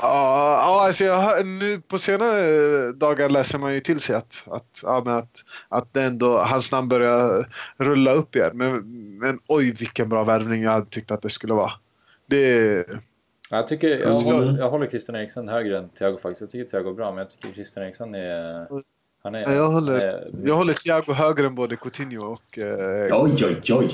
Ja, 0.00 0.38
Ja, 0.68 0.86
alltså 0.86 1.04
jag, 1.04 1.46
nu 1.46 1.80
på 1.80 1.98
senare 1.98 2.92
dagar 2.92 3.30
läser 3.30 3.58
man 3.58 3.74
ju 3.74 3.80
till 3.80 4.00
sig 4.00 4.16
att, 4.16 4.42
att, 4.46 4.80
ja, 4.82 5.18
att, 5.18 5.44
att 5.68 5.96
ändå, 5.96 6.38
hans 6.38 6.72
namn 6.72 6.88
börjar 6.88 7.48
rulla 7.76 8.12
upp 8.12 8.36
igen. 8.36 8.50
Men, 8.54 8.82
men 9.18 9.38
oj 9.46 9.72
vilken 9.72 10.08
bra 10.08 10.24
värvning 10.24 10.62
jag 10.62 10.70
hade 10.70 10.86
tyckt 10.86 11.10
att 11.10 11.22
det 11.22 11.30
skulle 11.30 11.54
vara. 11.54 11.72
Det, 12.26 12.84
jag, 13.50 13.66
tycker, 13.66 13.98
jag, 13.98 14.12
håller, 14.12 14.58
jag 14.58 14.70
håller 14.70 14.86
Christian 14.86 15.16
Eriksson 15.16 15.48
högre 15.48 15.78
än 15.78 15.88
Thiago 15.88 16.16
faktiskt. 16.16 16.40
Jag 16.40 16.50
tycker 16.50 16.70
Thiago 16.70 16.90
är 16.90 16.94
bra 16.94 17.10
men 17.10 17.18
jag 17.18 17.30
tycker 17.30 17.52
Christian 17.52 17.84
Eriksson 17.84 18.14
är... 18.14 18.66
Han 19.22 19.34
är, 19.34 19.54
jag, 19.54 19.68
håller, 19.70 20.00
är, 20.00 20.28
jag 20.44 20.56
håller 20.56 20.72
Thiago 20.72 21.12
högre 21.12 21.46
än 21.46 21.54
både 21.54 21.76
Coutinho 21.76 22.26
och... 22.26 22.58
Eh, 22.58 23.22
oj, 23.22 23.34
oj, 23.44 23.74
oj! 23.74 23.90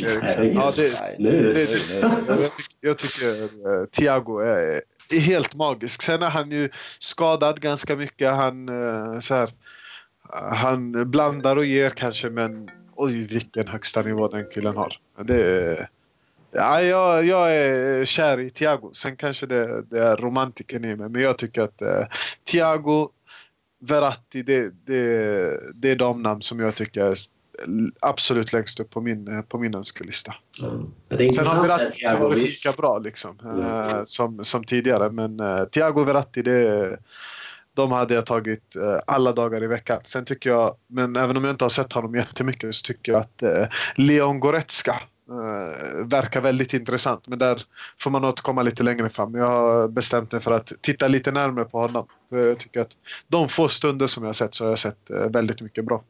Ja, 0.55 0.73
det, 0.77 0.89
det, 1.19 1.53
det, 1.53 2.01
jag, 2.29 2.39
jag 2.81 2.99
tycker 2.99 3.43
eh, 3.43 3.87
Thiago 3.87 4.39
är 4.39 4.83
är 5.11 5.21
helt 5.21 5.55
magisk. 5.55 6.03
Sen 6.03 6.23
är 6.23 6.31
han 6.31 6.51
ju 6.51 6.69
skadad 6.99 7.61
ganska 7.61 7.97
mycket. 7.97 8.33
Han, 8.33 8.69
eh, 8.69 9.19
så 9.19 9.35
här, 9.35 9.51
han 10.53 11.11
blandar 11.11 11.57
och 11.57 11.65
ger 11.65 11.91
kanske 11.91 12.31
men 12.31 12.71
oj 12.97 13.27
vilken 13.27 13.69
högsta 13.69 14.03
nivå 14.03 14.29
den 14.29 14.47
killen 14.55 14.77
har. 14.77 14.99
Det, 15.23 15.89
ja, 16.51 16.83
jag, 16.83 17.25
jag 17.25 17.57
är 17.57 18.05
kär 18.05 18.41
i 18.41 18.51
Thiago. 18.51 18.91
Sen 18.93 19.17
kanske 19.17 19.47
det, 19.47 19.83
det 19.83 19.99
är 19.99 20.17
romantiken 20.17 20.85
i 20.85 20.97
mig 20.97 21.09
men 21.09 21.23
jag 21.23 21.39
tycker 21.39 21.63
att 21.63 21.83
eh, 21.83 22.07
Thiago, 22.45 23.09
Verratti 23.81 24.43
det, 24.43 24.71
det, 24.87 25.61
det 25.75 25.91
är 25.91 25.97
de 25.97 26.23
namn 26.23 26.43
som 26.43 26.61
jag 26.61 26.75
tycker 26.75 27.01
är 27.01 27.15
absolut 28.01 28.53
längst 28.53 28.81
upp 28.81 28.91
på 28.91 29.01
min, 29.01 29.45
på 29.49 29.59
min 29.59 29.75
önskelista. 29.75 30.35
Mm. 30.63 31.33
Sen 31.33 31.47
har 31.47 31.63
Verratti 31.63 32.05
inte 32.05 32.23
varit 32.23 32.43
lika 32.43 32.73
bra 32.73 32.99
liksom, 32.99 33.39
mm. 33.45 34.07
som, 34.07 34.45
som 34.45 34.65
tidigare. 34.65 35.11
Men 35.11 35.41
uh, 35.41 35.65
Thiago 35.65 36.01
och 36.01 36.09
Verratti, 36.09 36.43
det, 36.43 36.99
de 37.75 37.93
hade 37.93 38.15
jag 38.15 38.27
tagit 38.27 38.77
alla 39.07 39.33
dagar 39.33 39.65
i 39.65 39.67
veckan. 39.67 40.01
Sen 40.05 40.25
tycker 40.25 40.51
jag, 40.51 40.77
men 40.87 41.17
även 41.17 41.37
om 41.37 41.45
jag 41.45 41.53
inte 41.53 41.65
har 41.65 41.71
sett 41.71 41.93
honom 41.93 42.15
jättemycket 42.15 42.75
så 42.75 42.87
tycker 42.87 43.13
jag 43.13 43.21
att 43.21 43.43
Leon 43.97 44.41
Goretzka 44.41 45.01
Uh, 45.31 46.07
verkar 46.07 46.41
väldigt 46.41 46.75
intressant. 46.75 47.29
Men 47.29 47.39
där 47.39 47.63
får 48.01 48.11
man 48.11 48.25
återkomma 48.25 48.63
lite 48.63 48.83
längre 48.83 49.11
fram. 49.11 49.35
Jag 49.35 49.47
har 49.47 49.89
bestämt 49.89 50.33
mig 50.33 50.41
för 50.41 50.53
att 50.53 50.73
titta 50.81 51.09
lite 51.09 51.31
närmare 51.31 51.65
på 51.65 51.79
honom. 51.79 52.07
För 52.29 52.49
jag 52.49 52.59
tycker 52.59 52.81
att 52.81 52.97
de 53.29 53.49
få 53.49 53.69
stunder 53.69 54.07
som 54.07 54.23
jag 54.23 54.29
har 54.29 54.33
sett 54.33 54.55
så 54.55 54.65
har 54.65 54.71
jag 54.71 54.79
sett 54.79 55.11
väldigt 55.11 55.61
mycket 55.61 55.85
bra. 55.85 56.03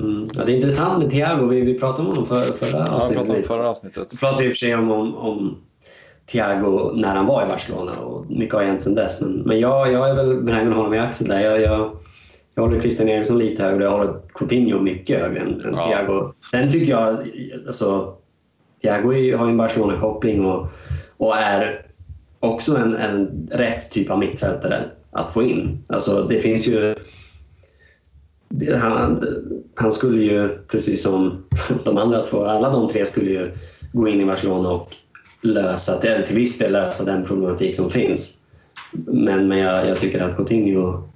Mm. 0.00 0.28
Ja, 0.34 0.44
det 0.44 0.52
är 0.52 0.56
intressant 0.56 1.02
med 1.02 1.10
Thiago. 1.10 1.46
Vi, 1.46 1.60
vi 1.60 1.78
pratade 1.78 2.08
om 2.08 2.14
honom 2.16 2.26
för, 2.26 2.40
förra 2.40 2.84
avsnittet. 2.84 3.28
Ja, 3.28 3.42
förra 3.42 3.68
avsnittet. 3.68 4.08
Vi 4.12 4.16
pratade 4.16 4.44
i 4.44 4.46
och 4.46 4.50
för 4.50 4.56
sig 4.56 4.74
om, 4.74 4.90
om, 4.90 5.16
om 5.16 5.56
Thiago 6.26 6.92
när 6.94 7.14
han 7.14 7.26
var 7.26 7.44
i 7.44 7.48
Barcelona 7.48 7.92
och 7.92 8.30
mycket 8.30 8.54
har 8.54 8.62
hänt 8.64 8.82
sedan 8.82 8.94
dess. 8.94 9.20
Men, 9.20 9.32
men 9.32 9.60
jag, 9.60 9.92
jag 9.92 10.10
är 10.10 10.14
väl 10.14 10.42
benägen 10.42 10.68
att 10.68 10.76
hålla 10.76 10.88
med 10.88 11.02
Axel 11.02 11.28
där. 11.28 11.40
Jag, 11.40 11.60
jag, 11.60 11.90
jag 12.54 12.62
håller 12.62 12.80
Christian 12.80 13.08
Eriksson 13.08 13.38
lite 13.38 13.62
högre 13.62 13.84
jag 13.84 13.90
håller 13.90 14.14
Coutinho 14.34 14.80
mycket 14.80 15.20
högre 15.20 15.40
än, 15.40 15.48
än 15.48 15.74
ja. 15.74 15.86
Thiago. 15.88 16.32
Sen 16.50 16.70
tycker 16.70 16.92
jag, 16.92 17.30
alltså, 17.66 18.14
Thiago 18.82 19.06
har 19.36 19.46
ju 19.46 19.50
en 19.50 19.56
Barcelona-koppling 19.56 20.44
och, 20.44 20.66
och 21.16 21.36
är 21.36 21.86
också 22.40 22.76
en, 22.76 22.96
en 22.96 23.48
rätt 23.50 23.90
typ 23.90 24.10
av 24.10 24.18
mittfältare 24.18 24.82
att 25.10 25.32
få 25.32 25.42
in. 25.42 25.84
Alltså, 25.88 26.26
det 26.28 26.40
finns 26.40 26.68
ju... 26.68 26.94
Han, 28.76 29.24
han 29.74 29.92
skulle 29.92 30.22
ju, 30.22 30.48
precis 30.68 31.02
som 31.02 31.44
de 31.84 31.96
andra 31.96 32.24
två, 32.24 32.44
alla 32.44 32.70
de 32.70 32.88
tre 32.88 33.04
skulle 33.04 33.30
ju 33.30 33.50
gå 33.92 34.08
in 34.08 34.20
i 34.20 34.24
Barcelona 34.24 34.70
och 34.70 34.96
lösa, 35.42 35.98
till, 35.98 36.22
till 36.26 36.36
viss 36.36 36.58
del 36.58 36.72
lösa 36.72 37.04
den 37.04 37.24
problematik 37.24 37.76
som 37.76 37.90
finns. 37.90 38.40
Men, 38.92 39.48
men 39.48 39.58
jag, 39.58 39.88
jag 39.88 40.00
tycker 40.00 40.20
att 40.20 40.36
Coutinho... 40.36 41.08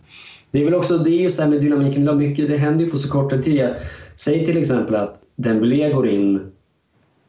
Det 0.51 0.61
är 0.61 0.65
väl 0.65 0.74
också 0.74 0.98
det 0.98 1.11
är 1.11 1.23
just 1.23 1.36
det 1.36 1.43
här 1.43 1.51
med 1.51 1.61
dynamiken. 1.61 2.19
Mycket, 2.19 2.48
det 2.48 2.57
händer 2.57 2.85
ju 2.85 2.90
på 2.90 2.97
så 2.97 3.11
kort 3.11 3.43
tid. 3.43 3.69
Säg 4.16 4.47
till 4.47 4.57
exempel 4.57 4.97
att 4.97 5.20
Dembélé 5.36 5.93
går 5.93 6.09
in 6.09 6.40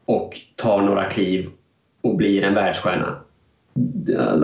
och 0.05 0.37
tar 0.55 0.81
några 0.81 1.03
kliv 1.03 1.49
och 2.01 2.15
blir 2.15 2.43
en 2.43 2.53
världsstjärna. 2.53 3.15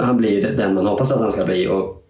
Han 0.01 0.17
blir 0.17 0.41
den 0.41 0.73
man 0.73 0.85
hoppas 0.85 1.11
att 1.11 1.21
han 1.21 1.31
ska 1.31 1.45
bli 1.45 1.67
och 1.67 2.06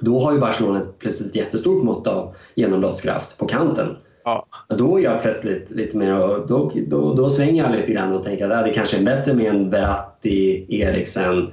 då 0.00 0.18
har 0.18 0.32
ju 0.32 0.38
Barcelona 0.38 0.80
plötsligt 0.98 1.30
ett 1.30 1.36
jättestort 1.36 1.84
mått 1.84 2.06
av 2.06 2.34
genombrottskraft 2.54 3.38
på 3.38 3.46
kanten. 3.46 3.96
Ja. 4.24 4.46
Då 4.68 4.98
är 4.98 5.02
jag 5.02 5.22
plötsligt 5.22 5.70
lite 5.70 5.96
mer 5.96 6.10
då, 6.48 6.72
då, 6.86 7.14
då 7.14 7.30
svänger 7.30 7.62
jag 7.64 7.72
lite 7.72 7.92
grann 7.92 8.12
och 8.12 8.24
tänker 8.24 8.50
att 8.50 8.64
det 8.64 8.72
kanske 8.72 8.98
är 8.98 9.04
bättre 9.04 9.34
med 9.34 9.46
en 9.46 9.70
Verratti, 9.70 10.66
Eriksen, 10.68 11.46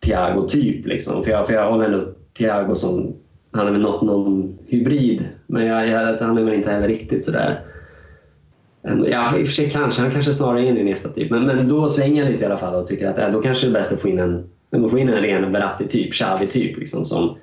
Thiago-typ. 0.00 0.86
Liksom. 0.86 1.24
För, 1.24 1.30
jag, 1.30 1.46
för 1.46 1.54
jag 1.54 1.70
håller 1.70 1.84
ändå 1.84 2.06
Thiago 2.38 2.74
som, 2.74 3.14
han 3.52 3.66
är 3.66 3.70
väl 3.70 3.80
något, 3.80 4.02
någon 4.02 4.58
hybrid, 4.66 5.28
men 5.46 5.66
jag, 5.66 5.88
jag, 5.88 6.18
han 6.20 6.38
är 6.38 6.42
väl 6.42 6.54
inte 6.54 6.70
heller 6.70 6.88
riktigt 6.88 7.24
sådär 7.24 7.64
Ja, 9.06 9.38
i 9.38 9.42
och 9.42 9.46
för 9.46 9.54
sig 9.54 9.70
kanske. 9.70 10.02
Han 10.02 10.10
kanske 10.10 10.32
snarare 10.32 10.66
är 10.66 10.76
en 10.76 10.86
nästa 10.86 11.08
typ. 11.08 11.30
Men, 11.30 11.46
men 11.46 11.68
då 11.68 11.88
svänger 11.88 12.22
jag 12.22 12.32
lite 12.32 12.44
i 12.44 12.46
alla 12.46 12.56
fall 12.56 12.74
och 12.74 12.86
tycker 12.86 13.08
att 13.08 13.18
ja, 13.18 13.30
då 13.30 13.42
kanske 13.42 13.66
det 13.66 13.70
är 13.70 13.72
bäst 13.72 13.92
att 13.92 14.00
få 14.00 14.08
in 14.08 14.18
en, 14.18 14.44
man 14.70 14.90
får 14.90 14.98
in 14.98 15.08
en 15.08 15.22
ren 15.22 15.52
Verratti-typ, 15.52 16.12
Xavi-typ 16.12 16.78
liksom, 16.78 17.04
som 17.04 17.36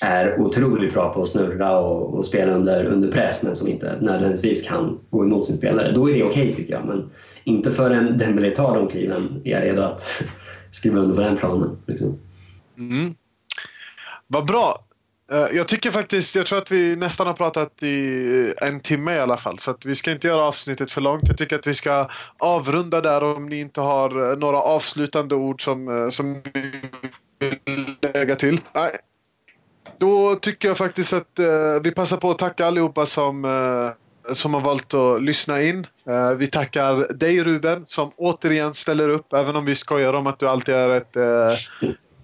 är 0.00 0.40
otroligt 0.40 0.94
bra 0.94 1.12
på 1.12 1.22
att 1.22 1.28
snurra 1.28 1.78
och, 1.78 2.14
och, 2.14 2.24
spela 2.24 2.52
under, 2.52 2.84
under 2.84 3.12
press 3.12 3.42
men 3.42 3.56
som 3.56 3.68
inte 3.68 3.98
nödvändigtvis 4.00 4.68
kan 4.68 5.00
gå 5.10 5.24
emot 5.24 5.46
sin 5.46 5.56
spelare. 5.56 5.92
Då 5.92 6.10
är 6.10 6.14
det 6.14 6.22
okej 6.22 6.42
okay, 6.42 6.54
tycker 6.54 6.72
jag. 6.72 6.84
Men 6.84 7.10
inte 7.44 7.72
förrän 7.72 8.18
Dembélé 8.18 8.50
tar 8.50 8.74
de 8.74 8.88
kliven 8.88 9.42
är 9.44 9.50
jag 9.50 9.62
redo 9.62 9.82
att 9.82 10.22
skriva 10.70 11.00
under 11.00 11.16
på 11.16 11.20
den 11.20 11.36
planen. 11.36 11.78
Liksom. 11.86 12.18
Mm. 12.78 13.14
Vad 14.26 14.46
bra. 14.46 14.84
Eh, 15.32 15.56
jag 15.56 15.68
tycker 15.68 15.90
faktiskt, 15.90 16.34
jag 16.34 16.46
tror 16.46 16.58
att 16.58 16.70
vi 16.70 16.96
nästan 16.96 17.26
har 17.26 17.34
pratat 17.34 17.82
i 17.82 18.54
eh, 18.60 18.68
en 18.68 18.80
timme 18.80 19.14
i 19.14 19.20
alla 19.20 19.36
fall. 19.36 19.58
Så 19.58 19.70
att 19.70 19.86
vi 19.86 19.94
ska 19.94 20.12
inte 20.12 20.28
göra 20.28 20.42
avsnittet 20.42 20.92
för 20.92 21.00
långt. 21.00 21.28
Jag 21.28 21.38
tycker 21.38 21.58
att 21.58 21.66
vi 21.66 21.74
ska 21.74 22.08
avrunda 22.38 23.00
där 23.00 23.24
om 23.24 23.48
ni 23.48 23.60
inte 23.60 23.80
har 23.80 24.30
eh, 24.30 24.38
några 24.38 24.58
avslutande 24.58 25.34
ord 25.34 25.64
som, 25.64 26.08
som 26.10 26.32
ni 26.32 26.72
vill 27.64 27.96
lägga 28.14 28.36
till. 28.36 28.60
Nej. 28.74 28.98
Då 30.00 30.34
tycker 30.34 30.68
jag 30.68 30.78
faktiskt 30.78 31.12
att 31.12 31.38
uh, 31.40 31.46
vi 31.84 31.90
passar 31.90 32.16
på 32.16 32.30
att 32.30 32.38
tacka 32.38 32.66
allihopa 32.66 33.06
som, 33.06 33.44
uh, 33.44 33.90
som 34.32 34.54
har 34.54 34.60
valt 34.60 34.94
att 34.94 35.22
lyssna 35.22 35.62
in. 35.62 35.86
Uh, 36.08 36.38
vi 36.38 36.46
tackar 36.46 37.12
dig 37.12 37.44
Ruben 37.44 37.82
som 37.86 38.12
återigen 38.16 38.74
ställer 38.74 39.08
upp 39.08 39.32
även 39.32 39.56
om 39.56 39.64
vi 39.64 39.74
skojar 39.74 40.14
om 40.14 40.26
att 40.26 40.38
du 40.38 40.48
alltid 40.48 40.74
är 40.74 40.90
ett 40.90 41.16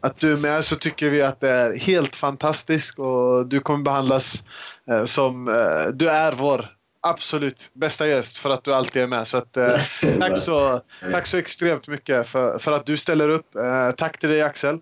att 0.06 0.20
du 0.20 0.32
är 0.32 0.36
med 0.36 0.64
så 0.64 0.76
tycker 0.76 1.10
vi 1.10 1.22
att 1.22 1.40
det 1.40 1.50
är 1.50 1.76
helt 1.76 2.16
fantastiskt 2.16 2.98
och 2.98 3.46
du 3.46 3.60
kommer 3.60 3.84
behandlas 3.84 4.44
eh, 4.90 5.04
som 5.04 5.48
eh, 5.48 5.92
du 5.92 6.08
är 6.08 6.32
vår 6.32 6.66
absolut 7.00 7.70
bästa 7.72 8.08
gäst 8.08 8.38
för 8.38 8.50
att 8.50 8.64
du 8.64 8.74
alltid 8.74 9.02
är 9.02 9.06
med. 9.06 9.28
Så 9.28 9.36
att, 9.38 9.56
eh, 9.56 9.76
tack, 10.20 10.38
så, 10.38 10.80
tack 11.12 11.26
så 11.26 11.36
extremt 11.36 11.88
mycket 11.88 12.26
för, 12.26 12.58
för 12.58 12.72
att 12.72 12.86
du 12.86 12.96
ställer 12.96 13.28
upp. 13.28 13.56
Eh, 13.56 13.90
tack 13.90 14.18
till 14.18 14.28
dig 14.28 14.42
Axel. 14.42 14.80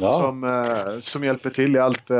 Ja. 0.00 0.12
Som, 0.12 0.44
eh, 0.44 0.98
som 0.98 1.24
hjälper 1.24 1.50
till 1.50 1.76
i 1.76 1.78
allt 1.78 2.10
eh, 2.10 2.16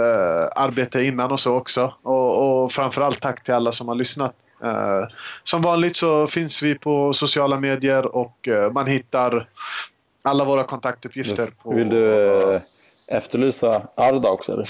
arbete 0.56 1.02
innan 1.02 1.32
och 1.32 1.40
så 1.40 1.54
också. 1.54 1.94
Och, 2.02 2.62
och 2.62 2.72
framförallt 2.72 3.20
tack 3.20 3.44
till 3.44 3.54
alla 3.54 3.72
som 3.72 3.88
har 3.88 3.94
lyssnat. 3.94 4.34
som 5.42 5.62
vanligt 5.62 5.96
så 5.96 6.26
finns 6.26 6.62
vi 6.62 6.74
på 6.74 7.12
sociala 7.12 7.60
medier 7.60 8.16
och 8.16 8.48
man 8.72 8.86
hittar 8.86 9.48
alla 10.22 10.44
våra 10.44 10.64
kontaktuppgifter. 10.64 11.48
På, 11.62 11.74
Vill 11.74 11.88
du 11.88 12.32
äh, 12.50 12.60
efterlysa 13.12 13.82
Arda 13.96 14.28
också? 14.28 14.52
Eller? 14.52 14.68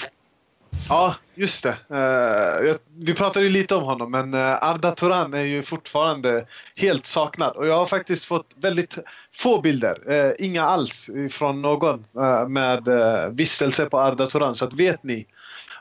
Ja, 0.88 1.14
just 1.34 1.62
det. 1.62 1.76
Uh, 1.90 2.76
vi 2.98 3.14
pratade 3.14 3.44
ju 3.44 3.50
lite 3.50 3.74
om 3.74 3.82
honom, 3.82 4.10
men 4.10 4.34
uh, 4.34 4.64
Arda 4.64 4.90
Turan 4.90 5.34
är 5.34 5.42
ju 5.42 5.62
fortfarande 5.62 6.46
helt 6.76 7.06
saknad. 7.06 7.56
Och 7.56 7.66
jag 7.66 7.76
har 7.76 7.86
faktiskt 7.86 8.24
fått 8.24 8.46
väldigt 8.56 8.98
få 9.34 9.60
bilder, 9.60 10.12
uh, 10.12 10.32
inga 10.38 10.64
alls, 10.64 11.10
från 11.30 11.62
någon 11.62 12.04
med 12.48 12.88
vistelse 13.30 13.86
på 13.86 14.00
Arda 14.00 14.26
Turan. 14.26 14.54
Så 14.54 14.64
att 14.64 14.72
vet 14.72 15.02
ni 15.02 15.26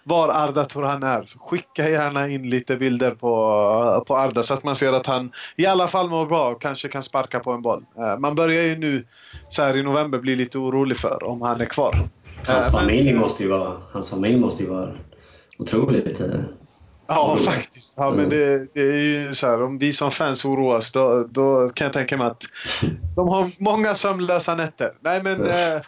var 0.03 0.29
Arda 0.29 0.65
Turan 0.65 1.03
är. 1.03 1.23
Så 1.23 1.39
skicka 1.39 1.89
gärna 1.89 2.27
in 2.27 2.49
lite 2.49 2.75
bilder 2.75 3.11
på, 3.11 4.03
på 4.07 4.17
Arda 4.17 4.43
så 4.43 4.53
att 4.53 4.63
man 4.63 4.75
ser 4.75 4.93
att 4.93 5.05
han 5.05 5.31
i 5.55 5.65
alla 5.65 5.87
fall 5.87 6.09
mår 6.09 6.25
bra 6.25 6.49
och 6.49 6.61
kanske 6.61 6.87
kan 6.87 7.03
sparka 7.03 7.39
på 7.39 7.51
en 7.51 7.61
boll. 7.61 7.85
Man 8.19 8.35
börjar 8.35 8.63
ju 8.63 8.77
nu 8.77 9.05
så 9.49 9.63
här 9.63 9.77
i 9.77 9.83
november 9.83 10.19
bli 10.19 10.35
lite 10.35 10.57
orolig 10.57 10.97
för 10.97 11.23
om 11.23 11.41
han 11.41 11.61
är 11.61 11.65
kvar. 11.65 12.09
Hans, 12.47 12.71
familj, 12.71 13.13
måste 13.13 13.43
ju 13.43 13.49
vara, 13.49 13.77
hans 13.91 14.09
familj 14.09 14.39
måste 14.39 14.63
ju 14.63 14.69
vara 14.69 14.91
otroligt 15.57 16.21
uh, 16.21 16.27
Ja, 17.07 17.37
faktiskt. 17.37 17.93
Ja, 17.97 18.11
men 18.11 18.29
det, 18.29 18.73
det, 18.73 18.81
är 18.81 18.93
ju 18.93 19.33
så 19.33 19.47
här, 19.47 19.63
om 19.63 19.77
vi 19.77 19.91
som 19.91 20.11
fans 20.11 20.45
oroas 20.45 20.91
då, 20.91 21.27
då 21.29 21.69
kan 21.69 21.85
jag 21.85 21.93
tänka 21.93 22.17
mig 22.17 22.27
att 22.27 22.43
de 23.15 23.27
har 23.27 23.51
många 23.57 23.95
sömnlösa 23.95 24.55
nätter. 24.55 24.93
Nej, 25.01 25.23
men 25.23 25.41
eh, 25.41 25.81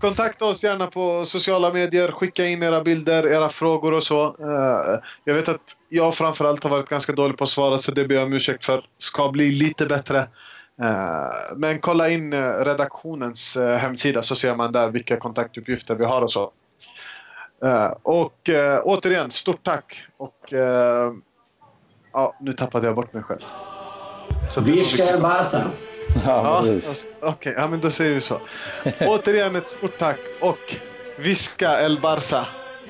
kontakta 0.00 0.44
oss 0.44 0.64
gärna 0.64 0.86
på 0.86 1.24
sociala 1.24 1.72
medier. 1.72 2.12
Skicka 2.12 2.46
in 2.46 2.62
era 2.62 2.80
bilder, 2.80 3.26
era 3.26 3.48
frågor 3.48 3.94
och 3.94 4.02
så. 4.02 4.26
Uh, 4.26 5.00
jag 5.24 5.34
vet 5.34 5.48
att 5.48 5.76
jag 5.88 6.14
framförallt 6.14 6.62
har 6.62 6.70
varit 6.70 6.88
ganska 6.88 7.12
dålig 7.12 7.38
på 7.38 7.44
att 7.44 7.50
svara 7.50 7.78
så 7.78 7.92
det 7.92 8.04
ber 8.04 8.14
jag 8.14 8.24
om 8.24 8.32
ursäkt 8.32 8.64
för. 8.64 8.84
Ska 8.98 9.30
bli 9.30 9.50
lite 9.50 9.86
bättre. 9.86 10.28
Uh, 10.82 11.56
men 11.56 11.80
kolla 11.80 12.08
in 12.08 12.32
uh, 12.32 12.64
redaktionens 12.64 13.56
hemsida 13.56 14.22
så 14.22 14.34
ser 14.34 14.56
man 14.56 14.72
där 14.72 14.88
vilka 14.88 15.16
kontaktuppgifter 15.16 15.94
vi 15.94 16.04
har 16.04 16.22
och 16.22 16.32
så. 16.32 16.52
och 18.02 18.50
återigen, 18.82 19.30
stort 19.30 19.62
tack. 19.62 20.06
Och 20.16 20.52
ja, 22.12 22.34
nu 22.40 22.52
tappade 22.52 22.86
jag 22.86 22.96
bort 22.96 23.12
mig 23.12 23.22
själv. 23.22 23.44
Visca 24.64 25.18
Barca! 25.18 25.70
Ja, 26.24 26.60
precis. 26.64 27.08
Okej, 27.20 27.30
okay, 27.30 27.52
ja, 27.52 27.68
men 27.68 27.80
då 27.80 27.90
säger 27.90 28.14
vi 28.14 28.20
så. 28.20 28.40
Återigen 29.00 29.56
ett 29.56 29.68
stort 29.68 29.98
tack 29.98 30.18
och 30.40 30.74
Visca 31.18 31.78
El 31.78 31.98
Barça. 31.98 32.44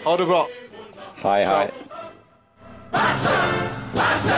Ha 0.04 0.16
det 0.16 0.26
bra. 0.26 0.46
Hej, 1.14 1.44
hej. 1.44 1.70
Barça! 2.92 3.30
Barça! 3.94 4.36